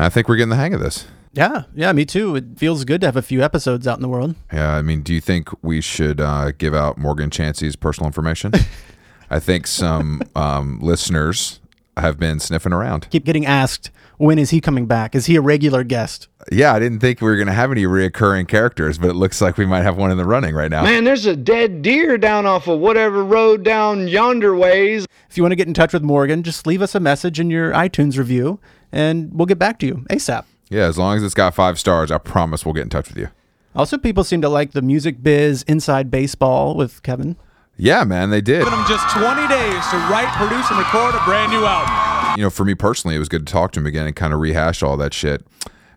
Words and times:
man, 0.00 0.06
I 0.06 0.08
think 0.08 0.28
we're 0.28 0.36
getting 0.36 0.50
the 0.50 0.56
hang 0.56 0.74
of 0.74 0.80
this. 0.80 1.06
Yeah, 1.32 1.64
yeah, 1.74 1.92
me 1.92 2.04
too. 2.04 2.34
It 2.34 2.44
feels 2.56 2.84
good 2.84 3.00
to 3.02 3.06
have 3.06 3.16
a 3.16 3.22
few 3.22 3.42
episodes 3.42 3.86
out 3.86 3.98
in 3.98 4.02
the 4.02 4.08
world. 4.08 4.34
Yeah, 4.52 4.74
I 4.74 4.82
mean, 4.82 5.02
do 5.02 5.14
you 5.14 5.20
think 5.20 5.48
we 5.62 5.80
should 5.80 6.20
uh, 6.20 6.52
give 6.52 6.74
out 6.74 6.98
Morgan 6.98 7.30
Chansey's 7.30 7.76
personal 7.76 8.06
information? 8.06 8.52
I 9.30 9.38
think 9.38 9.68
some 9.68 10.22
um, 10.34 10.80
listeners 10.80 11.60
have 11.96 12.18
been 12.18 12.40
sniffing 12.40 12.72
around. 12.72 13.08
Keep 13.10 13.26
getting 13.26 13.46
asked, 13.46 13.90
when 14.16 14.38
is 14.38 14.50
he 14.50 14.60
coming 14.60 14.86
back? 14.86 15.14
Is 15.14 15.26
he 15.26 15.36
a 15.36 15.40
regular 15.40 15.84
guest? 15.84 16.26
Yeah, 16.50 16.74
I 16.74 16.80
didn't 16.80 16.98
think 16.98 17.20
we 17.20 17.28
were 17.28 17.36
going 17.36 17.46
to 17.46 17.52
have 17.52 17.70
any 17.70 17.84
reoccurring 17.84 18.48
characters, 18.48 18.98
but 18.98 19.10
it 19.10 19.14
looks 19.14 19.40
like 19.40 19.56
we 19.56 19.66
might 19.66 19.82
have 19.82 19.96
one 19.96 20.10
in 20.10 20.16
the 20.16 20.24
running 20.24 20.54
right 20.54 20.70
now. 20.70 20.82
Man, 20.82 21.04
there's 21.04 21.26
a 21.26 21.36
dead 21.36 21.82
deer 21.82 22.18
down 22.18 22.44
off 22.44 22.66
of 22.66 22.80
whatever 22.80 23.22
road 23.22 23.62
down 23.62 24.08
yonder 24.08 24.56
ways. 24.56 25.06
If 25.28 25.36
you 25.36 25.44
want 25.44 25.52
to 25.52 25.56
get 25.56 25.68
in 25.68 25.74
touch 25.74 25.92
with 25.92 26.02
Morgan, 26.02 26.42
just 26.42 26.66
leave 26.66 26.82
us 26.82 26.96
a 26.96 27.00
message 27.00 27.38
in 27.38 27.50
your 27.50 27.70
iTunes 27.72 28.18
review 28.18 28.58
and 28.92 29.30
we'll 29.32 29.46
get 29.46 29.58
back 29.58 29.78
to 29.80 29.86
you 29.86 30.04
ASAP. 30.10 30.44
Yeah, 30.68 30.86
as 30.86 30.98
long 30.98 31.16
as 31.16 31.22
it's 31.22 31.34
got 31.34 31.54
five 31.54 31.78
stars, 31.78 32.10
I 32.10 32.18
promise 32.18 32.64
we'll 32.64 32.74
get 32.74 32.82
in 32.82 32.90
touch 32.90 33.08
with 33.08 33.18
you. 33.18 33.28
Also, 33.74 33.98
people 33.98 34.24
seem 34.24 34.40
to 34.42 34.48
like 34.48 34.72
the 34.72 34.82
music 34.82 35.22
biz 35.22 35.62
inside 35.64 36.10
baseball 36.10 36.74
with 36.74 37.02
Kevin. 37.02 37.36
Yeah, 37.76 38.04
man, 38.04 38.30
they 38.30 38.40
did. 38.40 38.64
Giving 38.64 38.78
them 38.78 38.84
just 38.86 39.08
20 39.16 39.48
days 39.48 39.86
to 39.88 39.96
write, 40.10 40.28
produce, 40.36 40.68
and 40.70 40.78
record 40.78 41.14
a 41.14 41.24
brand 41.24 41.50
new 41.50 41.64
album. 41.64 42.36
You 42.36 42.44
know, 42.44 42.50
for 42.50 42.64
me 42.64 42.74
personally, 42.74 43.16
it 43.16 43.18
was 43.18 43.28
good 43.28 43.46
to 43.46 43.52
talk 43.52 43.72
to 43.72 43.80
him 43.80 43.86
again 43.86 44.06
and 44.06 44.14
kind 44.14 44.32
of 44.34 44.40
rehash 44.40 44.82
all 44.82 44.96
that 44.98 45.14
shit. 45.14 45.44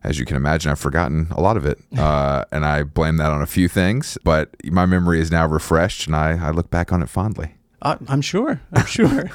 As 0.04 0.20
you 0.20 0.26
can 0.26 0.36
imagine, 0.38 0.72
I've 0.72 0.80
forgotten 0.80 1.28
a 1.32 1.42
lot 1.42 1.58
of 1.58 1.66
it. 1.66 1.80
Uh, 2.04 2.44
and 2.52 2.66
I 2.66 2.84
blame 2.84 3.18
that 3.18 3.32
on 3.32 3.42
a 3.42 3.46
few 3.48 3.70
things, 3.70 4.18
but 4.24 4.50
my 4.66 4.86
memory 4.86 5.22
is 5.22 5.32
now 5.32 5.48
refreshed 5.48 6.06
and 6.08 6.16
I, 6.16 6.48
I 6.48 6.50
look 6.50 6.70
back 6.70 6.92
on 6.92 7.02
it 7.02 7.08
fondly. 7.08 7.56
Uh, 7.82 7.98
I'm 8.08 8.22
sure. 8.22 8.60
I'm 8.74 8.86
sure. 8.86 9.30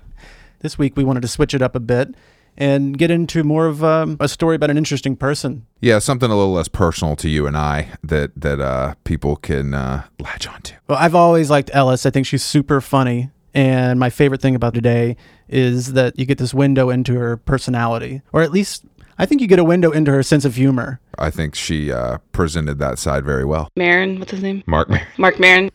this 0.60 0.78
week 0.78 0.96
we 0.96 1.04
wanted 1.04 1.20
to 1.20 1.28
switch 1.28 1.52
it 1.52 1.60
up 1.60 1.74
a 1.74 1.80
bit 1.80 2.14
and 2.58 2.98
get 2.98 3.10
into 3.10 3.42
more 3.44 3.66
of 3.66 3.82
um, 3.82 4.16
a 4.20 4.28
story 4.28 4.56
about 4.56 4.68
an 4.68 4.76
interesting 4.76 5.16
person. 5.16 5.64
Yeah, 5.80 6.00
something 6.00 6.30
a 6.30 6.36
little 6.36 6.52
less 6.52 6.68
personal 6.68 7.16
to 7.16 7.28
you 7.30 7.46
and 7.46 7.56
I 7.56 7.88
that 8.02 8.32
that 8.36 8.60
uh, 8.60 8.94
people 9.04 9.36
can 9.36 9.72
uh, 9.72 10.04
latch 10.18 10.46
onto. 10.46 10.74
Well, 10.88 10.98
I've 10.98 11.14
always 11.14 11.48
liked 11.48 11.70
Ellis. 11.72 12.04
I 12.04 12.10
think 12.10 12.26
she's 12.26 12.44
super 12.44 12.82
funny. 12.82 13.30
And 13.54 13.98
my 13.98 14.10
favorite 14.10 14.42
thing 14.42 14.54
about 14.54 14.74
today 14.74 15.16
is 15.48 15.94
that 15.94 16.18
you 16.18 16.26
get 16.26 16.38
this 16.38 16.52
window 16.52 16.90
into 16.90 17.14
her 17.14 17.38
personality, 17.38 18.20
or 18.32 18.42
at 18.42 18.52
least 18.52 18.84
I 19.18 19.26
think 19.26 19.40
you 19.40 19.48
get 19.48 19.58
a 19.58 19.64
window 19.64 19.90
into 19.90 20.12
her 20.12 20.22
sense 20.22 20.44
of 20.44 20.54
humor. 20.54 21.00
I 21.18 21.30
think 21.30 21.54
she 21.54 21.90
uh, 21.90 22.18
presented 22.32 22.78
that 22.78 22.98
side 22.98 23.24
very 23.24 23.44
well. 23.44 23.70
Maron, 23.74 24.18
what's 24.18 24.30
his 24.30 24.42
name? 24.42 24.62
Mark 24.66 24.90
Maron. 24.90 25.06
Mark 25.16 25.40
Maron. 25.40 25.70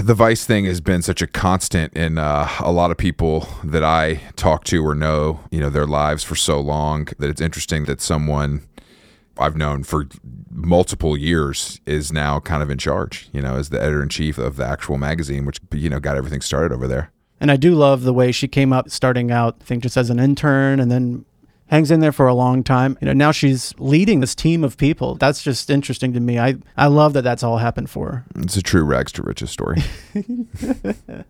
The 0.00 0.14
Vice 0.14 0.44
thing 0.46 0.64
has 0.64 0.80
been 0.80 1.02
such 1.02 1.22
a 1.22 1.26
constant 1.26 1.92
in 1.94 2.18
uh, 2.18 2.48
a 2.60 2.72
lot 2.72 2.90
of 2.90 2.96
people 2.96 3.48
that 3.64 3.84
I 3.84 4.22
talk 4.36 4.64
to 4.64 4.84
or 4.84 4.94
know, 4.94 5.40
you 5.50 5.60
know, 5.60 5.70
their 5.70 5.86
lives 5.86 6.22
for 6.24 6.34
so 6.34 6.60
long 6.60 7.08
that 7.18 7.28
it's 7.28 7.40
interesting 7.40 7.84
that 7.84 8.00
someone 8.00 8.66
I've 9.38 9.56
known 9.56 9.84
for 9.84 10.06
multiple 10.50 11.16
years 11.16 11.80
is 11.84 12.12
now 12.12 12.40
kind 12.40 12.62
of 12.62 12.70
in 12.70 12.78
charge, 12.78 13.28
you 13.32 13.42
know, 13.42 13.56
as 13.56 13.68
the 13.68 13.80
editor 13.80 14.02
in 14.02 14.08
chief 14.08 14.38
of 14.38 14.56
the 14.56 14.66
actual 14.66 14.96
magazine, 14.96 15.44
which, 15.44 15.60
you 15.72 15.90
know, 15.90 16.00
got 16.00 16.16
everything 16.16 16.40
started 16.40 16.74
over 16.74 16.88
there. 16.88 17.10
And 17.38 17.50
I 17.50 17.56
do 17.56 17.74
love 17.74 18.02
the 18.02 18.14
way 18.14 18.32
she 18.32 18.48
came 18.48 18.72
up 18.72 18.88
starting 18.88 19.30
out, 19.30 19.56
I 19.60 19.64
think 19.64 19.82
just 19.82 19.98
as 19.98 20.08
an 20.08 20.18
intern 20.18 20.80
and 20.80 20.90
then 20.90 21.26
hangs 21.68 21.90
in 21.90 22.00
there 22.00 22.12
for 22.12 22.26
a 22.26 22.34
long 22.34 22.62
time. 22.62 22.96
You 23.00 23.06
know, 23.06 23.12
now 23.12 23.32
she's 23.32 23.74
leading 23.78 24.20
this 24.20 24.34
team 24.34 24.62
of 24.64 24.76
people. 24.76 25.14
That's 25.16 25.42
just 25.42 25.68
interesting 25.70 26.12
to 26.12 26.20
me. 26.20 26.38
I, 26.38 26.56
I 26.76 26.86
love 26.86 27.12
that 27.14 27.22
that's 27.22 27.42
all 27.42 27.58
happened 27.58 27.90
for 27.90 28.08
her. 28.10 28.24
It's 28.36 28.56
a 28.56 28.62
true 28.62 28.84
rags 28.84 29.12
to 29.12 29.22
riches 29.22 29.50
story. 29.50 29.82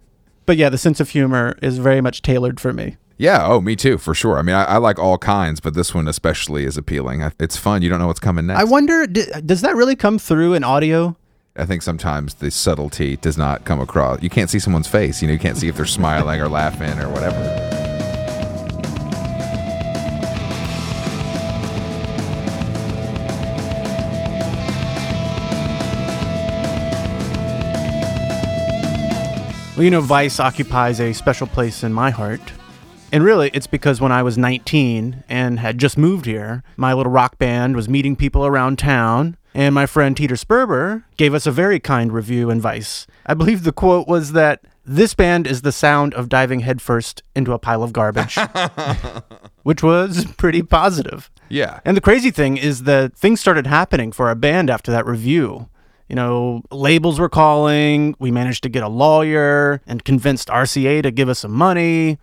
But 0.47 0.57
yeah, 0.57 0.69
the 0.69 0.79
sense 0.79 1.01
of 1.01 1.11
humor 1.11 1.59
is 1.61 1.79
very 1.79 2.01
much 2.01 2.23
tailored 2.23 2.61
for 2.61 2.73
me. 2.73 2.97
yeah. 3.19 3.45
Oh, 3.45 3.61
me 3.61 3.75
too, 3.75 3.99
for 3.99 4.15
sure. 4.15 4.39
I 4.39 4.43
mean, 4.43 4.55
I, 4.55 4.63
I 4.63 4.77
like 4.77 4.97
all 4.97 5.19
kinds, 5.19 5.59
but 5.59 5.75
this 5.75 5.93
one 5.93 6.07
especially 6.07 6.65
is 6.65 6.77
appealing. 6.77 7.29
It's 7.41 7.57
fun. 7.57 7.83
You 7.83 7.89
don't 7.89 7.99
know 7.99 8.07
what's 8.07 8.21
coming 8.21 8.47
next. 8.47 8.61
I 8.61 8.65
wonder, 8.65 9.09
d- 9.09 9.27
does 9.45 9.63
that 9.63 9.75
really 9.75 9.97
come 9.97 10.21
through 10.21 10.55
in 10.55 10.63
audio? 10.63 11.17
I 11.57 11.67
think 11.67 11.83
sometimes 11.83 12.35
the 12.35 12.53
subtlety 12.53 13.17
does 13.17 13.37
not 13.37 13.65
come 13.65 13.81
across. 13.81 14.23
You 14.23 14.31
can't 14.31 14.49
see 14.49 14.61
someone's 14.61 14.87
face. 14.87 15.21
You 15.21 15.27
know, 15.27 15.33
you 15.33 15.41
can't 15.41 15.57
see 15.57 15.67
if 15.67 15.75
they're 15.77 15.85
smiling 15.85 16.41
or 16.41 16.49
laughing 16.49 16.97
or 17.01 17.09
whatever. 17.09 17.66
Well, 29.77 29.85
you 29.85 29.91
know, 29.91 30.01
Vice 30.01 30.41
occupies 30.41 31.01
a 31.03 31.13
special 31.13 31.47
place 31.47 31.85
in 31.85 31.93
my 31.93 32.09
heart. 32.09 32.41
And 33.13 33.23
really, 33.23 33.51
it's 33.53 33.67
because 33.67 34.01
when 34.01 34.11
I 34.11 34.23
was 34.23 34.39
19 34.39 35.23
and 35.29 35.61
had 35.61 35.77
just 35.77 35.99
moved 35.99 36.25
here, 36.25 36.63
my 36.79 36.95
little 36.95 37.13
rock 37.13 37.37
band 37.37 37.77
was 37.77 37.87
meeting 37.87 38.17
people 38.17 38.47
around 38.47 38.79
town, 38.79 39.37
and 39.53 39.75
my 39.75 39.85
friend 39.85 40.17
Teeter 40.17 40.37
Sperber 40.37 41.05
gave 41.19 41.35
us 41.35 41.47
a 41.47 41.51
very 41.51 41.79
kind 41.79 42.11
review 42.11 42.49
in 42.49 42.59
Vice. 42.59 43.07
I 43.27 43.35
believe 43.35 43.65
the 43.65 43.73
quote 43.73 44.09
was 44.09 44.33
that 44.33 44.65
this 44.87 45.13
band 45.13 45.47
is 45.47 45.61
the 45.61 45.73
sound 45.73 46.15
of 46.15 46.31
diving 46.31 46.61
headfirst 46.61 47.23
into 47.35 47.53
a 47.53 47.59
pile 47.59 47.83
of 47.83 47.93
garbage, 47.93 48.39
which 49.63 49.83
was 49.83 50.25
pretty 50.39 50.63
positive. 50.63 51.31
Yeah. 51.51 51.81
And 51.85 51.99
the 51.99 52.01
crazy 52.01 52.31
thing 52.31 52.57
is 52.57 52.85
that 52.85 53.15
things 53.15 53.43
started 53.43 53.67
happening 53.67 54.11
for 54.11 54.29
our 54.29 54.35
band 54.35 54.71
after 54.71 54.91
that 54.91 55.05
review. 55.05 55.69
You 56.09 56.17
know, 56.17 56.63
labels 56.71 57.19
were 57.19 57.29
calling. 57.29 58.15
We 58.19 58.31
managed 58.31 58.63
to 58.63 58.69
get 58.69 58.83
a 58.83 58.89
lawyer 58.89 59.81
and 59.87 60.05
convinced 60.05 60.49
RCA 60.49 61.03
to 61.03 61.11
give 61.11 61.29
us 61.29 61.41
some 61.41 61.53
money. 61.53 62.19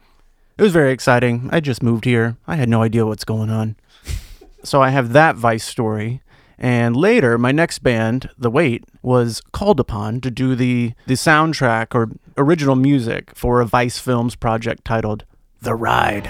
It 0.57 0.61
was 0.61 0.71
very 0.71 0.91
exciting. 0.91 1.49
I 1.51 1.59
just 1.59 1.83
moved 1.83 2.05
here. 2.05 2.37
I 2.47 2.55
had 2.55 2.69
no 2.69 2.83
idea 2.83 3.05
what's 3.05 3.25
going 3.25 3.49
on. 3.49 3.75
so 4.63 4.81
I 4.81 4.89
have 4.89 5.13
that 5.13 5.35
Vice 5.35 5.65
story. 5.65 6.21
And 6.57 6.95
later, 6.95 7.37
my 7.37 7.51
next 7.51 7.79
band, 7.79 8.29
The 8.37 8.49
Wait, 8.49 8.85
was 9.01 9.41
called 9.51 9.79
upon 9.79 10.21
to 10.21 10.31
do 10.31 10.55
the, 10.55 10.93
the 11.07 11.15
soundtrack 11.15 11.93
or 11.93 12.11
original 12.37 12.75
music 12.75 13.31
for 13.35 13.59
a 13.59 13.65
Vice 13.65 13.99
Films 13.99 14.35
project 14.35 14.85
titled 14.85 15.25
The 15.61 15.75
Ride. 15.75 16.25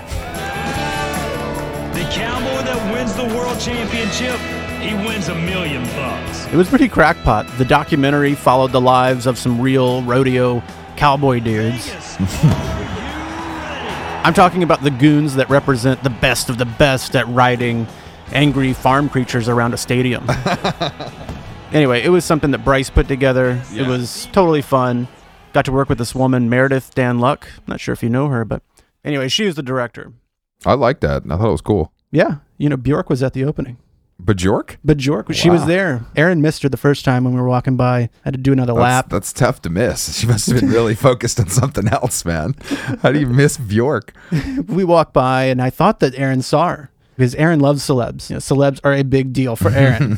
The 1.93 2.09
cowboy 2.11 2.63
that 2.63 2.93
wins 2.93 3.13
the 3.13 3.25
world 3.25 3.59
championship, 3.59 4.39
he 4.83 4.93
wins 4.95 5.29
a 5.29 5.35
million 5.35 5.83
bucks. 5.95 6.45
It 6.47 6.55
was 6.55 6.67
pretty 6.69 6.89
crackpot. 6.89 7.47
The 7.57 7.65
documentary 7.65 8.35
followed 8.35 8.71
the 8.71 8.81
lives 8.81 9.25
of 9.25 9.37
some 9.37 9.59
real 9.61 10.03
rodeo 10.03 10.61
cowboy 10.97 11.39
dudes. 11.39 11.89
I'm 14.25 14.33
talking 14.33 14.63
about 14.63 14.83
the 14.83 14.91
goons 14.91 15.35
that 15.35 15.49
represent 15.49 16.03
the 16.03 16.09
best 16.09 16.49
of 16.49 16.57
the 16.57 16.65
best 16.65 17.15
at 17.15 17.27
riding 17.27 17.87
angry 18.31 18.73
farm 18.73 19.09
creatures 19.09 19.49
around 19.49 19.73
a 19.73 19.77
stadium. 19.77 20.25
anyway, 21.71 22.01
it 22.01 22.09
was 22.09 22.23
something 22.23 22.51
that 22.51 22.61
Vice 22.61 22.89
put 22.89 23.07
together. 23.07 23.61
It 23.73 23.87
was 23.87 24.27
totally 24.31 24.61
fun. 24.61 25.07
Got 25.51 25.65
to 25.65 25.71
work 25.71 25.89
with 25.89 25.97
this 25.97 26.15
woman, 26.15 26.49
Meredith 26.49 26.95
Danluck. 26.95 27.45
Not 27.67 27.79
sure 27.79 27.93
if 27.93 28.01
you 28.01 28.09
know 28.09 28.27
her, 28.27 28.45
but 28.45 28.63
anyway, 29.03 29.27
she 29.27 29.45
was 29.45 29.55
the 29.55 29.63
director. 29.63 30.13
I 30.65 30.73
like 30.73 31.01
that. 31.01 31.23
I 31.25 31.37
thought 31.37 31.47
it 31.47 31.51
was 31.51 31.61
cool. 31.61 31.91
Yeah, 32.11 32.37
you 32.57 32.69
know, 32.69 32.77
Bjork 32.77 33.09
was 33.09 33.21
at 33.21 33.33
the 33.33 33.43
opening. 33.43 33.77
Bajork? 34.23 34.77
Bjork, 34.85 35.33
she 35.33 35.49
was 35.49 35.65
there. 35.65 36.05
Aaron 36.15 36.41
missed 36.41 36.63
her 36.63 36.69
the 36.69 36.77
first 36.77 37.03
time 37.05 37.23
when 37.23 37.33
we 37.33 37.39
were 37.41 37.47
walking 37.47 37.75
by. 37.75 37.99
I 37.99 38.09
had 38.23 38.33
to 38.33 38.39
do 38.39 38.51
another 38.53 38.73
That's, 38.73 38.81
lap. 38.83 39.09
that's 39.09 39.33
tough 39.33 39.61
to 39.63 39.69
miss. 39.69 40.17
She 40.19 40.27
must 40.27 40.49
have 40.49 40.59
been 40.59 40.69
really 40.69 40.95
focused 41.09 41.39
on 41.39 41.49
something 41.49 41.87
else, 41.87 42.23
man. 42.25 42.55
How 43.01 43.11
do 43.11 43.19
you 43.19 43.27
miss 43.27 43.57
Bjork? 43.57 44.13
we 44.67 44.83
walked 44.83 45.13
by 45.13 45.45
and 45.45 45.61
I 45.61 45.69
thought 45.69 45.99
that 45.99 46.15
Aaron 46.15 46.41
saw 46.41 46.69
her 46.69 46.89
because 47.17 47.35
Aaron 47.35 47.59
loves 47.59 47.83
celebs. 47.87 48.29
You 48.29 48.35
know, 48.35 48.39
celebs 48.39 48.79
are 48.83 48.93
a 48.93 49.03
big 49.03 49.33
deal 49.33 49.55
for 49.55 49.69
Aaron. 49.69 50.17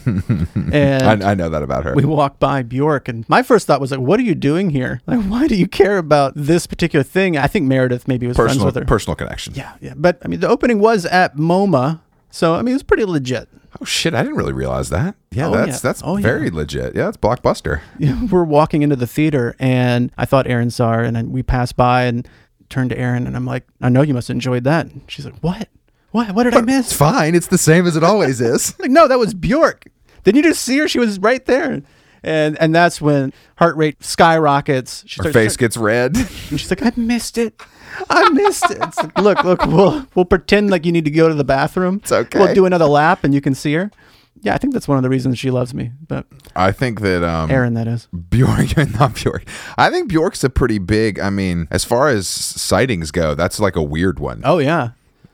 and 0.72 1.24
I, 1.24 1.32
I 1.32 1.34
know 1.34 1.50
that 1.50 1.64
about 1.64 1.84
her. 1.84 1.94
we 1.96 2.06
walked 2.06 2.40
by 2.40 2.62
Bjork 2.64 3.08
and 3.08 3.28
my 3.28 3.44
first 3.44 3.68
thought 3.68 3.82
was 3.82 3.92
like, 3.92 4.00
what 4.00 4.20
are 4.20 4.24
you 4.24 4.36
doing 4.36 4.70
here? 4.70 5.02
Like, 5.08 5.24
why 5.26 5.48
do 5.48 5.56
you 5.56 5.68
care 5.68 5.98
about 5.98 6.34
this 6.36 6.68
particular 6.68 7.04
thing? 7.04 7.38
I 7.38 7.48
think 7.48 7.66
Meredith 7.66 8.08
maybe 8.08 8.28
was 8.28 8.36
friends 8.38 8.50
personal, 8.52 8.66
with 8.68 8.76
her. 8.76 8.86
personal 8.86 9.16
connection. 9.16 9.56
yeah, 9.56 9.74
yeah. 9.82 9.94
But 9.96 10.20
I 10.24 10.28
mean, 10.28 10.40
the 10.40 10.48
opening 10.48 10.80
was 10.80 11.06
at 11.06 11.36
MoMA. 11.36 12.02
So, 12.32 12.54
I 12.56 12.62
mean, 12.64 12.70
it 12.70 12.76
was 12.76 12.84
pretty 12.84 13.06
legit. 13.06 13.48
Oh 13.82 13.86
shit! 13.86 14.14
I 14.14 14.22
didn't 14.24 14.38
really 14.38 14.54
realize 14.54 14.90
that. 14.90 15.16
Yeah, 15.32 15.48
Oh, 15.48 15.52
that's 15.52 15.68
yeah. 15.70 15.78
that's 15.90 16.02
Oh, 16.04 16.18
yeah. 16.18 16.24
very 16.24 16.50
legit. 16.50 16.96
Yeah, 16.96 17.10
it's 17.10 17.18
blockbuster. 17.18 17.82
we're 18.32 18.44
walking 18.44 18.82
into 18.84 18.96
the 18.96 19.08
theater 19.08 19.56
and 19.60 20.12
I 20.18 20.26
thought 20.26 20.48
Aaron 20.48 20.70
saw 20.72 20.94
her 20.94 21.04
and 21.04 21.16
then 21.16 21.32
we 21.32 21.44
passed 21.44 21.76
by 21.76 22.04
and 22.06 22.28
turned 22.70 22.90
to 22.92 22.98
Aaron 22.98 23.28
and 23.28 23.36
I'm 23.36 23.46
like, 23.46 23.64
I 23.82 23.90
know 23.90 24.02
you 24.02 24.14
must 24.14 24.28
have 24.30 24.36
enjoyed 24.36 24.64
that. 24.64 24.86
And 24.88 25.02
she's 25.08 25.26
like, 25.26 25.38
what? 25.42 25.68
What? 26.12 26.32
What 26.34 26.44
did 26.44 26.54
I 26.56 26.62
miss? 26.62 26.88
It's 26.88 26.96
fine. 26.96 27.36
It's 27.36 27.48
the 27.48 27.58
same 27.58 27.86
as 27.86 27.98
it 27.98 28.04
always 28.04 28.40
is. 28.40 28.78
like, 28.80 28.90
no, 28.92 29.08
that 29.08 29.20
was 29.20 29.34
Bjork. 29.34 29.86
Didn't 30.24 30.38
you 30.38 30.44
just 30.44 30.62
see 30.64 30.78
her? 30.80 30.88
She 30.88 30.98
was 31.00 31.20
right 31.20 31.46
there. 31.46 31.82
And 32.26 32.58
and 32.60 32.74
that's 32.74 33.00
when 33.00 33.32
heart 33.58 33.78
rate 33.78 34.04
skyrockets. 34.04 35.04
She 35.08 35.18
Her 35.20 35.30
starts- 35.30 35.34
face 35.36 35.58
gets 35.58 35.78
red. 35.78 36.16
and 36.50 36.60
she's 36.60 36.70
like, 36.70 36.84
I 36.84 36.92
missed 36.98 37.38
it. 37.38 37.62
I 38.10 38.30
missed 38.32 38.70
it. 38.72 38.80
Like, 38.80 39.18
look, 39.18 39.44
look, 39.44 39.66
we'll 39.68 40.06
we'll 40.16 40.26
pretend 40.26 40.70
like 40.72 40.86
you 40.86 40.92
need 40.92 41.06
to 41.06 41.12
go 41.12 41.30
to 41.30 41.36
the 41.36 41.44
bathroom. 41.46 42.00
It's 42.02 42.12
okay. 42.12 42.40
We'll 42.40 42.54
do 42.54 42.66
another 42.66 42.88
lap 42.88 43.24
and 43.24 43.34
you 43.34 43.42
can 43.42 43.54
see 43.56 43.74
her. 43.76 43.92
Yeah, 44.42 44.54
I 44.54 44.58
think 44.58 44.74
that's 44.74 44.88
one 44.88 44.98
of 44.98 45.04
the 45.04 45.10
reasons 45.10 45.40
she 45.40 45.50
loves 45.50 45.74
me. 45.74 45.92
But 46.08 46.26
I 46.56 46.72
think 46.72 47.02
that 47.02 47.24
um, 47.24 47.50
Aaron, 47.50 47.74
that 47.76 47.88
is. 47.88 48.08
Bjork, 48.08 48.76
not 49.00 49.16
Bjork. 49.16 49.44
I 49.78 49.90
think 49.90 50.10
Bjork's 50.10 50.44
a 50.44 50.50
pretty 50.50 50.78
big. 50.78 51.20
I 51.20 51.30
mean, 51.30 51.68
as 51.72 51.86
far 51.86 52.10
as 52.10 52.28
sightings 52.28 53.12
go, 53.12 53.34
that's 53.36 53.60
like 53.60 53.76
a 53.76 53.84
weird 53.84 54.20
one. 54.20 54.42
Oh 54.44 54.58
yeah. 54.58 54.90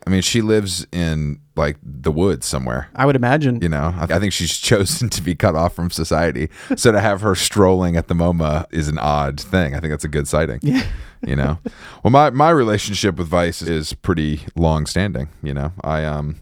I 0.05 0.09
mean, 0.09 0.21
she 0.21 0.41
lives 0.41 0.85
in 0.91 1.39
like 1.61 1.77
the 1.83 2.11
woods 2.11 2.45
somewhere. 2.45 2.89
I 2.95 3.05
would 3.05 3.15
imagine. 3.15 3.61
You 3.61 3.69
know, 3.69 3.93
I 3.95 4.03
I 4.15 4.19
think 4.19 4.33
she's 4.33 4.57
chosen 4.71 5.09
to 5.09 5.21
be 5.21 5.35
cut 5.35 5.55
off 5.55 5.73
from 5.73 5.91
society. 5.91 6.49
So 6.75 6.91
to 6.91 6.99
have 6.99 7.21
her 7.21 7.35
strolling 7.35 7.95
at 7.95 8.07
the 8.07 8.15
MoMA 8.15 8.65
is 8.71 8.87
an 8.87 8.97
odd 8.97 9.39
thing. 9.39 9.75
I 9.75 9.79
think 9.79 9.91
that's 9.91 10.03
a 10.03 10.09
good 10.09 10.27
sighting. 10.27 10.59
Yeah. 10.61 10.85
You 11.25 11.35
know, 11.35 11.59
well, 12.03 12.11
my 12.11 12.31
my 12.31 12.49
relationship 12.49 13.17
with 13.17 13.27
Vice 13.27 13.61
is 13.61 13.93
pretty 13.93 14.41
long 14.55 14.85
standing. 14.87 15.29
You 15.41 15.53
know, 15.53 15.71
I 15.81 16.03
um. 16.03 16.37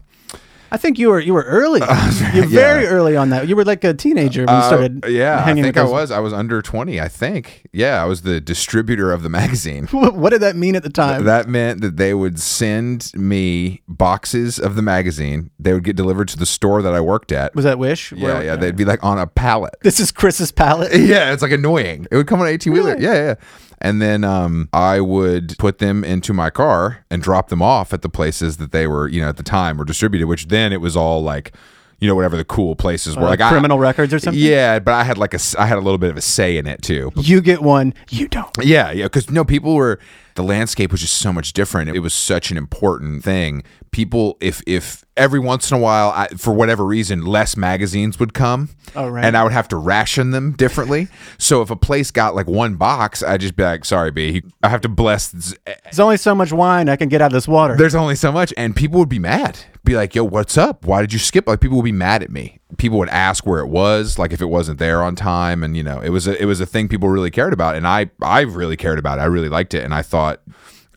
I 0.72 0.76
think 0.76 0.98
you 0.98 1.08
were 1.10 1.20
you 1.20 1.34
were 1.34 1.42
early. 1.42 1.80
You're 2.34 2.46
very 2.46 2.86
early 2.86 3.16
on 3.16 3.30
that. 3.30 3.48
You 3.48 3.56
were 3.56 3.64
like 3.64 3.82
a 3.84 3.92
teenager 3.94 4.44
when 4.46 4.56
you 4.56 4.62
started. 4.62 5.04
Uh, 5.04 5.08
yeah, 5.08 5.42
I 5.44 5.54
think 5.54 5.76
I 5.76 5.84
was. 5.84 6.10
I 6.10 6.20
was 6.20 6.32
under 6.32 6.62
twenty. 6.62 7.00
I 7.00 7.08
think. 7.08 7.66
Yeah, 7.72 8.02
I 8.02 8.06
was 8.06 8.22
the 8.22 8.40
distributor 8.40 9.12
of 9.12 9.22
the 9.22 9.28
magazine. 9.28 9.88
What, 10.00 10.30
did 10.30 10.40
that 10.42 10.56
mean 10.56 10.76
at 10.76 10.82
the 10.82 10.90
time? 10.90 11.24
That 11.24 11.48
meant 11.48 11.80
that 11.82 11.96
they 11.96 12.14
would 12.14 12.40
send 12.40 13.12
me 13.14 13.82
boxes 13.88 14.58
of 14.58 14.74
the 14.74 14.82
magazine. 14.82 15.50
They 15.58 15.72
would 15.72 15.84
get 15.84 15.94
delivered 15.96 16.28
to 16.28 16.36
the 16.36 16.46
store 16.46 16.82
that 16.82 16.94
I 16.94 17.00
worked 17.00 17.32
at. 17.32 17.54
was 17.54 17.64
that 17.64 17.78
Wish? 17.78 18.12
yeah, 18.12 18.24
Where- 18.24 18.44
yeah. 18.44 18.56
They'd 18.56 18.76
be 18.76 18.84
like 18.84 19.02
on 19.04 19.18
a 19.18 19.26
pallet. 19.26 19.74
This 19.82 20.00
is 20.00 20.10
Chris's 20.12 20.52
pallet. 20.52 20.92
Yeah, 21.10 21.32
it's 21.32 21.42
like 21.42 21.52
annoying. 21.52 22.06
It 22.10 22.16
would 22.16 22.26
come 22.26 22.40
on 22.40 22.46
an 22.46 22.52
18 22.54 22.72
wheeler. 22.72 22.90
Really? 22.92 23.04
Yeah, 23.04 23.14
yeah. 23.14 23.34
And 23.80 24.00
then 24.02 24.24
um, 24.24 24.68
I 24.72 25.00
would 25.00 25.56
put 25.58 25.78
them 25.78 26.04
into 26.04 26.34
my 26.34 26.50
car 26.50 27.04
and 27.10 27.22
drop 27.22 27.48
them 27.48 27.62
off 27.62 27.94
at 27.94 28.02
the 28.02 28.10
places 28.10 28.58
that 28.58 28.72
they 28.72 28.86
were, 28.86 29.08
you 29.08 29.22
know, 29.22 29.28
at 29.30 29.38
the 29.38 29.42
time 29.42 29.78
were 29.78 29.86
distributed, 29.86 30.26
which 30.26 30.48
then 30.48 30.72
it 30.72 30.82
was 30.82 30.96
all 30.96 31.22
like, 31.22 31.52
you 31.98 32.06
know, 32.06 32.14
whatever 32.14 32.36
the 32.36 32.44
cool 32.44 32.76
places 32.76 33.16
were. 33.16 33.24
Uh, 33.24 33.30
like 33.30 33.40
I- 33.40 33.48
criminal 33.50 33.78
records 33.78 34.12
or 34.12 34.18
something? 34.18 34.42
Yeah, 34.42 34.78
but 34.80 34.92
I 34.92 35.04
had 35.04 35.16
like 35.16 35.32
a, 35.34 35.38
I 35.58 35.64
had 35.66 35.78
a 35.78 35.80
little 35.80 35.98
bit 35.98 36.10
of 36.10 36.16
a 36.18 36.20
say 36.20 36.58
in 36.58 36.66
it 36.66 36.82
too. 36.82 37.10
You 37.16 37.40
get 37.40 37.62
one. 37.62 37.94
You 38.10 38.28
don't. 38.28 38.50
Yeah, 38.62 38.90
yeah, 38.90 39.04
because 39.04 39.30
no, 39.30 39.44
people 39.44 39.74
were 39.74 39.98
the 40.40 40.46
landscape 40.46 40.90
was 40.90 41.02
just 41.02 41.18
so 41.18 41.32
much 41.34 41.52
different. 41.52 41.90
It 41.90 41.98
was 42.00 42.14
such 42.14 42.50
an 42.50 42.56
important 42.56 43.22
thing. 43.22 43.62
People, 43.90 44.38
if 44.40 44.62
if 44.66 45.04
every 45.16 45.38
once 45.38 45.70
in 45.70 45.76
a 45.76 45.80
while, 45.80 46.10
I, 46.16 46.28
for 46.28 46.54
whatever 46.54 46.84
reason, 46.86 47.26
less 47.26 47.56
magazines 47.56 48.18
would 48.18 48.32
come, 48.32 48.70
Oh, 48.96 49.08
right. 49.08 49.24
and 49.24 49.36
I 49.36 49.42
would 49.42 49.52
have 49.52 49.68
to 49.68 49.76
ration 49.76 50.30
them 50.30 50.52
differently. 50.52 51.08
so 51.38 51.60
if 51.60 51.70
a 51.70 51.76
place 51.76 52.10
got 52.10 52.34
like 52.34 52.46
one 52.46 52.76
box, 52.76 53.22
I'd 53.22 53.40
just 53.42 53.56
be 53.56 53.62
like, 53.64 53.84
"Sorry, 53.84 54.10
B, 54.10 54.42
I 54.62 54.68
have 54.70 54.80
to 54.82 54.88
bless." 54.88 55.28
this- 55.28 55.54
There's 55.84 56.00
only 56.00 56.16
so 56.16 56.34
much 56.34 56.52
wine 56.52 56.88
I 56.88 56.96
can 56.96 57.08
get 57.10 57.20
out 57.20 57.26
of 57.26 57.32
this 57.32 57.46
water. 57.48 57.76
There's 57.76 57.94
only 57.94 58.14
so 58.16 58.32
much, 58.32 58.54
and 58.56 58.74
people 58.74 58.98
would 59.00 59.08
be 59.10 59.18
mad. 59.18 59.58
Be 59.84 59.96
like, 59.96 60.14
"Yo, 60.14 60.24
what's 60.24 60.58
up? 60.58 60.84
Why 60.84 61.00
did 61.00 61.12
you 61.12 61.18
skip?" 61.18 61.46
Like 61.46 61.60
people 61.60 61.76
would 61.78 61.84
be 61.84 61.92
mad 61.92 62.22
at 62.22 62.30
me. 62.30 62.60
People 62.76 62.98
would 62.98 63.08
ask 63.08 63.46
where 63.46 63.60
it 63.60 63.68
was, 63.68 64.18
like 64.18 64.32
if 64.32 64.40
it 64.40 64.46
wasn't 64.46 64.78
there 64.78 65.02
on 65.02 65.16
time, 65.16 65.62
and 65.62 65.76
you 65.76 65.82
know, 65.82 66.00
it 66.00 66.10
was 66.10 66.26
a, 66.26 66.40
it 66.40 66.44
was 66.44 66.60
a 66.60 66.66
thing 66.66 66.88
people 66.88 67.08
really 67.08 67.30
cared 67.30 67.52
about, 67.52 67.76
and 67.76 67.86
I 67.86 68.10
I 68.22 68.40
really 68.42 68.76
cared 68.76 68.98
about 68.98 69.18
it. 69.18 69.22
I 69.22 69.26
really 69.26 69.48
liked 69.48 69.74
it, 69.74 69.84
and 69.84 69.94
I 69.94 70.02
thought 70.02 70.42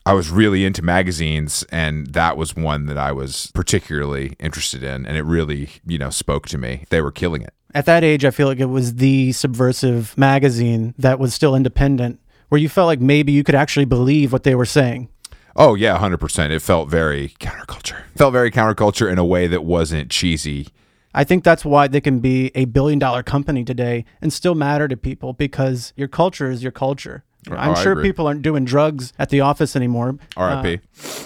I 0.06 0.12
was 0.12 0.30
really 0.30 0.64
into 0.64 0.82
magazines, 0.82 1.64
and 1.70 2.08
that 2.08 2.36
was 2.36 2.54
one 2.54 2.86
that 2.86 2.98
I 2.98 3.12
was 3.12 3.50
particularly 3.54 4.36
interested 4.38 4.82
in, 4.82 5.06
and 5.06 5.16
it 5.16 5.22
really 5.22 5.70
you 5.86 5.98
know 5.98 6.10
spoke 6.10 6.46
to 6.48 6.58
me. 6.58 6.84
They 6.90 7.00
were 7.00 7.12
killing 7.12 7.42
it. 7.42 7.54
At 7.74 7.86
that 7.86 8.04
age, 8.04 8.24
I 8.24 8.30
feel 8.30 8.46
like 8.46 8.60
it 8.60 8.66
was 8.66 8.96
the 8.96 9.32
subversive 9.32 10.16
magazine 10.16 10.94
that 10.98 11.18
was 11.18 11.34
still 11.34 11.56
independent, 11.56 12.20
where 12.48 12.60
you 12.60 12.68
felt 12.68 12.86
like 12.86 13.00
maybe 13.00 13.32
you 13.32 13.42
could 13.42 13.54
actually 13.54 13.86
believe 13.86 14.32
what 14.32 14.44
they 14.44 14.54
were 14.54 14.66
saying. 14.66 15.08
Oh 15.56 15.74
yeah, 15.74 15.96
hundred 15.98 16.18
percent. 16.18 16.52
It 16.52 16.60
felt 16.62 16.88
very 16.88 17.30
counterculture. 17.40 18.02
Felt 18.16 18.32
very 18.32 18.50
counterculture 18.50 19.10
in 19.10 19.18
a 19.18 19.24
way 19.24 19.46
that 19.46 19.64
wasn't 19.64 20.10
cheesy. 20.10 20.68
I 21.14 21.22
think 21.22 21.44
that's 21.44 21.64
why 21.64 21.86
they 21.86 22.00
can 22.00 22.18
be 22.18 22.50
a 22.56 22.64
billion 22.64 22.98
dollar 22.98 23.22
company 23.22 23.64
today 23.64 24.04
and 24.20 24.32
still 24.32 24.56
matter 24.56 24.88
to 24.88 24.96
people 24.96 25.32
because 25.32 25.92
your 25.96 26.08
culture 26.08 26.50
is 26.50 26.62
your 26.62 26.72
culture. 26.72 27.22
Oh, 27.50 27.54
I'm 27.54 27.76
I 27.76 27.82
sure 27.82 27.92
agree. 27.92 28.04
people 28.04 28.26
aren't 28.26 28.42
doing 28.42 28.64
drugs 28.64 29.12
at 29.18 29.28
the 29.30 29.40
office 29.40 29.76
anymore. 29.76 30.18
R.I.P. 30.36 30.80
Uh, 31.02 31.24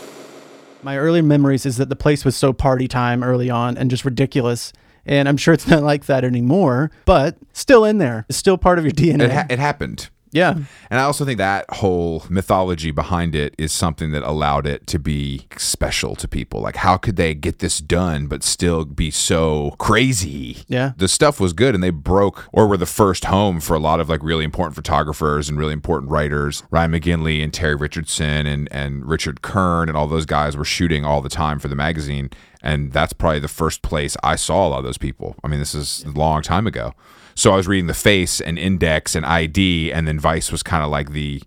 my 0.83 0.99
early 0.99 1.23
memories 1.23 1.65
is 1.65 1.77
that 1.79 1.89
the 1.89 1.97
place 1.97 2.25
was 2.25 2.37
so 2.37 2.53
party 2.53 2.87
time 2.87 3.23
early 3.23 3.49
on 3.49 3.79
and 3.79 3.91
just 3.91 4.05
ridiculous. 4.05 4.73
And 5.07 5.27
I'm 5.29 5.37
sure 5.39 5.55
it's 5.55 5.67
not 5.67 5.83
like 5.83 6.05
that 6.07 6.23
anymore, 6.23 6.91
but 7.07 7.37
still 7.55 7.85
in 7.85 7.97
there. 7.99 8.27
It's 8.29 8.37
still 8.37 8.59
part 8.59 8.79
of 8.79 8.85
your 8.85 8.93
DNA. 8.93 9.23
it, 9.23 9.33
ha- 9.33 9.47
it 9.49 9.59
happened. 9.59 10.11
Yeah. 10.33 10.55
And 10.91 11.01
I 11.01 11.03
also 11.03 11.25
think 11.25 11.39
that 11.39 11.67
whole 11.71 12.25
mythology 12.29 12.91
behind 12.91 13.35
it 13.35 13.55
is 13.59 13.73
something 13.73 14.13
that 14.13 14.23
allowed 14.23 14.67
it 14.67 14.87
to 14.89 14.99
be 14.99 15.47
special 15.57 16.15
to 16.17 16.29
people. 16.29 16.61
Like, 16.61 16.77
how 16.77 16.97
could 16.97 17.17
they 17.17 17.35
get 17.35 17.59
this 17.59 17.79
done 17.79 18.27
but 18.27 18.43
still 18.43 18.85
be 18.85 19.11
so 19.11 19.75
crazy? 19.79 20.59
Yeah. 20.67 20.93
The 20.97 21.09
stuff 21.09 21.41
was 21.41 21.53
good 21.53 21.75
and 21.75 21.83
they 21.83 21.91
broke 21.91 22.47
or 22.53 22.67
were 22.67 22.77
the 22.77 22.87
first 22.87 23.27
home 23.27 23.61
for 23.61 23.75
a 23.75 23.81
lot 23.81 24.01
of 24.01 24.09
like 24.09 24.23
really 24.23 24.45
important 24.45 24.75
photographers 24.75 25.49
and 25.49 25.59
really 25.59 25.73
important 25.73 26.11
writers. 26.11 26.63
Ryan 26.71 26.93
McGinley 26.93 27.43
and 27.43 27.53
Terry 27.53 27.75
Richardson 27.75 28.47
and, 28.47 28.69
and 28.73 29.07
Richard 29.09 29.43
Kern 29.43 29.89
and 29.89 29.97
all 29.97 30.07
those 30.07 30.27
guys 30.27 30.57
were 30.57 30.65
shooting 30.65 31.05
all 31.05 31.21
the 31.21 31.29
time 31.29 31.59
for 31.59 31.69
the 31.69 31.77
magazine. 31.77 32.31
And 32.63 32.93
that's 32.93 33.13
probably 33.13 33.41
the 33.41 33.49
first 33.49 33.83
place 33.83 34.17
I 34.23 34.37
saw 34.37 34.67
a 34.67 34.69
lot 34.69 34.79
of 34.79 34.85
those 34.85 34.99
people. 34.99 35.37
I 35.45 35.49
mean, 35.49 35.61
this 35.61 35.75
is 35.75 36.05
a 36.05 36.11
long 36.11 36.43
time 36.43 36.67
ago. 36.67 36.95
So 37.35 37.53
I 37.53 37.57
was 37.57 37.69
reading 37.69 37.87
the 37.87 37.95
face 37.95 38.41
and 38.41 38.59
index 38.59 39.15
and 39.15 39.25
ID, 39.25 39.93
and 39.93 40.09
then 40.09 40.19
Vice 40.19 40.51
was 40.51 40.63
kind 40.63 40.83
of 40.83 40.91
like 40.91 41.13
the 41.13 41.43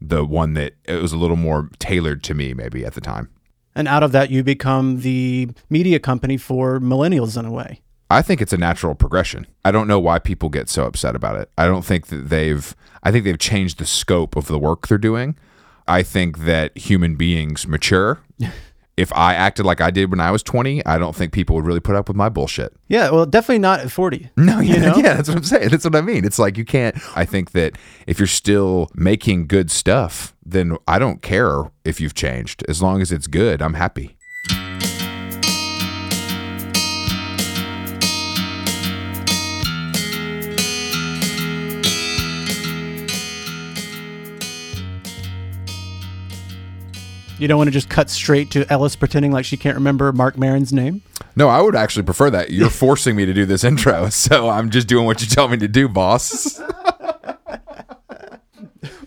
the 0.00 0.24
one 0.24 0.52
that 0.52 0.74
it 0.84 1.00
was 1.00 1.12
a 1.12 1.16
little 1.16 1.36
more 1.36 1.70
tailored 1.78 2.22
to 2.22 2.34
me 2.34 2.52
maybe 2.52 2.84
at 2.84 2.94
the 2.94 3.00
time. 3.00 3.30
And 3.74 3.88
out 3.88 4.02
of 4.02 4.12
that, 4.12 4.30
you 4.30 4.42
become 4.42 5.00
the 5.00 5.48
media 5.68 5.98
company 5.98 6.36
for 6.36 6.78
millennials 6.78 7.38
in 7.38 7.44
a 7.44 7.50
way. 7.50 7.80
I 8.08 8.22
think 8.22 8.40
it's 8.40 8.52
a 8.52 8.56
natural 8.56 8.94
progression. 8.94 9.46
I 9.64 9.72
don't 9.72 9.88
know 9.88 9.98
why 9.98 10.18
people 10.18 10.48
get 10.48 10.68
so 10.68 10.86
upset 10.86 11.16
about 11.16 11.36
it. 11.36 11.50
I 11.58 11.66
don't 11.66 11.84
think 11.84 12.06
that 12.06 12.28
they've 12.28 12.74
I 13.02 13.10
think 13.10 13.24
they've 13.24 13.38
changed 13.38 13.78
the 13.78 13.86
scope 13.86 14.36
of 14.36 14.46
the 14.46 14.58
work 14.58 14.86
they're 14.86 14.98
doing. 14.98 15.36
I 15.88 16.02
think 16.02 16.38
that 16.38 16.76
human 16.76 17.16
beings 17.16 17.66
mature. 17.66 18.20
if 18.96 19.12
I 19.12 19.34
acted 19.34 19.66
like 19.66 19.80
I 19.80 19.90
did 19.90 20.10
when 20.10 20.20
I 20.20 20.30
was 20.30 20.42
20, 20.42 20.84
I 20.86 20.96
don't 20.98 21.14
think 21.14 21.32
people 21.32 21.54
would 21.56 21.66
really 21.66 21.80
put 21.80 21.96
up 21.96 22.08
with 22.08 22.16
my 22.16 22.28
bullshit. 22.28 22.72
Yeah, 22.88 23.10
well, 23.10 23.26
definitely 23.26 23.58
not 23.58 23.80
at 23.80 23.90
40. 23.90 24.30
No, 24.36 24.60
yeah, 24.60 24.74
You 24.74 24.80
know? 24.80 24.96
yeah, 24.96 25.14
that's 25.14 25.28
what 25.28 25.36
I'm 25.38 25.44
saying. 25.44 25.68
That's 25.68 25.84
what 25.84 25.94
I 25.96 26.00
mean. 26.00 26.24
It's 26.24 26.38
like 26.38 26.56
you 26.56 26.64
can't. 26.64 26.96
I 27.16 27.24
think 27.24 27.50
that 27.52 27.76
if 28.06 28.18
you're 28.18 28.26
still 28.26 28.88
making 28.94 29.48
good 29.48 29.70
stuff, 29.70 30.34
then 30.44 30.76
I 30.88 30.98
don't 30.98 31.20
care 31.20 31.70
if 31.84 32.00
you've 32.00 32.14
changed. 32.14 32.64
As 32.68 32.80
long 32.80 33.02
as 33.02 33.12
it's 33.12 33.26
good, 33.26 33.60
I'm 33.60 33.74
happy. 33.74 34.15
You 47.38 47.48
don't 47.48 47.58
want 47.58 47.68
to 47.68 47.72
just 47.72 47.88
cut 47.88 48.08
straight 48.10 48.50
to 48.52 48.70
Ellis 48.72 48.96
pretending 48.96 49.30
like 49.32 49.44
she 49.44 49.56
can't 49.56 49.74
remember 49.76 50.10
Mark 50.12 50.38
Maron's 50.38 50.72
name. 50.72 51.02
No, 51.36 51.48
I 51.48 51.60
would 51.60 51.74
actually 51.76 52.04
prefer 52.04 52.30
that. 52.30 52.50
You're 52.50 52.70
forcing 52.84 53.14
me 53.16 53.26
to 53.26 53.34
do 53.34 53.44
this 53.44 53.62
intro, 53.64 54.08
so 54.08 54.48
I'm 54.48 54.70
just 54.70 54.88
doing 54.88 55.04
what 55.06 55.20
you 55.20 55.26
tell 55.26 55.48
me 55.48 55.56
to 55.58 55.68
do, 55.68 55.88
boss. 55.88 56.60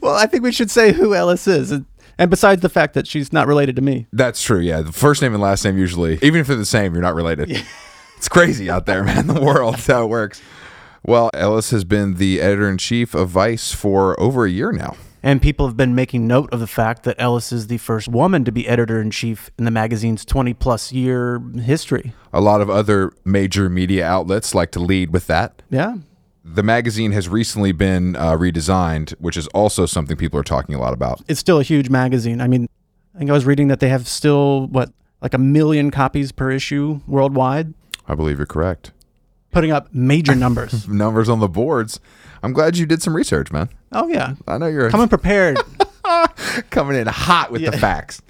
Well, 0.02 0.16
I 0.16 0.28
think 0.28 0.44
we 0.44 0.52
should 0.54 0.72
say 0.72 0.94
who 0.94 1.14
Ellis 1.14 1.46
is. 1.46 1.72
And- 1.72 1.86
And 2.18 2.30
besides 2.30 2.62
the 2.62 2.70
fact 2.70 2.94
that 2.96 3.06
she's 3.06 3.32
not 3.34 3.48
related 3.48 3.76
to 3.76 3.82
me. 3.82 4.08
That's 4.14 4.42
true. 4.42 4.60
Yeah, 4.60 4.82
the 4.82 4.92
first 4.94 5.22
name 5.22 5.34
and 5.34 5.42
last 5.42 5.64
name 5.66 5.78
usually, 5.78 6.18
even 6.22 6.40
if 6.42 6.48
they're 6.48 6.56
the 6.56 6.66
same, 6.66 6.94
you're 6.94 7.02
not 7.04 7.16
related. 7.16 7.62
It's 8.18 8.28
crazy 8.28 8.70
out 8.70 8.86
there, 8.86 9.02
man. 9.06 9.28
The 9.28 9.40
world, 9.40 9.76
that's 9.76 9.88
how 9.88 10.04
it 10.04 10.08
works. 10.08 10.42
Well, 11.06 11.30
Ellis 11.34 11.70
has 11.72 11.86
been 11.86 12.16
the 12.16 12.42
editor 12.42 12.70
in 12.70 12.78
chief 12.78 13.14
of 13.14 13.30
Vice 13.30 13.72
for 13.72 14.20
over 14.20 14.44
a 14.46 14.50
year 14.50 14.74
now. 14.74 14.98
And 15.22 15.42
people 15.42 15.68
have 15.68 15.76
been 15.76 15.94
making 15.96 16.28
note 16.28 16.52
of 16.54 16.60
the 16.60 16.68
fact 16.68 17.04
that 17.04 17.16
Ellis 17.20 17.52
is 17.52 17.68
the 17.68 17.78
first 17.78 18.08
woman 18.08 18.46
to 18.46 18.52
be 18.52 18.68
editor 18.68 19.02
in 19.02 19.12
chief 19.12 19.52
in 19.58 19.66
the 19.66 19.72
magazine's 19.72 20.24
20 20.24 20.54
plus 20.54 20.92
year 20.94 21.42
history. 21.62 22.14
A 22.32 22.40
lot 22.40 22.62
of 22.62 22.70
other 22.70 23.12
major 23.26 23.70
media 23.70 24.06
outlets 24.06 24.56
like 24.56 24.72
to 24.72 24.80
lead 24.80 25.12
with 25.12 25.28
that. 25.28 25.62
Yeah. 25.70 25.98
The 26.46 26.64
magazine 26.64 27.12
has 27.12 27.28
recently 27.28 27.74
been 27.74 28.16
uh, 28.16 28.32
redesigned, 28.38 29.12
which 29.20 29.36
is 29.36 29.48
also 29.48 29.86
something 29.86 30.16
people 30.16 30.40
are 30.40 30.44
talking 30.44 30.74
a 30.74 30.80
lot 30.80 30.94
about. 30.94 31.22
It's 31.28 31.40
still 31.40 31.60
a 31.60 31.64
huge 31.64 31.90
magazine. 31.90 32.40
I 32.40 32.48
mean, 32.48 32.70
I 33.14 33.20
think 33.20 33.30
I 33.30 33.34
was 33.34 33.46
reading 33.46 33.68
that 33.68 33.82
they 33.82 33.90
have 33.90 34.08
still, 34.08 34.68
what, 34.68 34.92
like 35.22 35.34
a 35.34 35.38
million 35.38 35.92
copies 35.92 36.32
per 36.32 36.50
issue 36.50 37.02
worldwide, 37.08 37.74
I 38.08 38.16
believe 38.16 38.38
you're 38.38 38.48
correct. 38.48 38.94
putting 39.52 39.72
up 39.72 39.94
major 39.94 40.34
numbers. 40.34 40.88
Numbers 40.88 41.28
on 41.28 41.40
the 41.40 41.50
boards. 41.50 42.00
I'm 42.44 42.54
glad 42.54 42.78
you 42.78 42.86
did 42.86 43.02
some 43.02 43.16
research, 43.16 43.52
man. 43.52 43.70
oh, 43.92 44.08
yeah. 44.08 44.36
I 44.48 44.58
know 44.58 44.68
you're 44.68 44.90
Coming 44.90 45.08
prepared. 45.10 45.60
coming 46.70 46.98
in 46.98 47.08
hot 47.08 47.52
with 47.52 47.64
the 47.66 47.72
facts. 47.74 48.22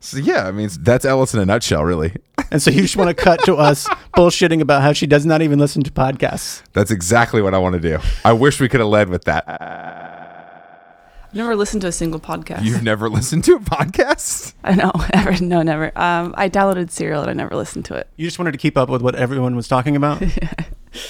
So 0.00 0.16
yeah, 0.18 0.46
I 0.46 0.52
mean 0.52 0.70
that's 0.80 1.04
Ellis 1.04 1.34
in 1.34 1.40
a 1.40 1.44
nutshell, 1.46 1.84
really. 1.84 2.14
and 2.52 2.62
so 2.62 2.70
you 2.70 2.82
just 2.82 2.96
want 2.96 3.08
to 3.08 3.14
cut 3.14 3.42
to 3.44 3.56
us 3.56 3.86
bullshitting 4.16 4.60
about 4.60 4.80
how 4.82 4.92
she 4.92 5.06
does 5.08 5.26
not 5.26 5.42
even 5.42 5.58
listen 5.58 5.82
to 5.82 5.90
podcasts. 5.90 6.62
That's 6.72 6.90
exactly 6.92 7.42
what 7.42 7.52
I 7.52 7.58
want 7.58 7.74
to 7.74 7.80
do. 7.80 7.98
I 8.24 8.32
wish 8.32 8.60
we 8.60 8.68
could 8.68 8.78
have 8.80 8.88
led 8.88 9.08
with 9.08 9.24
that. 9.24 9.44
I've 9.48 11.34
never 11.34 11.56
listened 11.56 11.82
to 11.82 11.88
a 11.88 11.92
single 11.92 12.20
podcast. 12.20 12.62
You've 12.64 12.82
never 12.84 13.10
listened 13.10 13.44
to 13.44 13.56
a 13.56 13.60
podcast? 13.60 14.54
I 14.62 14.74
know, 14.76 14.92
ever. 15.12 15.42
No, 15.44 15.62
never. 15.62 15.86
Um, 15.98 16.32
I 16.38 16.48
downloaded 16.48 16.90
Serial 16.90 17.20
and 17.22 17.30
I 17.30 17.34
never 17.34 17.56
listened 17.56 17.84
to 17.86 17.94
it. 17.94 18.08
You 18.16 18.26
just 18.26 18.38
wanted 18.38 18.52
to 18.52 18.58
keep 18.58 18.78
up 18.78 18.88
with 18.88 19.02
what 19.02 19.16
everyone 19.16 19.56
was 19.56 19.66
talking 19.68 19.96
about. 19.96 20.22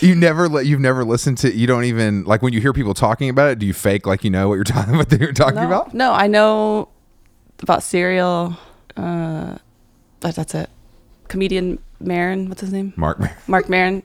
You 0.01 0.15
never 0.15 0.49
let 0.49 0.67
you've 0.67 0.81
never 0.81 1.05
listened 1.05 1.39
to 1.39 1.55
you 1.55 1.67
don't 1.67 1.85
even 1.85 2.25
like 2.25 2.43
when 2.43 2.53
you 2.53 2.61
hear 2.61 2.73
people 2.73 2.95
talking 2.95 3.29
about 3.29 3.51
it, 3.51 3.59
do 3.59 3.67
you 3.67 3.73
fake 3.75 4.07
like 4.07 4.25
you 4.25 4.31
know 4.31 4.49
what 4.49 4.55
you're 4.57 4.65
talking 4.77 4.97
what 4.97 5.11
you're 5.13 5.33
talking 5.33 5.57
No, 5.61 5.67
about? 5.67 5.95
no, 5.95 6.13
I 6.13 6.27
know 6.27 6.89
about 7.61 7.83
Serial. 7.83 8.57
Uh, 8.97 9.59
but 10.21 10.35
that's 10.35 10.55
it. 10.55 10.69
comedian 11.29 11.79
Maron. 12.01 12.49
What's 12.49 12.61
his 12.61 12.73
name? 12.73 12.93
Mark. 12.97 13.21
Mark 13.49 13.69
Maron. 13.69 14.03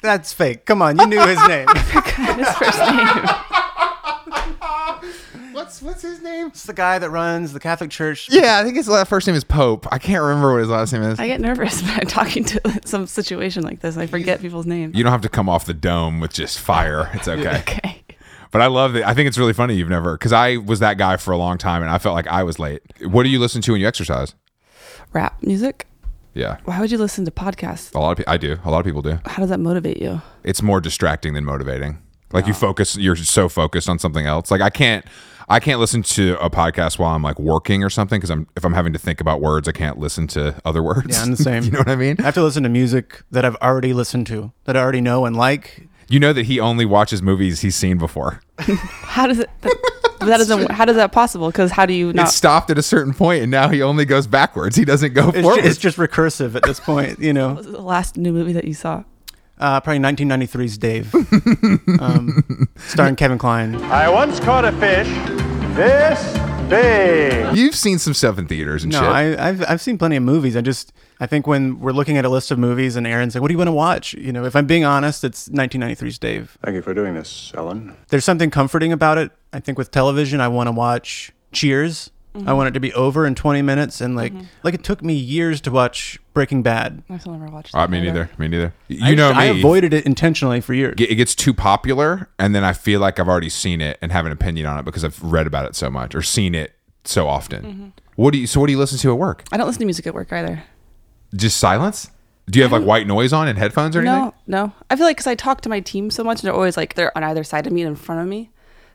That's 0.00 0.32
fake. 0.32 0.64
Come 0.64 0.80
on, 0.82 0.98
you 0.98 1.06
knew 1.06 1.20
his 1.26 1.38
name. 1.48 1.66
his 1.76 2.48
first 2.56 2.78
name. 2.78 3.24
What's 5.68 5.82
what's 5.82 6.00
his 6.00 6.22
name? 6.22 6.46
it's 6.46 6.62
the 6.62 6.72
guy 6.72 6.98
that 6.98 7.10
runs 7.10 7.52
the 7.52 7.60
Catholic 7.60 7.90
Church. 7.90 8.30
Yeah, 8.30 8.58
I 8.58 8.64
think 8.64 8.76
his 8.76 8.88
la- 8.88 9.04
first 9.04 9.26
name 9.26 9.36
is 9.36 9.44
Pope. 9.44 9.86
I 9.92 9.98
can't 9.98 10.22
remember 10.22 10.52
what 10.52 10.60
his 10.60 10.70
last 10.70 10.94
name 10.94 11.02
is. 11.02 11.20
I 11.20 11.26
get 11.26 11.42
nervous 11.42 11.82
when 11.82 11.90
I'm 11.90 12.06
talking 12.06 12.42
to 12.44 12.80
some 12.86 13.06
situation 13.06 13.64
like 13.64 13.80
this. 13.80 13.98
I 13.98 14.06
forget 14.06 14.40
people's 14.40 14.64
names. 14.64 14.96
You 14.96 15.04
don't 15.04 15.12
have 15.12 15.20
to 15.20 15.28
come 15.28 15.46
off 15.46 15.66
the 15.66 15.74
dome 15.74 16.20
with 16.20 16.32
just 16.32 16.58
fire. 16.58 17.10
It's 17.12 17.28
okay. 17.28 17.58
Okay. 17.58 18.02
But 18.50 18.62
I 18.62 18.68
love 18.68 18.94
that. 18.94 19.06
I 19.06 19.12
think 19.12 19.28
it's 19.28 19.36
really 19.36 19.52
funny 19.52 19.74
you've 19.74 19.90
never, 19.90 20.16
because 20.16 20.32
I 20.32 20.56
was 20.56 20.80
that 20.80 20.96
guy 20.96 21.18
for 21.18 21.32
a 21.32 21.36
long 21.36 21.58
time 21.58 21.82
and 21.82 21.90
I 21.90 21.98
felt 21.98 22.14
like 22.14 22.28
I 22.28 22.44
was 22.44 22.58
late. 22.58 22.80
What 23.02 23.24
do 23.24 23.28
you 23.28 23.38
listen 23.38 23.60
to 23.60 23.72
when 23.72 23.82
you 23.82 23.86
exercise? 23.86 24.34
Rap 25.12 25.42
music. 25.42 25.86
Yeah. 26.32 26.56
Why 26.64 26.80
would 26.80 26.90
you 26.90 26.96
listen 26.96 27.26
to 27.26 27.30
podcasts? 27.30 27.94
A 27.94 27.98
lot 27.98 28.12
of 28.12 28.16
people, 28.16 28.32
I 28.32 28.38
do. 28.38 28.56
A 28.64 28.70
lot 28.70 28.78
of 28.78 28.86
people 28.86 29.02
do. 29.02 29.18
How 29.26 29.42
does 29.42 29.50
that 29.50 29.60
motivate 29.60 30.00
you? 30.00 30.22
It's 30.44 30.62
more 30.62 30.80
distracting 30.80 31.34
than 31.34 31.44
motivating. 31.44 31.98
Like 32.32 32.46
you 32.46 32.52
oh. 32.52 32.56
focus, 32.56 32.96
you're 32.96 33.16
so 33.16 33.50
focused 33.50 33.90
on 33.90 33.98
something 33.98 34.24
else. 34.24 34.50
Like 34.50 34.62
I 34.62 34.70
can't, 34.70 35.04
I 35.50 35.60
can't 35.60 35.80
listen 35.80 36.02
to 36.02 36.36
a 36.44 36.50
podcast 36.50 36.98
while 36.98 37.14
I'm 37.14 37.22
like 37.22 37.38
working 37.38 37.82
or 37.82 37.90
something 37.90 38.18
because 38.18 38.30
I'm 38.30 38.46
if 38.56 38.64
I'm 38.64 38.74
having 38.74 38.92
to 38.92 38.98
think 38.98 39.20
about 39.20 39.40
words, 39.40 39.66
I 39.68 39.72
can't 39.72 39.98
listen 39.98 40.26
to 40.28 40.60
other 40.64 40.82
words. 40.82 41.16
Yeah, 41.16 41.22
I'm 41.22 41.30
the 41.36 41.36
same. 41.36 41.62
you 41.64 41.70
know 41.70 41.78
what 41.78 41.88
I 41.88 41.96
mean? 41.96 42.16
I 42.18 42.22
have 42.22 42.34
to 42.34 42.42
listen 42.42 42.62
to 42.64 42.68
music 42.68 43.22
that 43.30 43.44
I've 43.44 43.56
already 43.56 43.92
listened 43.94 44.26
to, 44.28 44.52
that 44.64 44.76
I 44.76 44.80
already 44.80 45.00
know 45.00 45.24
and 45.24 45.36
like. 45.36 45.88
You 46.10 46.18
know 46.20 46.32
that 46.32 46.46
he 46.46 46.58
only 46.58 46.84
watches 46.86 47.20
movies 47.22 47.60
he's 47.60 47.76
seen 47.76 47.98
before. 47.98 48.40
How 48.58 49.26
does 49.26 49.38
it? 49.40 49.50
That, 49.60 49.76
that 50.20 50.36
doesn't. 50.38 50.70
How 50.70 50.84
does 50.84 50.96
that 50.96 51.12
possible? 51.12 51.48
Because 51.48 51.70
how 51.70 51.86
do 51.86 51.92
you 51.94 52.08
It 52.10 52.16
not? 52.16 52.28
stopped 52.30 52.70
at 52.70 52.78
a 52.78 52.82
certain 52.82 53.12
point, 53.14 53.42
and 53.42 53.50
now 53.50 53.68
he 53.68 53.82
only 53.82 54.04
goes 54.04 54.26
backwards. 54.26 54.74
He 54.74 54.84
doesn't 54.84 55.12
go 55.14 55.28
It's, 55.28 55.40
forward. 55.42 55.62
ju- 55.62 55.68
it's 55.68 55.78
just 55.78 55.96
recursive 55.98 56.54
at 56.56 56.62
this 56.64 56.80
point, 56.80 57.18
you 57.20 57.32
know. 57.32 57.48
What 57.48 57.56
was 57.58 57.66
the 57.66 57.80
last 57.82 58.16
new 58.16 58.32
movie 58.32 58.52
that 58.54 58.64
you 58.64 58.74
saw? 58.74 59.04
Uh, 59.58 59.80
probably 59.80 60.00
1993's 60.00 60.78
Dave, 60.78 61.12
um, 62.00 62.68
starring 62.76 63.16
Kevin 63.16 63.38
Kline. 63.38 63.74
I 63.76 64.08
once 64.08 64.38
caught 64.40 64.64
a 64.64 64.72
fish 64.72 65.08
this 65.78 66.68
big. 66.68 67.56
You've 67.56 67.74
seen 67.76 67.98
some 68.00 68.12
stuff 68.12 68.36
in 68.36 68.48
theaters 68.48 68.82
and 68.82 68.92
No, 68.92 68.98
shit. 69.00 69.08
I, 69.08 69.48
I've 69.48 69.64
I've 69.70 69.80
seen 69.80 69.96
plenty 69.96 70.16
of 70.16 70.24
movies. 70.24 70.56
I 70.56 70.60
just 70.60 70.92
I 71.20 71.26
think 71.26 71.46
when 71.46 71.78
we're 71.78 71.92
looking 71.92 72.18
at 72.18 72.24
a 72.24 72.28
list 72.28 72.50
of 72.50 72.58
movies 72.58 72.96
and 72.96 73.06
Aaron's 73.06 73.34
like, 73.36 73.42
"What 73.42 73.48
do 73.48 73.54
you 73.54 73.58
want 73.58 73.68
to 73.68 73.72
watch?" 73.72 74.12
You 74.14 74.32
know, 74.32 74.44
if 74.44 74.56
I'm 74.56 74.66
being 74.66 74.84
honest, 74.84 75.22
it's 75.22 75.48
1993's 75.48 76.18
Dave. 76.18 76.58
Thank 76.64 76.74
you 76.74 76.82
for 76.82 76.94
doing 76.94 77.14
this, 77.14 77.52
Ellen. 77.56 77.96
There's 78.08 78.24
something 78.24 78.50
comforting 78.50 78.92
about 78.92 79.18
it. 79.18 79.30
I 79.52 79.60
think 79.60 79.78
with 79.78 79.90
television, 79.92 80.40
I 80.40 80.48
want 80.48 80.66
to 80.66 80.72
watch 80.72 81.32
Cheers. 81.52 82.10
I 82.46 82.52
want 82.52 82.68
it 82.68 82.72
to 82.72 82.80
be 82.80 82.92
over 82.94 83.26
in 83.26 83.34
20 83.34 83.62
minutes, 83.62 84.00
and 84.00 84.14
like 84.14 84.32
like 84.62 84.74
it 84.74 84.84
took 84.84 85.02
me 85.02 85.14
years 85.14 85.60
to 85.62 85.70
watch 85.70 86.18
Breaking 86.34 86.62
Bad. 86.62 87.02
I 87.08 87.18
still 87.18 87.32
never 87.32 87.50
watched. 87.50 87.74
Uh, 87.74 87.80
that 87.80 87.90
me 87.90 87.98
either. 87.98 88.06
neither. 88.06 88.30
Me 88.38 88.48
neither. 88.48 88.74
You 88.88 89.04
I 89.04 89.14
know 89.14 89.32
me. 89.32 89.38
I 89.38 89.44
avoided 89.46 89.92
it 89.92 90.06
intentionally 90.06 90.60
for 90.60 90.74
years. 90.74 90.96
It 90.98 91.14
gets 91.16 91.34
too 91.34 91.54
popular, 91.54 92.28
and 92.38 92.54
then 92.54 92.64
I 92.64 92.72
feel 92.72 93.00
like 93.00 93.18
I've 93.18 93.28
already 93.28 93.48
seen 93.48 93.80
it 93.80 93.98
and 94.02 94.12
have 94.12 94.26
an 94.26 94.32
opinion 94.32 94.66
on 94.66 94.78
it 94.78 94.84
because 94.84 95.04
I've 95.04 95.22
read 95.22 95.46
about 95.46 95.66
it 95.66 95.74
so 95.74 95.90
much 95.90 96.14
or 96.14 96.22
seen 96.22 96.54
it 96.54 96.74
so 97.04 97.28
often. 97.28 97.64
Mm-hmm. 97.64 97.88
What 98.16 98.32
do 98.32 98.38
you? 98.38 98.46
So 98.46 98.60
what 98.60 98.66
do 98.66 98.72
you 98.72 98.78
listen 98.78 98.98
to 98.98 99.12
at 99.12 99.18
work? 99.18 99.44
I 99.50 99.56
don't 99.56 99.66
listen 99.66 99.80
to 99.80 99.86
music 99.86 100.06
at 100.06 100.14
work 100.14 100.32
either. 100.32 100.62
Just 101.34 101.58
silence? 101.58 102.10
Do 102.50 102.58
you 102.58 102.62
have 102.62 102.72
like 102.72 102.82
white 102.82 103.06
noise 103.06 103.32
on 103.32 103.46
and 103.46 103.58
headphones 103.58 103.94
or 103.94 104.00
anything? 104.00 104.18
No, 104.18 104.34
no. 104.46 104.72
I 104.88 104.96
feel 104.96 105.04
like 105.04 105.16
because 105.16 105.26
I 105.26 105.34
talk 105.34 105.60
to 105.62 105.68
my 105.68 105.80
team 105.80 106.10
so 106.10 106.24
much, 106.24 106.40
and 106.40 106.46
they're 106.46 106.54
always 106.54 106.76
like 106.76 106.94
they're 106.94 107.16
on 107.16 107.22
either 107.22 107.44
side 107.44 107.66
of 107.66 107.72
me 107.72 107.82
and 107.82 107.90
in 107.90 107.96
front 107.96 108.22
of 108.22 108.26
me. 108.26 108.50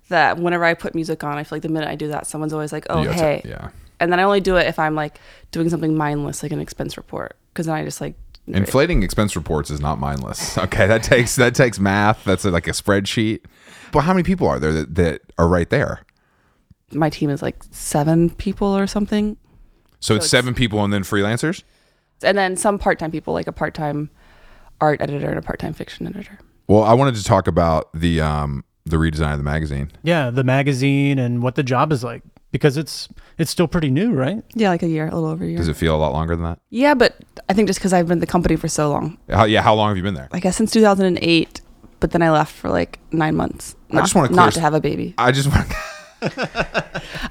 That 0.09 0.37
whenever 0.37 0.65
I 0.65 0.73
put 0.73 0.93
music 0.95 1.23
on, 1.23 1.37
I 1.37 1.43
feel 1.43 1.55
like 1.57 1.63
the 1.63 1.69
minute 1.69 1.89
I 1.89 1.95
do 1.95 2.07
that, 2.09 2.27
someone's 2.27 2.53
always 2.53 2.71
like, 2.73 2.85
"Oh, 2.89 3.03
Yeah, 3.03 3.13
hey," 3.13 3.41
yeah. 3.45 3.69
And 3.99 4.11
then 4.11 4.19
I 4.19 4.23
only 4.23 4.41
do 4.41 4.57
it 4.57 4.67
if 4.67 4.77
I'm 4.79 4.95
like 4.95 5.19
doing 5.51 5.69
something 5.69 5.95
mindless, 5.95 6.43
like 6.43 6.51
an 6.51 6.59
expense 6.59 6.97
report, 6.97 7.37
because 7.53 7.67
then 7.67 7.75
I 7.75 7.83
just 7.85 8.01
like 8.01 8.15
Inflating 8.45 9.03
expense 9.03 9.37
reports 9.37 9.71
is 9.71 9.79
not 9.79 9.99
mindless. 9.99 10.57
Okay, 10.65 10.85
that 10.87 11.01
takes 11.03 11.37
that 11.37 11.55
takes 11.55 11.79
math. 11.79 12.25
That's 12.25 12.43
like 12.43 12.67
a 12.67 12.71
spreadsheet. 12.71 13.39
But 13.93 14.01
how 14.01 14.13
many 14.13 14.23
people 14.23 14.47
are 14.47 14.59
there 14.59 14.73
that, 14.73 14.95
that 14.95 15.21
are 15.37 15.47
right 15.47 15.69
there? 15.69 16.01
my 16.91 17.09
team 17.09 17.29
is 17.31 17.41
like 17.41 17.55
seven 17.71 18.29
people 18.29 18.67
or 18.67 18.85
something, 18.85 19.35
So, 19.99 20.13
it's 20.15 20.25
it's- 20.25 20.29
seven 20.29 20.53
people 20.53 20.83
and 20.83 20.93
then 20.93 21.01
freelancers. 21.03 21.63
and 22.21 22.37
then 22.37 22.55
some 22.55 22.77
part-time 22.77 23.09
people, 23.09 23.33
like 23.33 23.47
a 23.47 23.51
part-time 23.51 24.11
art 24.79 25.01
editor 25.01 25.27
and 25.29 25.39
a 25.39 25.41
part-time 25.41 25.73
fiction 25.73 26.05
editor. 26.05 26.37
Well, 26.67 26.83
I 26.83 26.93
wanted 26.93 27.15
to 27.15 27.23
talk 27.23 27.47
about 27.47 27.89
the 27.93 28.21
um 28.21 28.63
the 28.85 28.97
redesign 28.97 29.31
of 29.33 29.37
the 29.37 29.43
magazine. 29.43 29.91
Yeah, 30.03 30.29
the 30.29 30.43
magazine 30.43 31.19
and 31.19 31.41
what 31.41 31.55
the 31.55 31.63
job 31.63 31.91
is 31.91 32.03
like 32.03 32.21
because 32.51 32.77
it's 32.77 33.09
it's 33.37 33.49
still 33.49 33.67
pretty 33.67 33.89
new, 33.89 34.13
right? 34.13 34.43
Yeah, 34.53 34.69
like 34.69 34.83
a 34.83 34.87
year, 34.87 35.07
a 35.07 35.13
little 35.15 35.29
over 35.29 35.43
a 35.43 35.47
year. 35.47 35.57
Does 35.57 35.67
it 35.67 35.75
feel 35.75 35.95
a 35.95 35.97
lot 35.97 36.11
longer 36.13 36.35
than 36.35 36.43
that? 36.45 36.59
yeah, 36.69 36.93
but 36.93 37.15
I 37.49 37.53
think 37.53 37.67
just 37.67 37.79
because 37.79 37.93
I've 37.93 38.07
been 38.07 38.17
at 38.17 38.21
the 38.21 38.27
company 38.27 38.55
for 38.55 38.67
so 38.67 38.89
long, 38.89 39.17
How, 39.29 39.45
yeah, 39.45 39.61
how 39.61 39.73
long 39.73 39.89
have 39.89 39.97
you 39.97 40.03
been 40.03 40.13
there? 40.15 40.29
I 40.31 40.39
guess 40.39 40.55
since 40.57 40.71
2008, 40.71 41.61
but 41.99 42.11
then 42.11 42.21
I 42.21 42.29
left 42.31 42.53
for 42.53 42.69
like 42.69 42.99
nine 43.11 43.35
months. 43.35 43.75
I 43.91 43.95
Not, 43.95 44.01
just 44.03 44.15
wanna 44.15 44.29
not 44.29 44.43
clear- 44.43 44.51
to 44.51 44.59
have 44.61 44.73
a 44.73 44.81
baby. 44.81 45.13
I 45.17 45.31
just 45.31 45.49
want. 45.51 45.71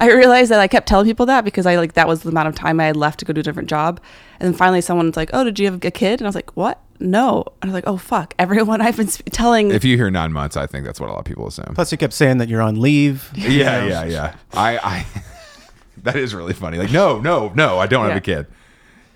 I 0.00 0.10
realized 0.12 0.50
that 0.50 0.60
I 0.60 0.68
kept 0.68 0.86
telling 0.88 1.06
people 1.06 1.26
that 1.26 1.44
because 1.44 1.66
I 1.66 1.76
like 1.76 1.94
that 1.94 2.08
was 2.08 2.22
the 2.22 2.28
amount 2.30 2.48
of 2.48 2.54
time 2.54 2.78
I 2.80 2.84
had 2.84 2.96
left 2.96 3.18
to 3.20 3.24
go 3.24 3.32
do 3.32 3.40
a 3.40 3.42
different 3.42 3.68
job, 3.68 4.00
and 4.40 4.46
then 4.46 4.54
finally 4.56 4.80
someone's 4.80 5.16
like, 5.16 5.30
"Oh, 5.32 5.44
did 5.44 5.58
you 5.58 5.66
have 5.66 5.82
a 5.82 5.90
kid?" 5.90 6.20
And 6.20 6.26
I 6.26 6.28
was 6.28 6.34
like, 6.34 6.54
"What? 6.56 6.80
No." 7.02 7.44
And 7.60 7.64
I 7.64 7.66
was 7.68 7.74
like, 7.74 7.84
"Oh 7.86 7.96
fuck!" 7.96 8.34
Everyone 8.38 8.80
I've 8.80 8.96
been 8.96 9.08
sp- 9.12 9.28
telling. 9.30 9.70
If 9.70 9.84
you 9.84 9.96
hear 9.96 10.10
nine 10.10 10.32
months, 10.32 10.56
I 10.56 10.66
think 10.66 10.84
that's 10.86 11.00
what 11.00 11.08
a 11.08 11.12
lot 11.12 11.18
of 11.18 11.24
people 11.24 11.46
assume. 11.46 11.74
Plus, 11.74 11.92
you 11.92 11.98
kept 11.98 12.12
saying 12.12 12.38
that 12.38 12.48
you're 12.48 12.62
on 12.62 12.80
leave. 12.80 13.30
Yeah, 13.36 13.84
yeah, 13.84 14.04
yeah. 14.04 14.34
I, 14.54 14.78
I. 14.78 15.06
that 16.04 16.16
is 16.16 16.34
really 16.34 16.52
funny. 16.52 16.78
Like, 16.78 16.92
no, 16.92 17.20
no, 17.20 17.52
no, 17.54 17.78
I 17.78 17.86
don't 17.86 18.06
have 18.06 18.16
a 18.16 18.20
kid. 18.20 18.46
You 18.48 18.54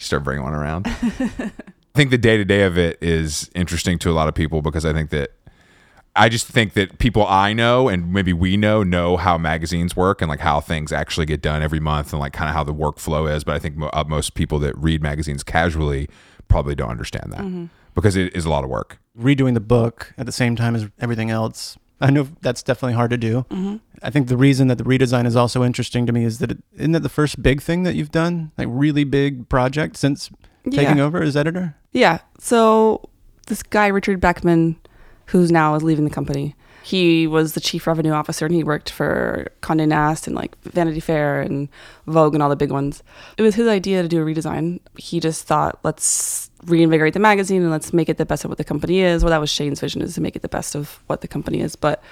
start 0.00 0.25
bringing 0.25 0.45
one 0.45 0.52
around. 0.55 0.87
I 0.87 1.50
think 1.95 2.11
the 2.11 2.19
day 2.19 2.37
to 2.37 2.45
day 2.45 2.62
of 2.64 2.76
it 2.76 2.99
is 3.00 3.50
interesting 3.55 3.99
to 4.00 4.11
a 4.11 4.12
lot 4.12 4.28
of 4.28 4.35
people 4.35 4.61
because 4.61 4.85
I 4.85 4.93
think 4.93 5.11
that 5.11 5.31
I 6.17 6.29
just 6.29 6.47
think 6.47 6.73
that 6.75 6.99
people 6.99 7.27
I 7.27 7.53
know 7.53 7.89
and 7.89 8.13
maybe 8.13 8.33
we 8.33 8.57
know 8.57 8.83
know 8.83 9.17
how 9.17 9.37
magazines 9.39 9.95
work 9.95 10.23
and 10.23 10.29
like 10.29 10.41
how 10.41 10.61
things 10.61 10.93
actually 10.93 11.27
get 11.27 11.43
done 11.43 11.63
every 11.63 11.81
month 11.81 12.13
and 12.13 12.21
like 12.21 12.33
kind 12.33 12.49
of 12.49 12.55
how 12.57 12.65
the 12.65 12.75
workflow 12.75 13.33
is. 13.33 13.45
But 13.45 13.55
I 13.55 13.59
think 13.59 13.77
mo- 13.77 13.91
uh, 13.93 14.05
most 14.07 14.35
people 14.35 14.59
that 14.61 14.77
read 14.79 15.03
magazines 15.03 15.43
casually 15.43 16.09
probably 16.49 16.75
don't 16.75 16.91
understand 16.91 17.33
that 17.33 17.69
because 17.95 18.17
it 18.17 18.35
is 18.35 18.45
a 18.45 18.51
lot 18.51 18.65
of 18.65 18.71
work. 18.71 18.99
redoing 19.19 19.55
the 19.55 19.61
book 19.61 20.13
at 20.19 20.27
the 20.27 20.33
same 20.33 20.57
time 20.57 20.75
as 20.75 20.89
everything 21.01 21.31
else. 21.31 21.77
I 22.01 22.11
know 22.11 22.29
that's 22.43 22.63
definitely 22.63 22.93
hard 22.95 23.11
to 23.11 23.17
do. 23.17 23.47
I 24.03 24.11
think 24.11 24.29
the 24.29 24.37
reason 24.37 24.69
that 24.69 24.77
the 24.77 24.85
redesign 24.85 25.27
is 25.27 25.35
also 25.35 25.65
interesting 25.65 26.05
to 26.07 26.13
me 26.13 26.25
is 26.25 26.39
that 26.41 26.51
it, 26.51 26.59
isn't 26.77 26.93
that 26.93 27.01
the 27.03 27.09
first 27.09 27.43
big 27.43 27.63
thing 27.63 27.85
that 27.85 27.95
you've 27.95 28.11
done, 28.11 28.53
like 28.59 28.69
really 28.71 29.05
big 29.05 29.49
project 29.49 29.97
since 29.97 30.31
taking 30.71 30.99
Yeah. 30.99 31.05
over 31.05 31.23
as 31.23 31.37
editor? 31.39 31.75
Yeah. 31.93 32.19
So 32.39 33.09
this 33.47 33.63
guy 33.63 33.87
Richard 33.87 34.21
Beckman, 34.21 34.77
who's 35.26 35.50
now 35.50 35.75
is 35.75 35.83
leaving 35.83 36.04
the 36.04 36.11
company, 36.11 36.54
he 36.87 37.26
was 37.26 37.54
the 37.54 37.61
chief 37.61 37.87
revenue 37.88 38.12
officer 38.12 38.47
and 38.47 38.54
he 38.54 38.62
worked 38.62 38.90
for 38.90 39.50
Condé 39.61 39.88
Nast 39.88 40.28
and 40.28 40.37
like 40.37 40.56
Vanity 40.62 41.00
Fair 41.00 41.40
and 41.40 41.68
Vogue 42.06 42.35
and 42.35 42.40
all 42.40 42.49
the 42.49 42.54
big 42.54 42.71
ones. 42.71 43.02
It 43.37 43.42
was 43.42 43.56
his 43.56 43.66
idea 43.66 44.02
to 44.02 44.09
do 44.09 44.23
a 44.23 44.25
redesign. 44.25 44.78
He 44.97 45.18
just 45.18 45.49
thought, 45.49 45.80
let's 45.83 46.49
reinvigorate 46.64 47.12
the 47.12 47.18
magazine 47.18 47.62
and 47.62 47.73
let's 47.73 47.92
make 47.92 48.09
it 48.09 48.18
the 48.18 48.25
best 48.25 48.45
of 48.45 48.50
what 48.50 48.59
the 48.59 48.64
company 48.64 49.00
is. 49.00 49.25
Well, 49.25 49.30
that 49.30 49.40
was 49.40 49.50
Shane's 49.50 49.80
vision 49.80 50.00
is 50.00 50.14
to 50.14 50.21
make 50.21 50.37
it 50.37 50.42
the 50.42 50.49
best 50.49 50.76
of 50.76 51.00
what 51.09 51.23
the 51.23 51.28
company 51.28 51.61
is, 51.61 51.75
but 51.75 52.02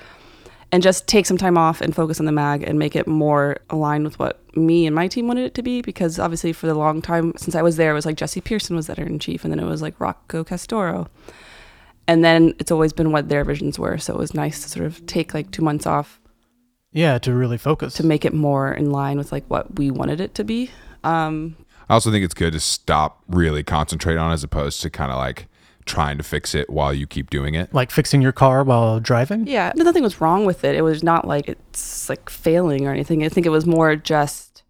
and 0.73 0.83
just 0.83 1.07
take 1.07 1.25
some 1.25 1.39
time 1.39 1.57
off 1.57 1.81
and 1.81 1.95
focus 1.95 2.19
on 2.19 2.27
the 2.27 2.33
mag 2.33 2.65
and 2.65 2.77
make 2.77 2.97
it 2.97 3.07
more 3.07 3.59
aligned 3.71 4.05
with 4.05 4.19
what 4.19 4.41
me 4.57 4.87
and 4.87 4.95
my 4.97 5.07
team 5.07 5.29
wanted 5.29 5.45
it 5.45 5.55
to 5.55 5.63
be 5.63 5.83
because 5.83 6.19
obviously 6.19 6.53
for 6.53 6.67
the 6.67 6.75
long 6.75 7.01
time 7.01 7.33
since 7.37 7.55
I 7.55 7.63
was 7.63 7.77
there 7.77 7.93
it 7.93 7.95
was 7.95 8.07
like 8.07 8.17
Jesse 8.17 8.41
Pearson 8.41 8.75
was 8.75 8.91
editor 8.91 9.07
in 9.07 9.21
chief 9.21 9.45
and 9.45 9.53
then 9.53 9.61
it 9.61 9.67
was 9.67 9.83
like 9.83 10.01
Rocco 10.01 10.43
Castoro 10.43 11.07
and 12.07 12.25
then 12.25 12.55
it's 12.59 12.71
always 12.71 12.93
been 12.93 13.13
what 13.13 13.29
their 13.29 13.45
visions 13.45 13.79
were 13.79 13.99
so 13.99 14.15
it 14.15 14.19
was 14.19 14.35
nice 14.35 14.63
to 14.63 14.69
sort 14.69 14.85
of 14.87 15.05
take 15.07 15.35
like 15.35 15.51
2 15.51 15.63
months 15.63 15.87
off 15.87 16.21
Yeah, 16.93 17.19
to 17.19 17.33
really 17.35 17.59
focus. 17.59 17.95
to 17.95 18.07
make 18.07 18.25
it 18.25 18.35
more 18.35 18.73
in 18.73 18.91
line 18.91 19.17
with 19.19 19.33
like 19.33 19.45
what 19.49 19.79
we 19.79 19.91
wanted 19.91 20.21
it 20.21 20.35
to 20.35 20.45
be 20.45 20.71
um 21.03 21.57
I 21.89 21.95
also 21.95 22.11
think 22.11 22.25
it's 22.25 22.35
good 22.35 22.53
to 22.55 22.61
stop 22.61 23.23
really 23.29 23.63
concentrate 23.63 24.17
on 24.17 24.33
as 24.33 24.43
opposed 24.43 24.81
to 24.83 24.91
kind 24.91 25.13
of 25.13 25.19
like 25.19 25.49
trying 25.85 26.17
to 26.17 26.25
fix 26.25 26.55
it 26.55 26.71
while 26.71 26.95
you 26.95 27.07
keep 27.07 27.29
doing 27.29 27.55
it. 27.55 27.75
like 27.75 27.91
fixing 27.91 28.23
your 28.23 28.33
car 28.33 28.65
while 28.65 29.01
driving. 29.01 29.47
yeah 29.47 29.71
nothing 29.77 30.03
was 30.03 30.21
wrong 30.21 30.47
with 30.47 30.65
it 30.65 30.75
it 30.75 30.83
was 30.83 31.03
not 31.03 31.27
like 31.29 31.47
it's 31.49 32.09
like 32.09 32.31
failing 32.31 32.87
or 32.87 32.91
anything 32.93 33.23
I 33.23 33.29
think 33.29 33.45
it 33.47 33.51
was 33.51 33.67
more 33.67 33.95
just 33.97 34.63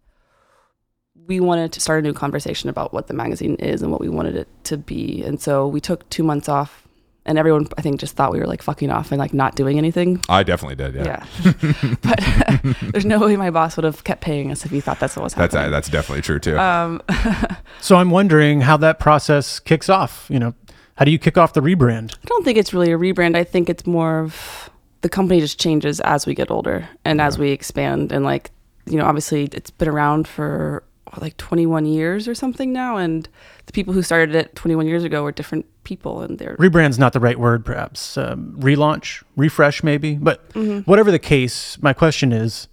we 1.27 1.39
wanted 1.39 1.71
to 1.71 1.79
start 1.79 1.99
a 1.99 2.07
new 2.07 2.13
conversation 2.13 2.69
about 2.69 2.93
what 2.93 3.07
the 3.07 3.13
magazine 3.13 3.55
is 3.55 3.81
and 3.81 3.91
what 3.91 3.99
we 4.01 4.09
wanted 4.09 4.35
it 4.35 4.47
to 4.65 4.77
be. 4.77 5.23
And 5.23 5.41
so 5.41 5.67
we 5.67 5.81
took 5.81 6.07
two 6.11 6.21
months 6.21 6.47
off, 6.47 6.84
and 7.25 7.37
everyone, 7.39 7.67
I 7.77 7.81
think, 7.81 7.99
just 7.99 8.15
thought 8.15 8.31
we 8.31 8.39
were 8.39 8.47
like 8.47 8.61
fucking 8.61 8.89
off 8.91 9.11
and 9.11 9.19
like 9.19 9.33
not 9.33 9.55
doing 9.55 9.77
anything. 9.77 10.21
I 10.29 10.43
definitely 10.43 10.75
did. 10.75 10.95
Yeah, 10.95 11.25
Yeah. 11.43 11.53
but 12.01 12.75
there's 12.91 13.05
no 13.05 13.19
way 13.19 13.35
my 13.35 13.49
boss 13.49 13.75
would 13.77 13.83
have 13.83 14.03
kept 14.03 14.21
paying 14.21 14.51
us 14.51 14.65
if 14.65 14.71
he 14.71 14.79
thought 14.81 14.99
that's 14.99 15.15
what 15.15 15.23
was 15.23 15.33
that's 15.33 15.53
happening. 15.53 15.71
that's 15.71 15.89
definitely 15.89 16.21
true 16.21 16.39
too. 16.39 16.57
um, 16.57 17.01
So 17.81 17.95
I'm 17.97 18.09
wondering 18.11 18.61
how 18.61 18.77
that 18.77 18.99
process 18.99 19.59
kicks 19.59 19.89
off. 19.89 20.27
You 20.29 20.39
know, 20.39 20.53
how 20.95 21.05
do 21.05 21.11
you 21.11 21.19
kick 21.19 21.37
off 21.37 21.53
the 21.53 21.61
rebrand? 21.61 22.13
I 22.15 22.25
don't 22.27 22.43
think 22.45 22.57
it's 22.57 22.73
really 22.73 22.91
a 22.91 22.97
rebrand. 22.97 23.35
I 23.35 23.43
think 23.43 23.69
it's 23.69 23.85
more 23.85 24.19
of 24.19 24.69
the 25.01 25.09
company 25.09 25.39
just 25.39 25.59
changes 25.59 25.99
as 25.99 26.25
we 26.25 26.33
get 26.33 26.49
older 26.49 26.87
and 27.03 27.19
as 27.21 27.37
we 27.37 27.51
expand. 27.51 28.11
And 28.11 28.23
like, 28.23 28.51
you 28.87 28.97
know, 28.97 29.05
obviously 29.05 29.45
it's 29.51 29.69
been 29.69 29.87
around 29.89 30.27
for 30.27 30.83
what, 30.83 30.83
like 31.19 31.37
21 31.37 31.85
years 31.85 32.27
or 32.27 32.35
something 32.35 32.73
now, 32.73 32.97
and 32.97 33.27
the 33.65 33.73
people 33.73 33.93
who 33.93 34.01
started 34.01 34.35
it 34.35 34.55
21 34.55 34.87
years 34.87 35.03
ago 35.03 35.23
were 35.23 35.31
different 35.31 35.65
people, 35.83 36.21
and 36.21 36.39
they're 36.39 36.55
Rebrand's 36.57 36.99
not 36.99 37.13
the 37.13 37.19
right 37.19 37.39
word, 37.39 37.65
perhaps. 37.65 38.17
Um, 38.17 38.55
relaunch, 38.59 39.23
refresh, 39.35 39.83
maybe. 39.83 40.15
But 40.15 40.41
whatever 40.85 41.11
the 41.11 41.19
case, 41.19 41.81
my 41.81 41.93
question 41.93 42.31
is 42.31 42.67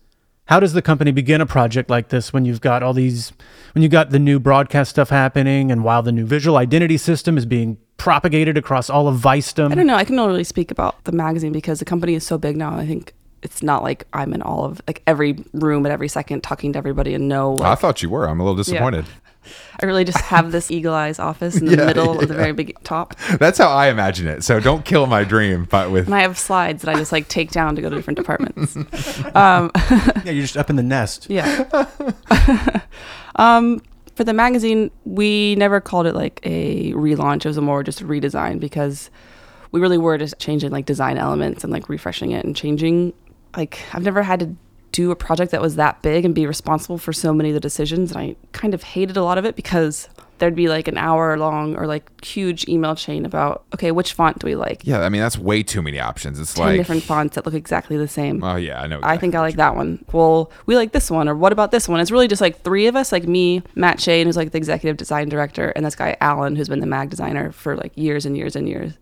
how 0.46 0.60
does 0.60 0.72
the 0.72 0.82
company 0.82 1.12
begin 1.12 1.40
a 1.40 1.46
project 1.46 1.88
like 1.88 2.08
this 2.08 2.32
when 2.32 2.44
you've 2.44 2.60
got 2.60 2.82
all 2.82 2.92
these, 2.92 3.32
when 3.74 3.82
you've 3.82 3.92
got 3.92 4.10
the 4.10 4.18
new 4.18 4.40
broadcast 4.40 4.90
stuff 4.90 5.10
happening, 5.10 5.70
and 5.70 5.84
while 5.84 6.02
the 6.02 6.12
new 6.12 6.26
visual 6.26 6.56
identity 6.56 6.96
system 6.96 7.38
is 7.38 7.46
being 7.46 7.78
propagated 7.96 8.58
across 8.58 8.90
all 8.90 9.06
of 9.06 9.20
Vicedom? 9.20 9.70
I 9.70 9.74
don't 9.76 9.86
know. 9.86 9.94
I 9.94 10.04
can 10.04 10.18
only 10.18 10.32
really 10.32 10.44
speak 10.44 10.70
about 10.70 11.04
the 11.04 11.12
magazine 11.12 11.52
because 11.52 11.78
the 11.78 11.84
company 11.84 12.14
is 12.14 12.26
so 12.26 12.36
big 12.38 12.56
now. 12.56 12.76
I 12.76 12.86
think 12.86 13.14
it's 13.42 13.62
not 13.62 13.82
like 13.82 14.06
I'm 14.12 14.32
in 14.32 14.42
all 14.42 14.64
of 14.64 14.80
like 14.87 15.02
every 15.06 15.44
room 15.52 15.84
at 15.87 15.92
every 15.92 16.08
second 16.08 16.42
talking 16.42 16.72
to 16.75 16.78
everybody 16.78 17.14
and 17.14 17.28
know. 17.28 17.58
I 17.61 17.75
thought 17.75 18.02
you 18.02 18.11
were. 18.11 18.26
I'm 18.28 18.40
a 18.40 18.42
little 18.44 18.56
disappointed. 18.56 19.04
I 19.82 19.87
really 19.87 20.04
just 20.04 20.20
have 20.20 20.52
this 20.52 20.70
eagle 20.70 20.94
eyes 20.94 21.18
office 21.18 21.56
in 21.56 21.66
the 21.66 21.72
Yeah, 21.76 21.87
middle 21.87 22.20
of 22.20 22.28
the 22.28 22.34
very 22.34 22.52
big 22.52 22.80
top, 22.84 23.16
That's 23.40 23.58
how 23.58 23.70
I 23.70 23.88
imagine 23.88 24.28
it. 24.28 24.44
So 24.44 24.61
don't 24.61 24.84
kill 24.84 25.06
my 25.06 25.25
dream. 25.25 25.64
But 25.68 25.90
with 25.90 26.06
and 26.06 26.14
I 26.14 26.20
have 26.20 26.38
slides 26.38 26.82
that 26.82 26.94
I 26.94 26.96
just 26.96 27.11
like 27.11 27.26
take 27.26 27.50
down 27.50 27.75
to 27.75 27.82
go 27.82 27.90
to 27.90 27.96
different 27.96 28.18
departments. 28.18 28.76
Um, 29.34 29.72
Yeah, 30.25 30.30
you're 30.30 30.42
just 30.42 30.56
up 30.56 30.70
in 30.70 30.76
the 30.76 30.82
nest. 30.84 31.26
Yeah. 31.28 31.64
um, 33.37 33.82
for 34.14 34.25
the 34.25 34.32
magazine, 34.34 34.90
we 35.04 35.56
never 35.56 35.80
called 35.80 36.06
it 36.06 36.14
like 36.14 36.40
a 36.44 36.92
relaunch. 36.92 37.44
It 37.44 37.49
was 37.49 37.56
a 37.56 37.62
more 37.62 37.82
just 37.82 38.00
a 38.00 38.04
redesign 38.04 38.61
because 38.61 39.11
we 39.72 39.80
really 39.80 39.99
were 39.99 40.18
just 40.18 40.38
changing 40.38 40.70
like 40.70 40.84
design 40.87 41.16
elements 41.18 41.64
and 41.64 41.72
like 41.72 41.88
refreshing 41.88 42.30
it 42.32 42.44
and 42.44 42.54
changing. 42.54 43.12
Like 43.56 43.82
I've 43.92 44.02
never 44.02 44.23
had 44.23 44.40
to 44.40 44.56
do 44.92 45.11
a 45.11 45.16
project 45.16 45.52
that 45.52 45.62
was 45.62 45.76
that 45.76 46.02
big 46.02 46.25
and 46.25 46.35
be 46.35 46.47
responsible 46.47 46.99
for 46.99 47.12
so 47.12 47.32
many 47.32 47.50
of 47.50 47.54
the 47.54 47.61
decisions, 47.61 48.12
and 48.12 48.21
I 48.21 48.37
kind 48.52 48.75
of 48.75 48.82
hated 48.82 49.16
a 49.16 49.25
lot 49.25 49.38
of 49.38 49.44
it 49.44 49.56
because 49.56 50.09
there'd 50.42 50.56
be 50.56 50.68
like 50.68 50.88
an 50.88 50.99
hour 50.99 51.38
long 51.38 51.76
or 51.76 51.87
like 51.87 52.25
huge 52.25 52.66
email 52.68 52.97
chain 52.97 53.25
about 53.25 53.64
okay, 53.75 53.92
which 53.92 54.12
font 54.12 54.40
do 54.40 54.47
we 54.47 54.56
like? 54.56 54.85
yeah, 54.85 55.00
I 55.00 55.09
mean 55.09 55.21
that's 55.21 55.38
way 55.38 55.62
too 55.62 55.82
many 55.82 56.00
options. 56.00 56.38
It's 56.40 56.54
Ten 56.54 56.66
like 56.66 56.76
different 56.78 57.02
fonts 57.04 57.37
that 57.37 57.47
look 57.47 57.54
exactly 57.54 57.97
the 57.97 58.09
same. 58.09 58.42
Oh 58.42 58.56
yeah, 58.56 58.82
I 58.82 58.87
know. 58.87 59.00
I 59.02 59.16
think 59.16 59.35
I 59.35 59.40
like 59.40 59.56
that 59.56 59.76
one. 59.76 60.04
Well, 60.12 60.50
we 60.66 60.76
like 60.76 60.92
this 60.92 61.11
one, 61.11 61.28
or 61.28 61.35
what 61.35 61.52
about 61.52 61.71
this 61.71 61.88
one? 61.88 62.00
It's 62.00 62.11
really 62.11 62.28
just 62.28 62.42
like 62.42 62.61
three 62.62 62.87
of 62.87 62.97
us, 62.97 63.12
like 63.12 63.26
me, 63.26 63.62
Matt 63.75 64.00
Shane, 64.00 64.26
who's 64.26 64.37
like 64.37 64.50
the 64.50 64.59
executive 64.59 64.97
design 64.97 65.28
director, 65.28 65.71
and 65.71 65.87
this 65.87 65.94
guy 65.94 66.16
Alan, 66.21 66.56
who's 66.56 66.68
been 66.68 66.80
the 66.80 66.87
mag 66.87 67.09
designer 67.09 67.52
for 67.52 67.76
like 67.76 67.92
years 67.97 68.26
and 68.26 68.37
years 68.37 68.56
and 68.56 68.68
years. 68.68 68.92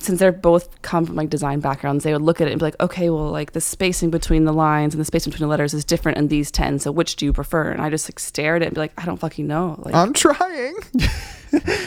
Since 0.00 0.20
they're 0.20 0.30
both 0.30 0.80
come 0.82 1.04
from 1.04 1.16
like 1.16 1.28
design 1.28 1.58
backgrounds, 1.58 2.04
they 2.04 2.12
would 2.12 2.22
look 2.22 2.40
at 2.40 2.46
it 2.46 2.52
and 2.52 2.60
be 2.60 2.64
like, 2.64 2.80
okay, 2.80 3.10
well, 3.10 3.30
like 3.30 3.52
the 3.52 3.60
spacing 3.60 4.10
between 4.10 4.44
the 4.44 4.52
lines 4.52 4.94
and 4.94 5.00
the 5.00 5.04
spacing 5.04 5.32
between 5.32 5.48
the 5.48 5.50
letters 5.50 5.74
is 5.74 5.84
different 5.84 6.18
in 6.18 6.28
these 6.28 6.52
ten. 6.52 6.78
So 6.78 6.92
which 6.92 7.16
do 7.16 7.24
you 7.24 7.32
prefer? 7.32 7.70
And 7.70 7.82
I 7.82 7.90
just 7.90 8.08
like 8.08 8.20
stare 8.20 8.54
at 8.56 8.62
it 8.62 8.66
and 8.66 8.74
be 8.74 8.80
like, 8.80 8.92
I 8.96 9.04
don't 9.04 9.16
fucking 9.18 9.46
know. 9.46 9.74
Like, 9.84 9.94
I'm 9.94 10.12
trying. 10.12 10.76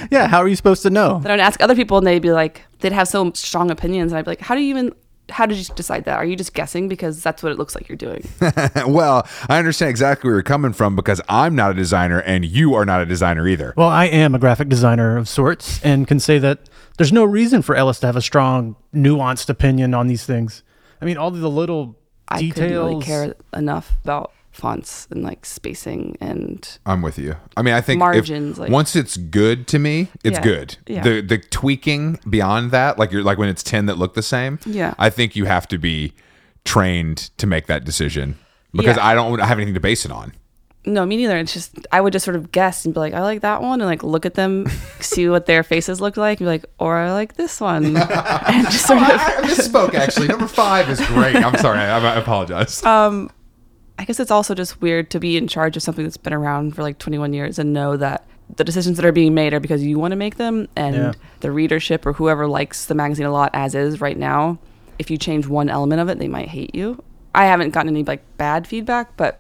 Yeah, 0.10 0.27
how 0.27 0.39
are 0.39 0.48
you 0.48 0.56
supposed 0.56 0.82
to 0.82 0.89
know? 0.89 1.20
then 1.20 1.32
I 1.32 1.34
would 1.36 1.39
ask 1.39 1.62
other 1.62 1.75
people, 1.75 2.00
and 2.00 2.08
they'd 2.08 2.20
be 2.20 2.32
like, 2.32 2.63
they'd 2.80 2.91
have 2.91 3.08
so 3.08 3.32
strong 3.34 3.70
opinions, 3.70 4.12
and 4.12 4.18
I'd 4.18 4.25
be 4.25 4.32
like, 4.32 4.41
how 4.41 4.56
do 4.56 4.62
you 4.62 4.70
even? 4.72 4.94
How 5.30 5.46
did 5.46 5.58
you 5.60 5.75
decide 5.75 6.06
that? 6.06 6.18
Are 6.18 6.25
you 6.25 6.36
just 6.36 6.53
guessing 6.53 6.89
because 6.89 7.22
that's 7.24 7.41
what 7.41 7.53
it 7.53 7.58
looks 7.58 7.74
like 7.74 7.88
you're 7.88 7.96
doing? 7.96 8.27
well, 8.88 9.25
I 9.48 9.60
understand 9.60 9.89
exactly 9.91 10.27
where 10.27 10.36
you're 10.36 10.44
coming 10.44 10.74
from 10.74 10.96
because 10.96 11.22
I'm 11.30 11.56
not 11.56 11.72
a 11.72 11.74
designer 11.74 12.20
and 12.20 12.44
you 12.44 12.74
are 12.74 12.86
not 12.86 13.01
a 13.01 13.06
designer 13.06 13.48
either. 13.48 13.74
Well, 13.77 13.88
I 13.88 14.06
am 14.06 14.36
a 14.36 14.39
graphic 14.39 14.68
designer 14.68 15.15
of 15.15 15.30
sorts 15.30 15.82
and 15.84 16.06
can 16.06 16.20
say 16.20 16.38
that 16.39 16.60
there's 16.98 17.12
no 17.13 17.24
reason 17.24 17.62
for 17.62 17.75
Ellis 17.75 18.00
to 18.01 18.05
have 18.07 18.15
a 18.15 18.21
strong, 18.21 18.75
nuanced 18.93 19.50
opinion 19.50 19.93
on 19.93 20.07
these 20.07 20.25
things. 20.25 20.63
I 21.01 21.05
mean, 21.05 21.17
all 21.17 21.31
the 21.31 21.48
little 21.50 21.95
details. 22.38 22.51
I 22.51 22.51
couldn't 22.53 22.71
really 22.77 23.03
care 23.03 23.33
enough 23.53 23.93
about 24.03 24.31
fonts 24.51 25.07
and 25.10 25.24
like 25.24 25.45
spacing 25.45 26.17
and 26.19 26.77
I'm 26.86 27.01
with 27.01 27.17
you. 27.17 27.38
I 27.55 27.62
mean, 27.62 27.74
I 27.74 27.79
think 27.81 27.98
if- 27.98 28.00
Margins, 28.00 28.60
like- 28.60 28.69
once 28.69 28.95
it's 28.95 29.15
good 29.17 29.65
to 29.67 29.79
me, 29.79 30.10
it's 30.24 30.38
Yeah, 30.38 30.43
good. 30.43 30.77
yeah. 30.88 31.01
The 31.03 31.21
the 31.21 31.38
tweaking 31.38 32.19
beyond 32.29 32.71
that, 32.71 33.00
like 33.00 33.12
you're 33.12 33.24
like 33.24 33.38
when 33.38 33.48
it's 33.50 33.63
ten 33.63 33.86
that 33.86 33.98
look 33.98 34.13
the 34.13 34.21
same. 34.21 34.60
Yeah. 34.65 34.93
I 34.99 35.10
think 35.10 35.36
you 35.38 35.45
have 35.45 35.67
to 35.69 35.77
be 35.77 36.13
trained 36.65 37.30
to 37.38 37.47
make 37.47 37.67
that 37.67 37.84
decision 37.86 38.38
because 38.73 38.97
Yeah. 38.97 39.06
I 39.08 39.13
don't 39.15 39.39
have 39.39 39.58
anything 39.58 39.73
to 39.73 39.80
base 39.80 40.06
it 40.06 40.12
on. 40.12 40.34
No, 40.86 41.06
me 41.06 41.17
neither. 41.17 41.38
It's 41.38 41.54
just 41.54 41.76
I 41.91 42.02
would 42.02 42.12
just 42.13 42.26
sort 42.26 42.36
of 42.36 42.52
guess 42.52 42.86
and 42.86 42.94
be 42.94 43.00
like, 43.00 43.13
I 43.13 43.22
like 43.22 43.41
that 43.41 43.62
one, 43.62 43.82
and 43.82 43.88
like 43.89 44.04
look 44.04 44.26
at 44.26 44.34
them, 44.34 44.67
see 45.00 45.30
what 45.30 45.46
their 45.46 45.63
faces 45.63 46.02
look 46.02 46.17
like, 46.17 46.39
and 46.39 46.46
be 46.46 46.50
like, 46.52 46.65
or 46.80 46.98
I 46.98 47.12
like 47.12 47.36
this 47.36 47.62
one, 47.62 47.86
and 47.98 48.65
just 48.72 48.88
sort 48.88 49.02
of. 49.02 49.10
I 49.10 49.41
misspoke. 49.44 49.94
Actually, 49.94 50.28
number 50.28 50.48
five 50.48 50.89
is 50.89 51.00
great. 51.08 51.36
I'm 51.36 51.58
sorry. 51.58 51.80
I, 51.80 51.98
I 52.00 52.15
apologize. 52.15 52.84
Um, 52.84 53.30
I 54.00 54.06
guess 54.06 54.20
it's 54.20 54.32
also 54.32 54.56
just 54.56 54.82
weird 54.82 55.12
to 55.12 55.20
be 55.20 55.38
in 55.38 55.48
charge 55.48 55.78
of 55.78 55.84
something 55.84 56.04
that's 56.04 56.17
been 56.17 56.34
around 56.34 56.76
for 56.76 56.82
like 56.82 56.98
21 56.98 57.34
years 57.34 57.60
and 57.60 57.72
know 57.74 57.98
that 57.98 58.26
the 58.56 58.63
decisions 58.63 58.98
that 58.98 59.06
are 59.06 59.12
being 59.12 59.34
made 59.36 59.54
are 59.54 59.60
because 59.60 59.84
you 59.84 60.00
want 60.00 60.12
to 60.13 60.15
make 60.15 60.36
them 60.38 60.67
and 60.76 60.96
Yeah. 60.96 61.13
the 61.41 61.52
readership 61.52 62.06
or 62.06 62.13
whoever 62.13 62.48
likes 62.48 62.86
the 62.86 62.96
magazine 62.96 63.26
a 63.28 63.32
lot 63.32 63.52
as 63.54 63.76
is 63.76 64.02
right 64.02 64.17
now 64.17 64.58
if 64.98 65.12
you 65.12 65.17
change 65.17 65.46
one 65.48 65.70
element 65.70 66.02
of 66.02 66.10
it 66.10 66.17
they 66.20 66.28
might 66.28 66.50
hate 66.50 66.74
you 66.76 67.02
i 67.34 67.46
haven't 67.46 67.70
gotten 67.70 67.89
any 67.89 68.04
like 68.04 68.22
bad 68.38 68.67
feedback 68.67 69.15
but 69.15 69.39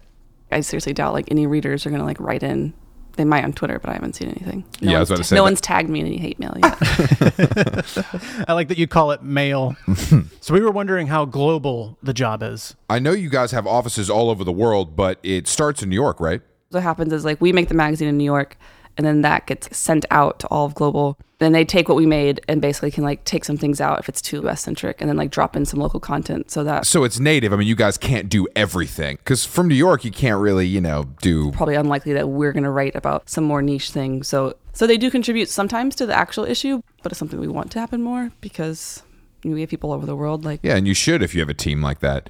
i 0.51 0.59
seriously 0.61 0.93
doubt 0.93 1.13
like 1.13 1.25
any 1.31 1.47
readers 1.47 1.85
are 1.85 1.89
going 1.89 1.99
to 1.99 2.05
like 2.05 2.19
write 2.19 2.43
in 2.43 2.73
they 3.17 3.25
might 3.25 3.43
on 3.43 3.51
twitter 3.53 3.77
but 3.79 3.89
i 3.89 3.93
haven't 3.93 4.13
seen 4.15 4.29
anything 4.29 4.63
no 4.81 4.91
Yeah, 4.91 4.97
I 4.97 4.99
was 5.01 5.09
one's 5.09 5.11
about 5.11 5.17
to 5.17 5.23
say 5.25 5.35
no 5.35 5.41
that- 5.41 5.43
one's 5.43 5.61
tagged 5.61 5.89
me 5.89 5.99
in 5.99 6.05
any 6.07 6.17
hate 6.17 6.39
mail 6.39 6.55
yet 6.61 6.77
I 8.47 8.53
like 8.53 8.67
that 8.69 8.77
you 8.77 8.87
call 8.87 9.11
it 9.11 9.21
mail. 9.23 9.75
so 10.41 10.53
we 10.53 10.61
were 10.61 10.71
wondering 10.71 11.07
how 11.07 11.25
global 11.25 11.97
the 12.01 12.13
job 12.13 12.41
is. 12.43 12.75
I 12.89 12.99
know 12.99 13.11
you 13.11 13.29
guys 13.29 13.51
have 13.51 13.67
offices 13.67 14.09
all 14.09 14.29
over 14.29 14.43
the 14.43 14.51
world, 14.51 14.95
but 14.95 15.19
it 15.23 15.47
starts 15.47 15.81
in 15.83 15.89
New 15.89 15.95
York, 15.95 16.19
right? 16.19 16.41
what 16.69 16.83
happens 16.83 17.11
is 17.11 17.25
like 17.25 17.41
we 17.41 17.51
make 17.51 17.67
the 17.67 17.73
magazine 17.73 18.07
in 18.07 18.17
New 18.17 18.23
York 18.23 18.57
and 18.97 19.05
then 19.05 19.21
that 19.21 19.47
gets 19.47 19.75
sent 19.75 20.05
out 20.11 20.39
to 20.39 20.47
all 20.47 20.65
of 20.65 20.75
global. 20.75 21.17
Then 21.39 21.53
they 21.53 21.65
take 21.65 21.89
what 21.89 21.95
we 21.95 22.05
made 22.05 22.39
and 22.47 22.61
basically 22.61 22.91
can 22.91 23.03
like 23.03 23.23
take 23.25 23.45
some 23.45 23.57
things 23.57 23.81
out 23.81 23.99
if 23.99 24.07
it's 24.07 24.21
too 24.21 24.41
West 24.43 24.63
centric 24.63 25.01
and 25.01 25.09
then 25.09 25.17
like 25.17 25.31
drop 25.31 25.55
in 25.55 25.65
some 25.65 25.79
local 25.79 25.99
content 25.99 26.51
so 26.51 26.63
that 26.63 26.85
So 26.85 27.03
it's 27.03 27.19
native. 27.19 27.51
I 27.51 27.55
mean, 27.55 27.67
you 27.67 27.75
guys 27.75 27.97
can't 27.97 28.29
do 28.29 28.47
everything 28.55 29.17
because 29.17 29.43
from 29.43 29.67
New 29.67 29.75
York, 29.75 30.05
you 30.05 30.11
can't 30.11 30.39
really, 30.39 30.67
you 30.67 30.81
know, 30.81 31.05
do. 31.21 31.51
probably 31.51 31.75
unlikely 31.75 32.13
that 32.13 32.29
we're 32.29 32.51
going 32.51 32.63
to 32.63 32.69
write 32.69 32.95
about 32.95 33.27
some 33.27 33.43
more 33.43 33.61
niche 33.61 33.89
thing. 33.89 34.21
So 34.23 34.55
so 34.73 34.87
they 34.87 34.97
do 34.97 35.09
contribute 35.09 35.49
sometimes 35.49 35.95
to 35.95 36.05
the 36.05 36.13
actual 36.13 36.45
issue, 36.45 36.81
but 37.01 37.11
it's 37.11 37.19
something 37.19 37.39
we 37.39 37.47
want 37.47 37.71
to 37.71 37.79
happen 37.79 38.01
more 38.01 38.31
because 38.39 39.03
we 39.43 39.61
have 39.61 39.69
people 39.69 39.89
all 39.89 39.95
over 39.95 40.05
the 40.05 40.15
world 40.15 40.45
like 40.45 40.59
Yeah, 40.63 40.75
and 40.75 40.87
you 40.87 40.93
should 40.93 41.23
if 41.23 41.33
you 41.33 41.41
have 41.41 41.49
a 41.49 41.55
team 41.55 41.81
like 41.81 41.99
that. 42.01 42.29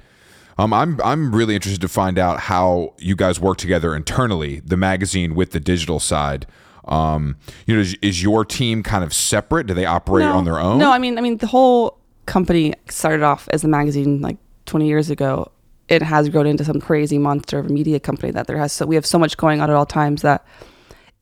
Um, 0.58 0.72
I'm 0.72 1.00
I'm 1.02 1.34
really 1.34 1.54
interested 1.54 1.80
to 1.80 1.88
find 1.88 2.18
out 2.18 2.40
how 2.40 2.94
you 2.98 3.16
guys 3.16 3.40
work 3.40 3.58
together 3.58 3.94
internally, 3.94 4.60
the 4.60 4.76
magazine 4.76 5.34
with 5.34 5.52
the 5.52 5.60
digital 5.60 6.00
side. 6.00 6.46
Um, 6.84 7.36
you 7.66 7.74
know, 7.74 7.80
is, 7.80 7.96
is 8.02 8.22
your 8.22 8.44
team 8.44 8.82
kind 8.82 9.04
of 9.04 9.14
separate? 9.14 9.66
Do 9.66 9.74
they 9.74 9.86
operate 9.86 10.26
on 10.26 10.44
their 10.44 10.58
own? 10.58 10.78
No, 10.78 10.90
I 10.90 10.98
mean, 10.98 11.16
I 11.16 11.20
mean, 11.20 11.36
the 11.36 11.46
whole 11.46 11.98
company 12.26 12.74
started 12.88 13.22
off 13.22 13.48
as 13.52 13.64
a 13.64 13.68
magazine 13.68 14.20
like 14.20 14.36
20 14.66 14.86
years 14.86 15.10
ago. 15.10 15.50
It 15.88 16.02
has 16.02 16.28
grown 16.28 16.46
into 16.46 16.64
some 16.64 16.80
crazy 16.80 17.18
monster 17.18 17.58
of 17.58 17.66
a 17.66 17.68
media 17.68 18.00
company 18.00 18.32
that 18.32 18.46
there 18.46 18.56
has. 18.56 18.72
So 18.72 18.86
we 18.86 18.94
have 18.94 19.06
so 19.06 19.18
much 19.18 19.36
going 19.36 19.60
on 19.60 19.70
at 19.70 19.76
all 19.76 19.86
times 19.86 20.22
that 20.22 20.44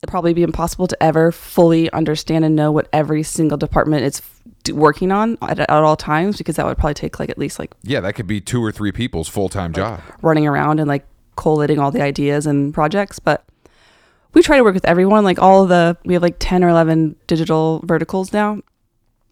it'd 0.01 0.09
probably 0.09 0.33
be 0.33 0.43
impossible 0.43 0.87
to 0.87 1.03
ever 1.03 1.31
fully 1.31 1.91
understand 1.91 2.45
and 2.45 2.55
know 2.55 2.71
what 2.71 2.87
every 2.93 3.23
single 3.23 3.57
department 3.57 4.03
is 4.03 4.21
working 4.69 5.11
on 5.11 5.37
at, 5.41 5.59
at 5.59 5.69
all 5.69 5.95
times 5.95 6.37
because 6.37 6.55
that 6.57 6.65
would 6.65 6.77
probably 6.77 6.93
take 6.93 7.19
like 7.19 7.29
at 7.29 7.37
least 7.37 7.57
like 7.59 7.71
yeah, 7.83 7.99
that 8.01 8.13
could 8.13 8.27
be 8.27 8.39
two 8.41 8.63
or 8.63 8.71
three 8.71 8.91
people's 8.91 9.27
full 9.27 9.49
time 9.49 9.73
job. 9.73 10.01
running 10.21 10.45
around 10.47 10.79
and 10.79 10.87
like 10.87 11.05
collating 11.35 11.79
all 11.79 11.91
the 11.91 12.01
ideas 12.01 12.45
and 12.45 12.73
projects 12.73 13.17
but 13.19 13.45
we 14.33 14.41
try 14.41 14.57
to 14.57 14.63
work 14.63 14.73
with 14.73 14.85
everyone 14.85 15.23
like 15.23 15.39
all 15.39 15.63
of 15.63 15.69
the 15.69 15.97
we 16.05 16.13
have 16.13 16.21
like 16.21 16.35
10 16.39 16.63
or 16.63 16.69
11 16.69 17.15
digital 17.25 17.81
verticals 17.85 18.31
now 18.33 18.59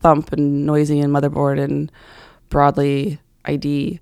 thump 0.02 0.32
and 0.34 0.68
Noisey 0.68 1.04
and 1.04 1.14
motherboard 1.14 1.62
and 1.62 1.92
broadly 2.50 3.20
id 3.46 4.00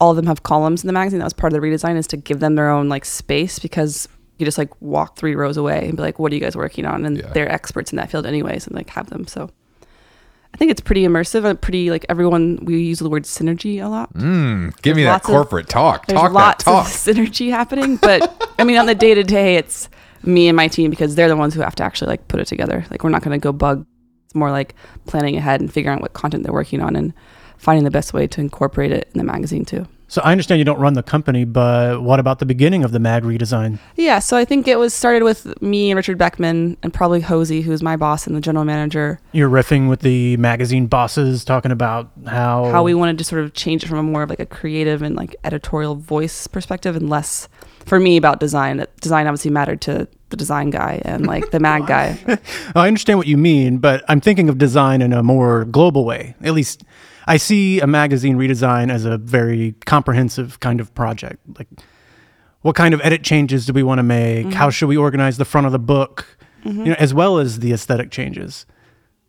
all 0.00 0.10
of 0.10 0.16
them 0.16 0.26
have 0.26 0.42
columns 0.42 0.82
in 0.82 0.86
the 0.86 0.92
magazine 0.92 1.18
that 1.18 1.24
was 1.26 1.32
part 1.32 1.52
of 1.52 1.60
the 1.60 1.66
redesign 1.66 1.96
is 1.96 2.06
to 2.06 2.16
give 2.16 2.40
them 2.40 2.54
their 2.54 2.70
own 2.70 2.88
like 2.88 3.04
space 3.04 3.58
because 3.58 4.08
you 4.38 4.44
just 4.46 4.58
like 4.58 4.70
walk 4.80 5.16
three 5.16 5.34
rows 5.34 5.56
away 5.56 5.86
and 5.88 5.96
be 5.96 6.02
like 6.02 6.18
what 6.18 6.30
are 6.30 6.34
you 6.34 6.40
guys 6.40 6.56
working 6.56 6.86
on 6.86 7.04
and 7.04 7.18
Yeah. 7.18 7.32
they're 7.32 7.50
experts 7.50 7.92
in 7.92 7.96
that 7.96 8.10
field 8.10 8.24
anyways 8.26 8.66
and 8.66 8.76
like 8.76 8.90
have 8.90 9.10
them 9.10 9.26
so 9.26 9.50
I 10.56 10.58
think 10.58 10.70
it's 10.70 10.80
pretty 10.80 11.02
immersive 11.02 11.44
and 11.44 11.60
pretty 11.60 11.90
like 11.90 12.06
everyone. 12.08 12.60
We 12.64 12.78
use 12.82 12.98
the 13.00 13.10
word 13.10 13.24
synergy 13.24 13.84
a 13.84 13.88
lot. 13.88 14.10
Mm, 14.14 14.74
give 14.80 14.96
me 14.96 15.02
that 15.02 15.10
lots 15.10 15.28
of- 15.28 15.32
corporate 15.34 15.68
talk. 15.68 16.06
There's 16.06 16.18
Talk 16.18 16.30
that 16.30 16.34
lots 16.34 16.64
talk. 16.64 16.86
of 16.86 16.90
synergy 16.92 17.50
happening, 17.50 17.96
but 17.98 18.50
I 18.58 18.64
mean, 18.64 18.78
on 18.78 18.86
the 18.86 18.94
day 18.94 19.12
to 19.14 19.22
day, 19.22 19.56
it's 19.56 19.90
me 20.22 20.48
and 20.48 20.56
my 20.56 20.66
team 20.66 20.88
because 20.88 21.14
they're 21.14 21.28
the 21.28 21.36
ones 21.36 21.52
who 21.52 21.60
have 21.60 21.74
to 21.74 21.84
actually 21.84 22.08
like 22.08 22.26
put 22.28 22.40
it 22.40 22.46
together. 22.46 22.86
Like 22.90 23.04
we're 23.04 23.10
not 23.10 23.22
going 23.22 23.38
to 23.38 23.42
go 23.42 23.52
bug. 23.52 23.84
It's 24.24 24.34
more 24.34 24.50
like 24.50 24.74
planning 25.06 25.36
ahead 25.36 25.60
and 25.60 25.70
figuring 25.70 25.96
out 25.96 26.00
what 26.02 26.14
content 26.14 26.42
they're 26.42 26.54
working 26.54 26.80
on 26.80 26.96
and 26.96 27.12
finding 27.58 27.84
the 27.84 27.90
best 27.90 28.14
way 28.14 28.26
to 28.26 28.40
incorporate 28.40 28.92
it 28.92 29.10
in 29.12 29.18
the 29.18 29.24
magazine 29.24 29.66
too. 29.66 29.86
So 30.08 30.22
I 30.22 30.30
understand 30.30 30.58
you 30.60 30.64
don't 30.64 30.78
run 30.78 30.94
the 30.94 31.02
company, 31.02 31.44
but 31.44 32.02
what 32.02 32.20
about 32.20 32.38
the 32.38 32.46
beginning 32.46 32.84
of 32.84 32.92
the 32.92 33.00
mag 33.00 33.24
redesign? 33.24 33.78
Yeah, 33.96 34.20
so 34.20 34.36
I 34.36 34.44
think 34.44 34.68
it 34.68 34.78
was 34.78 34.94
started 34.94 35.24
with 35.24 35.60
me 35.60 35.90
and 35.90 35.96
Richard 35.96 36.16
Beckman 36.16 36.76
and 36.82 36.94
probably 36.94 37.20
Hosi, 37.20 37.62
who's 37.62 37.82
my 37.82 37.96
boss 37.96 38.26
and 38.26 38.36
the 38.36 38.40
general 38.40 38.64
manager. 38.64 39.18
You're 39.32 39.50
riffing 39.50 39.88
with 39.88 40.00
the 40.00 40.36
magazine 40.36 40.86
bosses, 40.86 41.44
talking 41.44 41.72
about 41.72 42.10
how 42.26 42.70
how 42.70 42.84
we 42.84 42.94
wanted 42.94 43.18
to 43.18 43.24
sort 43.24 43.42
of 43.42 43.52
change 43.54 43.82
it 43.82 43.88
from 43.88 43.98
a 43.98 44.02
more 44.02 44.22
of 44.22 44.30
like 44.30 44.40
a 44.40 44.46
creative 44.46 45.02
and 45.02 45.16
like 45.16 45.34
editorial 45.42 45.96
voice 45.96 46.46
perspective 46.46 46.94
and 46.94 47.10
less 47.10 47.48
for 47.84 47.98
me 47.98 48.16
about 48.16 48.38
design. 48.38 48.76
That 48.76 48.96
design 49.00 49.26
obviously 49.26 49.50
mattered 49.50 49.80
to 49.82 50.06
the 50.28 50.36
design 50.36 50.70
guy 50.70 51.00
and 51.04 51.26
like 51.26 51.50
the 51.50 51.60
mag 51.60 51.86
guy. 51.86 52.18
I 52.74 52.86
understand 52.86 53.18
what 53.18 53.26
you 53.26 53.36
mean, 53.36 53.78
but 53.78 54.04
I'm 54.08 54.20
thinking 54.20 54.48
of 54.48 54.58
design 54.58 55.02
in 55.02 55.12
a 55.12 55.22
more 55.22 55.64
global 55.64 56.04
way. 56.04 56.34
At 56.42 56.52
least 56.52 56.84
I 57.26 57.36
see 57.38 57.80
a 57.80 57.86
magazine 57.86 58.36
redesign 58.36 58.90
as 58.90 59.04
a 59.04 59.18
very 59.18 59.72
comprehensive 59.84 60.60
kind 60.60 60.80
of 60.80 60.94
project. 60.94 61.40
Like, 61.58 61.68
what 62.62 62.76
kind 62.76 62.94
of 62.94 63.00
edit 63.02 63.22
changes 63.22 63.66
do 63.66 63.72
we 63.72 63.82
want 63.82 63.98
to 63.98 64.02
make? 64.02 64.46
Mm-hmm. 64.46 64.56
How 64.56 64.70
should 64.70 64.88
we 64.88 64.96
organize 64.96 65.36
the 65.36 65.44
front 65.44 65.66
of 65.66 65.72
the 65.72 65.78
book? 65.78 66.38
Mm-hmm. 66.64 66.78
You 66.78 66.86
know, 66.86 66.96
as 66.98 67.14
well 67.14 67.38
as 67.38 67.60
the 67.60 67.72
aesthetic 67.72 68.10
changes. 68.10 68.66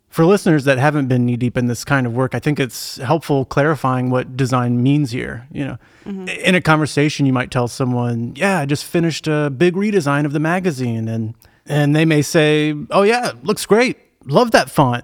For 0.10 0.26
listeners 0.26 0.64
that 0.64 0.78
haven't 0.78 1.08
been 1.08 1.26
knee 1.26 1.36
deep 1.36 1.58
in 1.58 1.68
this 1.68 1.84
kind 1.84 2.08
of 2.08 2.16
work, 2.16 2.34
I 2.34 2.40
think 2.40 2.60
it's 2.60 2.98
helpful 2.98 3.46
clarifying 3.46 4.10
what 4.10 4.38
design 4.38 4.82
means 4.82 5.12
here. 5.12 5.48
You 5.52 5.66
know, 5.66 5.78
mm-hmm. 6.06 6.28
in 6.30 6.56
a 6.56 6.62
conversation, 6.62 7.26
you 7.26 7.34
might 7.34 7.52
tell 7.52 7.68
someone, 7.68 8.34
"Yeah, 8.36 8.60
I 8.60 8.66
just 8.66 8.86
finished 8.86 9.28
a 9.28 9.50
big 9.50 9.76
redesign 9.76 10.26
of 10.26 10.34
the 10.34 10.40
magazine," 10.40 11.08
and 11.08 11.36
and 11.66 11.96
they 11.96 12.06
may 12.06 12.22
say, 12.22 12.74
"Oh 12.90 13.04
yeah, 13.04 13.34
looks 13.44 13.66
great. 13.66 13.98
Love 14.26 14.52
that 14.52 14.72
font." 14.72 15.04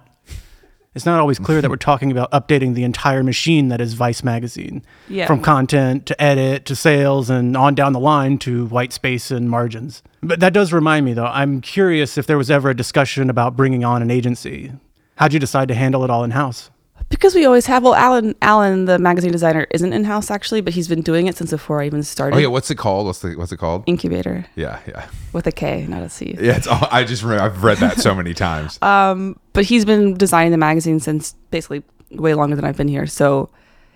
It's 0.96 1.06
not 1.08 1.20
always 1.20 1.40
clear 1.40 1.60
that 1.62 1.70
we're 1.72 1.76
talking 1.78 2.12
about 2.12 2.30
updating 2.32 2.76
the 2.76 2.84
entire 2.84 3.24
machine 3.24 3.70
that 3.70 3.82
is 3.82 3.94
Vice 3.96 4.24
magazine, 4.24 4.84
Yeah. 5.10 5.26
from 5.26 5.42
content 5.42 6.06
to 6.06 6.22
edit 6.22 6.66
to 6.66 6.76
sales 6.76 7.32
and 7.32 7.58
on 7.58 7.74
down 7.74 7.94
the 7.94 8.00
line 8.00 8.38
to 8.40 8.68
white 8.68 8.94
space 8.94 9.32
and 9.32 9.50
margins. 9.50 10.04
But 10.22 10.40
that 10.40 10.54
does 10.54 10.72
remind 10.72 11.06
me, 11.06 11.14
though, 11.14 11.26
I'm 11.26 11.62
curious 11.62 12.18
if 12.18 12.28
there 12.28 12.38
was 12.38 12.52
ever 12.52 12.70
a 12.70 12.76
discussion 12.76 13.30
about 13.32 13.58
bringing 13.58 13.84
on 13.84 14.04
an 14.04 14.12
agency. 14.12 14.72
How'd 15.16 15.34
you 15.34 15.40
decide 15.40 15.68
to 15.70 15.76
handle 15.76 16.04
it 16.04 16.10
all 16.12 16.24
in 16.24 16.32
house? 16.32 16.70
Because 17.10 17.36
we 17.36 17.46
always 17.46 17.66
have 17.68 17.84
well 17.84 17.96
Alan 17.96 18.36
Alan 18.42 18.86
the 18.86 18.98
magazine 19.00 19.32
designer 19.32 19.68
isn't 19.72 19.94
in 19.94 20.04
house 20.04 20.30
actually, 20.32 20.62
but 20.62 20.74
he's 20.74 20.88
been 20.88 21.02
doing 21.02 21.28
it 21.28 21.38
since 21.38 21.52
before 21.52 21.82
I 21.82 21.86
even 21.86 22.04
started. 22.04 22.36
Oh 22.36 22.40
yeah, 22.40 22.48
what's 22.48 22.70
it 22.72 22.76
called? 22.76 23.06
What's 23.06 23.20
the 23.20 23.36
what's 23.36 23.52
it 23.52 23.58
called? 23.58 23.86
Inkubator 23.86 24.46
Yeah, 24.56 24.80
yeah, 24.88 25.08
with 25.32 25.48
a 25.48 25.52
K, 25.52 25.86
not 25.88 26.02
a 26.04 26.10
C. 26.10 26.36
yeah. 26.40 26.58
It's 26.58 26.68
all, 26.68 26.88
I 26.92 27.04
just 27.04 27.24
remember, 27.24 27.44
I've 27.44 27.64
read 27.64 27.78
that 27.78 28.00
so 28.00 28.14
many 28.16 28.34
times. 28.34 28.80
Um, 28.94 29.40
but 29.54 29.66
he's 29.66 29.86
been 29.86 30.16
designing 30.16 30.52
the 30.52 30.58
magazine 30.58 31.00
since 31.00 31.34
basically 31.52 31.84
way 32.12 32.34
longer 32.34 32.56
than 32.56 32.66
I've 32.66 32.78
been 32.78 32.88
here. 32.88 33.08
So 33.08 33.50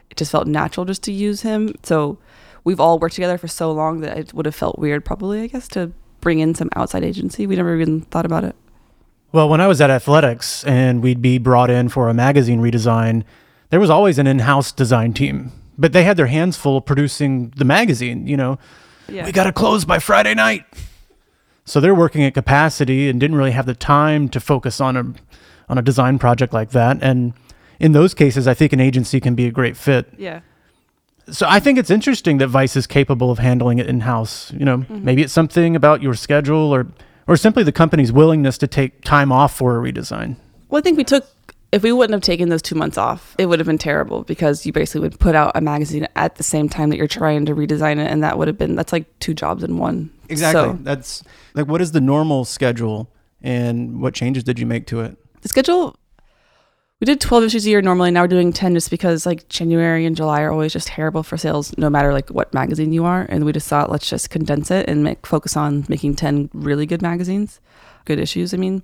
it 0.10 0.18
just 0.18 0.32
felt 0.32 0.48
natural 0.48 0.86
just 0.86 1.04
to 1.04 1.12
use 1.12 1.42
him. 1.42 1.74
So 1.84 2.18
we've 2.64 2.80
all 2.80 2.98
worked 3.00 3.16
together 3.16 3.38
for 3.38 3.48
so 3.48 3.72
long 3.72 4.00
that 4.02 4.18
it 4.18 4.34
would 4.34 4.46
have 4.46 4.56
felt 4.56 4.80
weird, 4.80 5.04
probably, 5.06 5.42
I 5.42 5.48
guess, 5.48 5.68
to 5.70 5.92
bring 6.22 6.40
in 6.40 6.56
some 6.56 6.70
outside 6.76 7.04
agency. 7.04 7.46
We 7.48 7.56
never 7.56 7.76
even 7.76 8.02
thought 8.02 8.26
about 8.26 8.44
it. 8.44 8.56
Well, 9.38 9.50
when 9.50 9.62
I 9.62 9.68
was 9.68 9.80
at 9.82 9.92
athletics 9.92 10.64
and 10.64 11.04
we'd 11.04 11.22
be 11.22 11.38
brought 11.38 11.70
in 11.70 11.90
for 11.90 12.10
a 12.10 12.14
magazine 12.16 12.60
redesign, 12.60 13.24
there 13.70 13.80
was 13.80 13.92
always 13.92 14.18
an 14.18 14.26
in 14.26 14.40
house 14.40 14.72
design 14.72 15.14
team, 15.14 15.52
but 15.78 15.94
they 15.94 16.04
had 16.06 16.18
their 16.18 16.26
hands 16.26 16.58
full 16.58 16.82
producing 16.82 17.54
the 17.56 17.64
magazine, 17.64 18.26
you 18.26 18.36
know. 18.36 18.58
Yeah. 19.08 19.28
We 19.28 19.32
got 19.32 19.44
to 19.44 19.54
close 19.54 19.86
by 19.86 20.00
Friday 20.00 20.34
night. 20.34 20.66
So 21.66 21.80
they're 21.80 21.94
working 21.94 22.24
at 22.24 22.34
capacity 22.34 23.10
and 23.10 23.20
didn't 23.20 23.38
really 23.38 23.52
have 23.52 23.68
the 23.68 23.76
time 23.76 24.28
to 24.30 24.40
focus 24.40 24.82
on 24.82 24.98
a 24.98 25.14
on 25.70 25.78
a 25.78 25.84
design 25.84 26.18
project 26.18 26.52
like 26.52 26.72
that. 26.72 26.98
And 27.04 27.34
in 27.80 27.92
those 27.92 28.16
cases, 28.16 28.48
I 28.48 28.56
think 28.56 28.74
an 28.74 28.80
agency 28.80 29.20
can 29.20 29.36
be 29.36 29.46
a 29.46 29.52
great 29.52 29.78
fit. 29.78 30.12
Yeah. 30.18 30.40
So 31.30 31.46
I 31.48 31.60
think 31.60 31.78
it's 31.78 31.92
interesting 31.92 32.40
that 32.40 32.48
Vice 32.48 32.76
is 32.76 32.88
capable 32.88 33.30
of 33.30 33.38
handling 33.38 33.78
it 33.78 33.86
in 33.86 34.00
house. 34.00 34.52
You 34.54 34.66
know, 34.66 34.78
mm-hmm. 34.80 35.06
maybe 35.06 35.22
it's 35.22 35.34
something 35.34 35.76
about 35.76 36.02
your 36.02 36.16
schedule 36.16 36.74
or 36.74 36.88
or 37.28 37.38
simply 37.38 37.64
the 37.64 37.72
company's 37.72 38.12
willingness 38.12 38.58
to 38.60 38.68
take 38.68 39.04
time 39.04 39.32
off 39.32 39.56
for 39.56 39.78
a 39.78 39.92
redesign. 39.92 40.38
Well, 40.70 40.80
I 40.80 40.82
think 40.82 40.98
we 40.98 41.04
took, 41.04 41.26
if 41.72 41.84
we 41.84 41.92
wouldn't 41.92 42.14
have 42.14 42.22
taken 42.22 42.50
those 42.50 42.62
two 42.62 42.76
months 42.76 42.98
off, 42.98 43.36
it 43.38 43.46
would 43.48 43.60
have 43.60 43.68
been 43.68 43.78
terrible 43.78 44.24
because 44.24 44.66
you 44.66 44.72
basically 44.72 45.02
would 45.02 45.20
put 45.20 45.36
out 45.36 45.52
a 45.56 45.62
magazine 45.62 46.08
at 46.16 46.36
the 46.36 46.44
same 46.44 46.70
time 46.70 46.90
that 46.90 46.98
you're 46.98 47.08
trying 47.08 47.46
to 47.46 47.56
redesign 47.56 48.00
it. 48.00 48.10
And 48.10 48.24
that 48.24 48.38
would 48.38 48.48
have 48.48 48.58
been, 48.58 48.76
that's 48.76 48.94
like 48.94 49.06
two 49.20 49.34
jobs 49.34 49.64
in 49.64 49.78
one. 49.78 50.10
So 50.36 50.78
That's 50.82 51.24
like 51.54 51.68
what 51.68 51.82
is 51.82 51.92
the 51.94 52.02
normal 52.02 52.44
schedule 52.46 53.10
and 53.42 54.02
what 54.02 54.14
changes 54.14 54.44
did 54.44 54.60
you 54.60 54.66
make 54.66 54.88
to 54.88 55.02
it? 55.02 55.18
the 55.42 55.48
schedule, 55.50 55.96
we 57.00 57.06
did 57.06 57.22
12 57.22 57.44
issues 57.44 57.66
a 57.66 57.70
year 57.70 57.82
normally. 57.82 58.10
Now 58.10 58.24
we're 58.24 58.28
doing 58.28 58.52
10 58.52 58.74
just 58.74 58.90
because 58.90 59.26
like 59.26 59.48
January 59.50 60.06
and 60.06 60.16
July 60.16 60.42
are 60.42 60.52
always 60.52 60.74
just 60.74 60.88
terrible 60.88 61.22
for 61.22 61.38
sales, 61.38 61.78
no 61.78 61.90
matter 61.90 62.12
like 62.12 62.30
what 62.30 62.54
magazine 62.54 62.92
you 62.92 63.06
are. 63.06 63.28
And 63.30 63.46
we 63.46 63.52
just 63.52 63.68
thought, 63.68 63.92
let's 63.92 64.10
just 64.10 64.32
condense 64.32 64.72
it 64.72 64.90
and 64.90 65.04
make 65.04 65.26
focus 65.26 65.56
on 65.56 65.86
making 65.90 66.16
10 66.16 66.50
really 66.54 66.88
good 66.88 67.04
magazines, 67.04 67.60
good 68.06 68.20
issues, 68.20 68.54
I 68.54 68.58
mean. 68.58 68.82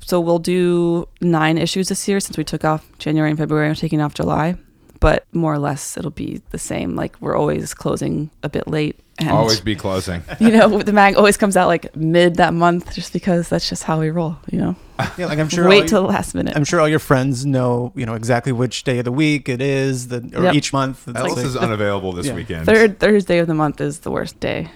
So 0.00 0.20
we'll 0.20 0.40
do 0.40 1.06
nine 1.20 1.58
issues 1.58 1.88
this 1.90 2.08
year 2.08 2.18
since 2.18 2.36
we 2.36 2.44
took 2.44 2.64
off 2.64 2.90
January 2.98 3.30
and 3.30 3.38
February. 3.38 3.68
We're 3.68 3.74
taking 3.74 4.00
off 4.00 4.14
July, 4.14 4.56
but 5.00 5.24
more 5.32 5.52
or 5.54 5.58
less 5.58 5.96
it'll 5.96 6.10
be 6.10 6.40
the 6.50 6.58
same. 6.58 6.96
Like 6.96 7.16
we're 7.20 7.36
always 7.36 7.74
closing 7.74 8.30
a 8.42 8.48
bit 8.48 8.66
late. 8.68 8.98
And, 9.20 9.30
Always 9.30 9.60
be 9.60 9.74
closing. 9.74 10.22
you 10.38 10.50
know, 10.50 10.78
the 10.80 10.92
mag 10.92 11.16
always 11.16 11.36
comes 11.36 11.56
out 11.56 11.66
like 11.66 11.96
mid 11.96 12.36
that 12.36 12.54
month 12.54 12.94
just 12.94 13.12
because 13.12 13.48
that's 13.48 13.68
just 13.68 13.82
how 13.82 13.98
we 13.98 14.10
roll, 14.10 14.36
you 14.52 14.58
know. 14.60 14.76
Yeah, 15.16 15.26
like 15.26 15.40
I'm 15.40 15.48
sure. 15.48 15.68
Wait 15.68 15.88
till 15.88 16.02
the 16.02 16.08
last 16.08 16.36
minute. 16.36 16.56
I'm 16.56 16.62
sure 16.64 16.80
all 16.80 16.88
your 16.88 17.00
friends 17.00 17.44
know, 17.44 17.92
you 17.96 18.06
know, 18.06 18.14
exactly 18.14 18.52
which 18.52 18.84
day 18.84 18.98
of 19.00 19.04
the 19.04 19.10
week 19.12 19.48
it 19.48 19.60
is, 19.60 20.06
the 20.06 20.18
or 20.36 20.44
Yep. 20.44 20.54
each 20.54 20.72
month. 20.72 21.08
It's 21.08 21.18
Ellis 21.18 21.34
like- 21.36 21.46
is 21.46 21.56
unavailable 21.66 22.12
this 22.12 22.26
Yeah. 22.26 22.34
weekend. 22.34 22.66
Third 22.66 23.00
Thursday 23.00 23.38
of 23.38 23.48
the 23.48 23.54
month 23.54 23.80
is 23.80 24.00
the 24.00 24.10
worst 24.12 24.38
day. 24.38 24.70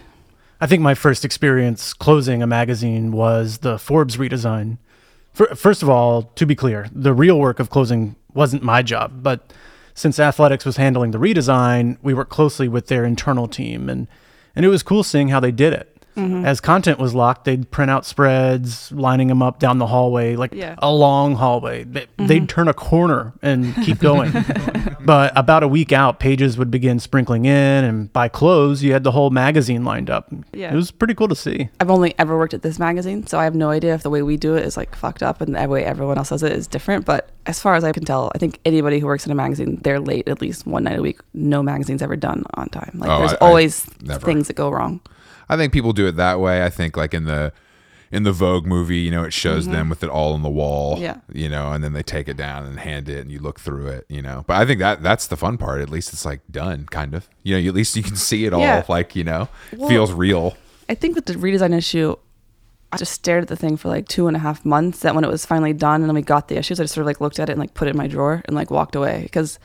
I 0.60 0.66
think 0.66 0.82
my 0.82 0.94
first 0.94 1.24
experience 1.24 1.92
closing 1.92 2.42
a 2.42 2.46
magazine 2.46 3.12
was 3.12 3.58
the 3.58 3.78
Forbes 3.78 4.16
redesign. 4.16 4.78
Fir- 5.34 5.54
First 5.54 5.82
of 5.84 5.88
all, 5.88 6.22
to 6.34 6.46
be 6.46 6.56
clear, 6.56 6.88
the 6.92 7.12
real 7.14 7.38
work 7.38 7.60
of 7.60 7.70
closing 7.70 8.16
wasn't 8.34 8.62
my 8.64 8.82
job, 8.82 9.22
but 9.22 9.52
since 9.94 10.18
Athletics 10.18 10.64
was 10.64 10.76
handling 10.76 11.10
the 11.10 11.18
redesign, 11.18 11.98
we 12.02 12.14
worked 12.14 12.30
closely 12.30 12.68
with 12.68 12.86
their 12.86 13.04
internal 13.04 13.48
team, 13.48 13.88
and 13.88 14.08
and 14.54 14.64
it 14.64 14.68
was 14.68 14.82
cool 14.82 15.02
seeing 15.02 15.28
how 15.28 15.40
they 15.40 15.52
did 15.52 15.72
it. 15.72 15.91
Mm-hmm. 16.16 16.44
As 16.44 16.60
content 16.60 16.98
was 16.98 17.14
locked, 17.14 17.46
they'd 17.46 17.70
print 17.70 17.90
out 17.90 18.04
spreads, 18.04 18.92
lining 18.92 19.28
them 19.28 19.42
up 19.42 19.58
down 19.58 19.78
the 19.78 19.86
hallway, 19.86 20.36
like 20.36 20.52
Yeah. 20.52 20.74
a 20.78 20.92
long 20.92 21.36
hallway. 21.36 21.84
They, 21.84 22.00
mm-hmm. 22.02 22.26
They'd 22.26 22.48
turn 22.50 22.68
a 22.68 22.74
corner 22.74 23.32
and 23.40 23.74
keep 23.76 23.98
going. 24.10 24.30
but 25.04 25.32
about 25.36 25.62
a 25.62 25.68
week 25.68 25.90
out, 25.92 26.20
pages 26.20 26.58
would 26.58 26.70
begin 26.70 27.00
sprinkling 27.00 27.44
in, 27.46 27.84
and 27.84 28.12
by 28.12 28.28
close, 28.28 28.82
you 28.82 28.92
had 28.92 29.04
the 29.04 29.10
whole 29.12 29.30
magazine 29.30 29.84
lined 29.84 30.10
up. 30.10 30.30
Yeah. 30.52 30.72
It 30.72 30.76
was 30.76 30.90
pretty 30.90 31.14
cool 31.14 31.28
to 31.28 31.34
see. 31.36 31.70
I've 31.80 31.90
only 31.90 32.14
ever 32.18 32.36
worked 32.36 32.54
at 32.54 32.62
this 32.62 32.78
magazine, 32.78 33.26
so 33.26 33.38
I 33.38 33.44
have 33.44 33.54
no 33.54 33.70
idea 33.70 33.94
if 33.94 34.02
the 34.02 34.10
way 34.10 34.22
we 34.22 34.36
do 34.36 34.54
it 34.54 34.64
is 34.66 34.76
like 34.76 34.94
fucked 34.94 35.22
up 35.22 35.40
and 35.40 35.54
the 35.54 35.66
way 35.68 35.84
everyone 35.84 36.18
else 36.18 36.28
does 36.28 36.42
it 36.42 36.52
is 36.52 36.66
different. 36.66 37.06
But 37.06 37.30
as 37.46 37.58
far 37.58 37.74
as 37.74 37.84
I 37.84 37.92
can 37.92 38.04
tell, 38.04 38.30
I 38.34 38.38
think 38.38 38.58
anybody 38.64 38.98
who 38.98 39.06
works 39.06 39.24
in 39.24 39.32
a 39.32 39.34
magazine, 39.34 39.80
they're 39.82 39.98
late 40.00 40.28
at 40.28 40.40
least 40.40 40.66
one 40.66 40.84
night 40.84 40.98
a 40.98 41.02
week. 41.02 41.20
No 41.34 41.62
magazine's 41.62 42.02
ever 42.02 42.16
done 42.16 42.44
on 42.54 42.68
time. 42.68 42.92
Like 42.96 43.10
Oh, 43.10 43.18
there's 43.20 43.32
I- 43.32 43.36
I- 43.36 43.48
always 43.48 43.86
never. 44.02 44.24
things 44.26 44.48
that 44.48 44.56
go 44.56 44.68
wrong. 44.70 45.00
I 45.52 45.56
think 45.56 45.72
people 45.72 45.92
do 45.92 46.06
it 46.06 46.16
that 46.16 46.40
way. 46.40 46.64
I 46.64 46.70
think 46.70 46.96
like 46.96 47.12
in 47.12 47.24
the 47.24 47.52
in 48.10 48.22
the 48.24 48.32
Vogue 48.32 48.66
movie, 48.66 48.98
you 48.98 49.10
know, 49.10 49.24
it 49.24 49.32
shows 49.32 49.64
mm-hmm. 49.64 49.72
them 49.72 49.88
with 49.88 50.02
it 50.02 50.10
all 50.10 50.34
on 50.34 50.42
the 50.42 50.50
wall. 50.50 50.98
Yeah. 50.98 51.16
You 51.32 51.48
know, 51.48 51.72
and 51.72 51.82
then 51.82 51.94
they 51.94 52.02
take 52.02 52.28
it 52.28 52.36
down 52.36 52.66
and 52.66 52.78
hand 52.78 53.08
it 53.08 53.20
and 53.20 53.32
you 53.32 53.38
look 53.38 53.58
through 53.58 53.88
it, 53.88 54.06
you 54.08 54.20
know. 54.20 54.44
But 54.46 54.58
I 54.58 54.66
think 54.66 54.80
that 54.80 55.02
that's 55.02 55.26
the 55.26 55.36
fun 55.36 55.56
part. 55.56 55.80
At 55.80 55.90
least 55.90 56.12
it's 56.12 56.24
like 56.24 56.40
done, 56.50 56.86
kind 56.90 57.14
of. 57.14 57.28
You 57.42 57.60
know, 57.60 57.68
at 57.68 57.74
least 57.74 57.96
you 57.96 58.02
can 58.02 58.16
see 58.16 58.44
it 58.44 58.52
all 58.52 58.60
Yeah. 58.60 58.84
like, 58.88 59.16
you 59.16 59.24
know, 59.24 59.48
Well- 59.76 59.88
feels 59.88 60.12
real. 60.12 60.56
I 60.88 60.94
think 60.94 61.14
with 61.14 61.24
the 61.26 61.34
redesign 61.34 61.74
issue, 61.74 62.16
I 62.92 62.98
just 62.98 63.12
stared 63.12 63.42
at 63.42 63.48
the 63.48 63.56
thing 63.56 63.78
for 63.78 63.88
like 63.88 64.06
two 64.08 64.26
and 64.26 64.36
a 64.36 64.40
half 64.40 64.62
months. 64.64 65.00
That 65.00 65.14
when 65.14 65.24
it 65.24 65.30
was 65.30 65.46
finally 65.46 65.72
done 65.72 66.02
and 66.02 66.10
then 66.10 66.14
we 66.14 66.22
got 66.22 66.48
the 66.48 66.58
issues, 66.58 66.78
I 66.78 66.84
just 66.84 66.94
sort 66.94 67.02
of 67.02 67.06
like 67.06 67.20
looked 67.22 67.38
at 67.38 67.48
it 67.48 67.52
and 67.52 67.60
like 67.60 67.72
put 67.72 67.88
it 67.88 67.92
in 67.92 67.96
my 67.96 68.06
drawer 68.06 68.42
and 68.44 68.54
like 68.54 68.70
walked 68.70 68.94
away 68.94 69.22
because 69.22 69.58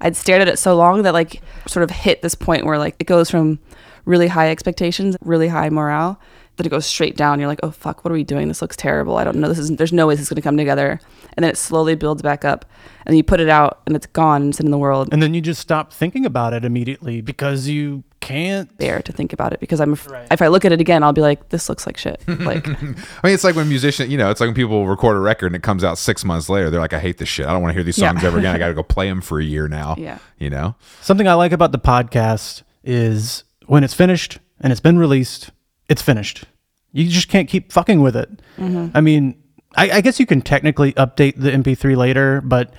I'd 0.00 0.16
stared 0.16 0.42
at 0.42 0.48
it 0.48 0.58
so 0.58 0.74
long 0.74 1.02
that 1.02 1.14
like 1.14 1.40
sort 1.68 1.84
of 1.84 1.90
hit 1.90 2.22
this 2.22 2.34
point 2.34 2.66
where 2.66 2.78
like 2.78 2.96
it 2.98 3.04
goes 3.04 3.30
from 3.30 3.60
really 4.04 4.28
high 4.28 4.50
expectations, 4.50 5.16
really 5.20 5.48
high 5.48 5.70
morale, 5.70 6.20
that 6.56 6.66
it 6.66 6.70
goes 6.70 6.84
straight 6.86 7.16
down. 7.16 7.38
You're 7.38 7.48
like, 7.48 7.60
oh 7.62 7.70
fuck, 7.70 8.04
what 8.04 8.10
are 8.10 8.14
we 8.14 8.24
doing? 8.24 8.48
This 8.48 8.60
looks 8.60 8.76
terrible. 8.76 9.16
I 9.16 9.24
don't 9.24 9.36
know. 9.36 9.48
This 9.48 9.58
is 9.58 9.70
there's 9.76 9.92
no 9.92 10.06
way 10.06 10.14
this 10.14 10.22
is 10.24 10.28
going 10.28 10.36
to 10.36 10.42
come 10.42 10.56
together. 10.56 11.00
And 11.34 11.42
then 11.42 11.50
it 11.50 11.56
slowly 11.56 11.94
builds 11.94 12.20
back 12.20 12.44
up, 12.44 12.66
and 13.06 13.12
then 13.12 13.16
you 13.16 13.22
put 13.24 13.40
it 13.40 13.48
out 13.48 13.80
and 13.86 13.96
it's 13.96 14.04
gone, 14.06 14.42
and 14.42 14.50
it's 14.50 14.60
in 14.60 14.70
the 14.70 14.76
world. 14.78 15.08
And 15.12 15.22
then 15.22 15.32
you 15.32 15.40
just 15.40 15.60
stop 15.62 15.92
thinking 15.92 16.26
about 16.26 16.52
it 16.52 16.62
immediately 16.64 17.22
because 17.22 17.68
you 17.68 18.04
can't. 18.20 18.76
bear 18.76 19.00
to 19.02 19.12
think 19.12 19.32
about 19.32 19.52
it 19.54 19.58
because 19.60 19.80
I'm 19.80 19.94
af- 19.94 20.08
if 20.30 20.42
I 20.42 20.48
look 20.48 20.64
at 20.66 20.72
it 20.72 20.80
again, 20.80 21.02
I'll 21.02 21.14
be 21.14 21.22
like, 21.22 21.48
this 21.48 21.68
looks 21.70 21.86
like 21.86 21.96
shit. 21.96 22.22
Like 22.28 22.68
I 22.68 22.72
mean, 22.82 22.96
it's 23.24 23.44
like 23.44 23.56
when 23.56 23.68
musicians, 23.68 24.10
you 24.10 24.18
know, 24.18 24.30
it's 24.30 24.40
like 24.40 24.48
when 24.48 24.54
people 24.54 24.86
record 24.86 25.16
a 25.16 25.20
record 25.20 25.46
and 25.46 25.56
it 25.56 25.62
comes 25.62 25.82
out 25.84 25.96
six 25.96 26.22
months 26.24 26.48
later. 26.50 26.68
They're 26.68 26.80
like, 26.80 26.92
I 26.92 26.98
hate 27.00 27.16
this 27.18 27.28
shit. 27.30 27.46
I 27.46 27.52
don't 27.52 27.62
want 27.62 27.70
to 27.70 27.74
hear 27.74 27.82
these 27.82 27.96
Yeah. 27.98 28.10
songs 28.10 28.24
ever 28.24 28.38
again. 28.38 28.54
I 28.54 28.58
got 28.58 28.68
to 28.68 28.74
go 28.74 28.82
play 28.82 29.08
them 29.08 29.22
for 29.22 29.40
a 29.40 29.44
year 29.44 29.68
now. 29.68 29.96
Yeah. 30.02 30.18
You 30.38 30.50
know? 30.50 30.74
Something 31.00 31.26
I 31.28 31.34
like 31.34 31.52
about 31.52 31.72
the 31.72 31.78
podcast 31.78 32.62
is 32.84 33.44
when 33.72 33.82
it's 33.82 33.94
finished 33.94 34.38
and 34.60 34.70
it's 34.70 34.82
been 34.82 34.98
released, 34.98 35.50
it's 35.88 36.02
finished. 36.02 36.44
You 36.92 37.08
just 37.08 37.30
can't 37.30 37.48
keep 37.48 37.72
fucking 37.72 38.02
with 38.02 38.14
it. 38.14 38.28
Mm-hmm. 38.58 38.94
I 38.94 39.00
mean, 39.00 39.42
I, 39.74 39.90
I 39.92 40.00
guess 40.02 40.20
you 40.20 40.26
can 40.26 40.42
technically 40.42 40.92
update 40.92 41.40
the 41.40 41.50
MP3 41.50 41.96
later, 41.96 42.42
but 42.42 42.74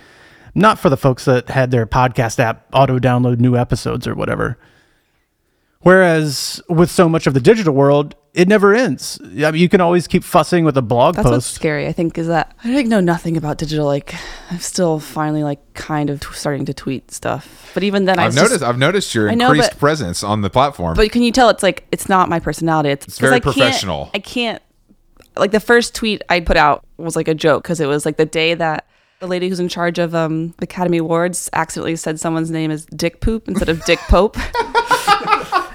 not 0.54 0.78
for 0.78 0.92
the 0.92 0.96
folks 0.96 1.26
that 1.26 1.50
had 1.50 1.72
their 1.72 1.88
podcast 1.88 2.38
app 2.38 2.68
auto 2.74 3.00
download 3.00 3.40
new 3.40 3.58
episodes 3.58 4.06
or 4.06 4.14
whatever. 4.14 4.60
Whereas 5.84 6.62
with 6.70 6.90
so 6.90 7.08
much 7.10 7.28
of 7.28 7.34
the 7.34 7.40
digital 7.42 7.74
world, 7.74 8.16
it 8.34 8.48
never 8.48 8.74
ends. 8.74 9.20
I 9.22 9.52
mean, 9.52 9.56
you 9.62 9.70
can 9.70 9.80
always 9.82 10.08
keep 10.08 10.24
fussing 10.24 10.66
with 10.66 10.76
a 10.78 10.82
blog 10.82 11.16
That's 11.16 11.26
what's 11.26 11.36
post. 11.48 11.54
scary. 11.54 11.88
I 11.88 11.92
think 11.92 12.18
is 12.18 12.28
that 12.28 12.56
I 12.64 12.74
like 12.74 12.88
know 12.88 13.00
nothing 13.02 13.38
about 13.38 13.58
digital. 13.58 13.86
Like 13.86 14.16
I'm 14.50 14.60
still 14.60 15.00
finally 15.00 15.44
like 15.44 15.60
kind 15.74 16.10
of 16.10 16.20
t- 16.22 16.28
starting 16.34 16.66
to 16.66 16.74
tweet 16.74 17.12
stuff. 17.12 17.70
But 17.74 17.84
even 17.84 18.06
then, 18.06 18.18
I 18.18 18.26
I've 18.26 18.34
just- 18.34 18.44
noticed. 18.44 18.64
I've 18.64 18.78
noticed 18.80 19.14
your 19.14 19.30
know, 19.36 19.48
increased 19.52 19.72
but- 19.72 19.80
presence 19.80 20.24
on 20.24 20.42
the 20.42 20.50
platform. 20.50 20.96
But 20.96 21.12
can 21.12 21.22
you 21.22 21.32
tell 21.32 21.50
it's 21.50 21.62
like 21.64 21.86
it's 21.92 22.08
not 22.10 22.30
my 22.30 22.40
personality? 22.40 22.90
It's, 22.90 23.06
It's 23.06 23.16
'cause 23.18 23.22
very 23.30 23.36
I 23.36 23.40
can't- 23.40 23.56
professional. 23.56 24.10
I 24.16 24.20
can't. 24.20 24.62
Like 25.36 25.52
the 25.52 25.60
first 25.60 25.94
tweet 25.94 26.22
I 26.30 26.40
put 26.40 26.58
out 26.58 26.84
was 26.98 27.16
like 27.16 27.28
a 27.28 27.36
joke 27.36 27.64
because 27.64 27.80
it 27.80 27.88
was 27.88 28.06
like 28.06 28.18
the 28.18 28.26
day 28.26 28.54
that 28.54 28.86
the 29.20 29.28
lady 29.28 29.48
who's 29.50 29.60
in 29.60 29.68
charge 29.68 30.00
of 30.00 30.14
um, 30.16 30.50
the 30.60 30.64
Academy 30.64 30.98
Awards 30.98 31.50
accidentally 31.54 31.96
said 31.98 32.20
someone's 32.20 32.52
name 32.52 32.72
is 32.72 32.86
Dick 32.88 33.20
Poop 33.22 33.48
instead 33.48 33.70
of 33.70 33.84
Dick 33.86 34.00
Pope. 34.08 34.38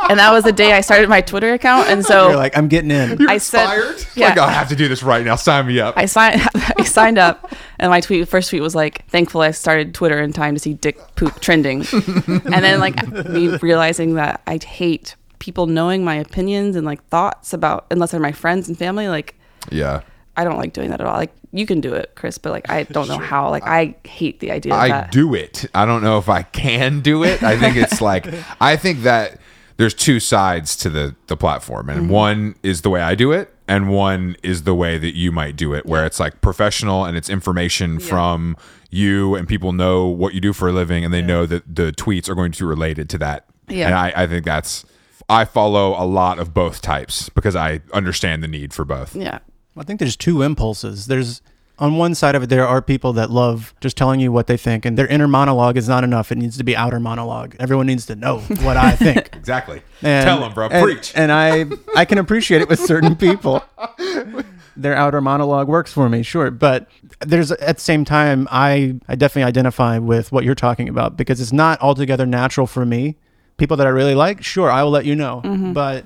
and 0.10 0.18
that 0.18 0.32
was 0.32 0.44
the 0.44 0.52
day 0.52 0.72
I 0.72 0.80
started 0.80 1.08
my 1.08 1.20
Twitter 1.20 1.52
account. 1.52 1.88
And 1.88 2.04
so 2.04 2.28
You're 2.28 2.36
like, 2.36 2.56
I'm 2.56 2.68
getting 2.68 2.90
in. 2.90 3.18
You're 3.18 3.30
I 3.30 3.38
said- 3.38 4.04
yeah. 4.14 4.28
Like, 4.28 4.38
"Oh, 4.38 4.42
I 4.42 4.50
have 4.50 4.68
to 4.68 4.76
do 4.76 4.88
this 4.88 5.02
right 5.02 5.24
now. 5.24 5.36
Sign 5.36 5.66
me 5.66 5.80
up. 5.80 5.94
I 5.96 6.06
signed 6.06 6.40
I 6.78 6.84
signed 6.84 7.18
up 7.18 7.52
and 7.78 7.90
my 7.90 8.00
tweet 8.00 8.28
first 8.28 8.50
tweet 8.50 8.62
was 8.62 8.74
like 8.74 9.06
thankful 9.08 9.40
I 9.40 9.50
started 9.52 9.94
Twitter 9.94 10.20
in 10.20 10.32
time 10.32 10.54
to 10.54 10.60
see 10.60 10.74
dick 10.74 10.98
poop 11.16 11.40
trending. 11.40 11.84
and 11.92 12.44
then 12.44 12.80
like 12.80 13.06
me 13.28 13.56
realizing 13.58 14.14
that 14.14 14.42
I 14.46 14.58
hate 14.64 15.16
people 15.38 15.66
knowing 15.66 16.04
my 16.04 16.16
opinions 16.16 16.74
and 16.74 16.84
like 16.84 17.04
thoughts 17.08 17.52
about 17.52 17.86
unless 17.90 18.10
they're 18.10 18.20
my 18.20 18.32
friends 18.32 18.68
and 18.68 18.76
family 18.76 19.08
like 19.08 19.34
yeah. 19.70 20.02
I 20.36 20.44
don't 20.44 20.56
like 20.56 20.72
doing 20.72 20.90
that 20.90 21.00
at 21.00 21.06
all. 21.06 21.16
Like 21.16 21.32
you 21.52 21.66
can 21.66 21.80
do 21.80 21.94
it, 21.94 22.12
Chris, 22.14 22.38
but 22.38 22.52
like 22.52 22.70
I 22.70 22.84
don't 22.84 23.08
know 23.08 23.18
how. 23.18 23.50
Like 23.50 23.64
I 23.64 23.96
hate 24.04 24.38
the 24.38 24.52
idea 24.52 24.72
of 24.72 24.78
I 24.78 24.88
that. 24.88 25.10
do 25.10 25.34
it. 25.34 25.64
I 25.74 25.84
don't 25.84 26.02
know 26.02 26.18
if 26.18 26.28
I 26.28 26.42
can 26.42 27.00
do 27.00 27.24
it. 27.24 27.42
I 27.42 27.58
think 27.58 27.76
it's 27.76 28.00
like 28.00 28.26
I 28.60 28.76
think 28.76 29.02
that 29.02 29.40
there's 29.78 29.94
two 29.94 30.20
sides 30.20 30.76
to 30.76 30.90
the 30.90 31.16
the 31.28 31.36
platform, 31.36 31.88
and 31.88 32.02
mm-hmm. 32.02 32.12
one 32.12 32.54
is 32.62 32.82
the 32.82 32.90
way 32.90 33.00
I 33.00 33.14
do 33.14 33.32
it, 33.32 33.54
and 33.66 33.88
one 33.88 34.36
is 34.42 34.64
the 34.64 34.74
way 34.74 34.98
that 34.98 35.16
you 35.16 35.32
might 35.32 35.56
do 35.56 35.72
it, 35.72 35.86
where 35.86 36.04
it's 36.04 36.20
like 36.20 36.40
professional 36.40 37.04
and 37.04 37.16
it's 37.16 37.30
information 37.30 37.98
from 38.00 38.56
you, 38.90 39.34
and 39.34 39.48
people 39.48 39.72
know 39.72 40.06
what 40.06 40.34
you 40.34 40.40
do 40.40 40.52
for 40.52 40.68
a 40.68 40.72
living, 40.72 41.04
and 41.04 41.14
they 41.14 41.22
know 41.22 41.46
that 41.46 41.74
the 41.74 41.92
tweets 41.92 42.28
are 42.28 42.34
going 42.34 42.52
to 42.52 42.64
be 42.64 42.66
related 42.66 43.08
to 43.10 43.18
that. 43.18 43.46
Yeah. 43.68 43.86
and 43.86 43.94
I, 43.94 44.12
I 44.14 44.26
think 44.26 44.44
that's. 44.44 44.84
I 45.30 45.44
follow 45.44 45.90
a 46.02 46.06
lot 46.06 46.38
of 46.38 46.54
both 46.54 46.80
types 46.80 47.28
because 47.28 47.54
I 47.54 47.82
understand 47.92 48.42
the 48.42 48.48
need 48.48 48.72
for 48.72 48.86
both. 48.86 49.14
Yeah. 49.14 49.40
I 49.76 49.84
think 49.84 50.00
there's 50.00 50.16
two 50.16 50.40
impulses. 50.40 51.06
There's 51.06 51.42
on 51.78 51.96
one 51.96 52.14
side 52.14 52.34
of 52.34 52.42
it, 52.42 52.48
there 52.48 52.66
are 52.66 52.82
people 52.82 53.12
that 53.14 53.30
love 53.30 53.74
just 53.80 53.96
telling 53.96 54.18
you 54.20 54.32
what 54.32 54.46
they 54.48 54.56
think, 54.56 54.84
and 54.84 54.98
their 54.98 55.06
inner 55.06 55.28
monologue 55.28 55.76
is 55.76 55.88
not 55.88 56.02
enough. 56.04 56.32
It 56.32 56.38
needs 56.38 56.56
to 56.58 56.64
be 56.64 56.76
outer 56.76 56.98
monologue. 57.00 57.54
Everyone 57.60 57.86
needs 57.86 58.06
to 58.06 58.16
know 58.16 58.38
what 58.62 58.76
I 58.76 58.92
think. 58.96 59.30
Exactly. 59.36 59.82
And, 60.02 60.24
Tell 60.26 60.40
them, 60.40 60.52
bro. 60.54 60.68
and- 60.68 60.82
Preach. 60.82 61.12
And 61.14 61.30
I, 61.30 61.66
I 61.96 62.04
can 62.04 62.18
appreciate 62.18 62.60
it 62.62 62.68
with 62.68 62.80
certain 62.80 63.14
people. 63.16 63.62
Their 64.76 64.94
outer 64.94 65.20
monologue 65.20 65.66
works 65.66 65.92
for 65.92 66.08
me, 66.08 66.22
sure. 66.22 66.50
But 66.52 66.88
there's 67.20 67.50
at 67.50 67.76
the 67.78 67.82
same 67.82 68.04
time, 68.04 68.46
I, 68.50 68.94
I 69.08 69.16
definitely 69.16 69.48
identify 69.48 69.98
with 69.98 70.30
what 70.30 70.44
you're 70.44 70.54
talking 70.54 70.88
about 70.88 71.16
because 71.16 71.40
it's 71.40 71.52
not 71.52 71.80
altogether 71.80 72.26
natural 72.26 72.66
for 72.68 72.86
me. 72.86 73.16
People 73.56 73.76
that 73.78 73.88
I 73.88 73.90
really 73.90 74.14
like, 74.14 74.44
sure, 74.44 74.70
I 74.70 74.84
will 74.84 74.92
let 74.92 75.04
you 75.04 75.16
know. 75.16 75.42
Mm-hmm. 75.44 75.72
But 75.72 76.04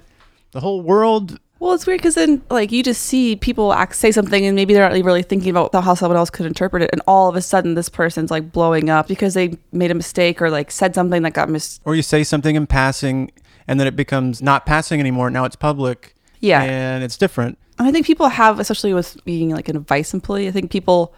the 0.52 0.60
whole 0.60 0.80
world, 0.80 1.38
Well, 1.62 1.74
it's 1.74 1.86
weird 1.86 2.00
because 2.00 2.16
then, 2.16 2.42
like, 2.50 2.72
you 2.72 2.82
just 2.82 3.04
see 3.04 3.36
people 3.36 3.72
act, 3.72 3.94
say 3.94 4.10
something, 4.10 4.44
and 4.44 4.56
maybe 4.56 4.74
they're 4.74 4.88
not 4.88 5.00
really 5.04 5.22
thinking 5.22 5.50
about 5.50 5.72
how 5.72 5.94
someone 5.94 6.16
else 6.16 6.28
could 6.28 6.44
interpret 6.44 6.82
it, 6.82 6.90
and 6.92 7.00
all 7.06 7.28
of 7.28 7.36
a 7.36 7.40
sudden, 7.40 7.76
this 7.76 7.88
person's 7.88 8.32
like 8.32 8.50
blowing 8.50 8.90
up 8.90 9.06
because 9.06 9.34
they 9.34 9.56
made 9.70 9.92
a 9.92 9.94
mistake 9.94 10.42
or 10.42 10.50
like 10.50 10.72
said 10.72 10.92
something 10.92 11.22
that 11.22 11.34
got 11.34 11.48
mis. 11.48 11.78
or 11.84 11.94
you 11.94 12.02
say 12.02 12.24
something 12.24 12.56
in 12.56 12.66
passing, 12.66 13.30
and 13.68 13.78
then 13.78 13.86
it 13.86 13.94
becomes 13.94 14.42
not 14.42 14.66
passing 14.66 14.98
anymore. 14.98 15.30
Now 15.30 15.44
it's 15.44 15.54
public. 15.54 16.16
Yeah. 16.40 16.64
and 16.64 17.04
it's 17.04 17.16
different. 17.16 17.58
And 17.78 17.86
I 17.86 17.92
think 17.92 18.06
people 18.06 18.26
have, 18.26 18.58
especially 18.58 18.92
with 18.92 19.24
being 19.24 19.50
like 19.50 19.68
a 19.68 19.78
Vice 19.78 20.12
employee, 20.12 20.48
I 20.48 20.50
think 20.50 20.72
people 20.72 21.14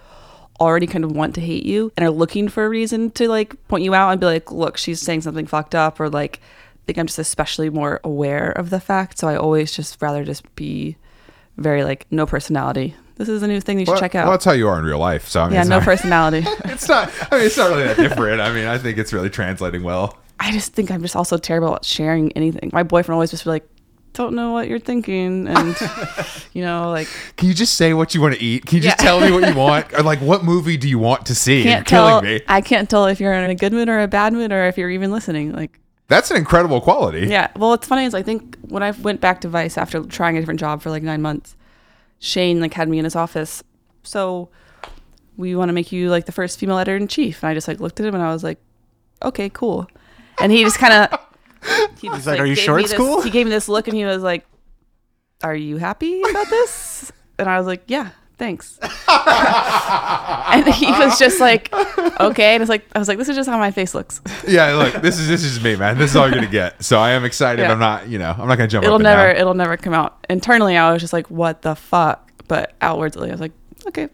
already 0.61 0.87
kind 0.87 1.05
of 1.05 1.13
want 1.13 1.35
to 1.37 1.41
hate 1.41 1.65
you 1.65 1.91
and 1.97 2.05
are 2.05 2.11
looking 2.11 2.49
for 2.49 2.67
a 2.67 2.69
reason 2.69 3.11
to 3.13 3.29
like 3.29 3.57
point 3.69 3.83
you 3.83 3.95
out 3.95 4.11
and 4.11 4.21
be 4.21 4.27
like, 4.27 4.53
look, 4.53 4.77
she's 4.77 5.01
saying 5.01 5.23
something 5.23 5.47
fucked 5.47 5.75
up, 5.75 5.99
or 5.99 6.11
like, 6.11 6.41
think 6.87 6.99
I'm 6.99 7.07
just 7.07 7.19
especially 7.19 7.71
more 7.71 8.01
aware 8.05 8.51
of 8.53 8.71
the 8.71 8.81
fact. 8.81 9.19
So 9.19 9.29
I 9.29 9.37
always 9.37 9.73
just 9.73 10.01
rather 10.03 10.25
just 10.25 10.55
be 10.57 10.97
very 11.57 11.85
like 11.85 12.07
no 12.11 12.27
personality. 12.27 12.95
This 13.17 13.29
is 13.29 13.43
a 13.43 13.47
new 13.47 13.61
thing 13.61 13.79
you 13.79 13.85
should 13.87 13.93
Well, 13.93 14.01
check 14.01 14.15
out. 14.17 14.25
Well, 14.25 14.33
that's 14.33 14.45
how 14.45 14.53
you 14.53 14.67
are 14.69 14.79
in 14.79 14.85
real 14.85 14.99
life. 14.99 15.29
So 15.29 15.41
I 15.41 15.45
mean, 15.45 15.55
yeah, 15.55 15.63
no 15.63 15.77
not- 15.79 15.85
personality. 15.85 16.45
it's 16.65 16.89
not 16.89 17.13
i 17.31 17.37
mean 17.37 17.47
it's 17.47 17.57
not 17.57 17.71
really 17.71 17.85
that 17.85 17.97
different 17.97 18.41
i 18.41 18.53
mean 18.53 18.67
i 18.67 18.77
think 18.77 18.99
it's 18.99 19.13
really 19.13 19.31
translating 19.31 19.83
well 19.85 20.19
I 20.41 20.51
just 20.51 20.73
think 20.73 20.91
I'm 20.91 21.01
just 21.01 21.15
also 21.15 21.39
terrible 21.39 21.77
at 21.77 21.85
sharing 21.85 22.33
anything. 22.33 22.71
My 22.73 22.83
boyfriend 22.83 23.15
always 23.15 23.31
just 23.31 23.45
be 23.45 23.51
like, 23.51 23.67
don't 24.15 24.35
know 24.35 24.51
what 24.51 24.67
you're 24.69 24.81
thinking, 24.81 25.47
and 25.47 25.77
you 26.53 26.61
know, 26.63 26.91
like 26.91 27.07
can 27.37 27.47
you 27.49 27.55
just 27.55 27.75
say 27.77 27.95
what 27.95 28.15
you 28.17 28.21
want 28.21 28.35
to 28.35 28.43
eat 28.43 28.67
can 28.67 28.77
you 28.77 28.83
just 28.83 28.99
Yeah. 28.99 29.05
tell 29.05 29.21
me 29.21 29.31
what 29.31 29.49
you 29.49 29.55
want 29.67 29.93
or 29.95 30.03
like 30.03 30.19
what 30.19 30.45
movie 30.45 30.77
do 30.77 30.89
you 30.89 30.99
want 30.99 31.25
to 31.27 31.37
see 31.37 31.63
can't 31.63 31.89
you're 31.89 32.01
killing 32.01 32.11
tell. 32.11 32.23
me 32.23 32.41
I 32.49 32.61
can't 32.63 32.91
tell 32.91 33.07
if 33.07 33.21
you're 33.21 33.33
in 33.33 33.49
a 33.49 33.55
good 33.55 33.73
mood 33.73 33.89
or 33.89 34.01
a 34.01 34.09
bad 34.09 34.33
mood, 34.33 34.53
or 34.53 34.67
if 34.67 34.77
you're 34.77 34.91
even 34.91 35.13
listening. 35.13 35.53
Like, 35.53 35.79
that's 36.09 36.31
an 36.31 36.37
incredible 36.37 36.81
quality 36.81 37.27
yeah. 37.27 37.49
Well, 37.57 37.71
what's 37.71 37.87
funny 37.89 38.05
is 38.05 38.15
I 38.15 38.23
think 38.23 38.57
when 38.69 38.83
I 38.83 38.91
went 38.91 39.21
back 39.21 39.41
to 39.43 39.49
Vice 39.49 39.79
after 39.79 40.03
trying 40.03 40.37
a 40.37 40.41
different 40.41 40.61
job 40.61 40.83
for 40.83 40.91
like 40.91 41.03
nine 41.03 41.23
months, 41.23 41.57
Shane 42.19 42.61
like 42.61 42.75
had 42.75 42.89
me 42.89 42.99
in 42.99 43.05
his 43.05 43.17
office. 43.17 43.63
So 44.03 44.49
we 45.37 45.57
want 45.57 45.69
to 45.71 45.73
make 45.73 45.91
you 45.93 46.11
like 46.11 46.27
the 46.27 46.33
first 46.33 46.59
female 46.59 46.79
editor 46.79 46.97
in 46.97 47.09
chief, 47.09 47.43
and 47.43 47.51
I 47.51 47.55
just 47.55 47.67
like 47.69 47.81
looked 47.81 47.99
at 48.01 48.07
him 48.07 48.15
and 48.15 48.23
I 48.23 48.33
was 48.33 48.45
like, 48.45 48.59
okay, 49.23 49.49
cool. 49.49 49.89
And 50.41 50.53
he 50.53 50.63
just 50.63 50.79
kind 50.79 50.93
of. 50.93 51.21
He 51.99 52.09
just, 52.11 52.27
like, 52.27 52.39
"Are 52.39 52.45
you 52.45 52.55
sure 52.55 52.79
it's 52.79 52.91
this- 52.91 52.99
cool?" 52.99 53.23
He 53.23 53.31
gave 53.31 53.47
me 53.47 53.51
this 53.51 53.71
look 53.71 53.89
and 53.89 53.97
he 53.97 54.05
was 54.05 54.23
like, 54.23 54.45
"Are 55.43 55.57
you 55.57 55.79
happy 55.79 56.21
about 56.21 56.51
this?" 56.51 57.11
And 57.39 57.49
I 57.49 57.57
was 57.57 57.67
like, 57.67 57.85
"Yeah, 57.87 58.11
thanks." 58.39 58.79
and 59.09 60.67
he 60.75 60.91
was 60.93 61.19
just 61.19 61.41
like, 61.41 61.73
"Okay," 62.21 62.55
and 62.55 62.63
it's 62.63 62.69
like 62.69 62.87
I 62.95 62.99
was 62.99 63.09
like, 63.09 63.19
"This 63.19 63.29
is 63.29 63.37
just 63.37 63.49
how 63.49 63.59
my 63.59 63.71
face 63.71 63.95
looks. 63.95 64.21
yeah 64.47 64.73
look 64.75 64.95
this 65.03 65.19
is 65.19 65.29
this 65.29 65.43
is 65.45 65.63
me 65.63 65.77
man 65.77 65.99
this 65.99 66.11
is 66.11 66.17
all 66.17 66.27
you're 66.27 66.35
gonna 66.35 66.47
get 66.47 66.83
so 66.83 66.99
i 66.99 67.11
am 67.11 67.25
excited 67.25 67.63
Yeah. 67.63 67.73
i'm 67.73 67.79
not 67.79 68.09
you 68.09 68.19
know 68.19 68.31
i'm 68.37 68.47
not 68.49 68.57
gonna 68.57 68.69
jump 68.69 68.85
it'll 68.85 68.97
up 68.97 69.03
never, 69.03 69.33
down. 69.33 69.41
it'll 69.41 69.55
never 69.55 69.77
come 69.77 69.95
out." 69.95 70.25
Internally, 70.29 70.77
I 70.77 70.93
was 70.93 71.01
just 71.01 71.13
like, 71.13 71.31
"What 71.31 71.63
the 71.63 71.75
fuck?" 71.75 72.31
But 72.49 72.75
outwardly, 72.81 73.29
I 73.29 73.33
was 73.33 73.41
like, 73.41 73.53
"Okay, 73.87 74.09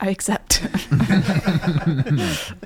I 0.00 0.10
accept." 0.10 0.62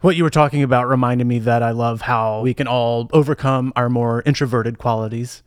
What 0.00 0.16
you 0.16 0.24
were 0.24 0.30
talking 0.30 0.64
about 0.64 0.88
reminded 0.88 1.28
me 1.28 1.38
that 1.38 1.62
I 1.62 1.70
love 1.70 2.00
how 2.00 2.40
we 2.40 2.54
can 2.54 2.66
all 2.66 3.08
overcome 3.12 3.72
our 3.76 3.88
more 3.88 4.20
introverted 4.26 4.76
qualities. 4.76 5.44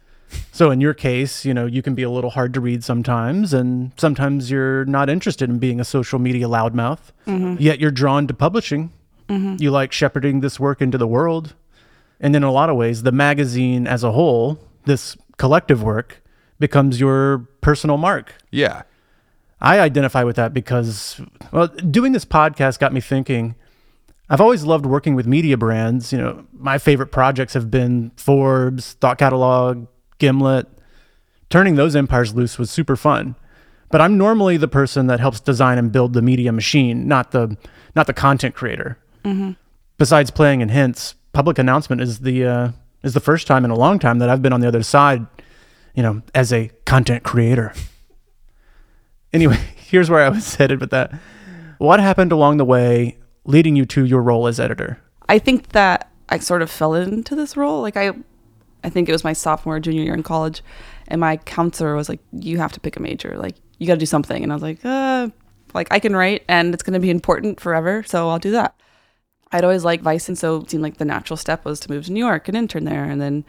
So 0.51 0.71
in 0.71 0.81
your 0.81 0.93
case, 0.93 1.45
you 1.45 1.53
know, 1.53 1.65
you 1.65 1.81
can 1.81 1.95
be 1.95 2.03
a 2.03 2.09
little 2.09 2.29
hard 2.29 2.53
to 2.53 2.61
read 2.61 2.83
sometimes, 2.83 3.53
and 3.53 3.91
sometimes 3.97 4.49
you're 4.49 4.85
not 4.85 5.09
interested 5.09 5.49
in 5.49 5.59
being 5.59 5.79
a 5.79 5.85
social 5.85 6.19
media 6.19 6.47
loudmouth. 6.47 7.11
Mm-hmm. 7.27 7.55
Yet 7.59 7.79
you're 7.79 7.91
drawn 7.91 8.27
to 8.27 8.33
publishing. 8.33 8.91
Mm-hmm. 9.27 9.57
You 9.59 9.71
like 9.71 9.91
shepherding 9.91 10.39
this 10.39 10.59
work 10.59 10.81
into 10.81 10.97
the 10.97 11.07
world. 11.07 11.55
And 12.19 12.35
in 12.35 12.43
a 12.43 12.51
lot 12.51 12.69
of 12.69 12.75
ways, 12.77 13.03
the 13.03 13.11
magazine 13.11 13.87
as 13.87 14.03
a 14.03 14.11
whole, 14.11 14.59
this 14.85 15.17
collective 15.37 15.83
work, 15.83 16.21
becomes 16.59 16.99
your 16.99 17.39
personal 17.61 17.97
mark. 17.97 18.35
yeah 18.51 18.83
I 19.61 19.79
identify 19.79 20.23
with 20.23 20.35
that 20.35 20.53
because, 20.53 21.19
well, 21.51 21.67
doing 21.67 22.11
this 22.11 22.25
podcast 22.25 22.77
got 22.77 22.93
me 22.93 23.01
thinking. 23.01 23.55
I've 24.29 24.41
always 24.41 24.63
loved 24.63 24.85
working 24.85 25.15
with 25.15 25.25
media 25.25 25.57
brands. 25.57 26.11
You 26.11 26.19
know, 26.19 26.45
my 26.53 26.77
favorite 26.77 27.07
projects 27.07 27.53
have 27.53 27.71
been 27.71 28.11
Forbes, 28.17 28.93
Thought 28.93 29.17
Catalog, 29.17 29.87
Gimlet. 30.19 30.67
Turning 31.49 31.75
those 31.75 31.95
empires 31.95 32.33
loose 32.33 32.57
was 32.57 32.71
super 32.71 32.95
fun. 32.95 33.35
But 33.89 34.01
I'm 34.01 34.17
normally 34.17 34.57
the 34.57 34.67
person 34.67 35.07
that 35.07 35.19
helps 35.19 35.39
design 35.39 35.77
and 35.77 35.91
build 35.91 36.13
the 36.13 36.21
media 36.21 36.51
machine, 36.51 37.07
not 37.07 37.31
the 37.31 37.55
not 37.95 38.07
the 38.07 38.13
content 38.13 38.55
creator. 38.55 38.97
Besides 39.97 40.31
playing 40.31 40.61
in 40.61 40.69
hints, 40.69 41.15
public 41.33 41.57
announcement 41.57 42.01
is 42.01 42.19
the 42.19 42.45
uh, 42.45 42.71
is 43.03 43.13
the 43.13 43.19
first 43.19 43.47
time 43.47 43.63
in 43.63 43.71
a 43.71 43.75
long 43.75 43.99
time 43.99 44.19
that 44.19 44.29
I've 44.29 44.41
been 44.41 44.53
on 44.53 44.59
the 44.59 44.67
other 44.67 44.83
side. 44.83 45.25
You 45.93 46.03
know, 46.03 46.21
as 46.33 46.51
a 46.51 46.71
content 46.85 47.23
creator. 47.23 47.73
Anyway, 49.31 49.55
here's 49.75 50.09
where 50.09 50.25
I 50.25 50.29
was 50.29 50.55
headed 50.57 50.81
with 50.81 50.89
that. 50.89 51.13
What 51.77 51.99
happened 51.99 52.31
along 52.31 52.57
the 52.57 52.65
way 52.65 53.17
leading 53.45 53.75
you 53.75 53.85
to 53.85 54.03
your 54.03 54.21
role 54.21 54.47
as 54.47 54.59
editor? 54.59 54.99
I 55.29 55.39
think 55.39 55.69
that 55.69 56.11
I 56.29 56.39
sort 56.39 56.61
of 56.61 56.69
fell 56.69 56.93
into 56.95 57.35
this 57.35 57.55
role. 57.55 57.81
Like 57.81 57.97
I, 57.97 58.11
I 58.85 58.89
think 58.89 59.09
it 59.09 59.11
was 59.11 59.23
my 59.23 59.33
sophomore, 59.33 59.79
junior 59.79 60.03
year 60.03 60.13
in 60.13 60.21
college, 60.21 60.63
and 61.07 61.19
my 61.19 61.37
counselor 61.37 61.95
was 61.95 62.07
like, 62.07 62.19
"You 62.31 62.59
have 62.59 62.71
to 62.73 62.79
pick 62.79 62.95
a 62.95 63.01
major. 63.01 63.35
Like 63.35 63.55
you 63.79 63.87
got 63.87 63.95
to 63.95 63.99
do 63.99 64.05
something." 64.05 64.43
And 64.43 64.51
I 64.51 64.55
was 64.55 64.61
like, 64.61 64.79
"Uh, 64.85 65.29
like 65.73 65.87
I 65.91 65.99
can 65.99 66.15
write, 66.15 66.43
and 66.47 66.73
it's 66.73 66.83
going 66.83 66.93
to 66.93 66.99
be 66.99 67.09
important 67.09 67.59
forever, 67.59 68.03
so 68.03 68.29
I'll 68.29 68.39
do 68.39 68.51
that." 68.51 68.75
I'd 69.51 69.63
always 69.63 69.83
liked 69.83 70.03
Vice, 70.03 70.29
and 70.29 70.37
so 70.37 70.57
it 70.57 70.69
seemed 70.69 70.83
like 70.83 70.97
the 70.97 71.05
natural 71.05 71.37
step 71.37 71.65
was 71.65 71.79
to 71.81 71.91
move 71.91 72.05
to 72.05 72.11
New 72.11 72.19
York 72.19 72.47
and 72.47 72.55
intern 72.55 72.85
there. 72.85 73.05
And 73.05 73.19
then 73.19 73.43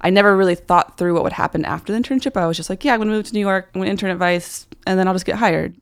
I 0.00 0.10
never 0.10 0.36
really 0.36 0.54
thought 0.56 0.98
through 0.98 1.14
what 1.14 1.22
would 1.22 1.32
happen 1.34 1.64
after 1.64 1.92
the 1.92 1.98
internship. 1.98 2.36
I 2.36 2.46
was 2.46 2.56
just 2.56 2.68
like, 2.68 2.84
"Yeah, 2.84 2.94
I'm 2.94 2.98
going 2.98 3.08
to 3.08 3.14
move 3.14 3.26
to 3.26 3.34
New 3.34 3.40
York. 3.40 3.70
I'm 3.74 3.80
going 3.80 3.86
to 3.86 3.90
intern 3.92 4.10
at 4.10 4.18
Vice, 4.18 4.66
and 4.86 4.98
then 4.98 5.06
I'll 5.06 5.14
just 5.14 5.26
get 5.26 5.36
hired." 5.36 5.76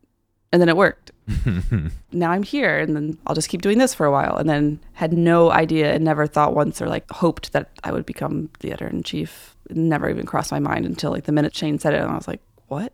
And 0.52 0.60
then 0.60 0.68
it 0.68 0.76
worked. 0.76 1.12
now 2.12 2.32
I'm 2.32 2.42
here 2.42 2.78
and 2.78 2.96
then 2.96 3.18
I'll 3.26 3.34
just 3.36 3.48
keep 3.48 3.62
doing 3.62 3.78
this 3.78 3.94
for 3.94 4.04
a 4.04 4.10
while. 4.10 4.36
And 4.36 4.48
then 4.48 4.80
had 4.94 5.12
no 5.12 5.50
idea 5.52 5.92
and 5.94 6.04
never 6.04 6.26
thought 6.26 6.54
once 6.56 6.82
or 6.82 6.88
like 6.88 7.08
hoped 7.10 7.52
that 7.52 7.70
I 7.84 7.92
would 7.92 8.04
become 8.04 8.50
the 8.60 8.68
editor 8.72 8.88
in 8.88 9.02
chief. 9.04 9.56
Never 9.70 10.10
even 10.10 10.26
crossed 10.26 10.50
my 10.50 10.58
mind 10.58 10.86
until 10.86 11.12
like 11.12 11.24
the 11.24 11.32
minute 11.32 11.54
Shane 11.54 11.78
said 11.78 11.94
it. 11.94 12.00
And 12.00 12.10
I 12.10 12.16
was 12.16 12.26
like, 12.26 12.40
what? 12.66 12.92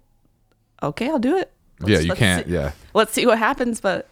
Okay, 0.83 1.09
I'll 1.09 1.19
do 1.19 1.37
it. 1.39 1.51
yeah, 1.81 1.95
Let's- 1.97 2.05
you 2.07 2.13
can't. 2.15 2.47
see- 2.47 2.53
Yeah. 2.53 2.73
Let's 2.93 3.13
see 3.13 3.25
what 3.25 3.39
happens. 3.39 3.81
But 3.81 4.07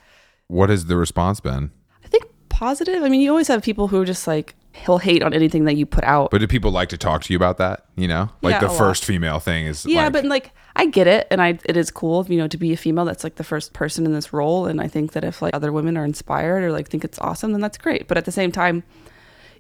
What 0.49 0.71
has 0.71 0.87
the 0.87 0.97
response 0.97 1.41
been? 1.41 1.71
I 2.03 2.09
think 2.09 2.25
positive. 2.49 3.03
I 3.03 3.11
mean, 3.11 3.21
you 3.21 3.29
always 3.31 3.49
have 3.49 3.63
people 3.63 3.89
who 3.89 4.01
are 4.01 4.05
just 4.07 4.27
like, 4.27 4.55
he'll 4.77 4.99
hate 4.99 5.23
on 5.23 5.33
anything 5.33 5.65
that 5.67 5.75
you 5.77 5.87
put 5.87 6.03
out. 6.05 6.31
But 6.31 6.39
do 6.39 6.47
people 6.49 6.71
like 6.73 6.89
to 6.91 6.99
talk 6.99 7.23
to 7.23 7.33
you 7.33 7.37
about 7.37 7.59
that? 7.59 7.87
You 7.97 8.09
know, 8.09 8.31
like 8.43 8.55
Yeah, 8.55 8.59
the 8.61 8.67
a 8.67 8.69
lot. 8.69 8.79
first 8.79 9.05
female 9.05 9.39
thing 9.39 9.67
is. 9.67 9.87
Yeah, 9.87 10.05
like, 10.05 10.13
but 10.15 10.25
like 10.25 10.51
I 10.77 10.87
get 10.87 11.07
it, 11.07 11.27
and 11.31 11.41
I 11.41 11.59
it 11.65 11.77
is 11.77 11.91
cool, 11.91 12.27
you 12.29 12.37
know, 12.37 12.49
to 12.49 12.57
be 12.57 12.73
a 12.73 12.77
female 12.77 13.05
that's 13.05 13.23
like 13.25 13.37
the 13.37 13.45
first 13.45 13.73
person 13.73 14.05
in 14.05 14.13
this 14.13 14.33
role, 14.33 14.67
and 14.67 14.81
I 14.81 14.89
think 14.89 15.13
that 15.13 15.23
if 15.25 15.41
like 15.41 15.55
other 15.55 15.73
women 15.73 15.97
are 15.97 16.05
inspired 16.05 16.65
or 16.65 16.73
like 16.73 16.89
think 16.89 17.05
it's 17.05 17.19
awesome, 17.21 17.53
then 17.53 17.61
that's 17.61 17.79
great. 17.79 18.09
But 18.09 18.19
at 18.19 18.25
the 18.25 18.33
same 18.33 18.51
time, 18.53 18.83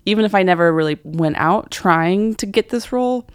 even 0.05 0.24
if 0.24 0.35
I 0.35 0.42
never 0.42 0.72
really 0.72 0.98
went 1.05 1.37
out 1.37 1.70
trying 1.70 2.35
to 2.37 2.46
get 2.46 2.70
this 2.70 2.92
role, 2.92 3.27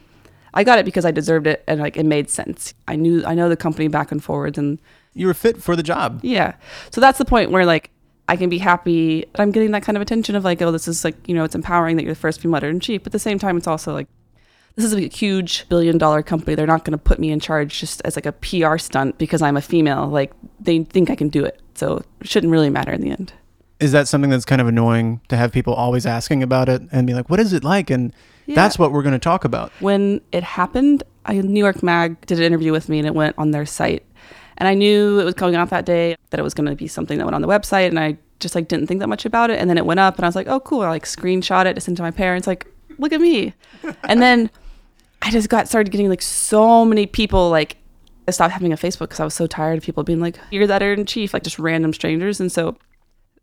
I 0.54 0.63
got 0.65 0.80
it 0.80 0.86
because 0.86 1.06
I 1.06 1.12
deserved 1.12 1.48
it 1.48 1.63
and 1.68 1.80
like 1.80 1.96
it 1.98 2.06
made 2.06 2.30
sense. 2.30 2.74
I 2.88 2.96
knew 2.98 3.24
I 3.26 3.34
know 3.36 3.48
the 3.50 3.56
company 3.58 3.88
back 3.88 4.12
and 4.12 4.22
forwards, 4.24 4.58
and 4.58 4.80
You 5.13 5.28
were 5.28 5.34
fit 5.34 5.63
for 5.63 5.76
the 5.78 5.84
job. 5.84 6.20
yeah, 6.24 6.56
so 6.92 7.00
that's 7.02 7.18
the 7.18 7.26
point 7.26 7.52
where 7.52 7.65
like. 7.65 7.89
I 8.30 8.36
can 8.36 8.48
be 8.48 8.60
happy 8.60 9.26
I'm 9.36 9.52
getting 9.52 9.72
that 9.72 9.82
kind 9.82 9.98
of 9.98 10.04
attention 10.04 10.36
of 10.36 10.44
like, 10.44 10.62
oh, 10.62 10.72
this 10.72 10.88
is 10.88 11.04
like, 11.04 11.28
you 11.28 11.34
know, 11.34 11.44
it's 11.44 11.56
empowering 11.56 11.98
that 11.98 12.04
you're 12.04 12.13
the 12.13 12.20
first 12.20 12.39
female 12.39 12.58
editor 12.58 12.70
in 12.70 12.80
chief. 12.80 13.02
But 13.02 13.08
at 13.08 13.13
the 13.13 13.20
same 13.20 13.39
time, 13.39 13.58
it's 13.58 13.65
also 13.65 13.92
like, 13.92 14.08
this 14.76 14.86
is 14.86 14.94
a 14.94 15.08
huge 15.08 15.68
billion 15.68 15.98
dollar 15.98 16.22
company. 16.22 16.54
They're 16.54 16.68
not 16.68 16.86
going 16.86 16.92
to 16.92 17.00
put 17.00 17.18
me 17.18 17.32
in 17.32 17.39
charge 17.39 17.80
just 17.80 18.04
as 18.06 18.15
like 18.15 18.28
a 18.28 18.32
PR 18.32 18.78
stunt 18.78 19.18
because 19.18 19.42
I'm 19.42 19.58
a 19.58 19.62
female. 19.62 20.08
Like 20.08 20.32
they 20.60 20.84
think 20.84 21.10
I 21.10 21.15
can 21.15 21.30
do 21.30 21.44
it. 21.44 21.60
So 21.74 22.04
it 22.22 22.28
shouldn't 22.28 22.52
really 22.52 22.70
matter 22.70 22.92
in 22.92 23.02
the 23.02 23.10
end. 23.10 23.34
Is 23.80 23.94
that 23.94 24.08
something 24.08 24.30
that's 24.30 24.46
kind 24.46 24.62
of 24.62 24.68
annoying 24.68 25.22
to 25.30 25.36
have 25.36 25.52
people 25.52 25.74
always 25.74 26.06
asking 26.06 26.44
about 26.44 26.70
it 26.70 26.84
and 26.92 27.08
be 27.08 27.15
like, 27.15 27.32
what 27.32 27.39
is 27.39 27.52
it 27.52 27.63
like? 27.63 27.89
And 27.89 28.13
that's 28.46 28.78
what 28.78 28.92
we're 28.92 29.04
going 29.04 29.13
to 29.13 29.20
talk 29.20 29.44
about. 29.44 29.72
When 29.80 30.22
it 30.32 30.44
happened, 30.44 31.02
I, 31.26 31.34
New 31.34 31.60
York 31.60 31.82
Mag 31.82 32.24
did 32.28 32.38
an 32.38 32.44
interview 32.44 32.72
with 32.72 32.89
me 32.89 33.00
and 33.00 33.08
it 33.08 33.15
went 33.15 33.36
on 33.39 33.52
their 33.52 33.65
site. 33.65 34.06
And 34.60 34.67
I 34.67 34.74
knew 34.74 35.19
it 35.19 35.24
was 35.24 35.34
coming 35.34 35.56
out 35.56 35.69
that 35.69 35.86
day, 35.86 36.15
that 36.30 36.39
it 36.39 36.43
was 36.43 36.54
going 36.54 36.69
to 36.69 36.76
be 36.76 36.88
something 36.88 37.17
that 37.17 37.26
went 37.26 37.36
on 37.36 37.41
the 37.41 37.48
website. 37.48 37.88
And 37.88 38.00
I 38.00 38.17
just 38.39 38.56
like 38.56 38.67
didn't 38.67 38.88
think 38.88 39.00
that 39.00 39.08
much 39.08 39.26
about 39.26 39.50
it. 39.50 39.60
And 39.60 39.69
then 39.69 39.78
it 39.78 39.86
went 39.86 40.00
up 40.00 40.17
and 40.17 40.26
I 40.26 40.28
was 40.28 40.36
like, 40.36 40.48
oh, 40.48 40.60
cool. 40.60 40.82
I 40.82 40.89
like 40.89 41.06
screenshot 41.06 41.65
it 41.65 41.76
to 41.76 41.82
send 41.82 41.98
to 41.98 42.04
my 42.04 42.12
parents, 42.12 42.45
like, 42.48 42.67
look 42.98 43.13
at 43.13 43.22
me. 43.22 43.54
and 44.04 44.22
then 44.22 44.50
I 45.22 45.32
just 45.32 45.50
got 45.50 45.67
started 45.67 45.91
getting 45.91 46.10
like 46.10 46.22
so 46.22 46.86
many 46.86 47.06
people 47.06 47.50
like 47.50 47.78
I 48.28 48.32
stopped 48.32 48.54
having 48.54 48.72
a 48.72 48.78
Facebook 48.78 49.10
because 49.10 49.19
I 49.19 49.24
was 49.26 49.34
so 49.34 49.48
tired 49.48 49.78
of 49.78 49.84
people 49.84 50.04
being 50.04 50.19
like, 50.19 50.39
"You're 50.52 50.67
the 50.67 50.76
editor 50.76 50.93
in 50.93 51.06
chief," 51.06 51.34
like 51.34 51.43
just 51.43 51.58
random 51.58 51.93
strangers, 51.93 52.39
and 52.39 52.52
so 52.52 52.78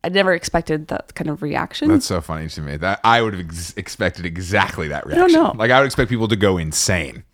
I 0.04 0.08
never 0.08 0.32
expected 0.32 0.88
that 0.88 1.14
kind 1.16 1.28
of 1.28 1.42
reaction. 1.42 1.88
That's 1.88 2.06
so 2.06 2.20
funny 2.20 2.48
to 2.48 2.60
me. 2.62 2.76
That 2.76 3.00
I 3.02 3.20
would 3.20 3.34
have 3.34 3.44
ex- 3.44 3.74
expected 3.76 4.24
exactly 4.24 4.88
that 4.88 5.04
reaction. 5.04 5.24
I 5.24 5.28
don't 5.28 5.56
know. 5.56 5.58
Like 5.58 5.72
I 5.72 5.80
would 5.80 5.86
expect 5.86 6.08
people 6.08 6.28
to 6.28 6.36
go 6.36 6.56
insane. 6.56 7.24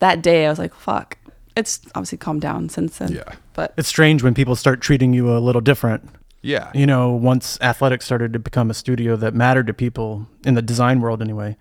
that 0.00 0.22
day, 0.22 0.46
I 0.46 0.50
was 0.50 0.58
like, 0.58 0.74
"Fuck." 0.74 1.16
It's 1.58 1.80
obviously 1.94 2.18
calmed 2.18 2.40
down 2.40 2.68
since 2.68 2.98
then. 2.98 3.12
Yeah. 3.12 3.34
but 3.54 3.74
It's 3.76 3.88
strange 3.88 4.22
when 4.22 4.32
people 4.34 4.54
start 4.54 4.80
treating 4.80 5.12
you 5.12 5.36
a 5.36 5.40
little 5.40 5.60
different. 5.60 6.08
Yeah. 6.40 6.70
You 6.72 6.86
know, 6.86 7.10
once 7.10 7.58
athletics 7.60 8.04
started 8.04 8.32
to 8.32 8.38
become 8.38 8.70
a 8.70 8.74
studio 8.74 9.16
that 9.16 9.34
mattered 9.34 9.66
to 9.66 9.74
people 9.74 10.28
in 10.46 10.54
the 10.54 10.62
design 10.62 11.00
world 11.00 11.20
anyway, 11.20 11.56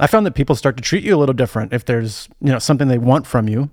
I 0.00 0.08
found 0.08 0.26
that 0.26 0.34
people 0.34 0.56
start 0.56 0.76
to 0.78 0.82
treat 0.82 1.04
you 1.04 1.14
a 1.14 1.18
little 1.18 1.34
different 1.34 1.72
if 1.72 1.84
there's, 1.84 2.28
you 2.40 2.50
know, 2.50 2.58
something 2.58 2.88
they 2.88 2.98
want 2.98 3.26
from 3.26 3.48
you. 3.48 3.70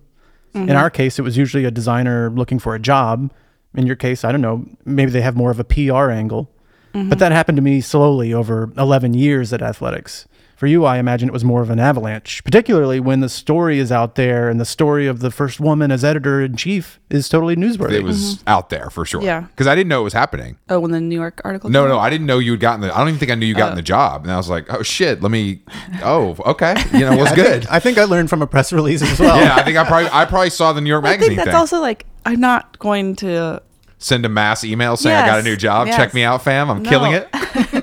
In 0.54 0.68
mm-hmm. 0.68 0.78
our 0.78 0.90
case, 0.90 1.20
it 1.20 1.24
was 1.24 1.38
usually 1.38 1.66
a 1.66 1.72
designer 1.72 2.30
looking 2.30 2.60
for 2.60 2.76
a 2.76 2.80
job. 2.80 3.32
In 3.76 3.86
your 3.86 3.96
case, 3.96 4.24
I 4.24 4.32
don't 4.32 4.42
know, 4.42 4.66
maybe 4.86 5.12
they 5.12 5.22
have 5.22 5.36
more 5.36 5.52
of 5.52 5.60
a 5.60 5.64
PR 5.64 6.10
angle. 6.10 6.52
But 6.94 7.00
mm-hmm. 7.00 7.10
that 7.10 7.32
happened 7.32 7.58
to 7.58 7.62
me 7.62 7.82
slowly 7.82 8.34
over 8.34 8.72
11 8.78 9.14
years 9.14 9.54
at 9.54 9.62
athletics. 9.62 10.28
For 10.58 10.66
you, 10.66 10.86
I 10.86 10.98
imagine 10.98 11.30
it 11.30 11.34
was 11.34 11.44
more 11.46 11.62
of 11.62 11.70
an 11.70 11.80
avalanche, 11.80 12.44
particularly 12.44 13.00
when 13.00 13.20
the 13.20 13.30
story 13.30 13.78
is 13.78 13.92
out 13.92 14.16
there 14.16 14.50
and 14.50 14.60
the 14.60 14.66
story 14.66 15.06
of 15.06 15.20
the 15.20 15.30
first 15.30 15.60
woman 15.60 15.92
as 15.92 16.04
editor 16.04 16.42
in 16.42 16.58
chief 16.58 17.00
is 17.12 17.30
totally 17.30 17.56
newsworthy. 17.56 17.92
It 17.92 18.04
was 18.04 18.44
out 18.48 18.72
there 18.72 18.90
for 18.90 19.06
sure. 19.06 19.20
Mm-hmm. 19.20 19.28
Yeah. 19.28 19.42
Because 19.42 19.68
I 19.68 19.76
didn't 19.76 19.90
know 19.90 20.02
it 20.02 20.06
was 20.06 20.14
happening. 20.14 20.58
oh, 20.70 20.80
when 20.80 20.90
the 20.90 21.00
New 21.00 21.16
York 21.16 21.42
article. 21.46 21.70
No, 21.70 21.84
came 21.84 21.90
no, 21.90 21.98
out? 21.98 22.02
I 22.02 22.10
didn't 22.10 22.26
know 22.26 22.40
you 22.40 22.52
had 22.52 22.60
gotten 22.60 22.82
the. 22.82 22.92
I 22.92 22.98
don't 22.98 23.10
even 23.10 23.20
think 23.20 23.32
I 23.32 23.36
knew 23.36 23.46
you 23.46 23.54
gotten 23.54 23.76
the 23.76 23.84
job. 23.84 24.24
And 24.24 24.32
I 24.32 24.38
was 24.38 24.50
like, 24.50 24.66
oh 24.74 24.82
shit, 24.82 25.22
let 25.22 25.30
me. 25.32 25.62
Oh, 26.02 26.36
okay. 26.44 26.74
You 26.92 27.02
know, 27.02 27.16
what's 27.18 27.34
I 27.34 27.36
good. 27.36 27.62
Think, 27.62 27.72
I 27.72 27.80
think 27.80 27.98
I 28.00 28.06
learned 28.06 28.32
from 28.32 28.42
a 28.42 28.48
press 28.48 28.74
release 28.74 29.04
as 29.04 29.20
well. 29.20 29.40
yeah, 29.40 29.56
I 29.56 29.62
think 29.64 29.78
I 29.78 29.84
probably 29.86 30.10
I 30.12 30.26
probably 30.26 30.50
saw 30.50 30.74
the 30.74 30.82
New 30.82 30.90
York 30.90 31.06
I 31.06 31.12
Magazine 31.12 31.30
think 31.30 31.38
that's 31.38 31.50
thing. 31.50 31.56
also 31.56 31.80
like 31.82 32.08
I'm 32.26 32.40
not 32.40 32.80
going 32.80 33.16
to. 33.18 33.62
Send 34.00 34.26
a 34.26 34.30
mass 34.30 34.64
email 34.64 34.96
saying 34.96 35.16
I 35.18 35.26
got 35.26 35.40
a 35.40 35.44
new 35.44 35.56
job. 35.56 35.88
yes. 35.88 35.96
Check 35.98 36.14
me 36.14 36.24
out, 36.24 36.44
fam. 36.44 36.70
I'm 36.70 36.84
No. 36.84 36.90
killing 36.90 37.14
it. 37.14 37.28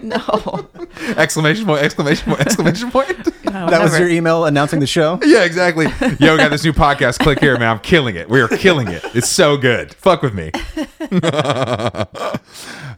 No, 0.05 0.69
exclamation 1.17 1.65
point! 1.65 1.83
Exclamation 1.83 2.27
point! 2.29 2.41
Exclamation 2.43 2.91
point! 2.91 3.09
no 3.47 3.71
That 3.71 3.83
was 3.83 3.99
your 3.99 4.09
email 4.09 4.45
announcing 4.45 4.79
the 4.81 4.87
show? 4.87 5.19
yeah, 5.25 5.43
exactly. 5.45 5.87
Yo, 6.21 6.37
got 6.37 6.51
this 6.51 6.63
new 6.63 6.75
podcast. 6.75 7.19
Click 7.21 7.41
here, 7.41 7.59
man. 7.59 7.71
I'm 7.71 7.79
killing 7.81 8.15
it. 8.17 8.29
We 8.29 8.41
are 8.43 8.49
killing 8.49 8.89
it. 8.89 9.03
It's 9.15 9.29
so 9.29 9.57
good. 9.57 9.95
Fuck 9.95 10.21
with 10.23 10.35
me. 10.35 10.51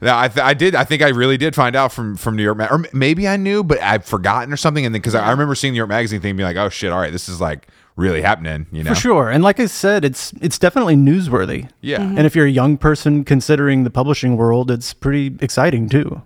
Yeah, 0.02 0.18
I, 0.18 0.28
th- 0.28 0.44
I 0.44 0.52
did. 0.52 0.74
I 0.74 0.84
think 0.84 1.00
I 1.02 1.08
really 1.08 1.38
did 1.38 1.54
find 1.54 1.74
out 1.74 1.90
from 1.92 2.16
from 2.16 2.36
New 2.36 2.42
York, 2.42 2.58
Ma- 2.58 2.68
or 2.70 2.84
maybe 2.92 3.26
I 3.26 3.36
knew, 3.38 3.64
but 3.64 3.80
I've 3.80 4.04
forgotten 4.04 4.52
or 4.52 4.56
something. 4.58 4.84
And 4.84 4.94
then 4.94 5.00
because 5.00 5.14
I, 5.14 5.26
I 5.26 5.30
remember 5.30 5.54
seeing 5.54 5.72
the 5.72 5.76
New 5.76 5.78
York 5.80 5.88
Magazine 5.88 6.20
thing, 6.20 6.36
being 6.36 6.46
like, 6.46 6.56
"Oh 6.56 6.68
shit! 6.68 6.92
All 6.92 6.98
right, 7.00 7.12
this 7.12 7.28
is 7.30 7.40
like 7.40 7.66
really 7.96 8.22
happening." 8.22 8.66
You 8.70 8.84
know? 8.84 8.90
For 8.90 9.00
sure. 9.00 9.30
And 9.30 9.42
like 9.42 9.58
I 9.58 9.66
said, 9.66 10.04
it's 10.04 10.32
it's 10.40 10.58
definitely 10.58 10.96
newsworthy. 10.96 11.68
Yeah. 11.80 11.98
Mm-hmm. 11.98 12.18
And 12.18 12.26
if 12.26 12.36
you're 12.36 12.46
a 12.46 12.50
young 12.50 12.76
person 12.76 13.24
considering 13.24 13.84
the 13.84 13.90
publishing 13.90 14.36
world, 14.36 14.70
it's 14.70 14.94
pretty 14.94 15.36
exciting 15.40 15.88
too. 15.88 16.22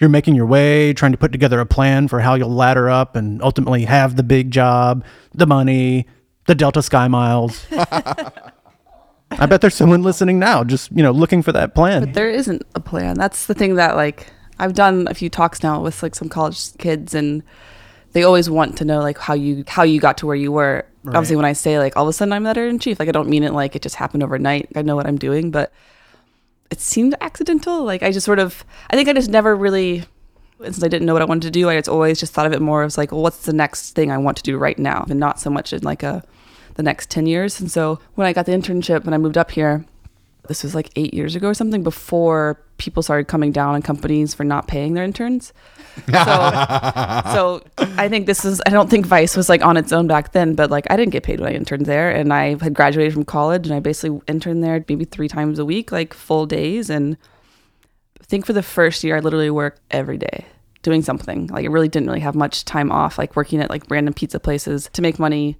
You're 0.00 0.10
making 0.10 0.34
your 0.34 0.46
way, 0.46 0.92
trying 0.92 1.12
to 1.12 1.18
put 1.18 1.30
together 1.30 1.60
a 1.60 1.66
plan 1.66 2.08
for 2.08 2.20
how 2.20 2.34
you'll 2.34 2.50
ladder 2.50 2.90
up 2.90 3.14
and 3.14 3.40
ultimately 3.40 3.84
have 3.84 4.16
the 4.16 4.24
big 4.24 4.50
job, 4.50 5.04
the 5.32 5.46
money, 5.46 6.08
the 6.46 6.56
Delta 6.56 6.82
Sky 6.82 7.06
Miles. 7.06 7.64
I 7.70 9.46
bet 9.46 9.60
there's 9.60 9.74
someone 9.74 10.02
listening 10.02 10.38
now 10.38 10.64
just, 10.64 10.90
you 10.92 11.02
know, 11.02 11.12
looking 11.12 11.42
for 11.42 11.52
that 11.52 11.74
plan. 11.74 12.04
But 12.04 12.14
there 12.14 12.30
isn't 12.30 12.62
a 12.74 12.80
plan. 12.80 13.16
That's 13.16 13.46
the 13.46 13.54
thing 13.54 13.76
that 13.76 13.96
like 13.96 14.32
I've 14.58 14.74
done 14.74 15.06
a 15.08 15.14
few 15.14 15.28
talks 15.28 15.62
now 15.62 15.80
with 15.80 16.02
like 16.02 16.14
some 16.14 16.28
college 16.28 16.76
kids 16.78 17.14
and 17.14 17.42
they 18.12 18.22
always 18.22 18.50
want 18.50 18.76
to 18.78 18.84
know 18.84 19.00
like 19.00 19.18
how 19.18 19.34
you 19.34 19.64
how 19.66 19.82
you 19.82 20.00
got 20.00 20.18
to 20.18 20.26
where 20.26 20.36
you 20.36 20.52
were. 20.52 20.84
Obviously 21.06 21.36
when 21.36 21.44
I 21.44 21.52
say 21.52 21.78
like 21.78 21.96
all 21.96 22.04
of 22.04 22.08
a 22.08 22.12
sudden 22.12 22.32
I'm 22.32 22.46
editor 22.46 22.68
in 22.68 22.78
chief, 22.78 23.00
like 23.00 23.08
I 23.08 23.12
don't 23.12 23.28
mean 23.28 23.42
it 23.42 23.52
like 23.52 23.74
it 23.74 23.82
just 23.82 23.96
happened 23.96 24.22
overnight. 24.22 24.68
I 24.76 24.82
know 24.82 24.96
what 24.96 25.06
I'm 25.06 25.18
doing, 25.18 25.50
but 25.50 25.72
it 26.70 26.80
seemed 26.80 27.14
accidental. 27.20 27.84
Like 27.84 28.02
I 28.02 28.12
just 28.12 28.24
sort 28.24 28.38
of 28.38 28.64
I 28.90 28.96
think 28.96 29.08
I 29.08 29.12
just 29.12 29.30
never 29.30 29.56
really 29.56 30.04
since 30.60 30.82
I 30.82 30.88
didn't 30.88 31.06
know 31.06 31.12
what 31.12 31.22
I 31.22 31.26
wanted 31.26 31.42
to 31.42 31.50
do, 31.50 31.68
I 31.68 31.76
just 31.76 31.88
always 31.88 32.20
just 32.20 32.32
thought 32.32 32.46
of 32.46 32.52
it 32.52 32.62
more 32.62 32.84
as 32.84 32.96
like, 32.96 33.10
well, 33.10 33.22
what's 33.22 33.44
the 33.44 33.52
next 33.52 33.92
thing 33.92 34.10
I 34.12 34.18
want 34.18 34.36
to 34.36 34.42
do 34.44 34.56
right 34.56 34.78
now? 34.78 35.04
And 35.10 35.18
not 35.18 35.40
so 35.40 35.50
much 35.50 35.72
in 35.72 35.82
like 35.82 36.02
a 36.02 36.22
the 36.74 36.82
next 36.82 37.10
10 37.10 37.26
years. 37.26 37.60
And 37.60 37.70
so 37.70 37.98
when 38.14 38.26
I 38.26 38.32
got 38.32 38.46
the 38.46 38.52
internship 38.52 39.04
when 39.04 39.14
I 39.14 39.18
moved 39.18 39.36
up 39.36 39.50
here, 39.50 39.84
this 40.48 40.62
was 40.62 40.74
like 40.74 40.90
eight 40.96 41.14
years 41.14 41.34
ago 41.36 41.48
or 41.48 41.54
something 41.54 41.82
before 41.82 42.60
people 42.78 43.02
started 43.02 43.28
coming 43.28 43.52
down 43.52 43.74
on 43.74 43.82
companies 43.82 44.34
for 44.34 44.44
not 44.44 44.66
paying 44.66 44.94
their 44.94 45.04
interns. 45.04 45.52
So, 46.06 46.12
so 47.32 47.62
I 47.78 48.08
think 48.08 48.26
this 48.26 48.44
is, 48.44 48.60
I 48.66 48.70
don't 48.70 48.90
think 48.90 49.06
Vice 49.06 49.36
was 49.36 49.48
like 49.48 49.62
on 49.62 49.76
its 49.76 49.92
own 49.92 50.06
back 50.06 50.32
then, 50.32 50.54
but 50.54 50.70
like 50.70 50.86
I 50.90 50.96
didn't 50.96 51.12
get 51.12 51.22
paid 51.22 51.40
when 51.40 51.52
I 51.52 51.56
interned 51.56 51.86
there. 51.86 52.10
And 52.10 52.32
I 52.32 52.56
had 52.62 52.74
graduated 52.74 53.12
from 53.12 53.24
college 53.24 53.66
and 53.66 53.74
I 53.74 53.80
basically 53.80 54.20
interned 54.28 54.62
there 54.64 54.84
maybe 54.88 55.04
three 55.04 55.28
times 55.28 55.58
a 55.58 55.64
week, 55.64 55.92
like 55.92 56.14
full 56.14 56.46
days. 56.46 56.90
And 56.90 57.16
I 58.20 58.24
think 58.24 58.46
for 58.46 58.52
the 58.52 58.62
first 58.62 59.04
year, 59.04 59.16
I 59.16 59.20
literally 59.20 59.50
worked 59.50 59.80
every 59.90 60.18
day 60.18 60.46
doing 60.82 61.02
something. 61.02 61.46
Like 61.48 61.64
I 61.64 61.68
really 61.68 61.88
didn't 61.88 62.08
really 62.08 62.20
have 62.20 62.34
much 62.34 62.64
time 62.64 62.90
off, 62.92 63.18
like 63.18 63.36
working 63.36 63.60
at 63.60 63.70
like 63.70 63.84
random 63.88 64.14
pizza 64.14 64.38
places 64.40 64.90
to 64.92 65.02
make 65.02 65.18
money. 65.18 65.58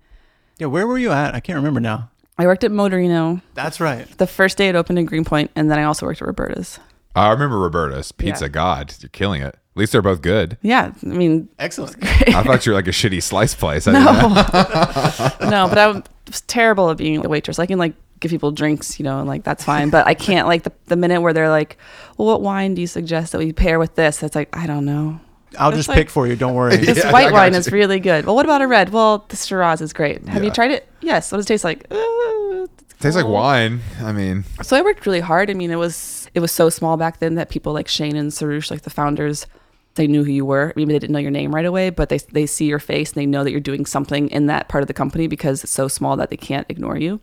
yeah, 0.59 0.67
where 0.67 0.87
were 0.87 0.99
you 0.99 1.13
at? 1.13 1.35
I 1.35 1.41
can't 1.41 1.57
remember 1.57 1.81
now. 1.81 2.11
I 2.39 2.47
worked 2.47 2.65
at 2.65 2.71
Motorino 2.71 3.43
That's 3.55 3.79
right. 3.79 4.09
the 4.19 4.27
first 4.27 4.57
day 4.59 4.69
it 4.69 4.75
opened 4.75 4.99
in 4.99 5.05
Greenpoint, 5.05 5.51
and 5.55 5.71
then 5.71 5.79
I 5.79 5.85
also 5.85 6.07
worked 6.07 6.23
at 6.23 6.27
Roberta's. 6.27 6.81
I 7.15 7.31
remember 7.31 7.59
Roberta's 7.59 8.13
Pizza. 8.13 8.45
Yeah. 8.47 8.49
God, 8.49 8.95
you're 9.01 9.09
killing 9.11 9.43
it. 9.43 9.55
At 9.55 9.77
least 9.77 9.93
they're 9.93 10.03
both 10.03 10.21
good. 10.23 10.59
Yeah, 10.63 10.93
I 11.03 11.07
mean, 11.07 11.49
Excellent. 11.59 11.97
I 12.03 12.43
thought 12.43 12.67
you 12.67 12.73
were 12.73 12.77
like 12.77 12.89
a 12.89 12.91
shitty 12.93 13.23
slice 13.23 13.55
place. 13.55 13.87
I 13.89 13.93
didn't 13.93 14.05
know. 15.41 15.49
no, 15.51 15.67
no, 15.67 15.69
but 15.69 15.79
I 15.79 15.87
was 16.27 16.41
terrible 16.43 16.91
at 16.91 16.99
being 16.99 17.25
a 17.25 17.29
waitress. 17.29 17.59
I 17.59 17.67
can 17.67 17.79
like 17.79 17.95
give 18.21 18.31
people 18.31 18.53
drinks, 18.53 18.99
you 18.99 19.05
know, 19.05 19.19
and 19.19 19.27
like 19.29 19.45
that's 19.45 19.65
fine. 19.65 19.89
But 19.91 20.07
I 20.07 20.15
can't 20.15 20.47
like 20.47 20.63
the, 20.65 20.73
the 20.87 20.97
minute 20.97 21.21
where 21.23 21.33
they're 21.33 21.49
like, 21.49 21.79
"Well, 22.19 22.29
what 22.29 22.43
wine 22.43 22.75
do 22.75 22.81
you 22.83 22.87
suggest 22.87 23.33
that 23.33 23.39
we 23.39 23.53
pair 23.53 23.79
with 23.79 23.95
this?" 23.95 24.23
It's 24.23 24.35
like 24.37 24.55
I 24.57 24.67
don't 24.67 24.85
know. 24.85 25.21
I'll 25.59 25.69
It's 25.71 25.79
just 25.79 25.89
like- 25.89 25.99
pick 25.99 26.11
for 26.11 26.27
you. 26.27 26.37
Don't 26.37 26.55
worry. 26.55 26.77
This 26.79 26.99
Yeah, 26.99 27.09
I 27.09 27.13
white 27.13 27.25
got 27.31 27.33
wine 27.35 27.53
you. 27.53 27.59
is 27.59 27.71
really 27.73 28.01
good. 28.01 28.25
Well, 28.27 28.35
what 28.35 28.45
about 28.47 28.61
a 28.63 28.67
red? 28.67 28.91
Well, 28.91 29.25
the 29.29 29.37
Shiraz 29.37 29.81
is 29.83 29.93
great. 29.93 30.27
Have 30.29 30.43
you 30.43 30.49
Yeah. 30.49 30.55
tried 30.55 30.71
it? 30.71 30.89
Yes. 31.01 31.31
What 31.33 31.39
does 31.39 31.47
it 31.47 31.49
taste 31.49 31.65
like? 31.65 31.87
Uh, 31.91 32.67
Tastes 33.01 33.17
like 33.17 33.25
cool. 33.25 33.33
wine. 33.35 33.81
I 34.01 34.13
mean, 34.13 34.45
So 34.63 34.77
I 34.77 34.83
worked 34.83 35.05
really 35.07 35.21
hard. 35.21 35.51
I 35.51 35.55
mean, 35.55 35.71
it 35.73 35.77
was 35.77 36.22
it 36.35 36.41
was 36.41 36.53
so 36.53 36.71
small 36.71 36.97
back 36.97 37.19
then 37.19 37.35
that 37.35 37.51
people 37.51 37.73
like 37.73 37.89
Shane 37.89 38.17
and 38.17 38.31
Suroosh, 38.31 38.71
like 38.71 38.83
the 38.83 38.91
founders, 38.91 39.47
they 39.95 40.07
knew 40.07 40.25
who 40.25 40.31
you 40.31 40.45
were. 40.47 40.73
Maybe 40.77 40.93
they 40.93 40.99
didn't 40.99 41.13
know 41.13 41.19
your 41.19 41.31
name 41.31 41.55
right 41.55 41.67
away, 41.67 41.91
but 41.91 42.09
they 42.09 42.19
they 42.19 42.47
see 42.47 42.67
your 42.67 42.79
face 42.79 43.11
and 43.11 43.21
they 43.21 43.27
know 43.27 43.45
that 43.45 43.51
you're 43.51 43.61
doing 43.61 43.85
something 43.85 44.29
in 44.31 44.47
that 44.47 44.69
part 44.69 44.83
of 44.83 44.89
the 44.89 44.95
company 44.95 45.27
because 45.27 45.63
it's 45.63 45.73
so 45.73 45.89
small 45.89 46.17
that 46.17 46.31
they 46.31 46.37
can't 46.37 46.67
ignore 46.71 46.97
you. 46.97 47.21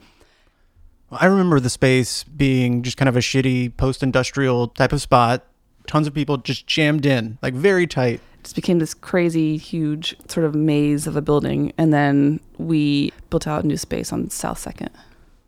I 1.12 1.26
remember 1.26 1.60
the 1.60 1.72
space 1.72 2.24
being 2.24 2.84
just 2.84 2.98
kind 2.98 3.10
of 3.10 3.16
a 3.16 3.20
shitty 3.20 3.76
post 3.78 4.04
industrial 4.04 4.68
type 4.68 4.94
of 4.94 5.02
spot. 5.02 5.46
Tons 5.88 6.06
of 6.06 6.14
people 6.14 6.38
just 6.38 6.68
jammed 6.68 7.06
in, 7.06 7.40
like 7.42 7.56
very 7.56 7.88
tight. 7.88 8.22
It 8.40 8.44
just 8.44 8.56
became 8.56 8.78
this 8.78 8.94
crazy, 8.94 9.58
huge 9.58 10.16
sort 10.28 10.46
of 10.46 10.54
maze 10.54 11.08
of 11.08 11.16
a 11.16 11.22
building. 11.22 11.74
And 11.80 11.92
then 11.92 12.40
we 12.60 13.12
built 13.32 13.48
out 13.48 13.64
a 13.64 13.68
new 13.68 13.78
space 13.78 14.14
on 14.14 14.30
South 14.30 14.60
Second. 14.60 14.92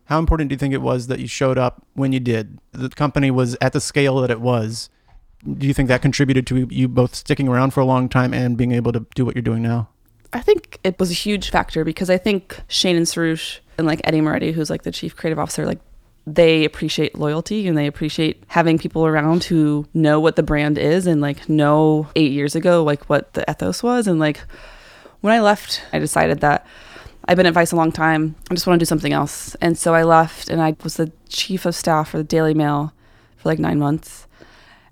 How 0.06 0.18
important 0.18 0.48
do 0.48 0.54
you 0.54 0.58
think 0.58 0.74
it 0.74 0.82
was 0.82 1.06
that 1.06 1.20
you 1.20 1.26
showed 1.26 1.58
up 1.58 1.86
when 1.94 2.12
you 2.12 2.20
did? 2.20 2.58
The 2.72 2.88
company 2.88 3.30
was 3.30 3.56
at 3.60 3.72
the 3.72 3.80
scale 3.80 4.20
that 4.20 4.30
it 4.30 4.40
was. 4.40 4.90
Do 5.58 5.66
you 5.66 5.74
think 5.74 5.88
that 5.88 6.02
contributed 6.02 6.46
to 6.48 6.66
you 6.70 6.88
both 6.88 7.14
sticking 7.14 7.48
around 7.48 7.72
for 7.72 7.80
a 7.80 7.84
long 7.84 8.08
time 8.08 8.32
and 8.32 8.56
being 8.56 8.72
able 8.72 8.92
to 8.92 9.06
do 9.14 9.24
what 9.24 9.34
you're 9.34 9.42
doing 9.42 9.62
now? 9.62 9.88
I 10.32 10.40
think 10.40 10.78
it 10.84 10.98
was 10.98 11.10
a 11.10 11.14
huge 11.14 11.50
factor 11.50 11.84
because 11.84 12.08
I 12.08 12.18
think 12.18 12.60
Shane 12.68 12.96
and 12.96 13.06
Suroosh 13.06 13.58
and 13.76 13.86
like 13.86 14.00
Eddy 14.04 14.20
Moretti, 14.20 14.52
who's 14.52 14.70
like 14.70 14.82
the 14.82 14.92
chief 14.92 15.16
creative 15.16 15.38
officer, 15.38 15.66
like 15.66 15.80
they 16.26 16.64
appreciate 16.64 17.18
loyalty 17.18 17.66
and 17.66 17.76
they 17.76 17.86
appreciate 17.86 18.44
having 18.46 18.78
people 18.78 19.04
around 19.04 19.44
who 19.44 19.86
know 19.92 20.20
what 20.20 20.36
the 20.36 20.42
brand 20.42 20.78
is 20.78 21.06
and 21.06 21.20
like 21.20 21.48
know 21.48 22.08
eight 22.14 22.30
years 22.30 22.54
ago 22.54 22.84
like 22.84 23.02
what 23.06 23.32
the 23.32 23.44
ethos 23.50 23.82
was 23.82 24.06
and 24.06 24.20
like 24.20 24.40
when 25.22 25.32
I 25.32 25.40
left, 25.40 25.82
I 25.92 25.98
decided 25.98 26.40
that 26.40 26.66
I've 27.26 27.36
been 27.36 27.46
at 27.46 27.54
Vice 27.54 27.72
a 27.72 27.76
long 27.76 27.92
time. 27.92 28.34
I 28.50 28.54
just 28.54 28.66
want 28.66 28.78
to 28.78 28.84
do 28.84 28.88
something 28.88 29.12
else. 29.12 29.54
And 29.60 29.78
so 29.78 29.94
I 29.94 30.02
left 30.02 30.48
and 30.48 30.60
I 30.60 30.76
was 30.82 30.96
the 30.96 31.12
chief 31.28 31.66
of 31.66 31.74
staff 31.74 32.10
for 32.10 32.18
the 32.18 32.24
Daily 32.24 32.54
Mail 32.54 32.92
for 33.36 33.48
like 33.48 33.58
nine 33.58 33.78
months. 33.78 34.26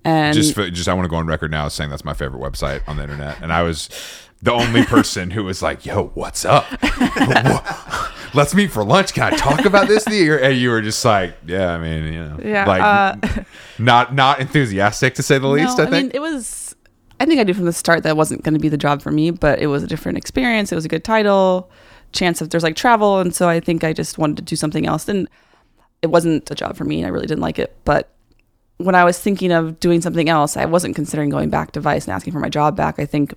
And 0.04 0.34
just 0.34 0.54
for, 0.54 0.70
just 0.70 0.88
I 0.88 0.94
want 0.94 1.04
to 1.04 1.10
go 1.10 1.16
on 1.16 1.26
record 1.26 1.50
now 1.50 1.68
saying 1.68 1.90
that's 1.90 2.04
my 2.04 2.14
favorite 2.14 2.40
website 2.40 2.80
on 2.88 2.96
the 2.96 3.02
internet, 3.02 3.42
and 3.42 3.52
I 3.52 3.62
was 3.62 3.90
the 4.42 4.52
only 4.52 4.84
person 4.86 5.30
who 5.30 5.44
was 5.44 5.60
like, 5.60 5.84
"Yo, 5.84 6.06
what's 6.14 6.46
up? 6.46 6.64
Let's 8.34 8.54
meet 8.54 8.70
for 8.70 8.82
lunch. 8.82 9.12
Can 9.12 9.34
I 9.34 9.36
talk 9.36 9.66
about 9.66 9.88
this?" 9.88 10.06
And 10.06 10.56
you 10.56 10.70
were 10.70 10.80
just 10.80 11.04
like, 11.04 11.36
"Yeah, 11.46 11.74
I 11.74 11.78
mean, 11.78 12.12
you 12.12 12.24
know, 12.24 12.40
Yeah, 12.42 12.64
like 12.66 12.80
uh, 12.80 13.44
not 13.78 14.14
not 14.14 14.40
enthusiastic 14.40 15.16
to 15.16 15.22
say 15.22 15.38
the 15.38 15.48
least." 15.48 15.76
No, 15.76 15.84
I 15.84 15.90
think. 15.90 16.06
mean, 16.06 16.10
it 16.14 16.20
was. 16.20 16.74
I 17.18 17.26
think 17.26 17.38
I 17.38 17.42
knew 17.42 17.52
from 17.52 17.66
the 17.66 17.72
start 17.74 18.02
that 18.04 18.16
wasn't 18.16 18.42
going 18.42 18.54
to 18.54 18.60
be 18.60 18.70
the 18.70 18.78
job 18.78 19.02
for 19.02 19.10
me, 19.10 19.30
but 19.30 19.58
it 19.58 19.66
was 19.66 19.82
a 19.82 19.86
different 19.86 20.16
experience. 20.16 20.72
It 20.72 20.76
was 20.76 20.86
a 20.86 20.88
good 20.88 21.04
title, 21.04 21.70
chance 22.12 22.40
if 22.42 22.50
there's 22.50 22.62
like 22.62 22.76
travel, 22.76 23.18
and 23.18 23.34
so 23.34 23.48
I 23.48 23.60
think 23.60 23.84
I 23.84 23.92
just 23.92 24.18
wanted 24.18 24.38
to 24.38 24.42
do 24.42 24.56
something 24.56 24.86
else. 24.86 25.08
And 25.08 25.28
it 26.02 26.08
wasn't 26.08 26.50
a 26.50 26.54
job 26.54 26.76
for 26.76 26.84
me. 26.84 26.98
and 26.98 27.06
I 27.06 27.10
really 27.10 27.26
didn't 27.26 27.42
like 27.42 27.58
it. 27.58 27.76
But 27.84 28.10
when 28.78 28.94
I 28.94 29.04
was 29.04 29.18
thinking 29.18 29.52
of 29.52 29.78
doing 29.80 30.00
something 30.00 30.28
else, 30.28 30.56
I 30.56 30.64
wasn't 30.64 30.96
considering 30.96 31.30
going 31.30 31.50
back 31.50 31.72
to 31.72 31.80
Vice 31.80 32.06
and 32.06 32.14
asking 32.14 32.32
for 32.32 32.38
my 32.38 32.48
job 32.48 32.76
back. 32.76 32.98
I 32.98 33.04
think, 33.04 33.34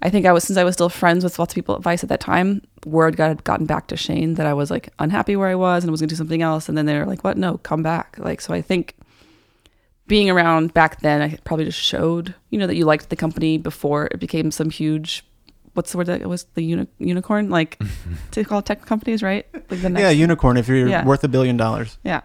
I 0.00 0.08
think 0.08 0.24
I 0.24 0.32
was 0.32 0.44
since 0.44 0.56
I 0.56 0.64
was 0.64 0.74
still 0.74 0.88
friends 0.88 1.24
with 1.24 1.38
lots 1.38 1.52
of 1.52 1.54
people 1.54 1.74
at 1.74 1.82
Vice 1.82 2.02
at 2.02 2.08
that 2.08 2.20
time. 2.20 2.62
Word 2.86 3.16
got 3.16 3.44
gotten 3.44 3.66
back 3.66 3.88
to 3.88 3.96
Shane 3.96 4.34
that 4.34 4.46
I 4.46 4.54
was 4.54 4.70
like 4.70 4.88
unhappy 4.98 5.36
where 5.36 5.48
I 5.48 5.54
was 5.54 5.84
and 5.84 5.90
I 5.90 5.92
was 5.92 6.00
going 6.00 6.08
to 6.08 6.14
do 6.14 6.18
something 6.18 6.42
else. 6.42 6.68
And 6.68 6.78
then 6.78 6.86
they 6.86 6.98
were 6.98 7.06
like, 7.06 7.24
"What? 7.24 7.36
No, 7.36 7.58
come 7.58 7.82
back!" 7.82 8.16
Like 8.18 8.40
so. 8.40 8.54
I 8.54 8.62
think 8.62 8.94
being 10.06 10.30
around 10.30 10.72
back 10.72 11.00
then, 11.00 11.20
I 11.20 11.36
probably 11.44 11.64
just 11.64 11.80
showed, 11.80 12.34
you 12.50 12.58
know, 12.58 12.66
that 12.66 12.76
you 12.76 12.84
liked 12.84 13.10
the 13.10 13.16
company 13.16 13.58
before 13.58 14.06
it 14.06 14.20
became 14.20 14.50
some 14.50 14.70
huge, 14.70 15.24
what's 15.76 15.92
the 15.92 15.98
word 15.98 16.06
that 16.08 16.26
was 16.28 16.44
the 16.54 16.62
uni- 16.62 16.88
unicorn, 16.98 17.50
like 17.50 17.78
to 18.32 18.44
call 18.44 18.62
tech 18.62 18.84
companies, 18.86 19.22
right? 19.22 19.46
Like 19.70 19.82
the 19.82 19.90
Yeah, 19.90 20.10
unicorn 20.10 20.56
if 20.56 20.68
you're 20.68 20.88
Yeah. 20.88 21.04
worth 21.04 21.22
a 21.24 21.28
billion 21.28 21.56
dollars. 21.56 21.98
yeah. 22.02 22.22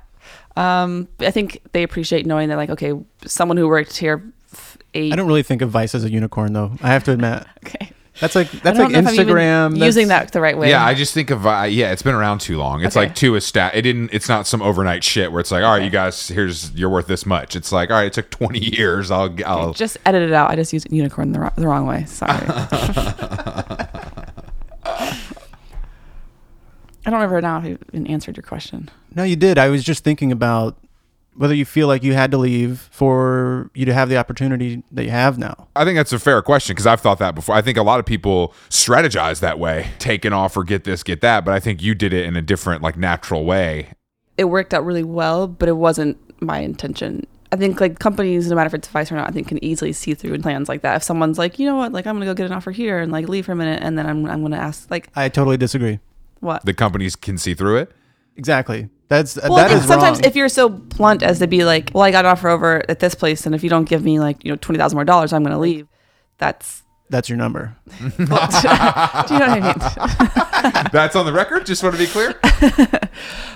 Um, 0.55 1.07
I 1.19 1.31
think 1.31 1.61
they 1.71 1.83
appreciate 1.83 2.25
knowing 2.25 2.49
that, 2.49 2.57
like, 2.57 2.69
okay, 2.69 2.93
someone 3.25 3.57
who 3.57 3.67
worked 3.67 3.97
here 3.97 4.21
f- 4.53 4.77
eight. 4.93 5.11
I 5.13 5.15
don't 5.15 5.27
really 5.27 5.43
think 5.43 5.61
of 5.61 5.69
Vice 5.69 5.95
as 5.95 6.03
a 6.03 6.11
unicorn 6.11 6.53
though. 6.53 6.71
I 6.81 6.87
have 6.89 7.03
to 7.05 7.11
admit. 7.11 7.45
Okay. 7.65 7.91
That's 8.19 8.35
like 8.35 8.53
I 8.53 8.57
that's 8.59 8.77
don't 8.77 8.91
like 8.91 8.91
know 8.91 8.99
if 8.99 9.07
I'm 9.07 9.13
even 9.13 9.27
Instagram. 9.27 9.77
using 9.83 10.09
that 10.09 10.31
the 10.33 10.41
right 10.41 10.57
way. 10.57 10.69
Yeah, 10.69 10.85
I 10.85 10.93
just 10.93 11.13
think 11.13 11.29
of 11.31 11.47
uh, 11.47 11.63
yeah, 11.69 11.91
it's 11.93 12.01
been 12.03 12.13
around 12.13 12.39
too 12.39 12.57
long. 12.57 12.83
It's 12.83 12.95
Okay. 12.97 13.07
like 13.07 13.15
too 13.15 13.35
established. 13.35 13.77
It 13.77 13.81
didn't. 13.83 14.09
It's 14.13 14.27
not 14.27 14.45
some 14.47 14.61
overnight 14.61 15.03
shit 15.03 15.31
where 15.31 15.39
it's 15.39 15.49
like, 15.51 15.63
all 15.63 15.71
right, 15.77 15.83
you 15.83 15.89
guys, 15.89 16.27
here's 16.27 16.71
you're 16.73 16.89
worth 16.89 17.07
this 17.07 17.25
much. 17.25 17.55
It's 17.55 17.71
like, 17.71 17.89
all 17.89 17.95
right, 17.95 18.07
it 18.07 18.13
took 18.13 18.29
20 18.29 18.59
years. 18.77 19.11
I'll, 19.11 19.33
I'll 19.45 19.73
just 19.73 19.97
edit 20.05 20.23
it 20.23 20.33
out. 20.33 20.49
I 20.51 20.55
just 20.57 20.73
used 20.73 20.91
unicorn 20.91 21.31
the, 21.31 21.39
wrong- 21.39 21.53
the 21.55 21.67
wrong 21.67 21.85
way. 21.87 22.03
Sorry. 22.05 22.31
I 27.03 27.09
don't 27.09 27.13
remember 27.13 27.41
now 27.41 27.59
if 27.59 27.65
you 27.65 27.77
answered 28.05 28.37
your 28.37 28.43
question. 28.43 28.89
No, 29.15 29.23
you 29.23 29.35
did. 29.35 29.57
I 29.57 29.69
was 29.69 29.83
just 29.83 30.03
thinking 30.03 30.31
about 30.31 30.77
whether 31.35 31.53
you 31.53 31.65
feel 31.65 31.87
like 31.87 32.03
you 32.03 32.13
had 32.13 32.31
to 32.31 32.37
leave 32.37 32.89
for 32.91 33.69
you 33.73 33.85
to 33.85 33.93
have 33.93 34.09
the 34.09 34.17
opportunity 34.17 34.83
that 34.91 35.05
you 35.05 35.11
have 35.11 35.37
now. 35.37 35.67
I 35.75 35.85
think 35.85 35.97
that's 35.97 36.13
a 36.13 36.19
fair 36.19 36.41
question 36.41 36.73
because 36.73 36.85
I've 36.87 37.01
thought 37.01 37.19
that 37.19 37.35
before. 37.35 37.55
I 37.55 37.61
think 37.61 37.77
a 37.77 37.83
lot 37.83 37.99
of 37.99 38.05
people 38.05 38.53
strategize 38.69 39.39
that 39.39 39.57
way, 39.57 39.91
take 39.99 40.25
an 40.25 40.33
offer, 40.33 40.63
get 40.63 40.83
this, 40.83 41.03
get 41.03 41.21
that. 41.21 41.45
But 41.45 41.53
I 41.53 41.59
think 41.59 41.81
you 41.81 41.95
did 41.95 42.13
it 42.13 42.25
in 42.25 42.35
a 42.35 42.41
different, 42.41 42.81
like, 42.81 42.97
natural 42.97 43.45
way. 43.45 43.93
It 44.37 44.45
worked 44.45 44.73
out 44.73 44.85
really 44.85 45.03
well, 45.03 45.47
but 45.47 45.69
it 45.69 45.77
wasn't 45.77 46.17
my 46.41 46.59
intention. 46.59 47.25
I 47.53 47.57
think 47.57 47.81
like 47.81 47.99
companies, 47.99 48.49
no 48.49 48.55
matter 48.55 48.67
if 48.67 48.73
it's 48.73 48.87
vice 48.87 49.11
or 49.11 49.15
not, 49.15 49.27
I 49.27 49.31
think 49.31 49.49
can 49.49 49.63
easily 49.63 49.91
see 49.91 50.13
through 50.13 50.39
plans 50.39 50.69
like 50.69 50.81
that. 50.83 50.95
If 50.95 51.03
someone's 51.03 51.37
like, 51.37 51.59
you 51.59 51.65
know 51.65 51.75
what, 51.75 51.91
like 51.91 52.07
I'm 52.07 52.15
gonna 52.15 52.25
go 52.25 52.33
get 52.33 52.45
an 52.45 52.53
offer 52.53 52.71
here 52.71 52.99
and 52.99 53.11
like 53.11 53.27
leave 53.27 53.45
for 53.45 53.51
a 53.51 53.55
minute, 53.57 53.83
and 53.83 53.97
then 53.97 54.05
I'm 54.05 54.25
I'm 54.25 54.41
gonna 54.41 54.55
ask 54.57 54.89
like 54.89 55.09
I 55.17 55.27
totally 55.27 55.57
disagree. 55.57 55.99
what. 56.39 56.65
The 56.65 56.73
companies 56.73 57.17
can 57.17 57.37
see 57.37 57.53
through 57.53 57.77
it. 57.77 57.91
Exactly. 58.37 58.87
That's 59.11 59.35
Well, 59.35 59.55
that 59.55 59.65
I 59.65 59.67
think 59.67 59.81
is 59.81 59.87
sometimes 59.89 60.19
wrong. 60.19 60.29
if 60.29 60.37
you're 60.37 60.47
so 60.47 60.69
blunt 60.69 61.21
as 61.21 61.39
to 61.39 61.47
be 61.47 61.65
like, 61.65 61.91
well, 61.93 62.03
I 62.03 62.11
got 62.11 62.23
an 62.23 62.31
offer 62.31 62.47
over 62.47 62.81
at 62.87 62.99
this 62.99 63.13
place, 63.13 63.45
and 63.45 63.53
if 63.53 63.61
you 63.61 63.69
don't 63.69 63.83
give 63.83 64.05
me 64.05 64.21
like 64.21 64.41
you 64.45 64.53
know 64.53 64.55
twenty 64.55 64.79
thousand 64.79 64.95
more 64.95 65.03
dollars, 65.03 65.33
I'm 65.33 65.43
gonna 65.43 65.59
leave. 65.59 65.85
That's 66.37 66.83
that's 67.09 67.27
your 67.27 67.37
number. 67.37 67.75
do 67.99 68.05
you 68.23 68.25
know 68.25 68.35
what 68.37 69.33
I 69.33 69.59
mean? 69.59 70.87
That's 70.93 71.17
on 71.17 71.25
the 71.25 71.33
record. 71.33 71.65
Just 71.65 71.83
want 71.83 71.95
to 71.95 71.99
be 71.99 72.07
clear. 72.07 72.39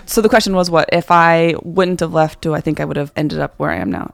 So 0.05 0.21
the 0.21 0.27
question 0.27 0.53
was, 0.55 0.69
what 0.69 0.89
if 0.91 1.09
I 1.09 1.55
wouldn't 1.63 2.01
have 2.01 2.13
left? 2.13 2.41
Do 2.41 2.53
I 2.53 2.59
think 2.59 2.81
I 2.81 2.85
would 2.85 2.97
have 2.97 3.13
ended 3.15 3.39
up 3.39 3.53
where 3.57 3.71
I 3.71 3.77
am 3.77 3.89
now? 3.89 4.13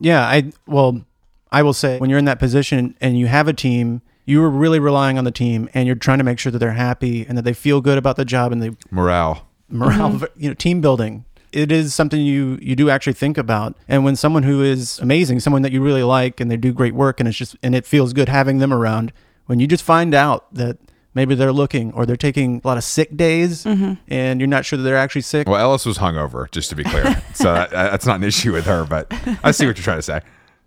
Yeah, 0.00 0.26
I 0.26 0.50
well, 0.66 1.04
I 1.52 1.62
will 1.62 1.72
say 1.72 1.98
when 2.00 2.10
you're 2.10 2.18
in 2.18 2.24
that 2.24 2.40
position 2.40 2.96
and 3.00 3.16
you 3.16 3.28
have 3.28 3.46
a 3.46 3.52
team, 3.52 4.02
you 4.24 4.42
are 4.42 4.50
really 4.50 4.80
relying 4.80 5.18
on 5.18 5.24
the 5.24 5.30
team 5.30 5.68
and 5.72 5.86
you're 5.86 5.94
trying 5.94 6.18
to 6.18 6.24
make 6.24 6.40
sure 6.40 6.50
that 6.50 6.58
they're 6.58 6.72
happy 6.72 7.24
and 7.26 7.38
that 7.38 7.42
they 7.42 7.52
feel 7.52 7.80
good 7.80 7.96
about 7.96 8.16
the 8.16 8.24
job 8.24 8.50
and 8.50 8.60
the 8.60 8.76
Morale. 8.90 9.46
Morale, 9.70 10.10
mm-hmm. 10.10 10.40
you 10.40 10.48
know, 10.48 10.54
team 10.54 10.80
building. 10.80 11.24
It 11.52 11.72
is 11.72 11.92
something 11.94 12.20
you 12.20 12.58
you 12.62 12.76
do 12.76 12.90
actually 12.90 13.14
think 13.14 13.36
about. 13.36 13.76
And 13.88 14.04
when 14.04 14.14
someone 14.16 14.44
who 14.44 14.62
is 14.62 14.98
amazing, 15.00 15.40
someone 15.40 15.62
that 15.62 15.72
you 15.72 15.82
really 15.82 16.04
like 16.04 16.40
and 16.40 16.50
they 16.50 16.56
do 16.56 16.72
great 16.72 16.94
work 16.94 17.18
and 17.18 17.28
it's 17.28 17.36
just 17.36 17.56
and 17.62 17.74
it 17.74 17.86
feels 17.86 18.12
good 18.12 18.28
having 18.28 18.58
them 18.58 18.72
around, 18.72 19.12
when 19.46 19.58
you 19.58 19.66
just 19.66 19.82
find 19.82 20.14
out 20.14 20.52
that 20.54 20.78
maybe 21.14 21.34
they're 21.34 21.52
looking 21.52 21.92
or 21.92 22.06
they're 22.06 22.16
taking 22.16 22.60
a 22.62 22.68
lot 22.68 22.76
of 22.76 22.84
sick 22.84 23.16
days 23.16 23.64
mm-hmm. 23.64 23.94
and 24.06 24.40
you're 24.40 24.46
not 24.46 24.64
sure 24.64 24.76
that 24.76 24.84
they're 24.84 24.96
actually 24.96 25.22
sick. 25.22 25.48
Well, 25.48 25.60
Ellis 25.60 25.84
was 25.84 25.98
hungover, 25.98 26.48
just 26.52 26.70
to 26.70 26.76
be 26.76 26.84
clear. 26.84 27.20
so 27.34 27.52
that, 27.52 27.70
that's 27.70 28.06
not 28.06 28.16
an 28.16 28.24
issue 28.24 28.52
with 28.52 28.66
her, 28.66 28.84
but 28.84 29.08
I 29.42 29.50
see 29.50 29.66
what 29.66 29.76
you're 29.76 29.84
trying 29.84 29.98
to 29.98 30.02
say. 30.02 30.20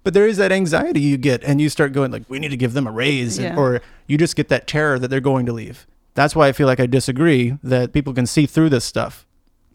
But 0.04 0.14
there 0.14 0.28
is 0.28 0.36
that 0.38 0.52
anxiety 0.52 1.00
you 1.00 1.18
get, 1.18 1.44
and 1.44 1.62
you 1.62 1.70
start 1.70 1.94
going 1.94 2.12
like, 2.12 2.24
"We 2.28 2.38
need 2.40 2.50
to 2.50 2.58
give 2.58 2.74
them 2.74 2.88
a 2.88 2.92
raise," 2.92 3.38
and- 3.38 3.56
Yeah. 3.56 3.62
or 3.62 3.82
you 4.06 4.18
just 4.18 4.36
get 4.36 4.50
that 4.50 4.68
terror 4.68 5.00
that 5.00 5.08
they're 5.08 5.22
going 5.22 5.46
to 5.46 5.54
leave. 5.54 5.88
That's 6.16 6.36
why 6.36 6.48
I 6.48 6.52
feel 6.52 6.68
like 6.68 6.80
I 6.80 6.86
disagree 6.86 7.58
that 7.64 7.94
people 7.94 8.14
can 8.14 8.26
see 8.26 8.46
through 8.46 8.70
this 8.70 8.86
stuff. 8.86 9.26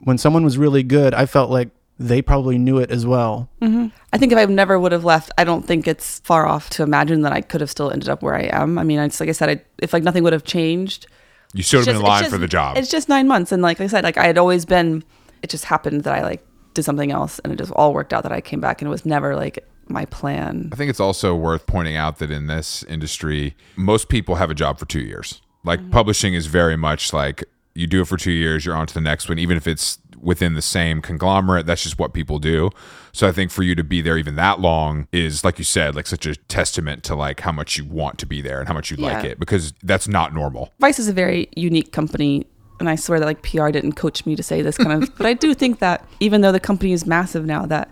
When 0.00 0.18
someone 0.18 0.44
was 0.44 0.56
really 0.56 0.82
good, 0.82 1.12
I 1.14 1.26
felt 1.26 1.50
like 1.50 1.70
they 1.98 2.22
probably 2.22 2.58
knew 2.58 2.78
it 2.78 2.92
as 2.92 3.04
well. 3.04 3.48
Mm-hmm. 3.60 3.88
I 4.12 4.18
think 4.18 4.30
if 4.30 4.38
I 4.38 4.44
never 4.44 4.78
would 4.78 4.92
have 4.92 5.04
left, 5.04 5.32
I 5.36 5.42
don't 5.42 5.66
think 5.66 5.88
it's 5.88 6.20
far 6.20 6.46
off 6.46 6.70
to 6.70 6.84
imagine 6.84 7.22
that 7.22 7.32
I 7.32 7.40
could 7.40 7.60
have 7.60 7.70
still 7.70 7.90
ended 7.90 8.08
up 8.08 8.22
where 8.22 8.36
I 8.36 8.42
am. 8.52 8.78
I 8.78 8.84
mean, 8.84 9.00
it's 9.00 9.18
like 9.18 9.28
I 9.28 9.32
said, 9.32 9.48
I, 9.50 9.62
if 9.78 9.92
like 9.92 10.04
nothing 10.04 10.22
would 10.22 10.32
have 10.32 10.44
changed, 10.44 11.08
You 11.54 11.64
should 11.64 11.78
have 11.78 11.80
it's 11.80 11.86
been 11.88 11.94
just- 11.94 12.04
in 12.04 12.08
line 12.08 12.24
it's 12.24 12.32
for 12.32 12.38
the 12.38 12.46
job. 12.46 12.76
It's 12.76 12.90
just 12.90 13.08
nine 13.08 13.26
months, 13.26 13.50
and 13.50 13.62
like 13.62 13.80
I 13.80 13.88
said, 13.88 14.04
like 14.04 14.16
I 14.16 14.24
had 14.26 14.38
always 14.38 14.64
been. 14.64 15.02
It 15.42 15.50
just 15.50 15.64
happened 15.64 16.04
that 16.04 16.14
I 16.14 16.22
like 16.22 16.46
did 16.74 16.84
something 16.84 17.10
else, 17.10 17.40
and 17.40 17.52
it 17.52 17.56
just 17.56 17.72
all 17.72 17.92
worked 17.92 18.12
out 18.12 18.22
that 18.22 18.32
I 18.32 18.40
came 18.40 18.60
back, 18.60 18.80
and 18.80 18.86
it 18.86 18.90
was 18.90 19.04
never 19.04 19.34
like 19.34 19.66
my 19.88 20.04
plan. 20.04 20.68
I 20.72 20.76
think 20.76 20.90
it's 20.90 21.00
also 21.00 21.34
worth 21.34 21.66
pointing 21.66 21.96
out 21.96 22.18
that 22.18 22.30
in 22.30 22.46
this 22.46 22.84
industry, 22.84 23.56
most 23.74 24.08
people 24.08 24.36
have 24.36 24.50
a 24.50 24.54
job 24.54 24.78
for 24.78 24.84
two 24.86 25.00
years. 25.00 25.40
Like 25.68 25.80
Mm-hmm. 25.80 25.90
publishing 25.90 26.34
is 26.34 26.46
very 26.46 26.76
much 26.76 27.12
like 27.12 27.44
you 27.74 27.86
do 27.86 28.00
it 28.00 28.08
for 28.08 28.16
two 28.16 28.32
years, 28.32 28.64
you're 28.64 28.74
on 28.74 28.86
to 28.88 28.94
the 28.94 29.00
next 29.00 29.28
one, 29.28 29.38
even 29.38 29.56
if 29.56 29.68
it's 29.68 29.98
within 30.20 30.54
the 30.54 30.62
same 30.62 31.00
conglomerate. 31.00 31.66
That's 31.66 31.82
just 31.84 31.98
what 31.98 32.12
people 32.12 32.38
do. 32.40 32.70
So 33.12 33.28
I 33.28 33.32
think 33.32 33.50
for 33.52 33.62
you 33.62 33.74
to 33.76 33.84
be 33.84 34.00
there 34.02 34.18
even 34.18 34.34
that 34.36 34.60
long 34.60 35.06
is, 35.12 35.44
like 35.44 35.58
you 35.58 35.64
said, 35.64 35.94
like 35.94 36.06
such 36.06 36.26
a 36.26 36.34
testament 36.34 37.04
to 37.04 37.14
like 37.14 37.40
how 37.40 37.52
much 37.52 37.76
you 37.76 37.84
want 37.84 38.18
to 38.18 38.26
be 38.26 38.40
there 38.42 38.58
and 38.58 38.66
how 38.66 38.74
much 38.74 38.90
you 38.90 38.96
like 38.96 39.24
it 39.24 39.38
because 39.38 39.72
that's 39.82 40.08
not 40.08 40.34
normal. 40.34 40.72
Vice 40.80 40.98
is 40.98 41.06
a 41.08 41.12
very 41.12 41.48
unique 41.54 41.92
company, 41.92 42.46
and 42.80 42.88
I 42.88 42.96
swear 42.96 43.20
that 43.20 43.26
like 43.26 43.42
PR 43.42 43.68
didn't 43.70 43.92
coach 43.92 44.26
me 44.26 44.34
to 44.36 44.42
say 44.42 44.62
this 44.62 44.76
kind 44.76 45.02
of. 45.02 45.14
but 45.18 45.26
I 45.26 45.34
do 45.34 45.54
think 45.54 45.78
that 45.78 46.04
even 46.18 46.40
though 46.40 46.52
the 46.52 46.60
company 46.60 46.92
is 46.92 47.06
massive 47.06 47.44
now, 47.44 47.66
that 47.66 47.88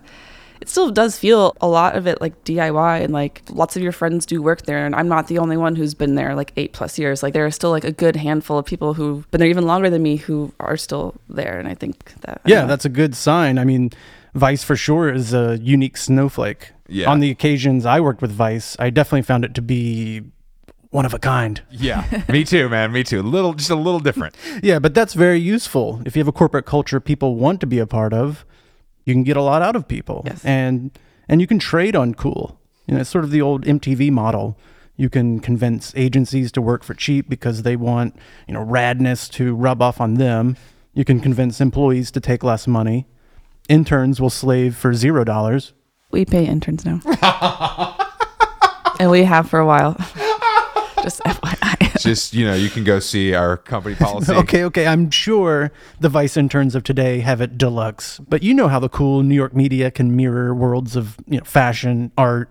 it 0.67 0.71
still 0.71 0.91
does 0.91 1.17
feel 1.17 1.55
a 1.61 1.67
lot 1.67 1.95
of 1.95 2.07
it 2.07 2.19
like 2.19 2.43
DIY, 2.43 3.01
and 3.01 3.13
like 3.13 3.41
lots 3.49 3.77
of 3.77 3.81
your 3.81 3.93
friends 3.93 4.25
do 4.25 4.41
work 4.41 4.63
there, 4.63 4.85
and 4.85 4.93
I'm 4.93 5.07
not 5.07 5.29
the 5.29 5.39
only 5.39 5.55
one 5.55 5.77
who's 5.77 5.93
been 5.93 6.15
there 6.15 6.35
like 6.35 6.51
eight 6.57 6.73
plus 6.73 6.99
years. 6.99 7.23
Like 7.23 7.33
there 7.33 7.45
are 7.45 7.51
still 7.51 7.69
like 7.69 7.85
a 7.85 7.91
good 7.93 8.17
handful 8.17 8.57
of 8.57 8.65
people 8.65 8.93
who've 8.93 9.29
been 9.31 9.39
there 9.39 9.49
even 9.49 9.65
longer 9.65 9.89
than 9.89 10.03
me 10.03 10.17
who 10.17 10.51
are 10.59 10.75
still 10.75 11.15
there, 11.29 11.57
and 11.57 11.69
I 11.69 11.73
think 11.73 12.13
that 12.21 12.41
I 12.43 12.49
Yeah, 12.49 12.65
that's 12.65 12.83
a 12.83 12.89
good 12.89 13.15
sign. 13.15 13.57
I 13.57 13.63
mean, 13.63 13.91
Vice 14.33 14.61
for 14.61 14.75
sure 14.75 15.09
is 15.09 15.33
a 15.33 15.57
unique 15.61 15.95
snowflake. 15.95 16.73
Yeah. 16.89 17.09
On 17.09 17.21
the 17.21 17.31
occasions 17.31 17.85
I 17.85 18.01
worked 18.01 18.21
with 18.21 18.31
Vice, 18.31 18.75
I 18.77 18.89
definitely 18.89 19.21
found 19.21 19.45
it 19.45 19.53
to 19.55 19.61
be 19.61 20.21
one 20.89 21.05
of 21.05 21.13
a 21.13 21.19
kind. 21.19 21.61
Yeah, 21.71 22.23
me 22.27 22.43
too, 22.43 22.67
man. 22.67 22.91
Me 22.91 23.05
too. 23.05 23.21
A 23.21 23.23
little, 23.23 23.53
just 23.53 23.69
a 23.69 23.75
little 23.75 24.01
different. 24.01 24.35
Yeah, 24.61 24.79
but 24.79 24.93
that's 24.93 25.13
very 25.13 25.39
useful. 25.39 26.01
If 26.05 26.17
you 26.17 26.19
have 26.19 26.27
a 26.27 26.33
corporate 26.33 26.65
culture 26.65 26.99
people 26.99 27.35
want 27.35 27.61
to 27.61 27.67
be 27.67 27.79
a 27.79 27.87
part 27.87 28.11
of, 28.13 28.43
you 29.07 29.13
can 29.13 29.23
get 29.23 29.37
a 29.37 29.41
lot 29.41 29.61
out 29.61 29.77
of 29.77 29.87
people. 29.87 30.23
Yes. 30.25 30.43
And 30.43 30.91
and 31.29 31.39
you 31.39 31.47
can 31.47 31.59
trade 31.59 31.95
on 31.95 32.13
cool. 32.13 32.59
You 32.85 32.93
know, 32.93 33.01
it's 33.01 33.09
sort 33.09 33.23
of 33.23 33.31
the 33.31 33.41
old 33.41 33.63
MTV 33.63 34.11
model. 34.11 34.57
You 34.97 35.09
can 35.09 35.39
convince 35.39 35.93
agencies 35.95 36.51
to 36.51 36.61
work 36.61 36.83
for 36.83 36.93
cheap 36.93 37.29
because 37.29 37.63
they 37.63 37.77
want, 37.77 38.17
you 38.47 38.53
know, 38.53 38.65
radness 38.65 39.31
to 39.31 39.55
rub 39.55 39.81
off 39.81 40.01
on 40.01 40.15
them. 40.15 40.57
You 40.93 41.05
can 41.05 41.21
convince 41.21 41.61
employees 41.61 42.11
to 42.11 42.19
take 42.19 42.43
less 42.43 42.67
money. 42.67 43.07
Interns 43.69 44.19
will 44.19 44.29
slave 44.29 44.75
for 44.75 44.93
zero 44.93 45.23
dollars. 45.23 45.73
We 46.11 46.25
pay 46.25 46.45
interns 46.45 46.85
now. 46.85 46.99
and 48.99 49.09
we 49.09 49.23
have 49.23 49.49
for 49.49 49.59
a 49.59 49.65
while. 49.65 49.93
Just 51.01 51.21
FYI. 51.21 51.66
Just 52.01 52.33
you 52.33 52.45
know, 52.45 52.53
you 52.53 52.69
can 52.69 52.83
go 52.83 52.99
see 52.99 53.33
our 53.33 53.57
company 53.57 53.95
policy. 53.99 54.33
Okay, 54.33 54.63
okay. 54.65 54.87
I'm 54.87 55.09
sure 55.09 55.71
the 55.99 56.09
Vice 56.09 56.37
interns 56.37 56.75
of 56.75 56.83
today 56.83 57.19
have 57.19 57.41
it 57.41 57.57
deluxe, 57.57 58.19
but 58.19 58.43
you 58.43 58.53
know 58.53 58.67
how 58.67 58.79
the 58.79 58.89
cool 58.89 59.23
New 59.23 59.35
York 59.35 59.55
media 59.55 59.91
can 59.91 60.15
mirror 60.15 60.53
worlds 60.53 60.95
of 60.95 61.17
you 61.27 61.37
know 61.37 61.43
fashion, 61.43 62.11
art, 62.17 62.49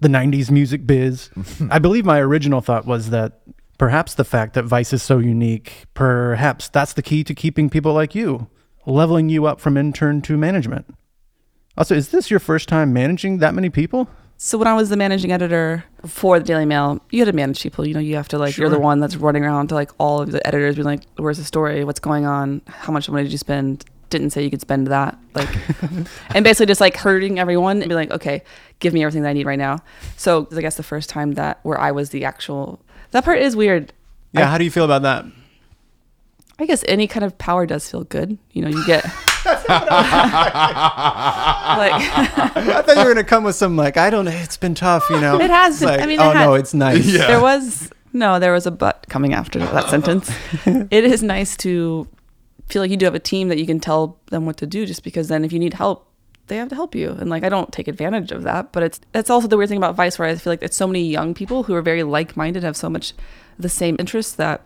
the 0.00 0.08
'90s 0.08 0.50
music 0.50 0.86
biz. 0.86 1.30
I 1.70 1.78
believe 1.78 2.04
my 2.04 2.20
original 2.20 2.60
thought 2.60 2.86
was 2.86 3.10
that 3.10 3.40
perhaps 3.78 4.14
the 4.14 4.24
fact 4.24 4.54
that 4.54 4.64
Vice 4.64 4.92
is 4.92 5.02
so 5.02 5.18
unique, 5.18 5.84
perhaps 5.94 6.68
that's 6.68 6.92
the 6.92 7.02
key 7.02 7.24
to 7.24 7.34
keeping 7.34 7.70
people 7.70 7.92
like 7.92 8.14
you, 8.14 8.48
leveling 8.86 9.28
you 9.28 9.46
up 9.46 9.60
from 9.60 9.76
intern 9.76 10.20
to 10.22 10.36
management. 10.36 10.86
Also, 11.76 11.94
is 11.94 12.08
this 12.08 12.30
your 12.30 12.40
first 12.40 12.68
time 12.68 12.92
managing 12.92 13.38
that 13.38 13.54
many 13.54 13.70
people? 13.70 14.08
So 14.40 14.56
when 14.56 14.68
I 14.68 14.74
was 14.74 14.88
the 14.88 14.96
managing 14.96 15.32
editor 15.32 15.84
for 16.06 16.38
the 16.38 16.44
Daily 16.44 16.64
Mail, 16.64 17.02
you 17.10 17.18
had 17.18 17.26
to 17.26 17.32
manage 17.32 17.60
people. 17.60 17.84
You 17.84 17.94
know, 17.94 18.00
you 18.00 18.14
have 18.14 18.28
to 18.28 18.38
like 18.38 18.56
you're 18.56 18.68
the 18.68 18.78
one 18.78 19.00
that's 19.00 19.16
running 19.16 19.44
around 19.44 19.66
to 19.68 19.74
like 19.74 19.90
all 19.98 20.20
of 20.22 20.30
the 20.30 20.44
editors, 20.46 20.76
being 20.76 20.84
like, 20.84 21.02
"Where's 21.16 21.38
the 21.38 21.44
story? 21.44 21.82
What's 21.82 21.98
going 21.98 22.24
on? 22.24 22.62
How 22.68 22.92
much 22.92 23.10
money 23.10 23.24
did 23.24 23.32
you 23.32 23.38
spend? 23.38 23.84
Didn't 24.10 24.30
say 24.30 24.44
you 24.44 24.50
could 24.50 24.60
spend 24.60 24.86
that." 24.86 25.18
Like, 25.34 25.48
and 26.30 26.44
basically 26.44 26.66
just 26.66 26.80
like 26.80 26.96
hurting 26.96 27.40
everyone 27.40 27.82
and 27.82 27.88
be 27.88 27.96
like, 27.96 28.12
"Okay, 28.12 28.44
give 28.78 28.94
me 28.94 29.02
everything 29.02 29.22
that 29.22 29.30
I 29.30 29.32
need 29.32 29.44
right 29.44 29.58
now." 29.58 29.80
So 30.16 30.46
I 30.52 30.60
guess 30.60 30.76
the 30.76 30.84
first 30.84 31.10
time 31.10 31.32
that 31.32 31.58
where 31.64 31.80
I 31.80 31.90
was 31.90 32.10
the 32.10 32.24
actual 32.24 32.80
that 33.10 33.24
part 33.24 33.40
is 33.40 33.56
weird. 33.56 33.92
Yeah. 34.32 34.46
how 34.46 34.58
do 34.58 34.62
you 34.62 34.70
feel 34.70 34.84
about 34.84 35.02
that? 35.02 35.24
I 36.60 36.66
guess 36.66 36.84
any 36.88 37.06
kind 37.06 37.24
of 37.24 37.36
power 37.38 37.66
does 37.66 37.88
feel 37.90 38.04
good. 38.04 38.36
You 38.52 38.62
know, 38.62 38.68
you 38.68 38.84
get 38.86 39.04
like. 39.04 39.12
I 41.92 42.82
thought 42.84 42.96
you 42.96 43.04
were 43.04 43.14
gonna 43.14 43.24
come 43.24 43.44
with 43.44 43.56
some 43.56 43.76
like 43.76 43.96
I 43.96 44.10
don't 44.10 44.24
know. 44.24 44.30
It's 44.32 44.56
been 44.56 44.74
tough, 44.74 45.08
you 45.10 45.20
know. 45.20 45.40
It 45.40 45.50
has 45.50 45.80
been- 45.80 45.88
Like, 45.88 46.00
I 46.00 46.06
mean, 46.06 46.20
oh 46.20 46.30
it 46.30 46.34
no, 46.34 46.54
it's 46.54 46.74
nice. 46.74 47.06
There 47.06 47.40
was 47.40 47.90
no, 48.12 48.38
there 48.38 48.52
was 48.52 48.66
a 48.66 48.70
but 48.70 49.06
coming 49.08 49.34
after 49.34 49.58
that 49.60 49.88
sentence. 49.90 50.30
It 50.66 51.04
is 51.04 51.22
nice 51.22 51.56
to 51.58 52.08
feel 52.68 52.82
like 52.82 52.90
you 52.90 52.96
do 52.96 53.06
have 53.06 53.14
a 53.14 53.18
team 53.20 53.48
that 53.48 53.58
you 53.58 53.66
can 53.66 53.80
tell 53.80 54.18
them 54.26 54.46
what 54.46 54.56
to 54.58 54.66
do, 54.66 54.86
just 54.86 55.02
because 55.04 55.28
then 55.28 55.44
if 55.44 55.52
you 55.52 55.58
need 55.58 55.74
help, 55.74 56.06
they 56.48 56.56
have 56.56 56.68
to 56.70 56.74
help 56.74 56.94
you. 56.94 57.10
And 57.10 57.30
like 57.30 57.44
I 57.44 57.48
don't 57.48 57.72
take 57.72 57.88
advantage 57.88 58.32
of 58.32 58.42
that, 58.42 58.72
but 58.72 58.82
it's 58.82 59.00
that's 59.12 59.30
also 59.30 59.48
the 59.48 59.56
weird 59.56 59.68
thing 59.68 59.78
about 59.78 59.94
Vice, 59.94 60.18
where 60.18 60.28
I 60.28 60.34
feel 60.34 60.52
like 60.52 60.62
it's 60.62 60.76
so 60.76 60.86
many 60.86 61.04
young 61.04 61.34
people 61.34 61.62
who 61.64 61.74
are 61.74 61.82
very 61.82 62.02
like 62.02 62.36
minded, 62.36 62.62
have 62.64 62.76
so 62.76 62.90
much 62.90 63.12
the 63.58 63.68
same 63.68 63.96
interests 63.98 64.34
that 64.34 64.62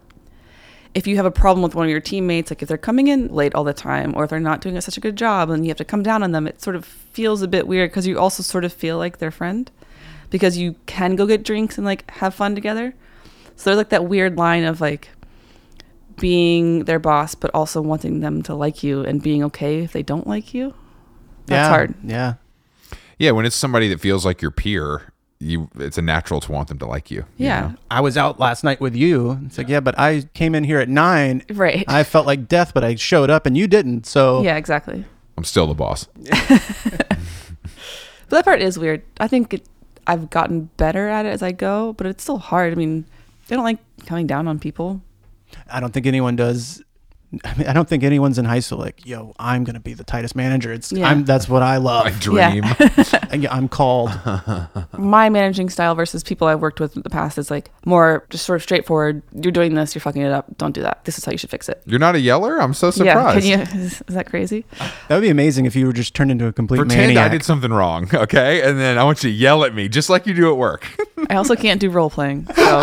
if 0.95 1.07
you 1.07 1.17
have 1.17 1.27
a 1.27 1.31
problem 1.31 1.63
with 1.63 1.75
one 1.75 1.87
of 1.87 1.91
your 1.91 2.01
teammates, 2.01 2.51
like 2.51 2.63
if 2.63 2.69
they're 2.69 2.77
coming 2.77 3.09
in 3.09 3.29
late 3.29 3.55
all 3.55 3.65
the 3.65 3.73
time 3.73 4.15
or 4.15 4.25
if 4.25 4.31
they're 4.31 4.41
not 4.41 4.61
doing 4.61 4.81
such 4.81 4.97
a 4.97 5.01
good 5.01 5.17
job 5.17 5.51
and 5.51 5.65
you 5.65 5.71
have 5.71 5.79
to 5.79 5.85
come 5.85 6.03
down 6.03 6.23
on 6.23 6.33
them, 6.33 6.47
it 6.47 6.61
sort 6.61 6.77
of 6.77 6.85
feels 6.85 7.43
a 7.43 7.49
bit 7.49 7.67
weird 7.67 7.91
because 7.91 8.07
you 8.07 8.19
also 8.19 8.43
sort 8.43 8.65
of 8.65 8.73
feel 8.73 8.99
like 8.99 9.19
their 9.19 9.31
friend 9.31 9.71
because 10.31 10.59
you 10.59 10.75
can 10.87 11.17
go 11.17 11.27
get 11.27 11.45
drinks 11.45 11.79
and 11.79 11.85
like 11.87 12.11
have 12.11 12.35
fun 12.35 12.55
together. 12.55 12.95
So 13.57 13.71
there's 13.71 13.79
like 13.79 13.91
that 13.91 14.07
weird 14.07 14.37
line 14.37 14.65
of 14.65 14.81
like 14.81 15.09
being 16.19 16.85
their 16.85 16.99
boss, 16.99 17.35
but 17.35 17.51
also 17.55 17.81
wanting 17.81 18.21
them 18.21 18.43
to 18.43 18.55
like 18.55 18.83
you 18.83 19.03
and 19.03 19.23
being 19.23 19.43
okay 19.45 19.83
if 19.83 19.93
they 19.93 20.03
don't 20.03 20.27
like 20.27 20.53
you. 20.53 20.75
That's 21.47 21.67
yeah, 21.67 21.69
hard. 21.69 21.95
Yeah. 22.05 22.35
Yeah, 23.19 23.31
when 23.33 23.47
it's 23.47 23.57
somebody 23.57 23.89
that 23.89 24.01
feels 24.01 24.25
like 24.25 24.43
your 24.43 24.51
peer, 24.51 25.12
you 25.43 25.69
it's 25.79 25.99
a 25.99 26.03
natural 26.03 26.41
to 26.41 26.53
want 26.53 26.69
them 26.69 26.79
to 26.79 26.87
like 26.87 27.11
you. 27.11 27.25
you 27.37 27.47
Yeah. 27.47 27.61
know? 27.61 27.75
I 27.91 28.01
was 28.01 28.17
out 28.17 28.39
last 28.39 28.63
night 28.65 28.81
with 28.81 28.95
you. 28.95 29.39
It's 29.47 29.59
like, 29.59 29.69
yeah, 29.69 29.81
but 29.81 29.99
I 29.99 30.23
came 30.35 30.55
in 30.55 30.65
here 30.65 30.79
at 30.79 30.89
nine. 30.89 31.43
Right. 31.53 31.85
I 31.89 32.05
felt 32.05 32.27
like 32.27 32.47
death, 32.49 32.73
but 32.75 32.85
I 32.85 32.95
showed 32.95 33.29
up 33.31 33.45
and 33.47 33.57
you 33.57 33.67
didn't. 33.67 34.07
So 34.07 34.43
Yeah, 34.43 34.57
exactly. 34.57 35.05
I'm 35.37 35.45
still 35.45 35.67
the 35.67 35.75
boss. 35.75 36.07
But 38.29 38.37
that 38.39 38.45
part 38.47 38.63
is 38.63 38.79
weird. 38.79 39.03
I 39.21 39.29
think 39.29 39.53
it, 39.53 39.67
I've 40.07 40.31
gotten 40.31 40.71
better 40.79 41.07
at 41.09 41.27
it 41.27 41.31
as 41.31 41.43
I 41.43 41.53
go, 41.53 41.93
but 41.93 42.07
it's 42.07 42.23
still 42.23 42.39
hard. 42.39 42.73
I 42.73 42.77
mean, 42.77 43.05
I 43.51 43.55
don't 43.55 43.63
like 43.65 43.79
coming 44.07 44.27
down 44.27 44.49
on 44.49 44.59
people. 44.59 45.03
I 45.71 45.81
don't 45.81 45.93
think 45.93 46.07
anyone 46.07 46.35
does. 46.35 46.83
I 47.45 47.55
mean, 47.57 47.67
I 47.67 47.73
don't 47.73 47.89
think 47.89 48.03
anyone's 48.03 48.39
in 48.39 48.45
high 48.45 48.61
school 48.61 48.79
like, 48.79 49.07
yo, 49.07 49.35
I'm 49.39 49.65
gonna 49.65 49.81
be 49.81 49.95
the 49.95 50.05
tightest 50.05 50.37
manager. 50.37 50.71
It's 50.73 50.93
Yeah. 50.93 51.09
I'm 51.09 51.25
that's 51.25 51.49
what 51.49 51.63
I 51.63 51.79
love. 51.79 52.05
My 52.05 52.11
dream. 52.13 52.65
And 53.33 53.43
yeah, 53.43 53.55
I'm 53.55 53.67
called. 53.67 54.11
My 54.99 55.31
managing 55.31 55.71
style 55.71 55.95
versus 55.95 56.23
people 56.23 56.47
I've 56.47 56.61
worked 56.61 56.81
with 56.81 56.95
in 56.97 57.03
the 57.03 57.09
past 57.09 57.39
is 57.39 57.51
like 57.51 57.71
more 57.87 58.27
just 58.29 58.45
sort 58.45 58.57
of 58.57 58.63
straightforward. 58.63 59.23
You're 59.33 59.53
doing 59.53 59.73
this, 59.75 59.95
you're 59.95 60.01
fucking 60.03 60.21
it 60.21 60.31
up. 60.33 60.55
Don't 60.59 60.73
do 60.75 60.83
that. 60.83 61.03
This 61.07 61.17
is 61.17 61.25
how 61.25 61.33
you 61.33 61.39
should 61.39 61.49
fix 61.49 61.67
it. 61.71 61.81
You're 61.87 61.99
not 61.99 62.15
a 62.15 62.21
yeller? 62.21 62.61
I'm 62.61 62.75
so 62.75 62.89
Yeah, 62.89 62.93
surprised. 62.93 63.47
can 63.47 63.49
you? 63.49 63.57
Is, 63.83 64.03
is 64.07 64.15
that 64.15 64.27
crazy? 64.29 64.67
That 65.09 65.15
would 65.17 65.23
be 65.23 65.31
amazing 65.31 65.65
if 65.65 65.75
you 65.75 65.87
were 65.87 65.95
just 65.95 66.15
turned 66.15 66.31
into 66.31 66.47
a 66.47 66.53
complete 66.53 66.77
Pretend 66.77 67.01
maniac. 67.09 67.31
I 67.31 67.33
did 67.33 67.43
something 67.43 67.73
wrong, 67.73 68.11
okay? 68.15 68.61
And 68.69 68.79
then 68.79 68.99
I 68.99 69.05
want 69.05 69.23
you 69.25 69.31
to 69.31 69.35
yell 69.35 69.65
at 69.65 69.75
me 69.75 69.89
just 69.89 70.11
like 70.11 70.27
you 70.27 70.35
do 70.35 70.51
at 70.51 70.59
work. 70.59 70.87
I 71.31 71.37
also 71.37 71.57
can't 71.57 71.81
do 71.81 71.89
role 71.89 72.11
playing. 72.11 72.47
So. 72.55 72.81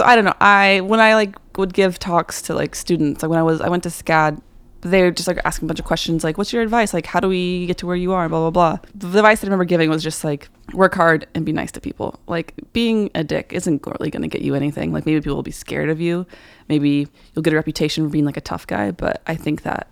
So 0.00 0.06
I 0.06 0.16
don't 0.16 0.24
know. 0.24 0.34
I 0.40 0.80
when 0.80 0.98
I 0.98 1.14
like 1.14 1.36
would 1.58 1.74
give 1.74 1.98
talks 1.98 2.40
to 2.42 2.54
like 2.54 2.74
students, 2.74 3.22
like 3.22 3.28
when 3.28 3.38
I 3.38 3.42
was 3.42 3.60
I 3.60 3.68
went 3.68 3.82
to 3.82 3.90
SCAD, 3.90 4.40
they 4.80 5.02
were 5.02 5.10
just 5.10 5.28
like 5.28 5.38
asking 5.44 5.66
a 5.66 5.68
bunch 5.68 5.78
of 5.78 5.84
questions 5.84 6.24
like, 6.24 6.38
"What's 6.38 6.54
your 6.54 6.62
advice? 6.62 6.94
Like, 6.94 7.04
how 7.04 7.20
do 7.20 7.28
we 7.28 7.66
get 7.66 7.76
to 7.78 7.86
where 7.86 7.96
you 7.96 8.12
are?" 8.12 8.26
Blah 8.26 8.48
blah 8.48 8.78
blah. 8.78 8.78
The 8.94 9.18
advice 9.18 9.40
that 9.40 9.46
I 9.46 9.48
remember 9.48 9.66
giving 9.66 9.90
was 9.90 10.02
just 10.02 10.24
like, 10.24 10.48
work 10.72 10.94
hard 10.94 11.26
and 11.34 11.44
be 11.44 11.52
nice 11.52 11.70
to 11.72 11.82
people. 11.82 12.18
Like 12.26 12.54
being 12.72 13.10
a 13.14 13.22
dick 13.22 13.52
isn't 13.52 13.86
really 13.86 14.08
going 14.08 14.22
to 14.22 14.28
get 14.28 14.40
you 14.40 14.54
anything. 14.54 14.90
Like 14.90 15.04
maybe 15.04 15.20
people 15.20 15.36
will 15.36 15.42
be 15.42 15.50
scared 15.50 15.90
of 15.90 16.00
you. 16.00 16.26
Maybe 16.70 17.06
you'll 17.34 17.42
get 17.42 17.52
a 17.52 17.56
reputation 17.56 18.02
for 18.06 18.10
being 18.10 18.24
like 18.24 18.38
a 18.38 18.40
tough 18.40 18.66
guy. 18.66 18.92
But 18.92 19.20
I 19.26 19.34
think 19.34 19.64
that 19.64 19.88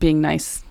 being 0.00 0.20
nice 0.20 0.64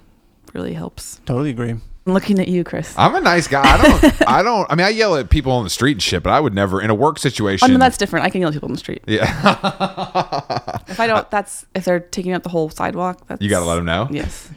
really 0.53 0.73
helps. 0.73 1.21
Totally 1.25 1.49
agree. 1.49 1.75
I'm 2.05 2.13
looking 2.13 2.39
at 2.39 2.47
you, 2.47 2.63
Chris. 2.63 2.93
I'm 2.97 3.15
a 3.15 3.19
nice 3.21 3.47
guy. 3.47 3.63
I 3.63 3.77
don't 3.81 4.21
I 4.27 4.43
don't 4.43 4.71
I 4.71 4.75
mean 4.75 4.85
I 4.85 4.89
yell 4.89 5.15
at 5.15 5.29
people 5.29 5.51
on 5.51 5.63
the 5.63 5.69
street 5.69 5.93
and 5.93 6.03
shit, 6.03 6.21
but 6.21 6.29
I 6.31 6.39
would 6.39 6.53
never 6.53 6.81
in 6.81 6.89
a 6.89 6.95
work 6.95 7.17
situation. 7.17 7.69
Oh 7.69 7.73
no, 7.73 7.79
that's 7.79 7.97
different. 7.97 8.25
I 8.25 8.29
can 8.29 8.41
yell 8.41 8.49
at 8.49 8.53
people 8.53 8.67
on 8.67 8.73
the 8.73 8.79
street. 8.79 9.03
yeah. 9.07 9.25
If 10.87 10.99
I 10.99 11.07
don't, 11.07 11.29
that's 11.31 11.65
if 11.73 11.83
they're 11.83 11.99
taking 11.99 12.31
out 12.31 12.43
the 12.43 12.49
whole 12.49 12.69
sidewalk. 12.69 13.25
That's, 13.27 13.41
you 13.41 13.49
got 13.49 13.59
to 13.61 13.65
let 13.65 13.75
them 13.75 13.85
know. 13.85 14.07
Yes. 14.11 14.49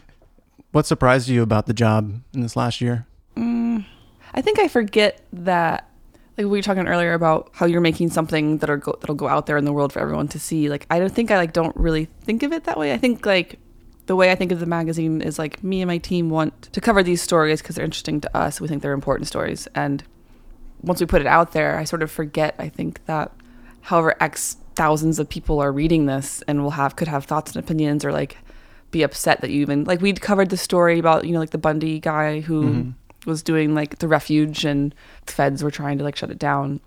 What 0.72 0.84
surprised 0.86 1.28
you 1.28 1.42
about 1.42 1.66
the 1.66 1.72
job 1.72 2.20
in 2.34 2.42
this 2.42 2.54
last 2.54 2.80
year? 2.82 3.06
Mm, 3.34 3.86
I 4.34 4.42
think 4.42 4.58
I 4.58 4.68
forget 4.68 5.20
that. 5.32 5.88
Like 6.36 6.44
we 6.44 6.58
were 6.58 6.62
talking 6.62 6.86
earlier 6.86 7.14
about 7.14 7.50
how 7.54 7.66
you're 7.66 7.80
making 7.80 8.10
something 8.10 8.58
that'll 8.58 8.76
go 8.76 8.96
that'll 9.00 9.16
go 9.16 9.26
out 9.26 9.46
there 9.46 9.56
in 9.56 9.64
the 9.64 9.72
world 9.72 9.92
for 9.92 9.98
everyone 10.00 10.28
to 10.28 10.38
see. 10.38 10.68
Like 10.68 10.86
I 10.90 10.98
don't 11.00 11.12
think 11.12 11.30
I 11.30 11.36
like 11.38 11.52
don't 11.52 11.74
really 11.76 12.04
think 12.20 12.42
of 12.44 12.52
it 12.52 12.64
that 12.64 12.78
way. 12.78 12.92
I 12.92 12.98
think 12.98 13.24
like 13.26 13.58
the 14.08 14.16
way 14.16 14.32
I 14.32 14.34
think 14.34 14.52
of 14.52 14.58
the 14.58 14.66
magazine 14.66 15.20
is 15.20 15.38
like 15.38 15.62
me 15.62 15.82
and 15.82 15.86
my 15.86 15.98
team 15.98 16.30
want 16.30 16.62
to 16.72 16.80
cover 16.80 17.02
these 17.02 17.20
stories 17.20 17.60
because 17.60 17.76
they're 17.76 17.84
interesting 17.84 18.22
to 18.22 18.36
us. 18.36 18.58
We 18.58 18.66
think 18.66 18.82
they're 18.82 18.92
important 18.92 19.28
stories, 19.28 19.68
and 19.74 20.02
once 20.82 20.98
we 20.98 21.06
put 21.06 21.20
it 21.20 21.26
out 21.26 21.52
there, 21.52 21.76
I 21.76 21.84
sort 21.84 22.02
of 22.02 22.10
forget. 22.10 22.54
I 22.58 22.70
think 22.70 23.04
that 23.04 23.30
however 23.82 24.16
X 24.18 24.56
thousands 24.74 25.18
of 25.18 25.28
people 25.28 25.60
are 25.60 25.70
reading 25.70 26.06
this 26.06 26.42
and 26.48 26.62
will 26.62 26.70
have 26.70 26.96
could 26.96 27.08
have 27.08 27.26
thoughts 27.26 27.54
and 27.54 27.62
opinions 27.62 28.04
or 28.04 28.12
like 28.12 28.38
be 28.90 29.02
upset 29.02 29.42
that 29.42 29.50
you 29.50 29.60
even 29.60 29.84
like 29.84 30.00
we'd 30.00 30.20
covered 30.20 30.48
the 30.48 30.56
story 30.56 30.98
about 30.98 31.24
you 31.24 31.32
know 31.32 31.40
like 31.40 31.50
the 31.50 31.58
Bundy 31.58 32.00
guy 32.00 32.40
who 32.40 32.62
mm-hmm. 32.62 32.90
was 33.30 33.42
doing 33.42 33.74
like 33.74 33.98
the 33.98 34.08
refuge 34.08 34.64
and 34.64 34.94
the 35.26 35.32
feds 35.32 35.62
were 35.62 35.70
trying 35.70 35.98
to 35.98 36.04
like 36.04 36.16
shut 36.16 36.30
it 36.30 36.38
down. 36.38 36.80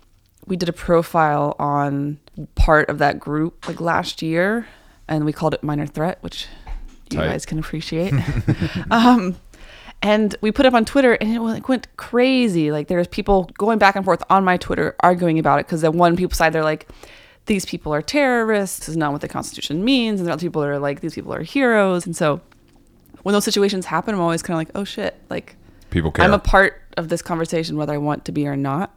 We 0.46 0.56
did 0.56 0.68
a 0.68 0.72
profile 0.72 1.54
on 1.60 2.18
part 2.56 2.88
of 2.88 2.98
that 2.98 3.20
group 3.20 3.68
like 3.68 3.80
last 3.80 4.22
year 4.22 4.66
and 5.06 5.24
we 5.24 5.32
called 5.32 5.54
it 5.54 5.62
minor 5.62 5.86
threat, 5.86 6.18
which 6.22 6.48
you 7.12 7.20
guys 7.20 7.46
can 7.46 7.58
appreciate. 7.58 8.12
um 8.90 9.36
and 10.02 10.34
we 10.40 10.50
put 10.50 10.66
it 10.66 10.68
up 10.68 10.74
on 10.74 10.84
Twitter 10.84 11.14
and 11.14 11.34
it 11.34 11.40
like 11.40 11.68
went 11.68 11.86
crazy. 11.96 12.72
Like 12.72 12.88
there's 12.88 13.06
people 13.06 13.50
going 13.56 13.78
back 13.78 13.94
and 13.94 14.04
forth 14.04 14.22
on 14.28 14.44
my 14.44 14.56
Twitter 14.56 14.96
arguing 15.00 15.38
about 15.38 15.60
it 15.60 15.66
because 15.66 15.82
the 15.82 15.90
one 15.90 16.16
people 16.16 16.34
side 16.34 16.52
they're 16.52 16.64
like, 16.64 16.88
these 17.46 17.64
people 17.64 17.94
are 17.94 18.02
terrorists. 18.02 18.80
This 18.80 18.88
is 18.90 18.96
not 18.96 19.12
what 19.12 19.20
the 19.20 19.28
Constitution 19.28 19.84
means. 19.84 20.20
And 20.20 20.28
the 20.28 20.32
other 20.32 20.40
people 20.40 20.62
are 20.64 20.78
like, 20.78 21.00
these 21.00 21.14
people 21.14 21.32
are 21.32 21.42
heroes. 21.42 22.04
And 22.04 22.16
so 22.16 22.40
when 23.22 23.32
those 23.32 23.44
situations 23.44 23.86
happen, 23.86 24.14
I'm 24.14 24.20
always 24.20 24.42
kind 24.42 24.54
of 24.54 24.58
like, 24.58 24.70
oh 24.74 24.84
shit, 24.84 25.20
like 25.30 25.56
People 25.90 26.10
care. 26.10 26.24
I'm 26.24 26.32
a 26.32 26.38
part 26.38 26.80
of 26.96 27.08
this 27.08 27.22
conversation 27.22 27.76
whether 27.76 27.92
I 27.92 27.98
want 27.98 28.24
to 28.24 28.32
be 28.32 28.46
or 28.48 28.56
not. 28.56 28.94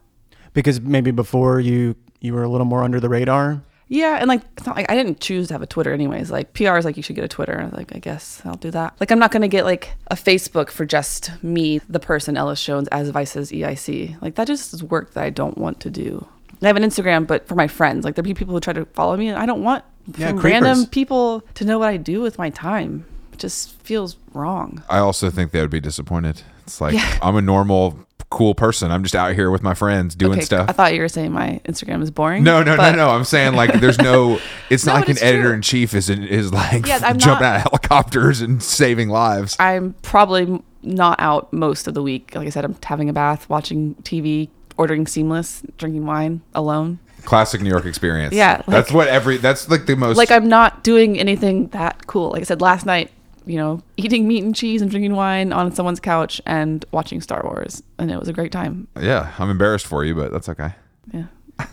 Because 0.54 0.80
maybe 0.80 1.10
before 1.10 1.60
you 1.60 1.94
you 2.20 2.34
were 2.34 2.42
a 2.42 2.48
little 2.48 2.64
more 2.64 2.82
under 2.82 2.98
the 2.98 3.08
radar. 3.08 3.62
Yeah, 3.88 4.16
and 4.16 4.26
like 4.26 4.42
it's 4.56 4.66
not 4.66 4.76
like 4.76 4.90
I 4.90 4.94
didn't 4.94 5.20
choose 5.20 5.48
to 5.48 5.54
have 5.54 5.62
a 5.62 5.66
Twitter 5.66 5.92
anyways. 5.92 6.30
Like 6.30 6.52
PR 6.54 6.76
is 6.76 6.84
like 6.84 6.96
you 6.96 7.02
should 7.02 7.16
get 7.16 7.24
a 7.24 7.28
Twitter. 7.28 7.52
And 7.52 7.72
I 7.72 7.76
like, 7.76 7.94
I 7.94 7.98
guess 7.98 8.42
I'll 8.44 8.56
do 8.56 8.70
that. 8.72 8.94
Like 8.98 9.12
I'm 9.12 9.18
not 9.18 9.30
gonna 9.30 9.48
get 9.48 9.64
like 9.64 9.90
a 10.08 10.16
Facebook 10.16 10.70
for 10.70 10.84
just 10.84 11.30
me, 11.42 11.78
the 11.88 12.00
person 12.00 12.36
Ellis 12.36 12.62
Jones 12.62 12.88
as 12.88 13.10
Vice's 13.10 13.52
EIC. 13.52 14.20
Like 14.20 14.34
that 14.34 14.46
just 14.48 14.74
is 14.74 14.82
work 14.82 15.14
that 15.14 15.22
I 15.22 15.30
don't 15.30 15.56
want 15.56 15.80
to 15.80 15.90
do. 15.90 16.26
I 16.62 16.66
have 16.66 16.76
an 16.76 16.82
Instagram, 16.82 17.26
but 17.26 17.46
for 17.46 17.54
my 17.54 17.68
friends, 17.68 18.04
like 18.04 18.14
there 18.14 18.24
be 18.24 18.34
people 18.34 18.54
who 18.54 18.60
try 18.60 18.72
to 18.72 18.86
follow 18.86 19.16
me, 19.16 19.28
and 19.28 19.38
I 19.38 19.46
don't 19.46 19.62
want 19.62 19.84
Yeah, 20.16 20.32
random 20.34 20.86
people 20.86 21.42
to 21.54 21.64
know 21.64 21.78
what 21.78 21.88
I 21.88 21.96
do 21.96 22.20
with 22.20 22.38
my 22.38 22.50
time. 22.50 23.04
It 23.32 23.38
just 23.38 23.78
feels 23.82 24.16
wrong. 24.32 24.82
I 24.88 24.98
also 24.98 25.30
think 25.30 25.52
they 25.52 25.60
would 25.60 25.70
be 25.70 25.80
disappointed. 25.80 26.42
It's 26.66 26.80
like 26.80 26.94
Yeah. 26.94 27.18
I'm 27.22 27.36
a 27.36 27.42
normal, 27.42 27.98
cool 28.30 28.54
person. 28.54 28.90
I'm 28.90 29.02
just 29.04 29.14
out 29.14 29.34
here 29.34 29.50
with 29.50 29.62
my 29.62 29.72
friends 29.74 30.14
doing 30.14 30.32
okay, 30.38 30.40
stuff. 30.42 30.68
I 30.68 30.72
thought 30.72 30.94
you 30.94 31.00
were 31.00 31.08
saying 31.08 31.32
my 31.32 31.60
Instagram 31.64 32.02
is 32.02 32.10
boring. 32.10 32.42
no, 32.42 32.62
no, 32.62 32.76
but- 32.76 32.90
no, 32.92 32.96
no. 33.06 33.10
I'm 33.10 33.24
saying 33.24 33.54
like 33.54 33.80
there's 33.80 33.98
no. 33.98 34.38
It's 34.70 34.84
No, 34.84 34.94
not 34.94 35.06
like 35.06 35.16
an 35.16 35.22
editor 35.22 35.54
in 35.54 35.62
chief 35.62 35.94
is 35.94 36.10
is 36.10 36.52
like 36.52 36.86
Yeah, 36.86 36.98
jumping 37.12 37.26
not- 37.28 37.42
out 37.42 37.56
of 37.56 37.62
helicopters 37.62 38.40
and 38.40 38.60
saving 38.62 39.08
lives. 39.10 39.56
I'm 39.60 39.94
probably 40.02 40.60
not 40.82 41.20
out 41.20 41.52
most 41.52 41.86
of 41.86 41.94
the 41.94 42.02
week. 42.02 42.32
Like 42.34 42.46
I 42.46 42.50
said, 42.50 42.64
I'm 42.64 42.76
having 42.82 43.08
a 43.08 43.12
bath, 43.12 43.48
watching 43.48 43.94
TV, 44.02 44.48
ordering 44.76 45.06
Seamless, 45.06 45.62
drinking 45.78 46.04
wine 46.06 46.42
alone. 46.54 46.98
Classic 47.24 47.60
New 47.60 47.70
York 47.70 47.86
experience. 47.86 48.34
Yeah, 48.34 48.62
that's 48.68 48.92
what 48.92 49.08
every. 49.08 49.36
That's 49.36 49.68
like 49.70 49.86
the 49.86 49.96
most. 49.96 50.16
Like 50.16 50.30
I'm 50.32 50.48
not 50.48 50.82
doing 50.84 51.18
anything 51.18 51.68
that 51.68 52.06
cool. 52.08 52.30
Like 52.30 52.40
I 52.42 52.44
said 52.44 52.60
last 52.60 52.86
night, 52.86 53.10
you 53.46 53.56
know, 53.56 53.80
eating 53.96 54.26
meat 54.28 54.42
and 54.42 54.54
cheese 54.54 54.82
and 54.82 54.90
drinking 54.90 55.14
wine 55.14 55.52
on 55.52 55.72
someone's 55.74 56.00
couch 56.00 56.40
and 56.46 56.84
watching 56.92 57.20
Star 57.20 57.42
Wars, 57.44 57.82
and 57.98 58.10
it 58.10 58.18
was 58.18 58.28
a 58.28 58.32
great 58.32 58.52
time. 58.52 58.88
yeah, 59.00 59.32
I'm 59.38 59.50
embarrassed 59.50 59.86
for 59.86 60.04
you, 60.04 60.14
but 60.14 60.32
that's 60.32 60.48
okay. 60.48 60.74
Yeah. 61.12 61.26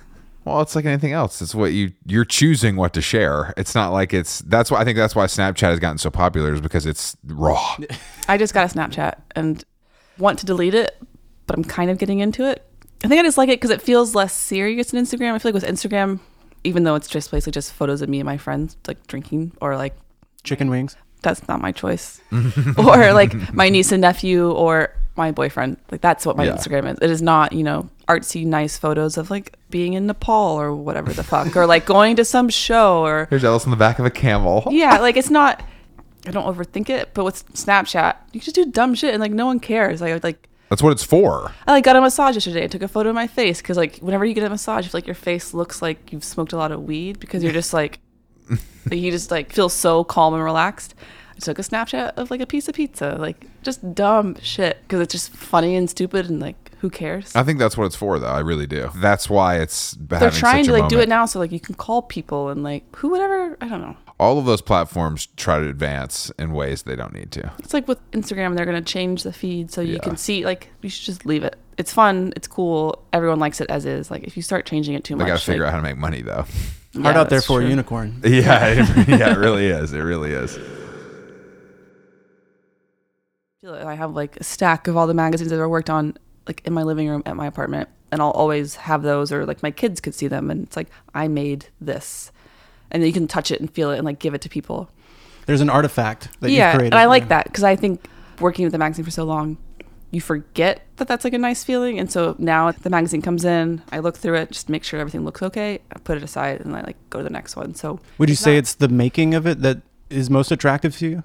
Well, 0.46 0.60
it's 0.60 0.76
like 0.76 0.84
anything 0.84 1.14
else. 1.14 1.42
It's 1.42 1.56
what 1.56 1.72
you 1.72 1.94
you're 2.06 2.26
choosing 2.26 2.76
what 2.76 2.92
to 2.96 3.02
share. 3.02 3.54
It's 3.56 3.74
not 3.74 3.94
like 3.94 4.14
it's. 4.14 4.40
That's 4.40 4.70
why 4.70 4.82
I 4.82 4.84
think 4.84 4.98
that's 4.98 5.16
why 5.16 5.26
Snapchat 5.26 5.70
has 5.70 5.80
gotten 5.80 5.98
so 5.98 6.10
popular 6.10 6.54
is 6.54 6.60
because 6.60 6.86
it's 6.86 7.16
raw. 7.24 7.78
I 8.28 8.38
just 8.38 8.54
got 8.54 8.70
a 8.70 8.78
Snapchat 8.78 9.22
and 9.38 9.64
want 10.18 10.40
to 10.40 10.46
delete 10.46 10.76
it, 10.76 11.02
but 11.48 11.58
I'm 11.58 11.64
kind 11.64 11.90
of 11.90 11.98
getting 11.98 12.20
into 12.20 12.46
it. 12.46 12.62
I 13.06 13.08
think 13.08 13.22
I 13.22 13.24
just 13.24 13.38
like 13.38 13.48
it 13.48 13.54
because 13.62 13.70
it 13.70 13.82
feels 13.82 14.16
less 14.16 14.34
serious 14.34 14.92
than 14.92 15.02
Instagram. 15.02 15.32
I 15.32 15.40
feel 15.40 15.54
like 15.54 15.64
with 15.64 15.72
Instagram, 15.72 16.20
even 16.66 16.84
though 16.84 16.96
it's 16.96 17.08
just 17.08 17.32
basically 17.32 17.54
just 17.54 17.72
photos 17.72 18.02
of 18.02 18.10
me 18.10 18.20
and 18.20 18.26
my 18.26 18.38
friends 18.38 18.76
like 18.86 19.08
drinking 19.08 19.54
or 19.62 19.78
like 19.78 19.96
Chicken 20.44 20.70
wings. 20.70 20.98
That's 21.24 21.48
not 21.48 21.62
my 21.62 21.72
choice. 21.72 22.22
or 22.78 23.14
like 23.14 23.54
my 23.54 23.70
niece 23.70 23.92
and 23.92 24.02
nephew 24.02 24.52
or 24.52 24.94
my 25.16 25.32
boyfriend. 25.32 25.78
Like 25.92 26.02
that's 26.02 26.26
what 26.26 26.36
my 26.38 26.46
Yeah. 26.46 26.54
Instagram 26.54 26.92
is. 26.92 26.98
It 27.02 27.10
is 27.10 27.22
not, 27.22 27.54
you 27.54 27.64
know, 27.64 27.90
artsy 28.08 28.46
nice 28.46 28.78
photos 28.78 29.18
of 29.18 29.30
like 29.32 29.56
being 29.70 29.94
in 29.94 30.06
Nepal 30.08 30.60
or 30.60 30.76
whatever 30.76 31.14
the 31.14 31.24
fuck 31.24 31.56
or 31.56 31.66
like 31.66 31.86
going 31.86 32.16
to 32.18 32.26
some 32.26 32.50
show 32.50 33.02
or 33.06 33.28
Here's 33.30 33.44
Ellis 33.44 33.64
on 33.66 33.72
the 33.72 33.78
back 33.78 34.00
of 34.00 34.06
a 34.06 34.10
camel. 34.12 34.64
yeah, 34.72 35.00
like 35.00 35.16
it's 35.18 35.30
not 35.30 35.64
I 36.26 36.32
don't 36.32 36.46
overthink 36.46 36.90
it, 36.90 37.10
but 37.14 37.26
with 37.26 37.46
Snapchat, 37.54 38.16
you 38.32 38.40
just 38.40 38.56
do 38.56 38.66
dumb 38.66 38.96
shit 38.96 39.14
and 39.14 39.22
like 39.22 39.32
no 39.32 39.46
one 39.46 39.60
cares. 39.60 40.02
Like 40.02 40.24
like 40.24 40.50
That's 40.70 40.82
what 40.82 40.92
it's 40.92 41.04
for. 41.04 41.52
I 41.68 41.72
like 41.74 41.84
got 41.84 41.96
a 41.96 42.02
massage 42.02 42.36
yesterday. 42.36 42.64
I 42.64 42.68
took 42.68 42.82
a 42.82 42.88
photo 42.88 43.10
of 43.10 43.16
my 43.16 43.28
face 43.28 43.62
because 43.62 43.78
like 43.78 43.98
whenever 44.00 44.26
you 44.26 44.34
get 44.34 44.44
a 44.44 44.50
massage, 44.50 44.92
like 44.94 45.06
your 45.06 45.16
face 45.16 45.54
looks 45.54 45.82
like 45.82 46.12
you've 46.12 46.24
smoked 46.24 46.54
a 46.54 46.58
lot 46.58 46.72
of 46.72 46.84
weed 46.84 47.20
because 47.20 47.44
you're 47.44 47.52
just 47.62 47.74
like, 47.74 48.00
like, 48.90 49.00
you 49.00 49.12
just 49.12 49.32
like 49.32 49.52
feel 49.54 49.70
so 49.70 50.04
calm 50.04 50.34
and 50.34 50.44
relaxed. 50.44 50.96
I 51.36 51.40
took 51.40 51.58
a 51.60 51.64
Snapchat 51.64 52.14
of 52.16 52.30
like 52.30 52.42
a 52.42 52.46
piece 52.46 52.68
of 52.68 52.76
pizza, 52.76 53.16
like 53.20 53.48
just 53.64 53.96
dumb 53.96 54.36
shit 54.42 54.78
because 54.84 55.00
it's 55.02 55.12
just 55.12 55.32
funny 55.34 55.76
and 55.76 55.90
stupid 55.90 56.30
and 56.30 56.40
like 56.40 56.56
who 56.80 56.90
cares? 56.90 57.34
I 57.34 57.44
think 57.44 57.60
that's 57.60 57.78
what 57.78 57.86
it's 57.86 57.96
for, 57.96 58.20
though. 58.20 58.28
I 58.28 58.40
really 58.42 58.68
do. 58.68 58.90
That's 58.98 59.30
why 59.30 59.60
it's. 59.62 59.94
They're 60.00 60.30
trying 60.30 60.66
to 60.66 60.74
like 60.74 60.90
do 60.90 61.00
it 61.00 61.08
now 61.08 61.26
so 61.26 61.40
like 61.40 61.52
you 61.54 61.60
can 61.62 61.76
call 61.76 62.02
people 62.02 62.50
and 62.50 62.62
like 62.62 62.84
who 62.98 63.10
whatever 63.10 63.58
I 63.62 63.70
don't 63.70 63.82
know. 63.82 63.96
All 64.20 64.38
of 64.38 64.46
those 64.46 64.62
platforms 64.62 65.28
try 65.38 65.60
to 65.60 65.68
advance 65.68 66.30
in 66.38 66.52
ways 66.54 66.84
they 66.84 66.96
don't 66.98 67.14
need 67.14 67.32
to. 67.32 67.52
It's 67.60 67.74
like 67.74 67.88
with 67.88 68.00
Instagram, 68.12 68.56
they're 68.56 68.66
gonna 68.66 68.82
change 68.82 69.24
the 69.24 69.32
feed 69.34 69.72
so 69.72 69.80
you 69.82 69.94
Yeah. 69.94 70.00
can 70.00 70.18
see. 70.18 70.44
Like 70.46 70.70
you 70.82 70.90
should 70.90 71.06
just 71.06 71.26
leave 71.26 71.44
it. 71.44 71.56
It's 71.78 71.92
fun. 71.94 72.34
It's 72.36 72.48
cool. 72.48 73.04
Everyone 73.14 73.40
likes 73.40 73.60
it 73.62 73.70
as 73.70 73.86
is. 73.86 74.12
Like 74.12 74.24
if 74.26 74.36
you 74.36 74.44
start 74.44 74.66
changing 74.66 74.94
it 74.94 75.04
too 75.06 75.16
They 75.16 75.20
much, 75.24 75.28
got 75.28 75.40
to 75.40 75.46
figure 75.46 75.64
like, 75.64 75.70
out 75.70 75.72
how 75.74 75.78
to 75.78 75.84
make 75.84 75.98
money, 75.98 76.22
though. 76.22 76.46
Hard 76.94 77.16
yeah, 77.16 77.22
out 77.22 77.30
there 77.30 77.42
for 77.42 77.60
true. 77.60 77.68
a 77.68 77.70
unicorn. 77.70 78.20
yeah, 78.24 78.68
it, 78.68 79.08
yeah, 79.08 79.32
it 79.32 79.38
really 79.38 79.66
is. 79.66 79.94
It 79.94 80.00
really 80.00 80.32
is. 80.32 80.60
I 83.66 83.96
have 83.96 84.14
like 84.14 84.38
a 84.38 84.44
stack 84.44 84.88
of 84.88 84.96
all 84.96 85.08
the 85.08 85.14
magazines 85.14 85.50
that 85.50 85.56
I've 85.56 85.62
ever 85.62 85.70
worked 85.70 85.90
on, 85.90 86.18
like 86.48 86.62
in 86.66 86.74
my 86.74 86.84
living 86.84 87.10
room 87.10 87.24
at 87.26 87.36
my 87.36 87.48
apartment, 87.48 87.90
and 88.12 88.22
I'll 88.22 88.32
always 88.32 88.76
have 88.76 89.02
those, 89.02 89.32
or 89.32 89.46
like 89.46 89.64
my 89.64 89.72
kids 89.72 90.02
could 90.02 90.14
see 90.14 90.28
them, 90.28 90.52
and 90.52 90.64
it's 90.64 90.76
like 90.76 90.90
I 91.16 91.28
made 91.28 91.68
this, 91.82 92.32
and 92.92 93.04
you 93.04 93.14
can 93.14 93.28
touch 93.28 93.50
it 93.52 93.60
and 93.60 93.72
feel 93.72 93.90
it 93.92 93.98
and 93.98 94.06
like 94.06 94.20
give 94.20 94.34
it 94.34 94.42
to 94.42 94.50
people. 94.50 94.90
There's 95.46 95.62
an 95.62 95.70
artifact 95.70 96.30
that 96.42 96.52
yeah, 96.52 96.72
you've 96.72 96.80
created. 96.80 96.94
and 96.94 97.00
I 97.00 97.06
like 97.06 97.24
yeah. 97.24 97.30
that 97.30 97.46
because 97.46 97.64
I 97.64 97.76
think 97.76 98.06
working 98.40 98.66
with 98.66 98.72
the 98.72 98.78
magazine 98.78 99.06
for 99.06 99.12
so 99.12 99.24
long, 99.24 99.58
you 100.14 100.22
forget 100.22 100.86
that 100.98 101.08
that's 101.08 101.24
like 101.24 101.34
a 101.34 101.38
nice 101.40 101.64
feeling, 101.64 102.00
and 102.00 102.12
so 102.12 102.36
now 102.38 102.72
the 102.72 102.90
magazine 102.90 103.22
comes 103.22 103.44
in, 103.44 103.82
I 103.92 104.00
look 104.00 104.16
through 104.16 104.36
it, 104.36 104.52
just 104.52 104.70
make 104.70 104.84
sure 104.84 105.00
everything 105.00 105.26
looks 105.26 105.42
okay, 105.42 105.80
I 105.92 106.00
put 106.00 106.18
it 106.18 106.24
aside, 106.24 106.62
and 106.62 106.76
I 106.76 106.82
like 106.82 106.98
go 107.10 107.18
to 107.20 107.24
the 107.24 107.30
next 107.32 107.56
one. 107.56 107.74
So 107.76 108.00
Would 108.20 108.30
you 108.30 108.34
it's 108.34 108.42
say 108.42 108.54
not- 108.54 108.58
it's 108.60 108.74
the 108.76 108.88
making 108.90 109.34
of 109.34 109.48
it 109.48 109.62
that 109.64 109.82
is 110.10 110.30
most 110.30 110.52
attractive 110.52 110.96
to 110.98 111.08
you? 111.08 111.24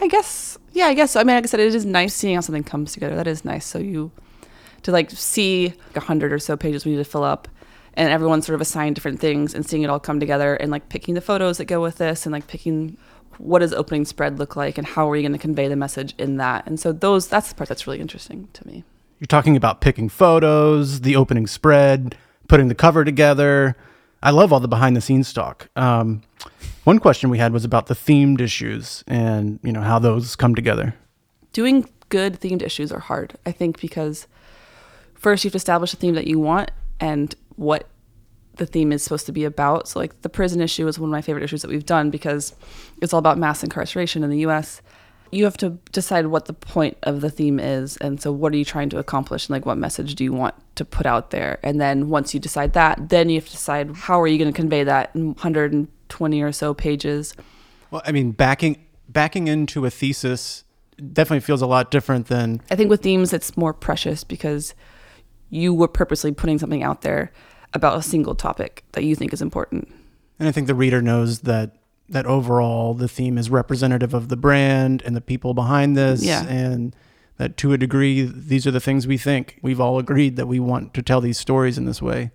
I 0.00 0.08
guess, 0.08 0.58
yeah, 0.72 0.86
I 0.86 0.94
guess. 0.94 1.14
I 1.14 1.22
mean, 1.24 1.36
like 1.36 1.44
I 1.44 1.46
said, 1.46 1.60
it 1.60 1.74
is 1.74 1.84
nice 1.84 2.14
seeing 2.14 2.34
how 2.34 2.40
something 2.40 2.64
comes 2.64 2.92
together. 2.92 3.14
That 3.14 3.26
is 3.28 3.44
nice. 3.44 3.64
So 3.66 3.78
you 3.78 4.10
to 4.82 4.90
like 4.90 5.10
see 5.12 5.74
a 5.94 6.00
hundred 6.00 6.32
or 6.32 6.38
so 6.40 6.56
pages 6.56 6.84
we 6.84 6.92
need 6.92 6.96
to 6.98 7.04
fill 7.04 7.22
up, 7.22 7.46
and 7.94 8.10
everyone's 8.10 8.46
sort 8.46 8.54
of 8.54 8.60
assigned 8.62 8.94
different 8.96 9.20
things, 9.20 9.54
and 9.54 9.64
seeing 9.68 9.82
it 9.82 9.90
all 9.90 10.00
come 10.00 10.18
together, 10.18 10.54
and 10.56 10.70
like 10.72 10.88
picking 10.88 11.14
the 11.14 11.20
photos 11.20 11.58
that 11.58 11.66
go 11.66 11.80
with 11.82 11.98
this, 11.98 12.24
and 12.26 12.32
like 12.32 12.46
picking 12.48 12.96
what 13.38 13.60
does 13.60 13.72
opening 13.72 14.04
spread 14.04 14.38
look 14.38 14.56
like, 14.56 14.78
and 14.78 14.86
how 14.86 15.10
are 15.10 15.16
you 15.16 15.22
going 15.22 15.32
to 15.32 15.38
convey 15.38 15.68
the 15.68 15.76
message 15.76 16.14
in 16.18 16.36
that. 16.36 16.66
And 16.66 16.78
so 16.78 16.92
those 16.92 17.28
that's 17.28 17.48
the 17.48 17.54
part 17.54 17.68
that's 17.68 17.86
really 17.86 18.00
interesting 18.00 18.48
to 18.52 18.66
me. 18.66 18.84
You're 19.20 19.26
talking 19.26 19.56
about 19.56 19.80
picking 19.80 20.08
photos, 20.08 21.02
the 21.02 21.16
opening 21.16 21.46
spread, 21.46 22.16
putting 22.48 22.68
the 22.68 22.74
cover 22.74 23.04
together. 23.04 23.76
I 24.22 24.30
love 24.30 24.52
all 24.52 24.60
the 24.60 24.68
behind 24.68 24.96
the 24.96 25.00
scenes 25.00 25.32
talk. 25.32 25.68
Um, 25.76 26.22
one 26.84 26.98
question 26.98 27.30
we 27.30 27.38
had 27.38 27.52
was 27.52 27.64
about 27.64 27.86
the 27.86 27.94
themed 27.94 28.40
issues 28.40 29.04
and 29.06 29.58
you 29.62 29.72
know 29.72 29.82
how 29.82 29.98
those 29.98 30.36
come 30.36 30.54
together. 30.54 30.94
doing 31.52 31.88
good 32.08 32.38
themed 32.40 32.62
issues 32.62 32.92
are 32.92 32.98
hard. 32.98 33.34
I 33.46 33.52
think 33.52 33.80
because 33.80 34.26
first 35.14 35.44
you 35.44 35.48
have 35.48 35.52
to 35.52 35.56
establish 35.56 35.94
a 35.94 35.96
theme 35.96 36.14
that 36.14 36.26
you 36.26 36.38
want 36.38 36.70
and 37.00 37.34
what 37.56 37.88
the 38.56 38.66
theme 38.66 38.92
is 38.92 39.02
supposed 39.02 39.26
to 39.26 39.32
be 39.32 39.44
about. 39.44 39.88
So 39.88 39.98
like 39.98 40.20
the 40.22 40.28
prison 40.28 40.60
issue 40.60 40.86
is 40.86 40.98
one 40.98 41.08
of 41.10 41.12
my 41.12 41.22
favorite 41.22 41.44
issues 41.44 41.62
that 41.62 41.70
we've 41.70 41.86
done 41.86 42.10
because 42.10 42.54
it's 43.00 43.12
all 43.12 43.18
about 43.18 43.38
mass 43.38 43.62
incarceration 43.62 44.22
in 44.22 44.30
the 44.30 44.46
US. 44.46 44.82
You 45.30 45.44
have 45.44 45.56
to 45.58 45.70
decide 45.92 46.26
what 46.26 46.44
the 46.44 46.52
point 46.52 46.98
of 47.04 47.22
the 47.22 47.30
theme 47.30 47.58
is 47.58 47.96
and 47.98 48.20
so 48.20 48.30
what 48.30 48.52
are 48.52 48.56
you 48.56 48.64
trying 48.64 48.90
to 48.90 48.98
accomplish 48.98 49.46
and 49.48 49.54
like 49.54 49.64
what 49.64 49.78
message 49.78 50.14
do 50.14 50.24
you 50.24 50.32
want 50.32 50.54
to 50.74 50.84
put 50.84 51.06
out 51.06 51.30
there? 51.30 51.58
And 51.62 51.80
then 51.80 52.10
once 52.10 52.34
you 52.34 52.40
decide 52.40 52.74
that, 52.74 53.08
then 53.08 53.30
you 53.30 53.36
have 53.36 53.46
to 53.46 53.52
decide 53.52 53.96
how 53.96 54.20
are 54.20 54.26
you 54.26 54.38
going 54.38 54.52
to 54.52 54.56
convey 54.56 54.84
that 54.84 55.10
in 55.14 55.28
120 55.28 56.42
or 56.42 56.52
so 56.52 56.74
pages. 56.74 57.34
Well, 57.90 58.02
I 58.04 58.12
mean, 58.12 58.32
backing 58.32 58.84
backing 59.08 59.48
into 59.48 59.84
a 59.86 59.90
thesis 59.90 60.64
definitely 61.12 61.40
feels 61.40 61.62
a 61.62 61.66
lot 61.66 61.90
different 61.90 62.26
than 62.26 62.60
I 62.70 62.76
think 62.76 62.90
with 62.90 63.02
themes, 63.02 63.32
it's 63.32 63.56
more 63.56 63.72
precious 63.72 64.24
because 64.24 64.74
you 65.48 65.74
were 65.74 65.88
purposely 65.88 66.32
putting 66.32 66.58
something 66.58 66.82
out 66.82 67.02
there 67.02 67.32
about 67.74 67.98
a 67.98 68.02
single 68.02 68.34
topic 68.34 68.84
that 68.92 69.04
you 69.04 69.14
think 69.16 69.32
is 69.32 69.42
important. 69.42 69.88
And 70.38 70.48
I 70.48 70.52
think 70.52 70.66
the 70.66 70.74
reader 70.74 71.00
knows 71.02 71.40
that 71.40 71.76
that 72.08 72.26
overall 72.26 72.92
the 72.94 73.08
theme 73.08 73.38
is 73.38 73.48
representative 73.48 74.12
of 74.12 74.28
the 74.28 74.36
brand 74.36 75.02
and 75.06 75.16
the 75.16 75.20
people 75.20 75.54
behind 75.54 75.96
this 75.96 76.22
Yeah. 76.22 76.44
and 76.46 76.94
that 77.38 77.56
to 77.58 77.72
a 77.72 77.78
degree 77.78 78.22
these 78.22 78.66
are 78.66 78.70
the 78.70 78.80
things 78.80 79.06
we 79.06 79.16
think. 79.16 79.58
We've 79.62 79.80
all 79.80 79.98
agreed 79.98 80.36
that 80.36 80.46
we 80.46 80.60
want 80.60 80.92
to 80.94 81.02
tell 81.02 81.20
these 81.22 81.38
stories 81.38 81.78
in 81.78 81.86
this 81.86 82.02
way. 82.02 82.30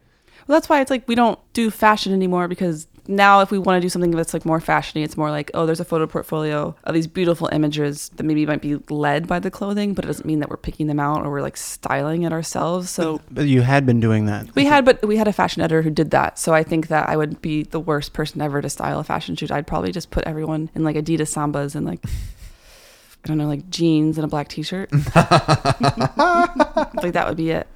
Well, 0.47 0.55
that's 0.55 0.69
why 0.69 0.81
it's 0.81 0.89
like 0.89 1.07
we 1.07 1.13
don't 1.15 1.37
do 1.53 1.69
fashion 1.69 2.13
anymore 2.13 2.47
because 2.47 2.87
now 3.07 3.41
if 3.41 3.51
we 3.51 3.57
want 3.57 3.77
to 3.77 3.81
do 3.81 3.89
something 3.89 4.11
that's 4.11 4.33
like 4.33 4.45
more 4.45 4.59
fashiony, 4.59 5.03
it's 5.03 5.15
more 5.17 5.29
like, 5.31 5.49
oh, 5.53 5.65
there's 5.65 5.79
a 5.79 5.85
photo 5.85 6.05
portfolio 6.07 6.75
of 6.83 6.93
these 6.93 7.07
beautiful 7.07 7.49
images 7.51 8.09
that 8.15 8.23
maybe 8.23 8.45
might 8.45 8.61
be 8.61 8.75
led 8.89 9.27
by 9.27 9.39
the 9.39 9.49
clothing, 9.51 9.93
but 9.93 10.03
it 10.05 10.07
doesn't 10.07 10.25
mean 10.25 10.39
that 10.39 10.49
we're 10.49 10.57
picking 10.57 10.87
them 10.87 10.99
out 10.99 11.25
or 11.25 11.31
we're 11.31 11.41
like 11.41 11.57
styling 11.57 12.23
it 12.23 12.31
ourselves. 12.31 12.89
So 12.89 13.21
But 13.31 13.47
you 13.47 13.61
had 13.61 13.85
been 13.85 13.99
doing 13.99 14.25
that. 14.25 14.53
we 14.55 14.65
had, 14.65 14.85
but 14.85 15.05
we 15.05 15.17
had 15.17 15.27
a 15.27 15.33
fashion 15.33 15.61
editor 15.61 15.81
who 15.81 15.89
did 15.89 16.11
that. 16.11 16.37
So 16.37 16.53
I 16.53 16.63
think 16.63 16.87
that 16.87 17.07
I 17.09 17.15
would 17.17 17.41
be 17.41 17.63
the 17.63 17.79
worst 17.79 18.13
person 18.13 18.41
ever 18.41 18.61
to 18.61 18.69
style 18.69 18.99
a 18.99 19.03
fashion 19.03 19.35
shoot. 19.35 19.51
I'd 19.51 19.67
probably 19.67 19.91
just 19.91 20.11
put 20.11 20.23
everyone 20.25 20.69
in 20.75 20.83
like 20.83 20.95
Adidas 20.95 21.33
Sambas 21.33 21.75
and 21.75 21.85
like, 21.85 22.03
I 22.05 23.27
don't 23.27 23.37
know, 23.37 23.47
like 23.47 23.69
jeans 23.69 24.17
and 24.17 24.25
a 24.25 24.27
black 24.27 24.47
t-shirt. 24.47 24.89
like 25.15 27.13
that 27.13 27.25
would 27.27 27.37
be 27.37 27.51
it. 27.51 27.67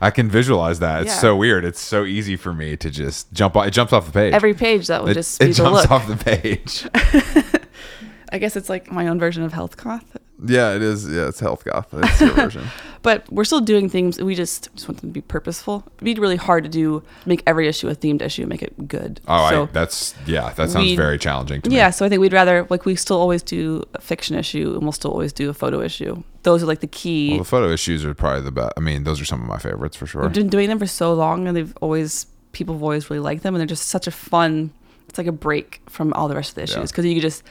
I 0.00 0.10
can 0.10 0.28
visualize 0.30 0.78
that. 0.80 1.02
It's 1.02 1.10
Yeah. 1.14 1.18
so 1.20 1.36
weird. 1.36 1.64
It's 1.64 1.80
so 1.80 2.04
easy 2.04 2.36
for 2.36 2.52
me 2.52 2.76
to 2.76 2.90
just 2.90 3.32
jump. 3.32 3.56
off 3.56 3.66
It 3.66 3.70
jumps 3.72 3.92
off 3.92 4.06
the 4.06 4.12
page. 4.12 4.32
Every 4.34 4.54
page 4.54 4.86
that 4.86 5.02
would 5.02 5.10
it, 5.12 5.14
just 5.14 5.38
be 5.40 5.46
it 5.46 5.48
the 5.48 5.54
jumps 5.54 5.82
look. 5.82 5.90
off 5.90 6.06
the 6.06 6.16
page. 6.16 6.86
I 8.32 8.38
guess 8.38 8.56
it's 8.56 8.68
like 8.68 8.90
my 8.92 9.08
own 9.08 9.18
version 9.18 9.42
of 9.42 9.52
health 9.52 9.76
goth. 9.76 10.16
yeah, 10.44 10.74
it 10.74 10.82
is. 10.82 11.08
Yeah, 11.08 11.28
it's 11.28 11.40
health 11.40 11.64
goth. 11.64 11.88
It's 11.92 12.20
your 12.20 12.30
version. 12.34 12.64
But 13.02 13.30
we're 13.32 13.44
still 13.44 13.60
doing 13.60 13.88
things. 13.88 14.20
We 14.20 14.34
just 14.34 14.72
just 14.74 14.88
want 14.88 15.00
them 15.00 15.10
to 15.10 15.12
be 15.14 15.20
purposeful. 15.20 15.84
It'd 15.96 16.04
be 16.04 16.14
really 16.20 16.36
hard 16.36 16.64
to 16.64 16.70
do 16.70 17.02
make 17.26 17.42
every 17.46 17.68
issue 17.68 17.88
a 17.88 17.94
themed 17.94 18.22
issue, 18.22 18.46
make 18.46 18.62
it 18.62 18.88
good. 18.88 19.20
Oh, 19.28 19.48
So- 19.50 19.62
I, 19.64 19.66
that's 19.66 20.14
yeah, 20.26 20.52
that 20.54 20.70
sounds 20.70 20.92
very 20.94 21.18
challenging 21.18 21.62
to 21.62 21.70
me. 21.70 21.76
yeah, 21.76 21.90
so 21.90 22.04
I 22.04 22.08
think 22.08 22.20
we'd 22.20 22.32
rather 22.32 22.66
like 22.70 22.84
we 22.84 22.96
still 22.96 23.18
always 23.20 23.42
do 23.42 23.84
a 23.94 24.00
fiction 24.00 24.36
issue 24.36 24.72
and 24.74 24.82
we'll 24.82 24.92
still 24.92 25.10
always 25.12 25.32
do 25.32 25.48
a 25.50 25.54
photo 25.54 25.80
issue. 25.80 26.22
Those 26.42 26.62
are 26.62 26.66
like 26.66 26.80
the 26.80 26.86
key. 26.86 27.30
Well, 27.30 27.38
the 27.40 27.44
photo 27.44 27.70
issues 27.72 28.04
are 28.04 28.14
probably 28.14 28.42
the 28.42 28.52
best. 28.52 28.72
I 28.76 28.80
mean, 28.80 29.04
those 29.04 29.20
are 29.20 29.24
some 29.24 29.40
of 29.40 29.46
my 29.46 29.58
favorites 29.58 29.96
for 29.96 30.06
sure. 30.06 30.22
We've 30.22 30.32
been 30.32 30.48
doing 30.48 30.68
them 30.68 30.78
for 30.78 30.86
so 30.86 31.14
long 31.14 31.46
and 31.46 31.56
they've 31.56 31.76
always 31.80 32.26
people 32.52 32.74
have 32.74 32.82
always 32.82 33.10
really 33.10 33.20
liked 33.20 33.42
them 33.42 33.54
and 33.54 33.60
they're 33.60 33.66
just 33.66 33.88
such 33.88 34.06
a 34.06 34.10
fun 34.10 34.72
it's 35.08 35.16
like 35.18 35.26
a 35.26 35.32
break 35.32 35.80
from 35.88 36.12
all 36.14 36.28
the 36.28 36.34
rest 36.34 36.50
of 36.50 36.54
the 36.56 36.62
issues 36.62 36.90
because 36.90 37.04
you 37.06 37.18
just 37.20 37.42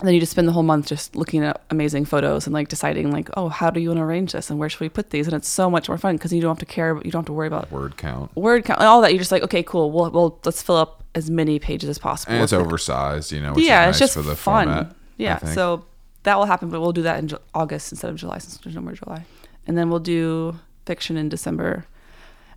then 0.00 0.14
you 0.14 0.20
just 0.20 0.30
spend 0.32 0.46
the 0.46 0.52
whole 0.52 0.62
month 0.62 0.86
just 0.86 1.16
looking 1.16 1.42
at 1.42 1.60
amazing 1.70 2.04
photos 2.04 2.46
and 2.46 2.54
like 2.54 2.68
deciding 2.68 3.10
like 3.10 3.28
oh 3.36 3.48
how 3.48 3.68
do 3.70 3.80
you 3.80 3.88
want 3.88 3.98
to 3.98 4.04
arrange 4.04 4.32
this? 4.32 4.48
And 4.50 4.58
where 4.58 4.68
should 4.68 4.80
we 4.80 4.88
put 4.88 5.10
these? 5.10 5.26
And 5.26 5.34
it's 5.34 5.48
so 5.48 5.68
much 5.68 5.88
more 5.88 5.98
fun 5.98 6.16
because 6.16 6.32
you 6.32 6.40
don't 6.40 6.50
have 6.50 6.58
to 6.58 6.66
care 6.66 6.94
you 7.04 7.10
don't 7.10 7.20
have 7.20 7.26
to 7.26 7.32
worry 7.32 7.48
about 7.48 7.70
Word 7.72 7.96
count. 7.96 8.34
word 8.36 8.64
count 8.64 8.78
and 8.80 8.88
all 8.88 9.00
that. 9.00 9.12
You're 9.12 9.18
just 9.18 9.32
like 9.32 9.42
okay 9.42 9.62
cool. 9.62 9.90
Well, 9.90 10.10
well 10.10 10.38
let's 10.44 10.62
fill 10.62 10.76
up 10.76 11.02
as 11.14 11.30
many 11.30 11.58
pages 11.58 11.88
as 11.88 11.98
possible. 11.98 12.34
And 12.34 12.42
it's 12.42 12.52
with 12.52 12.60
the- 12.60 12.66
oversized, 12.66 13.32
you 13.32 13.40
know, 13.40 13.52
which 13.54 13.64
yeah 13.64 13.88
is 13.88 13.96
it's 13.96 13.98
just 13.98 14.14
for 14.14 14.22
the 14.22 14.36
fun. 14.36 14.66
format. 14.66 14.96
Yeah 15.16 15.38
so 15.38 15.84
that 16.22 16.36
will 16.38 16.46
happen 16.46 16.68
but 16.70 16.80
we'll 16.80 16.92
do 16.92 17.02
that 17.02 17.18
in 17.18 17.30
august 17.54 17.90
instead 17.92 18.10
of 18.10 18.16
july 18.16 18.38
since 18.38 18.58
there's 18.58 18.76
no 18.76 18.82
more 18.82 18.92
july. 18.92 19.24
And 19.66 19.76
then 19.76 19.90
we'll 19.90 19.98
do 20.00 20.58
fiction 20.86 21.16
in 21.16 21.28
december 21.28 21.86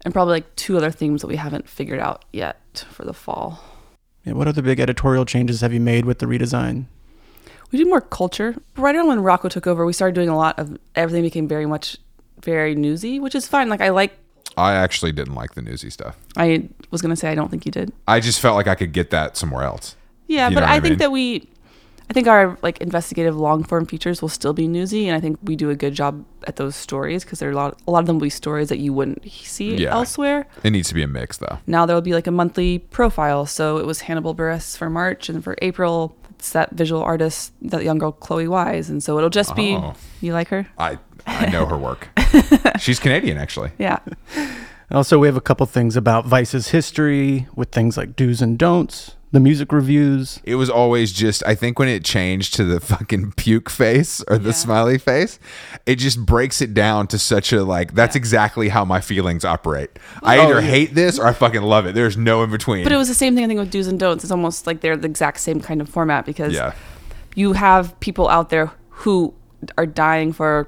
and 0.04 0.14
probably 0.14 0.34
like 0.34 0.56
two 0.56 0.78
other 0.78 0.92
themes 0.92 1.22
that 1.22 1.28
we 1.28 1.36
haven't 1.36 1.68
figured 1.68 2.00
out 2.00 2.26
yet 2.34 2.86
for 2.92 3.04
the 3.06 3.14
fall. 3.14 3.64
Yeah, 4.26 4.34
what 4.34 4.48
other 4.48 4.62
big 4.62 4.80
editorial 4.80 5.26
changes 5.26 5.62
have 5.62 5.74
you 5.74 5.80
made 5.80 6.06
with 6.06 6.20
the 6.20 6.26
redesign? 6.26 6.86
We 7.72 7.78
did 7.80 7.88
more 7.88 8.02
culture 8.02 8.56
right 8.78 8.96
around 8.96 9.08
when 9.08 9.20
rocco 9.22 9.48
took 9.50 9.66
over 9.68 9.86
we 9.86 9.94
started 9.94 10.14
doing 10.16 10.30
a 10.30 10.36
lot 10.38 10.58
of 10.60 10.78
everything 10.96 11.22
became 11.24 11.48
very 11.48 11.66
much 11.66 11.98
very 12.44 12.76
newsy 12.76 13.20
which 13.20 13.36
is 13.36 13.48
fine 13.48 13.70
like 13.70 13.82
i 13.82 13.90
like 13.90 14.18
I 14.58 14.74
actually 14.74 15.14
didn't 15.14 15.36
like 15.36 15.54
the 15.54 15.62
newsy 15.62 15.90
stuff. 15.90 16.18
i 16.36 16.68
was 16.92 17.02
going 17.02 17.12
to 17.12 17.16
say 17.16 17.30
i 17.32 17.36
don't 17.36 17.50
think 17.50 17.66
you 17.66 17.72
did 17.72 17.94
I 18.08 18.20
just 18.20 18.42
felt 18.42 18.56
like 18.58 18.68
I 18.68 18.76
could 18.76 18.92
get 18.92 19.10
that 19.12 19.38
somewhere 19.38 19.64
else. 19.64 19.96
Yeah, 20.28 20.50
You 20.50 20.56
but 20.56 20.64
I, 20.66 20.76
I 20.76 20.80
think 20.82 20.92
mean? 20.94 20.98
that 21.00 21.12
we, 21.14 21.48
I 22.10 22.14
think 22.14 22.28
our 22.28 22.58
like 22.62 22.82
investigative 22.82 23.38
long 23.38 23.64
form 23.64 23.86
features 23.86 24.22
will 24.22 24.28
still 24.30 24.52
be 24.52 24.68
newsy, 24.68 25.08
and 25.08 25.16
I 25.16 25.22
think 25.22 25.40
we 25.44 25.56
do 25.56 25.70
a 25.70 25.76
good 25.76 25.94
job 25.94 26.26
at 26.48 26.58
those 26.58 26.76
stories 26.76 27.24
because 27.24 27.40
there 27.40 27.48
are 27.48 27.54
a 27.54 27.56
lot, 27.56 27.82
a 27.88 27.92
lot 27.92 28.00
of 28.00 28.08
them 28.08 28.18
will 28.18 28.24
be 28.24 28.30
stories 28.30 28.68
that 28.68 28.80
you 28.80 28.92
wouldn't 28.92 29.24
see 29.32 29.76
Yeah. 29.78 29.94
elsewhere. 29.94 30.48
It 30.66 30.72
needs 30.72 30.90
to 30.90 30.96
be 30.96 31.04
a 31.04 31.08
mix, 31.08 31.38
though. 31.38 31.60
Now 31.68 31.86
there 31.86 31.96
will 31.96 32.02
be 32.02 32.14
like 32.14 32.28
a 32.28 32.32
monthly 32.32 32.80
profile. 32.80 33.46
So 33.46 33.78
it 33.78 33.86
was 33.86 34.02
Hannibal 34.02 34.36
Buress 34.36 34.76
for 34.78 34.90
March, 34.90 35.30
and 35.30 35.42
for 35.42 35.56
April 35.62 36.14
it's 36.42 36.54
that 36.54 36.72
visual 36.72 37.04
artist, 37.04 37.54
that 37.62 37.84
young 37.84 38.00
girl 38.00 38.12
Chloe 38.12 38.48
Wise, 38.48 38.90
and 38.90 39.04
so 39.04 39.16
it'll 39.20 39.30
just 39.30 39.56
be. 39.56 39.76
Oh. 39.76 39.94
You 40.22 40.34
like 40.34 40.48
her? 40.48 40.66
I 40.76 40.98
I 41.28 41.46
know 41.52 41.68
her 41.68 41.78
work. 41.78 42.10
She's 42.80 43.00
Canadian, 43.00 43.38
actually. 43.38 43.74
Yeah. 43.78 44.00
Also, 44.90 45.20
we 45.20 45.28
have 45.28 45.38
a 45.38 45.42
couple 45.42 45.68
things 45.68 45.96
about 45.96 46.26
Vice's 46.26 46.70
history 46.70 47.48
with 47.54 47.70
things 47.70 47.96
like 47.96 48.16
do's 48.16 48.42
and 48.42 48.58
don'ts, 48.58 49.18
the 49.34 49.40
music 49.40 49.72
reviews. 49.72 50.42
It 50.44 50.56
was 50.56 50.70
always 50.70 51.14
just 51.14 51.42
I 51.48 51.56
think 51.56 51.80
when 51.80 51.88
it 51.88 52.04
changed 52.04 52.54
to 52.56 52.64
the 52.66 52.80
fucking 52.82 53.32
puke 53.34 53.70
face 53.70 54.22
or 54.28 54.38
the 54.38 54.50
Yeah. 54.50 54.54
smiley 54.56 54.98
face, 54.98 55.40
it 55.86 55.96
just 55.96 56.26
breaks 56.26 56.62
it 56.62 56.74
down 56.74 57.08
to 57.08 57.18
such 57.18 57.54
a 57.54 57.64
like 57.64 57.94
that's 57.94 58.16
Yeah. 58.16 58.20
exactly 58.20 58.70
how 58.70 58.84
my 58.84 59.00
feelings 59.00 59.46
operate. 59.46 59.92
I 60.22 60.38
Oh, 60.38 60.44
either 60.44 60.56
yeah. 60.62 60.68
hate 60.70 60.96
this 60.96 61.18
or 61.18 61.28
I 61.28 61.34
fucking 61.34 61.62
love 61.62 61.86
it. 61.86 61.96
There's 61.96 62.18
no 62.18 62.44
in 62.44 62.52
between. 62.52 62.84
But 62.84 62.92
it 62.92 62.98
was 62.98 63.08
the 63.08 63.14
same 63.14 63.34
thing 63.36 63.46
I 63.46 63.48
think 63.48 63.60
with 63.60 63.72
do's 63.72 63.88
and 63.88 64.00
don'ts. 64.00 64.24
It's 64.26 64.32
almost 64.32 64.68
like 64.68 64.82
they're 64.82 64.98
the 64.98 65.08
exact 65.08 65.40
same 65.40 65.62
kind 65.62 65.80
of 65.82 65.88
format 65.88 66.26
because 66.26 66.54
yeah. 66.54 66.74
you 67.36 67.54
have 67.54 67.98
people 68.02 68.28
out 68.28 68.50
there 68.50 68.72
who 68.90 69.34
are 69.78 69.86
dying 69.86 70.34
for 70.34 70.68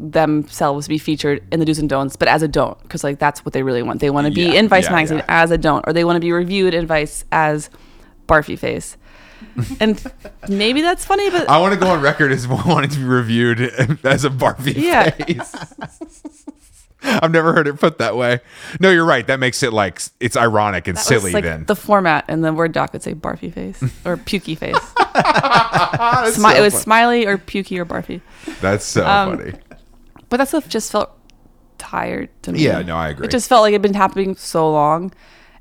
themselves 0.00 0.86
to 0.86 0.88
be 0.90 0.98
featured 0.98 1.42
in 1.50 1.58
the 1.60 1.66
do's 1.66 1.78
and 1.78 1.88
don'ts, 1.88 2.14
but 2.16 2.28
as 2.28 2.42
a 2.42 2.48
don't, 2.48 2.80
because 2.82 3.02
like 3.02 3.18
that's 3.18 3.44
what 3.44 3.52
they 3.52 3.62
really 3.64 3.82
want. 3.82 4.00
They 4.00 4.10
want 4.10 4.26
to 4.28 4.32
be 4.32 4.42
Yeah, 4.42 4.52
in 4.60 4.68
Vice 4.68 4.84
yeah, 4.84 4.92
magazine 4.92 5.18
yeah. 5.18 5.24
as 5.28 5.50
a 5.50 5.58
don't, 5.58 5.84
or 5.88 5.92
they 5.92 6.04
want 6.04 6.14
to 6.16 6.20
be 6.20 6.30
reviewed 6.30 6.72
in 6.74 6.86
Vice 6.86 7.24
as 7.32 7.68
Barfy 8.28 8.58
face. 8.58 8.96
and 9.80 10.00
maybe 10.48 10.82
that's 10.82 11.04
funny, 11.04 11.30
but 11.30 11.48
I 11.48 11.58
want 11.58 11.74
to 11.74 11.80
go 11.80 11.88
on 11.88 12.00
record 12.00 12.32
as 12.32 12.46
wanting 12.48 12.90
to 12.90 12.98
be 12.98 13.04
reviewed 13.04 13.60
as 14.04 14.24
a 14.24 14.30
barfy 14.30 14.74
Yeah. 14.76 15.10
face. 15.10 15.54
I've 17.02 17.30
never 17.30 17.52
heard 17.52 17.68
it 17.68 17.78
put 17.78 17.98
that 17.98 18.16
way. 18.16 18.40
No, 18.80 18.90
you're 18.90 19.04
right. 19.04 19.24
That 19.24 19.38
makes 19.38 19.62
it 19.62 19.72
like 19.72 20.02
it's 20.18 20.36
ironic 20.36 20.88
and 20.88 20.96
that 20.96 21.04
silly. 21.04 21.30
like 21.32 21.44
then 21.44 21.64
the 21.66 21.76
format 21.76 22.24
and 22.26 22.42
the 22.42 22.52
word 22.52 22.72
doc 22.72 22.92
would 22.92 23.02
say 23.04 23.14
Barfy 23.14 23.52
face 23.54 23.80
or 24.04 24.16
Pukey 24.16 24.58
face. 24.58 24.74
Smi- 24.76 26.34
so 26.34 26.48
it 26.58 26.60
was 26.60 26.74
smiley 26.74 27.24
or 27.24 27.38
Pukey 27.38 27.78
or 27.78 27.86
Barfy. 27.86 28.20
That's 28.60 28.84
so 28.84 29.06
um, 29.06 29.38
funny. 29.38 29.52
But 30.28 30.38
that 30.38 30.48
stuff 30.48 30.68
just 30.68 30.90
felt 30.90 31.10
tired 31.78 32.30
to 32.42 32.52
me. 32.52 32.64
Yeah, 32.64 32.82
no, 32.82 32.96
I 32.96 33.10
agree. 33.10 33.26
It 33.26 33.30
just 33.30 33.48
felt 33.48 33.62
like 33.62 33.70
it'd 33.70 33.82
been 33.82 33.94
happening 33.94 34.34
so 34.34 34.70
long, 34.70 35.12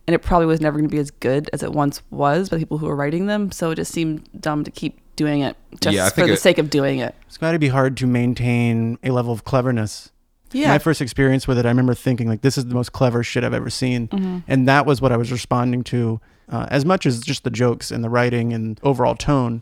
and 0.07 0.13
it 0.15 0.19
probably 0.19 0.45
was 0.47 0.61
never 0.61 0.77
going 0.77 0.89
to 0.89 0.93
be 0.95 0.99
as 0.99 1.11
good 1.11 1.49
as 1.53 1.61
it 1.63 1.71
once 1.73 2.01
was 2.09 2.49
by 2.49 2.55
the 2.55 2.61
people 2.61 2.77
who 2.77 2.87
were 2.87 2.95
writing 2.95 3.27
them. 3.27 3.51
So 3.51 3.71
it 3.71 3.75
just 3.75 3.91
seemed 3.91 4.27
dumb 4.39 4.63
to 4.63 4.71
keep 4.71 4.99
doing 5.17 5.41
it 5.41 5.55
just 5.81 5.95
Yeah, 5.95 6.09
for 6.09 6.25
the 6.25 6.33
it- 6.33 6.39
sake 6.39 6.57
of 6.57 6.69
doing 6.69 6.99
it. 6.99 7.13
It's 7.27 7.37
got 7.37 7.51
to 7.51 7.59
be 7.59 7.67
hard 7.67 7.97
to 7.97 8.07
maintain 8.07 8.97
a 9.03 9.11
level 9.11 9.33
of 9.33 9.43
cleverness. 9.43 10.11
Yeah. 10.53 10.69
My 10.69 10.79
first 10.79 11.01
experience 11.01 11.45
with 11.47 11.57
it, 11.57 11.65
I 11.65 11.69
remember 11.69 11.93
thinking 11.93 12.29
like, 12.29 12.39
"This 12.41 12.57
is 12.57 12.65
the 12.67 12.73
most 12.73 12.93
clever 12.93 13.21
shit 13.21 13.43
I've 13.43 13.53
ever 13.53 13.69
seen," 13.69 14.07
Mm-hmm. 14.07 14.37
and 14.47 14.65
that 14.67 14.85
was 14.85 15.01
what 15.01 15.11
I 15.11 15.17
was 15.17 15.29
responding 15.29 15.83
to, 15.85 16.21
uh, 16.49 16.67
as 16.71 16.85
much 16.85 17.05
as 17.05 17.19
just 17.19 17.43
the 17.43 17.49
jokes 17.49 17.91
and 17.91 18.01
the 18.01 18.09
writing 18.09 18.53
and 18.53 18.79
overall 18.81 19.13
tone. 19.13 19.61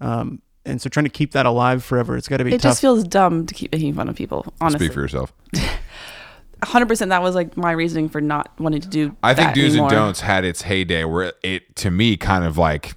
Um, 0.00 0.40
and 0.64 0.80
so, 0.80 0.88
trying 0.88 1.02
to 1.04 1.10
keep 1.10 1.32
that 1.32 1.46
alive 1.46 1.82
forever, 1.82 2.16
it's 2.16 2.28
got 2.28 2.36
to 2.36 2.44
be 2.44 2.50
it 2.54 2.60
tough. 2.60 2.70
just 2.70 2.80
feels 2.80 3.02
dumb 3.02 3.44
to 3.46 3.54
keep 3.54 3.72
making 3.72 3.92
fun 3.94 4.08
of 4.08 4.14
people. 4.14 4.46
Honestly, 4.60 4.86
Speak 4.86 4.94
for 4.94 5.00
yourself. 5.00 5.32
hundred 6.62 6.86
percent. 6.88 7.08
That 7.10 7.22
was 7.22 7.34
like 7.34 7.56
my 7.56 7.72
reasoning 7.72 8.08
for 8.08 8.20
not 8.20 8.50
wanting 8.58 8.80
to 8.82 8.88
do. 8.88 9.16
I 9.22 9.34
think 9.34 9.54
do's 9.54 9.72
anymore. 9.72 9.88
and 9.88 9.96
don'ts 9.96 10.20
had 10.20 10.44
its 10.44 10.62
heyday 10.62 11.04
where 11.04 11.32
it 11.42 11.74
to 11.76 11.90
me 11.90 12.16
kind 12.16 12.44
of 12.44 12.58
like 12.58 12.96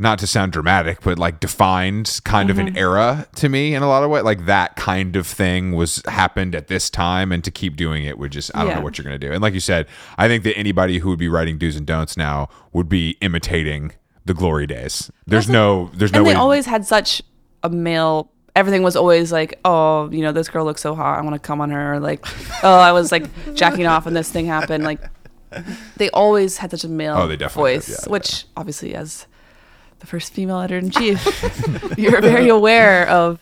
not 0.00 0.18
to 0.20 0.28
sound 0.28 0.52
dramatic, 0.52 1.00
but 1.02 1.18
like 1.18 1.40
defined 1.40 2.20
kind 2.24 2.50
of 2.50 2.58
an 2.60 2.68
Mm-hmm. 2.68 2.76
era 2.78 3.26
to 3.34 3.48
me 3.48 3.74
in 3.74 3.82
a 3.82 3.88
lot 3.88 4.04
of 4.04 4.10
ways. 4.10 4.22
Like 4.22 4.46
that 4.46 4.76
kind 4.76 5.16
of 5.16 5.26
thing 5.26 5.72
was 5.72 6.02
happened 6.06 6.54
at 6.54 6.68
this 6.68 6.88
time, 6.88 7.32
and 7.32 7.42
to 7.42 7.50
keep 7.50 7.74
doing 7.76 8.04
it 8.04 8.16
would 8.18 8.30
just 8.30 8.50
I 8.54 8.60
don't 8.60 8.68
Yeah. 8.68 8.74
know 8.76 8.82
what 8.82 8.96
you're 8.96 9.04
gonna 9.04 9.18
do. 9.18 9.32
And 9.32 9.42
like 9.42 9.54
you 9.54 9.60
said, 9.60 9.86
I 10.16 10.28
think 10.28 10.44
that 10.44 10.56
anybody 10.56 10.98
who 10.98 11.08
would 11.08 11.18
be 11.18 11.28
writing 11.28 11.58
do's 11.58 11.74
and 11.76 11.86
don'ts 11.86 12.16
now 12.16 12.48
would 12.72 12.88
be 12.88 13.16
imitating 13.20 13.92
the 14.24 14.34
glory 14.34 14.66
days. 14.68 15.10
There's 15.26 15.48
no 15.48 15.90
there's 15.94 16.12
no 16.12 16.18
and 16.20 16.26
way. 16.28 16.32
they 16.34 16.38
always 16.38 16.66
had 16.66 16.84
such 16.86 17.20
a 17.64 17.68
male 17.70 18.30
everything 18.56 18.82
was 18.82 18.96
always 18.96 19.30
like 19.32 19.58
oh 19.64 20.10
you 20.10 20.20
know 20.22 20.32
this 20.32 20.48
girl 20.48 20.64
looks 20.64 20.80
so 20.82 20.94
hot 20.94 21.18
i 21.18 21.22
want 21.22 21.34
to 21.34 21.38
come 21.38 21.60
on 21.60 21.70
her 21.70 21.94
or 21.94 22.00
like 22.00 22.24
oh 22.64 22.78
i 22.78 22.92
was 22.92 23.12
like 23.12 23.24
jacking 23.54 23.86
off 23.86 24.06
and 24.06 24.16
this 24.16 24.30
thing 24.30 24.46
happened 24.46 24.84
like 24.84 25.00
they 25.96 26.10
always 26.10 26.58
had 26.58 26.70
such 26.70 26.84
a 26.84 26.88
male 26.88 27.16
Oh, 27.16 27.48
voice 27.48 27.88
yeah, 27.88 28.10
which 28.10 28.44
obviously 28.56 28.94
as 28.94 29.26
the 30.00 30.06
first 30.06 30.32
female 30.32 30.60
editor-in-chief 30.60 31.94
you're 31.98 32.20
very 32.20 32.48
aware 32.48 33.08
of 33.08 33.40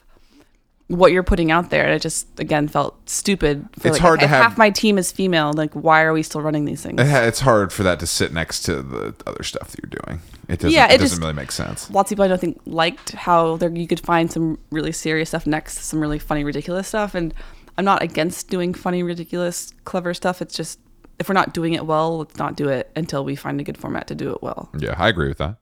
what 0.89 1.11
you're 1.11 1.24
putting 1.24 1.51
out 1.51 1.70
there 1.70 1.84
and 1.84 1.93
it 1.95 2.01
just 2.01 2.28
again 2.39 2.68
felt 2.68 2.97
stupid 3.09 3.68
for, 3.78 3.89
It's 3.89 3.95
like, 3.95 4.01
hard 4.01 4.20
to 4.20 4.26
have- 4.28 4.43
half 4.43 4.59
my 4.59 4.70
team 4.70 4.99
is 4.99 5.11
female 5.11 5.53
like 5.53 5.72
why 5.74 6.03
are 6.03 6.12
we 6.12 6.22
still 6.22 6.41
running 6.43 6.64
these 6.64 6.80
things 6.80 7.01
it's 7.01 7.41
hard 7.41 7.72
for 7.72 7.82
that 7.82 7.99
to 8.01 8.07
sit 8.07 8.32
next 8.32 8.62
to 8.62 8.82
the 8.82 9.14
other 9.26 9.43
stuff 9.43 9.72
that 9.72 9.80
you're 9.82 10.01
doing. 10.07 10.20
It 10.49 10.61
doesn't. 10.61 10.70
Yeah, 10.70 10.87
it, 10.87 10.95
it 10.97 10.99
doesn't 10.99 11.20
really 11.20 11.32
make 11.32 11.51
sense. 11.51 11.91
lots 11.91 12.11
of 12.11 12.16
people 12.16 12.24
I 12.24 12.28
don't 12.28 12.41
think 12.41 12.61
liked 12.66 13.12
how 13.12 13.57
there 13.57 13.70
you 13.70 13.89
could 13.89 13.99
find 14.01 14.30
some 14.30 14.59
really 14.70 14.93
serious 14.93 15.30
stuff 15.30 15.45
next 15.47 15.74
to 15.76 15.82
some 15.82 16.01
really 16.01 16.20
funny, 16.20 16.45
ridiculous 16.45 16.87
stuff. 16.87 17.16
And 17.16 17.34
I'm 17.76 17.84
not 17.84 18.03
against 18.03 18.49
doing 18.49 18.72
funny, 18.72 19.03
ridiculous, 19.03 19.72
clever 19.84 20.14
stuff. 20.14 20.41
It's 20.41 20.55
just 20.55 20.78
if 21.18 21.28
we're 21.28 21.34
not 21.34 21.53
doing 21.53 21.72
it 21.72 21.84
well, 21.84 22.18
let's 22.18 22.37
not 22.37 22.57
do 22.57 22.68
it 22.68 22.91
until 22.95 23.24
we 23.24 23.34
find 23.34 23.61
a 23.61 23.64
good 23.64 23.76
format 23.76 24.07
to 24.07 24.14
do 24.14 24.30
it 24.32 24.43
well. 24.43 24.70
Yeah, 24.78 24.95
I 24.97 25.09
agree 25.09 25.28
with 25.28 25.39
that. 25.39 25.57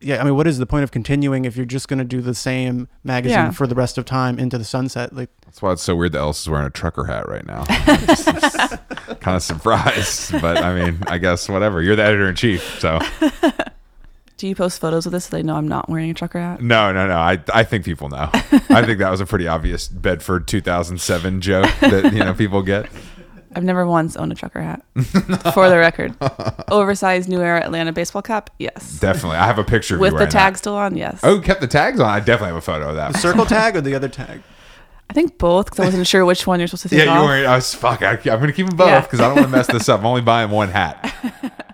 Yeah, 0.00 0.20
I 0.20 0.24
mean, 0.24 0.36
what 0.36 0.46
is 0.46 0.58
the 0.58 0.66
point 0.66 0.84
of 0.84 0.90
continuing 0.90 1.44
if 1.44 1.56
you're 1.56 1.66
just 1.66 1.88
going 1.88 1.98
to 1.98 2.04
do 2.04 2.20
the 2.20 2.34
same 2.34 2.88
magazine 3.04 3.36
Yeah. 3.38 3.50
for 3.50 3.66
the 3.66 3.74
rest 3.74 3.98
of 3.98 4.04
time 4.04 4.38
into 4.38 4.56
the 4.58 4.64
sunset? 4.64 5.12
Like, 5.14 5.30
That's 5.44 5.60
why 5.60 5.72
it's 5.72 5.82
so 5.82 5.96
weird 5.96 6.12
that 6.12 6.18
Ellis 6.20 6.40
is 6.42 6.48
wearing 6.48 6.66
a 6.66 6.70
trucker 6.70 7.04
hat 7.04 7.28
right 7.28 7.44
now. 7.46 7.64
kind 9.20 9.36
of 9.36 9.42
surprised, 9.42 10.32
but 10.40 10.58
I 10.58 10.74
mean, 10.74 10.98
I 11.06 11.18
guess 11.18 11.48
whatever. 11.48 11.82
You're 11.82 11.96
the 11.96 12.04
editor 12.04 12.28
in 12.28 12.36
chief, 12.36 12.78
so 12.80 12.98
Do 14.36 14.46
you 14.46 14.54
post 14.54 14.80
photos 14.80 15.04
of 15.04 15.10
this 15.12 15.24
so 15.24 15.36
they 15.36 15.42
know 15.42 15.56
I'm 15.56 15.66
not 15.66 15.88
wearing 15.88 16.10
a 16.10 16.14
trucker 16.14 16.38
hat? 16.38 16.62
no, 16.62 16.92
no, 16.92 17.08
no. 17.08 17.16
I 17.16 17.40
I 17.52 17.64
think 17.64 17.84
people 17.84 18.08
know. 18.08 18.30
I 18.32 18.84
think 18.86 18.98
that 19.00 19.10
was 19.10 19.20
a 19.20 19.26
pretty 19.26 19.48
obvious 19.48 19.88
Bedford 19.88 20.46
2007 20.46 21.40
joke 21.40 21.66
that 21.80 22.12
you 22.12 22.20
know 22.20 22.34
people 22.34 22.62
get. 22.62 22.88
I've 23.54 23.64
never 23.64 23.86
once 23.86 24.16
owned 24.16 24.30
a 24.32 24.34
trucker 24.34 24.60
hat. 24.62 24.82
For 25.54 25.68
the 25.70 25.78
record, 25.78 26.14
oversized 26.70 27.28
New 27.28 27.40
Era 27.40 27.60
Atlanta 27.64 27.92
baseball 27.92 28.22
cap, 28.22 28.50
yes. 28.58 28.98
Definitely, 29.00 29.38
I 29.38 29.46
have 29.46 29.58
a 29.58 29.64
picture 29.64 29.94
of 29.94 30.00
With 30.00 30.12
you 30.12 30.18
the 30.18 30.26
tag 30.26 30.54
that. 30.54 30.58
still 30.58 30.74
on, 30.76 30.96
yes. 30.96 31.20
Oh, 31.22 31.36
you 31.36 31.40
kept 31.40 31.60
the 31.60 31.66
tags 31.66 31.98
on. 32.00 32.08
I 32.08 32.20
definitely 32.20 32.48
have 32.48 32.56
a 32.56 32.60
photo 32.60 32.90
of 32.90 32.96
that. 32.96 33.12
The 33.14 33.18
circle 33.18 33.46
tag 33.56 33.76
or 33.76 33.80
the 33.80 33.94
other 33.94 34.08
tag? 34.08 34.42
I 35.10 35.14
think 35.14 35.38
both 35.38 35.66
because 35.66 35.80
I 35.80 35.84
wasn't 35.86 36.06
sure 36.06 36.24
which 36.26 36.46
one 36.46 36.60
you're 36.60 36.66
supposed 36.68 36.82
to 36.82 36.88
take 36.90 36.98
Yeah, 36.98 37.04
you 37.14 37.20
off. 37.20 37.24
weren't. 37.26 37.46
I 37.46 37.56
was 37.56 37.74
fuck. 37.74 38.02
I, 38.02 38.10
I'm 38.12 38.18
gonna 38.40 38.52
keep 38.52 38.66
them 38.66 38.76
both 38.76 38.88
Yeah. 38.88 39.00
because 39.00 39.20
I 39.20 39.24
don't 39.28 39.36
want 39.36 39.46
to 39.46 39.52
mess 39.56 39.66
this 39.66 39.88
up. 39.88 40.00
I'm 40.00 40.06
only 40.06 40.20
buying 40.20 40.50
one 40.50 40.68
hat. 40.68 41.14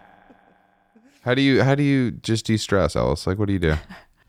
How 1.23 1.35
do 1.35 1.41
you 1.41 1.63
how 1.63 1.75
do 1.75 1.83
you 1.83 2.11
just 2.11 2.45
de 2.47 2.57
stress, 2.59 2.95
Ellis? 2.95 3.27
Like, 3.27 3.39
what 3.39 3.47
do 3.47 3.55
you 3.55 3.59
do? 3.59 3.75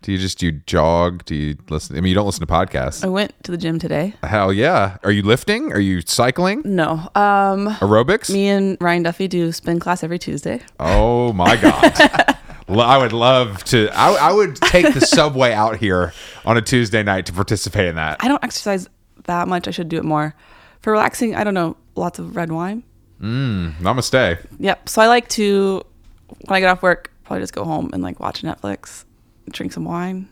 Do 0.06 0.12
you 0.12 0.20
just 0.20 0.38
do 0.38 0.45
you 0.45 0.51
jog? 0.68 1.26
Do 1.26 1.34
you 1.34 1.58
listen? 1.68 1.97
I 1.97 2.01
mean, 2.01 2.10
you 2.10 2.14
don't 2.14 2.28
listen 2.28 2.45
to 2.45 2.53
podcasts. 2.53 3.03
I 3.03 3.08
went 3.08 3.34
to 3.43 3.49
the 3.51 3.58
gym 3.58 3.80
today. 3.80 4.14
Hell 4.22 4.53
yeah! 4.53 4.97
Are 5.03 5.12
you 5.12 5.24
lifting? 5.24 5.74
Are 5.74 5.80
you 5.80 6.01
cycling? 6.01 6.62
No. 6.64 7.10
Um, 7.16 7.70
Aerobics? 7.82 8.32
me 8.32 8.47
and 8.49 8.78
Ryan 8.80 9.01
Duffy 9.01 9.28
do 9.28 9.51
spin 9.51 9.80
class 9.80 10.03
every 10.03 10.20
Tuesday. 10.20 10.62
Oh 10.80 11.34
my 11.34 11.56
god! 11.56 11.91
I 12.70 12.99
would 12.99 13.14
love 13.14 13.64
to. 13.64 13.89
I, 13.95 14.30
I 14.30 14.32
would 14.32 14.58
take 14.58 14.93
the 14.93 15.01
subway 15.01 15.53
out 15.53 15.78
here 15.78 16.14
on 16.45 16.56
a 16.56 16.62
Tuesday 16.62 17.01
night 17.01 17.26
to 17.26 17.34
participate 17.34 17.88
in 17.88 17.95
that. 17.95 18.24
I 18.24 18.28
don't 18.28 18.43
exercise 18.43 18.88
that 19.24 19.47
much. 19.47 19.68
I 19.68 19.72
should 19.72 19.89
do 19.89 19.97
it 19.97 20.06
more. 20.06 20.36
For 20.82 20.91
relaxing, 20.91 21.34
I 21.36 21.43
don't 21.43 21.56
know, 21.56 21.78
lots 21.95 22.20
of 22.20 22.36
red 22.36 22.51
wine. 22.51 22.84
Mm, 23.20 23.74
namaste. 23.78 24.45
Yep. 24.60 24.88
So 24.88 25.01
I 25.01 25.08
like 25.08 25.30
to, 25.30 25.84
when 26.28 26.58
I 26.58 26.60
get 26.60 26.70
off 26.70 26.84
work, 26.84 27.12
probably 27.24 27.41
just 27.41 27.53
go 27.53 27.64
home 27.64 27.89
and 27.91 28.03
like 28.03 28.20
watch 28.20 28.43
Netflix, 28.43 29.03
drink 29.52 29.74
some 29.74 29.86
wine, 29.86 30.28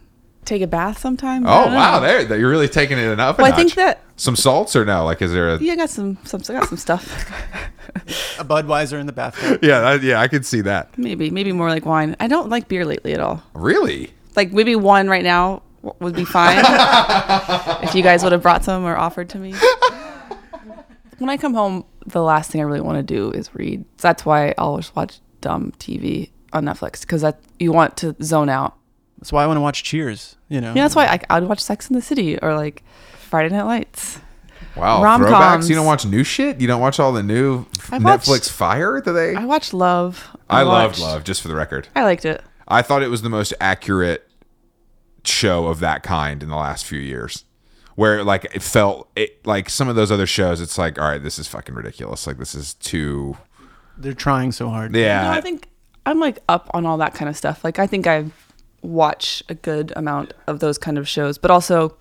take 0.46 0.62
a 0.62 0.68
bath 0.68 0.98
sometime. 1.00 1.46
Oh 1.46 1.68
wow! 1.68 2.00
There, 2.00 2.24
there- 2.26 2.40
you're 2.40 2.50
really 2.50 2.68
taking 2.68 2.98
it 2.98 3.20
up. 3.20 3.38
Well, 3.38 3.52
I 3.52 3.56
think 3.56 3.74
that- 3.76 4.02
some 4.16 4.36
salts 4.36 4.76
or 4.76 4.86
no? 4.86 5.06
Like, 5.06 5.22
is 5.22 5.32
there 5.34 5.50
a? 5.50 5.58
Yeah, 5.60 5.74
I 5.74 5.76
got 5.76 5.90
some, 5.90 6.18
some, 6.24 6.42
I 6.50 6.60
got 6.60 6.70
some 6.70 6.78
stuff. 6.78 7.32
A 8.40 8.44
Budweiser 8.46 9.00
in 9.00 9.06
the 9.06 9.12
bathroom. 9.14 9.60
Yeah, 9.62 9.80
that, 9.82 10.04
yeah, 10.04 10.20
I 10.20 10.28
could 10.28 10.46
see 10.46 10.62
that. 10.62 10.98
maybe, 10.98 11.30
maybe 11.30 11.52
more 11.52 11.70
like 11.70 11.86
wine. 11.86 12.16
I 12.20 12.28
don't 12.28 12.50
like 12.50 12.68
beer 12.68 12.86
lately 12.86 13.14
at 13.14 13.20
all. 13.20 13.44
Really? 13.54 14.12
Like 14.36 14.52
maybe 14.52 14.76
one 14.76 15.08
right 15.08 15.24
now 15.24 15.62
would 16.00 16.16
be 16.16 16.26
fine 16.26 16.58
if 17.84 17.94
you 17.94 18.02
guys 18.02 18.24
would 18.24 18.32
have 18.32 18.42
brought 18.42 18.64
some 18.64 18.84
or 18.86 18.96
offered 18.98 19.30
to 19.30 19.38
me. 19.40 19.54
When 21.20 21.30
I 21.30 21.38
come 21.38 21.54
home, 21.54 21.86
the 22.06 22.22
last 22.22 22.52
thing 22.52 22.60
I 22.60 22.66
really 22.66 22.82
want 22.82 22.98
to 22.98 23.04
do 23.04 23.32
is 23.32 23.54
read. 23.56 23.86
So 23.98 24.08
that's 24.10 24.26
why 24.26 24.50
I 24.50 24.54
always 24.58 24.94
watch 24.96 25.20
dumb 25.42 25.72
TV 25.80 26.32
on 26.52 26.66
Netflix 26.66 27.02
because 27.02 27.22
that 27.22 27.40
you 27.60 27.72
want 27.72 27.96
to 27.98 28.16
zone 28.22 28.50
out. 28.50 28.76
That's 29.24 29.32
why 29.32 29.46
I 29.46 29.48
want 29.48 29.56
to 29.56 29.62
watch 29.62 29.84
Cheers. 29.84 30.36
You 30.50 30.60
know. 30.60 30.74
Yeah, 30.76 30.84
that's 30.84 30.96
why 30.98 31.06
I, 31.06 31.20
I 31.30 31.40
would 31.40 31.48
watch 31.48 31.62
Sex 31.62 31.90
in 31.90 31.96
the 31.96 32.02
City 32.02 32.38
or 32.40 32.56
like 32.58 32.84
Friday 33.18 33.56
Night 33.56 33.64
Lights. 33.64 34.20
Wow, 34.76 35.02
Rom-coms. 35.02 35.32
throwbacks. 35.66 35.70
You 35.70 35.76
don't 35.76 35.86
watch 35.86 36.06
new 36.06 36.26
shit. 36.26 36.60
You 36.60 36.68
don't 36.68 36.82
watch 36.82 37.00
all 37.00 37.14
the 37.14 37.24
new 37.24 37.66
I 37.90 38.00
watched- 38.00 38.28
Netflix 38.28 38.50
fire 38.52 39.00
that 39.00 39.12
they. 39.14 39.34
I 39.34 39.46
watched 39.46 39.74
Love. 39.74 40.36
I 40.50 40.64
loved 40.64 40.96
watched- 40.96 41.02
Love, 41.02 41.24
just 41.24 41.42
for 41.42 41.48
the 41.48 41.56
record. 41.56 41.88
I 41.96 42.04
liked 42.04 42.26
it. 42.26 42.42
I 42.68 42.82
thought 42.82 43.02
it 43.02 43.08
was 43.08 43.22
the 43.22 43.30
most 43.30 43.54
accurate 43.62 44.28
show 45.24 45.68
of 45.68 45.80
that 45.80 46.04
kind 46.04 46.44
in 46.44 46.50
the 46.50 46.56
last 46.58 46.86
few 46.86 47.00
years. 47.00 47.46
Where 47.96 48.24
like 48.24 48.46
it 48.54 48.62
felt 48.64 49.10
it, 49.16 49.46
like 49.46 49.70
some 49.70 49.88
of 49.88 49.96
those 49.96 50.12
other 50.12 50.26
shows, 50.28 50.60
it's 50.60 50.78
like, 50.78 51.00
all 51.00 51.08
right, 51.08 51.22
this 51.22 51.38
is 51.40 51.48
fucking 51.48 51.76
ridiculous. 51.76 52.26
Like 52.28 52.38
this 52.40 52.56
is 52.56 52.74
too, 52.74 53.38
They're 53.98 54.14
trying 54.14 54.52
so 54.52 54.68
hard. 54.70 54.96
yeah. 54.96 55.24
No, 55.24 55.30
I 55.32 55.42
think 55.42 55.70
I'm 56.06 56.20
like 56.20 56.40
up 56.50 56.70
on 56.74 56.86
all 56.88 56.98
that 56.98 57.14
kind 57.14 57.30
of 57.30 57.38
stuff. 57.38 57.64
Like 57.64 57.78
I 57.80 57.86
think 57.86 58.08
I 58.08 58.26
watch 58.84 59.44
a 59.50 59.56
good 59.56 59.94
amount 59.96 60.34
of 60.48 60.60
those 60.60 60.78
kind 60.78 60.98
of 60.98 61.08
shows, 61.08 61.38
but 61.38 61.50
also 61.50 61.96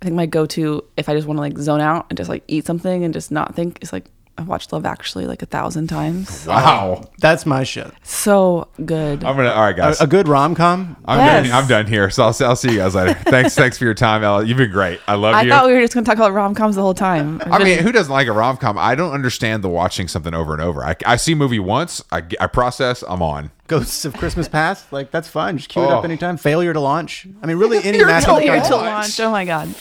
I 0.00 0.04
think 0.04 0.16
my 0.16 0.26
go-to 0.26 0.84
if 0.96 1.08
I 1.08 1.14
just 1.14 1.26
want 1.26 1.38
to 1.38 1.42
like 1.42 1.58
zone 1.58 1.80
out 1.80 2.06
and 2.08 2.16
just 2.16 2.30
like 2.30 2.44
eat 2.46 2.64
something 2.64 3.04
and 3.04 3.12
just 3.12 3.30
not 3.30 3.54
think 3.54 3.78
is 3.82 3.92
like 3.92 4.06
I've 4.38 4.46
watched 4.48 4.72
Love 4.72 4.86
Actually 4.86 5.26
like 5.26 5.42
a 5.42 5.46
thousand 5.46 5.88
times. 5.88 6.46
wow. 6.48 7.02
That's 7.18 7.44
my 7.44 7.64
shit. 7.64 7.92
So 8.04 8.68
good. 8.84 9.24
I'm 9.24 9.36
gonna. 9.36 9.50
All 9.50 9.62
right, 9.62 9.74
A, 9.74 9.76
guys. 9.76 10.00
a 10.00 10.06
good 10.06 10.28
rom 10.28 10.54
com. 10.54 10.96
I'm 11.04 11.18
Yes. 11.18 11.48
done. 11.48 11.54
I'm 11.62 11.68
done 11.68 11.86
here. 11.86 12.08
So 12.10 12.22
I'll, 12.22 12.32
see- 12.32 12.44
I'll 12.44 12.56
see 12.56 12.70
you 12.70 12.78
guys 12.78 12.94
later. 12.94 13.14
thanks. 13.24 13.54
Thanks 13.56 13.76
for 13.78 13.84
your 13.84 13.94
time, 13.94 14.22
Ella. 14.22 14.44
You've 14.44 14.56
been 14.58 14.70
great. 14.70 15.00
I 15.08 15.14
love 15.16 15.32
you. 15.32 15.38
I 15.38 15.42
you. 15.42 15.50
thought 15.50 15.66
we 15.66 15.72
were 15.74 15.80
just 15.80 15.92
gonna 15.94 16.06
talk 16.06 16.16
about 16.16 16.32
rom 16.32 16.54
coms 16.54 16.76
the 16.76 16.82
whole 16.82 16.94
time. 16.94 17.42
I 17.46 17.62
mean, 17.62 17.80
who 17.80 17.90
doesn't 17.92 18.12
like 18.12 18.28
a 18.28 18.32
rom 18.32 18.56
com? 18.56 18.78
I 18.78 18.94
don't 18.94 19.12
understand 19.12 19.64
the 19.64 19.68
watching 19.68 20.06
something 20.08 20.34
over 20.34 20.52
and 20.52 20.62
over. 20.62 20.84
I, 20.84 20.94
I 21.04 21.16
see 21.16 21.32
a 21.32 21.36
movie 21.36 21.58
once, 21.58 22.02
I, 22.12 22.22
I 22.40 22.46
process, 22.46 23.02
I'm 23.08 23.22
on. 23.22 23.50
Ghosts 23.66 24.04
of 24.06 24.14
Christmas 24.14 24.48
Past. 24.48 24.90
Like 24.92 25.10
that's 25.10 25.28
fun. 25.28 25.58
Just 25.58 25.68
cue 25.68 25.82
it 25.82 25.90
up 25.90 26.00
Oh. 26.00 26.04
anytime. 26.04 26.36
Failure 26.38 26.72
to 26.72 26.80
launch. 26.80 27.26
I 27.42 27.46
mean, 27.46 27.58
really, 27.58 27.76
any 27.84 27.98
Failure 27.98 28.06
Matthew 28.06 28.26
to 28.34 28.40
Failure 28.40 28.56
launch. 28.56 28.68
to 28.68 28.76
launch. 28.76 29.20
Oh 29.20 29.30
my 29.30 29.44
god. 29.44 29.74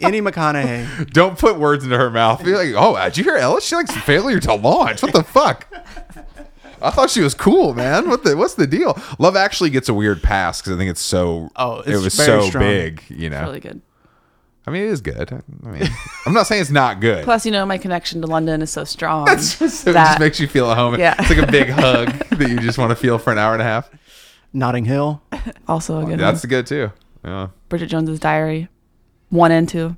Any 0.00 0.20
McConaughey. 0.20 1.10
Don't 1.12 1.38
put 1.38 1.58
words 1.58 1.84
into 1.84 1.96
her 1.96 2.10
mouth. 2.10 2.44
Be 2.44 2.54
like, 2.54 2.72
oh, 2.76 2.94
did 3.04 3.16
you 3.18 3.24
hear 3.24 3.36
Ella? 3.36 3.60
She 3.60 3.74
likes 3.74 3.94
failure 3.98 4.38
to 4.40 4.54
launch. 4.54 5.02
What 5.02 5.12
the 5.12 5.24
fuck? 5.24 5.66
I 6.80 6.90
thought 6.90 7.10
she 7.10 7.20
was 7.20 7.34
cool, 7.34 7.74
man. 7.74 8.08
What 8.08 8.22
the? 8.22 8.36
What's 8.36 8.54
the 8.54 8.66
deal? 8.66 8.96
Love 9.18 9.34
actually 9.34 9.70
gets 9.70 9.88
a 9.88 9.94
weird 9.94 10.22
pass 10.22 10.60
because 10.60 10.74
I 10.74 10.76
think 10.78 10.90
it's 10.90 11.00
so. 11.00 11.50
Oh, 11.56 11.80
it 11.80 11.88
was 11.96 12.14
very 12.14 12.26
so 12.26 12.40
strong. 12.48 12.62
big. 12.64 13.02
You 13.08 13.30
know, 13.30 13.42
Really 13.42 13.60
good. 13.60 13.82
I 14.66 14.70
mean, 14.70 14.82
it 14.82 14.88
is 14.90 15.00
good. 15.00 15.32
I 15.64 15.68
mean, 15.68 15.88
I'm 16.26 16.34
not 16.34 16.46
saying 16.46 16.60
it's 16.60 16.70
not 16.70 17.00
good. 17.00 17.24
Plus, 17.24 17.46
you 17.46 17.50
know, 17.52 17.64
my 17.64 17.78
connection 17.78 18.20
to 18.20 18.26
London 18.26 18.60
is 18.62 18.70
so 18.70 18.84
strong. 18.84 19.26
so 19.38 19.64
it 19.64 19.94
just 19.94 20.20
makes 20.20 20.38
you 20.38 20.46
feel 20.46 20.70
at 20.70 20.76
home. 20.76 20.98
Yeah. 21.00 21.14
It's 21.18 21.30
like 21.30 21.48
a 21.48 21.50
big 21.50 21.70
hug 21.70 22.10
that 22.28 22.50
you 22.50 22.58
just 22.60 22.76
want 22.76 22.90
to 22.90 22.96
feel 22.96 23.16
for 23.18 23.32
an 23.32 23.38
hour 23.38 23.54
and 23.54 23.62
a 23.62 23.64
half. 23.64 23.90
Notting 24.52 24.84
Hill. 24.84 25.22
also 25.66 26.00
a 26.02 26.04
good 26.04 26.18
That's 26.20 26.44
one. 26.44 26.48
good 26.50 26.66
too. 26.66 26.92
Yeah. 27.24 27.48
Bridget 27.70 27.86
Jones's 27.86 28.20
Diary, 28.20 28.68
one 29.30 29.52
and 29.52 29.68
two. 29.68 29.96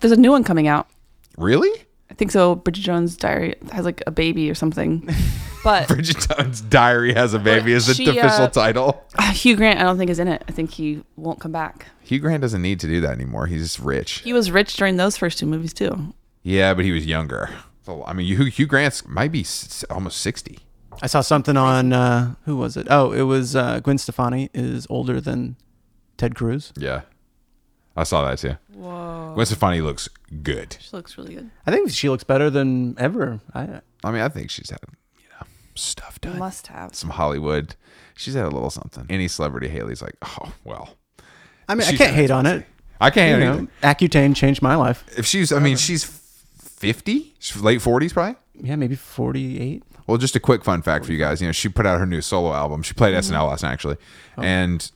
There's 0.00 0.12
a 0.12 0.16
new 0.16 0.30
one 0.30 0.44
coming 0.44 0.68
out. 0.68 0.88
Really? 1.36 1.70
I 2.10 2.14
think 2.14 2.30
so. 2.30 2.54
Bridget 2.54 2.82
Jones' 2.82 3.16
Diary 3.16 3.54
has 3.72 3.84
like 3.84 4.02
a 4.06 4.10
baby 4.10 4.50
or 4.50 4.54
something. 4.54 5.08
But 5.62 5.88
Bridget 5.88 6.26
Jones' 6.26 6.62
Diary 6.62 7.12
has 7.12 7.34
a 7.34 7.38
baby 7.38 7.74
is 7.74 7.84
the 7.86 7.92
She, 7.92 8.06
official 8.08 8.44
uh, 8.44 8.48
title. 8.48 9.04
Hugh 9.32 9.56
Grant, 9.56 9.78
I 9.78 9.82
don't 9.82 9.98
think 9.98 10.10
is 10.10 10.18
in 10.18 10.26
it. 10.26 10.42
I 10.48 10.52
think 10.52 10.70
he 10.70 11.02
won't 11.16 11.38
come 11.38 11.52
back. 11.52 11.84
Hugh 12.00 12.18
Grant 12.18 12.40
doesn't 12.40 12.62
need 12.62 12.80
to 12.80 12.86
do 12.86 13.02
that 13.02 13.10
anymore. 13.10 13.44
He's 13.46 13.78
rich. 13.78 14.20
He 14.20 14.32
was 14.32 14.50
rich 14.50 14.74
during 14.78 14.96
those 14.96 15.18
first 15.18 15.38
two 15.38 15.44
movies 15.44 15.74
too. 15.74 16.14
Yeah, 16.42 16.72
but 16.72 16.86
he 16.86 16.92
was 16.92 17.04
younger. 17.04 17.50
So, 17.82 18.02
I 18.06 18.14
mean, 18.14 18.24
Hugh, 18.24 18.44
Hugh 18.46 18.64
Grant's 18.64 19.06
might 19.06 19.32
be 19.32 19.40
s- 19.42 19.84
almost 19.90 20.22
60. 20.22 20.60
I 21.02 21.06
saw 21.06 21.20
something 21.20 21.58
on 21.58 21.92
uh, 21.92 22.36
who 22.46 22.56
was 22.56 22.78
it? 22.78 22.86
Oh, 22.88 23.12
it 23.12 23.24
was 23.24 23.54
uh, 23.54 23.80
Gwen 23.80 23.98
Stefani 23.98 24.48
is 24.54 24.86
older 24.88 25.20
than 25.20 25.56
Ted 26.16 26.34
Cruz. 26.34 26.72
Yeah. 26.74 27.02
I 28.00 28.04
saw 28.04 28.28
that 28.28 28.38
too. 28.38 28.56
Whoa, 28.74 29.32
Gwen 29.34 29.46
Stefani 29.46 29.80
looks 29.80 30.08
good. 30.42 30.76
she 30.80 30.96
looks 30.96 31.16
really 31.18 31.34
good. 31.34 31.50
I 31.66 31.70
think 31.70 31.90
she 31.90 32.08
looks 32.08 32.24
better 32.24 32.50
than 32.50 32.94
ever. 32.98 33.40
I 33.54 33.80
I 34.02 34.10
mean, 34.10 34.22
I 34.22 34.28
think 34.28 34.50
she's 34.50 34.70
had, 34.70 34.78
you 35.18 35.26
know, 35.38 35.46
stuff 35.74 36.20
done. 36.20 36.38
Must 36.38 36.66
have. 36.68 36.94
Some 36.94 37.10
Hollywood. 37.10 37.74
She's 38.16 38.34
had 38.34 38.44
a 38.44 38.50
little 38.50 38.70
something. 38.70 39.06
Any 39.08 39.28
celebrity, 39.28 39.68
Haley's 39.68 40.02
like, 40.02 40.14
oh, 40.22 40.52
well. 40.64 40.96
I 41.68 41.74
mean, 41.74 41.86
I 41.86 41.92
can't 41.92 42.14
hate 42.14 42.30
on 42.30 42.46
it. 42.46 42.66
I 43.00 43.10
can't. 43.10 43.40
You 43.42 43.48
know, 43.62 43.68
Accutane 43.82 44.34
changed 44.36 44.60
my 44.62 44.74
life. 44.74 45.04
if 45.16 45.24
she's, 45.26 45.52
I 45.52 45.58
mean, 45.58 45.76
she's 45.76 46.04
50, 46.04 47.34
She's 47.38 47.62
late 47.62 47.80
40s 47.80 48.12
probably. 48.12 48.36
Yeah, 48.62 48.76
maybe 48.76 48.94
forty-eight. 48.94 49.82
Well, 50.06 50.18
just 50.18 50.36
a 50.36 50.40
quick 50.40 50.64
fun 50.64 50.82
fact 50.82 51.06
for 51.06 51.12
you 51.12 51.18
guys. 51.18 51.40
You 51.40 51.48
know, 51.48 51.52
she 51.52 51.68
put 51.70 51.86
out 51.86 51.98
her 51.98 52.04
new 52.06 52.20
solo 52.20 52.52
album. 52.52 52.82
She 52.82 52.92
played 52.94 53.14
Mm-hmm. 53.14 53.34
SNL 53.34 53.48
last 53.48 53.62
night, 53.62 53.72
actually. 53.72 53.96
Oh. 54.36 54.42
And 54.42 54.90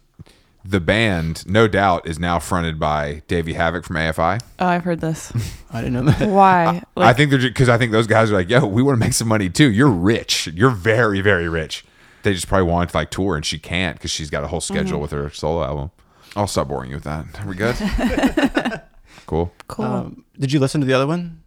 the 0.65 0.81
band, 0.81 1.47
no 1.47 1.69
doubt, 1.69 2.07
is 2.07 2.19
now 2.19 2.39
fronted 2.39 2.79
by 2.81 3.23
Davey 3.29 3.55
Havok 3.55 3.85
from 3.85 3.97
AFI. 3.97 4.41
Oh, 4.59 4.67
I've 4.67 4.85
heard 4.85 5.01
this. 5.01 5.33
I 5.71 5.83
didn't 5.83 6.05
know 6.07 6.11
that. 6.13 6.29
Why? 6.29 6.83
I 6.97 7.13
think 7.13 7.31
they're 7.31 7.39
because 7.41 7.69
I 7.69 7.77
think 7.79 7.93
those 7.93 8.07
guys 8.07 8.31
are 8.31 8.35
like, 8.35 8.49
yo, 8.49 8.65
we 8.67 8.83
want 8.83 8.97
to 8.97 9.01
make 9.01 9.13
some 9.13 9.29
money 9.29 9.51
too. 9.51 9.71
You're 9.71 9.91
rich. 9.91 10.47
You're 10.49 10.71
very, 10.71 11.21
very 11.21 11.49
rich. 11.49 11.85
They 12.23 12.33
just 12.33 12.49
probably 12.49 12.71
want 12.71 12.89
to 12.91 12.97
like 12.97 13.11
tour 13.11 13.37
and 13.37 13.45
she 13.45 13.59
can't 13.59 13.97
because 13.99 14.11
she's 14.11 14.31
got 14.31 14.43
a 14.45 14.47
whole 14.47 14.63
schedule 14.63 14.93
Mm-hmm. 14.95 15.03
with 15.03 15.11
her 15.11 15.31
solo 15.31 15.63
album. 15.65 15.91
I'll 16.37 16.47
stop 16.47 16.69
boring 16.69 16.91
you 16.91 16.97
with 16.97 17.05
that. 17.05 17.27
Are 17.41 17.47
we 17.47 17.55
good? 17.55 17.77
cool. 19.27 19.53
cool. 19.69 19.85
Um, 19.85 20.25
did 20.39 20.51
you 20.53 20.59
listen 20.61 20.81
to 20.81 20.87
the 20.87 20.95
other 20.95 21.07
one? 21.07 21.43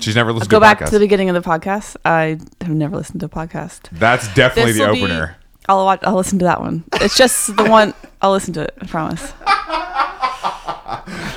She's 0.00 0.16
never 0.16 0.32
listened 0.32 0.50
Go 0.50 0.58
to 0.58 0.64
a 0.64 0.68
podcast. 0.68 0.70
Go 0.70 0.76
back 0.76 0.78
podcast. 0.80 0.84
to 0.86 0.90
the 0.92 0.98
beginning 1.00 1.28
of 1.28 1.34
the 1.42 1.48
podcast. 1.48 1.96
I 2.06 2.38
have 2.62 2.70
never 2.74 2.96
listened 2.96 3.20
to 3.20 3.26
a 3.26 3.28
podcast. 3.28 3.90
That's 3.92 4.32
definitely 4.34 4.72
the 4.72 4.78
This'll 4.78 4.94
be- 4.94 5.02
opener. 5.02 5.36
I'll 5.68 5.84
watch. 5.84 6.00
I'll 6.02 6.16
listen 6.16 6.38
to 6.40 6.44
that 6.44 6.60
one. 6.60 6.84
It's 6.94 7.16
just 7.16 7.56
the 7.56 7.64
one. 7.64 7.94
I'll 8.20 8.32
listen 8.32 8.52
to 8.54 8.62
it. 8.62 8.74
I 8.80 8.86
promise. 8.86 9.32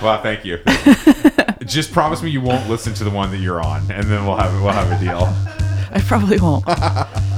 Well, 0.02 0.22
thank 0.22 0.46
you. 0.46 0.58
just 1.66 1.92
promise 1.92 2.22
me 2.22 2.30
you 2.30 2.42
won't 2.42 2.70
listen 2.70 2.94
to 2.96 3.04
the 3.04 3.10
one 3.10 3.32
that 3.32 3.38
you're 3.38 3.62
on, 3.62 3.90
and 3.92 4.04
then 4.06 4.26
we'll 4.26 4.38
have 4.38 4.54
we'll 4.62 4.72
have 4.72 4.92
a 4.92 5.04
deal. 5.04 5.24
I 5.92 6.02
probably 6.02 6.40
won't. 6.40 6.66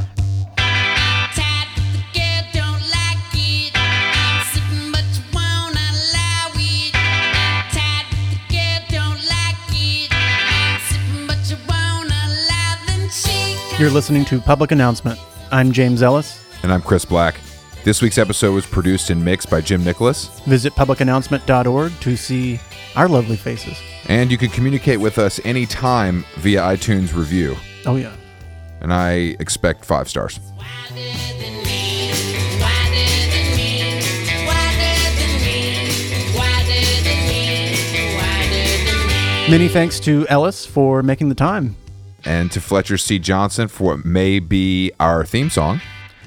You're 13.80 13.90
listening 13.90 14.26
to 14.26 14.42
Public 14.42 14.74
Announcement. 14.74 15.18
I'm 15.54 15.72
James 15.72 16.04
Ellis. 16.04 16.49
And 16.64 16.74
I'm 16.74 16.82
Chris 16.82 17.06
Black. 17.06 17.40
This 17.86 18.02
week's 18.02 18.18
episode 18.18 18.54
was 18.54 18.66
produced 18.66 19.10
and 19.10 19.24
mixed 19.24 19.50
by 19.50 19.62
Jim 19.62 19.84
Nicholas. 19.84 20.40
Visit 20.42 20.74
publicannouncement.org 20.74 21.92
to 22.02 22.18
see 22.18 22.60
our 22.96 23.08
lovely 23.08 23.38
faces. 23.38 23.78
And 24.08 24.30
you 24.30 24.38
can 24.38 24.50
communicate 24.50 25.00
with 25.00 25.18
us 25.18 25.40
anytime 25.46 26.26
via 26.38 26.62
iTunes 26.62 27.16
review. 27.16 27.56
Oh, 27.86 27.96
yeah. 27.96 28.14
And 28.82 28.94
I 28.94 29.38
expect 29.40 29.86
five 29.86 30.10
stars. 30.10 30.40
Many 39.50 39.68
thanks 39.68 40.00
to 40.02 40.28
Ellis 40.28 40.66
for 40.66 41.02
making 41.02 41.30
the 41.30 41.36
time. 41.36 41.76
And 42.26 42.52
to 42.52 42.62
Fletcher 42.62 42.98
C. 42.98 43.18
Johnson 43.18 43.68
for 43.68 43.96
what 43.96 44.06
may 44.06 44.40
be 44.40 44.92
our 45.00 45.26
theme 45.26 45.50
song. 45.50 45.82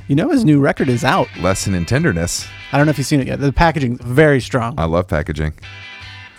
You 0.08 0.16
know 0.16 0.30
his 0.30 0.44
new 0.44 0.60
record 0.60 0.88
is 0.88 1.04
out. 1.04 1.28
Lesson 1.38 1.74
in 1.74 1.84
tenderness. 1.86 2.46
I 2.72 2.76
don't 2.76 2.86
know 2.86 2.90
if 2.90 2.98
you've 2.98 3.06
seen 3.06 3.20
it 3.20 3.26
yet. 3.28 3.40
The 3.40 3.52
packaging 3.52 3.98
very 3.98 4.40
strong. 4.40 4.74
I 4.78 4.84
love 4.84 5.08
packaging. 5.08 5.52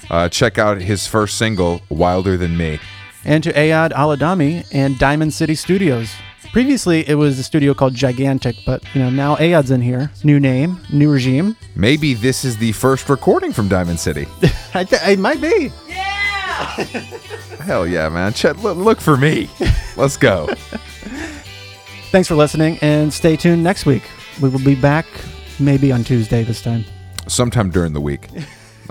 Uh, 0.09 0.29
check 0.29 0.57
out 0.57 0.81
his 0.81 1.07
first 1.07 1.37
single, 1.37 1.81
Wilder 1.89 2.37
Than 2.37 2.57
Me. 2.57 2.79
and 3.25 3.41
to 3.43 3.53
Ayad 3.53 3.91
Aladami 3.93 4.65
and 4.73 4.99
Diamond 4.99 5.33
City 5.33 5.55
Studios. 5.55 6.13
Previously, 6.51 7.07
it 7.09 7.15
was 7.15 7.39
a 7.39 7.43
studio 7.43 7.73
called 7.73 7.95
Gigantic, 7.95 8.55
but 8.65 8.83
you 8.93 9.01
know 9.01 9.09
now 9.09 9.35
Ayad's 9.37 9.71
in 9.71 9.81
here. 9.81 10.11
New 10.23 10.39
name, 10.39 10.79
new 10.91 11.09
regime. 11.11 11.55
Maybe 11.75 12.13
this 12.13 12.45
is 12.45 12.57
the 12.57 12.73
first 12.73 13.09
recording 13.09 13.51
from 13.53 13.69
Diamond 13.69 13.99
City. 13.99 14.27
I 14.75 14.83
th- 14.83 15.01
it 15.03 15.17
might 15.19 15.41
be. 15.41 15.71
Yeah! 15.87 16.03
Hell 17.63 17.87
yeah, 17.87 18.07
man. 18.09 18.33
Chet, 18.33 18.57
look, 18.59 18.77
look 18.77 18.99
for 19.01 19.17
me. 19.17 19.49
Let's 19.97 20.17
go. 20.17 20.47
Thanks 22.13 22.27
for 22.27 22.35
listening, 22.35 22.77
and 22.83 23.11
stay 23.11 23.35
tuned 23.35 23.63
next 23.63 23.87
week. 23.87 24.03
We 24.39 24.47
will 24.47 24.63
be 24.63 24.75
back 24.75 25.07
maybe 25.59 25.91
on 25.91 26.03
Tuesday 26.03 26.43
this 26.43 26.61
time. 26.61 26.85
Sometime 27.27 27.71
during 27.71 27.93
the 27.93 28.01
week. 28.01 28.27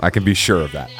I 0.01 0.09
can 0.09 0.25
be 0.25 0.33
sure 0.33 0.59
of 0.59 0.73
that. 0.73 0.91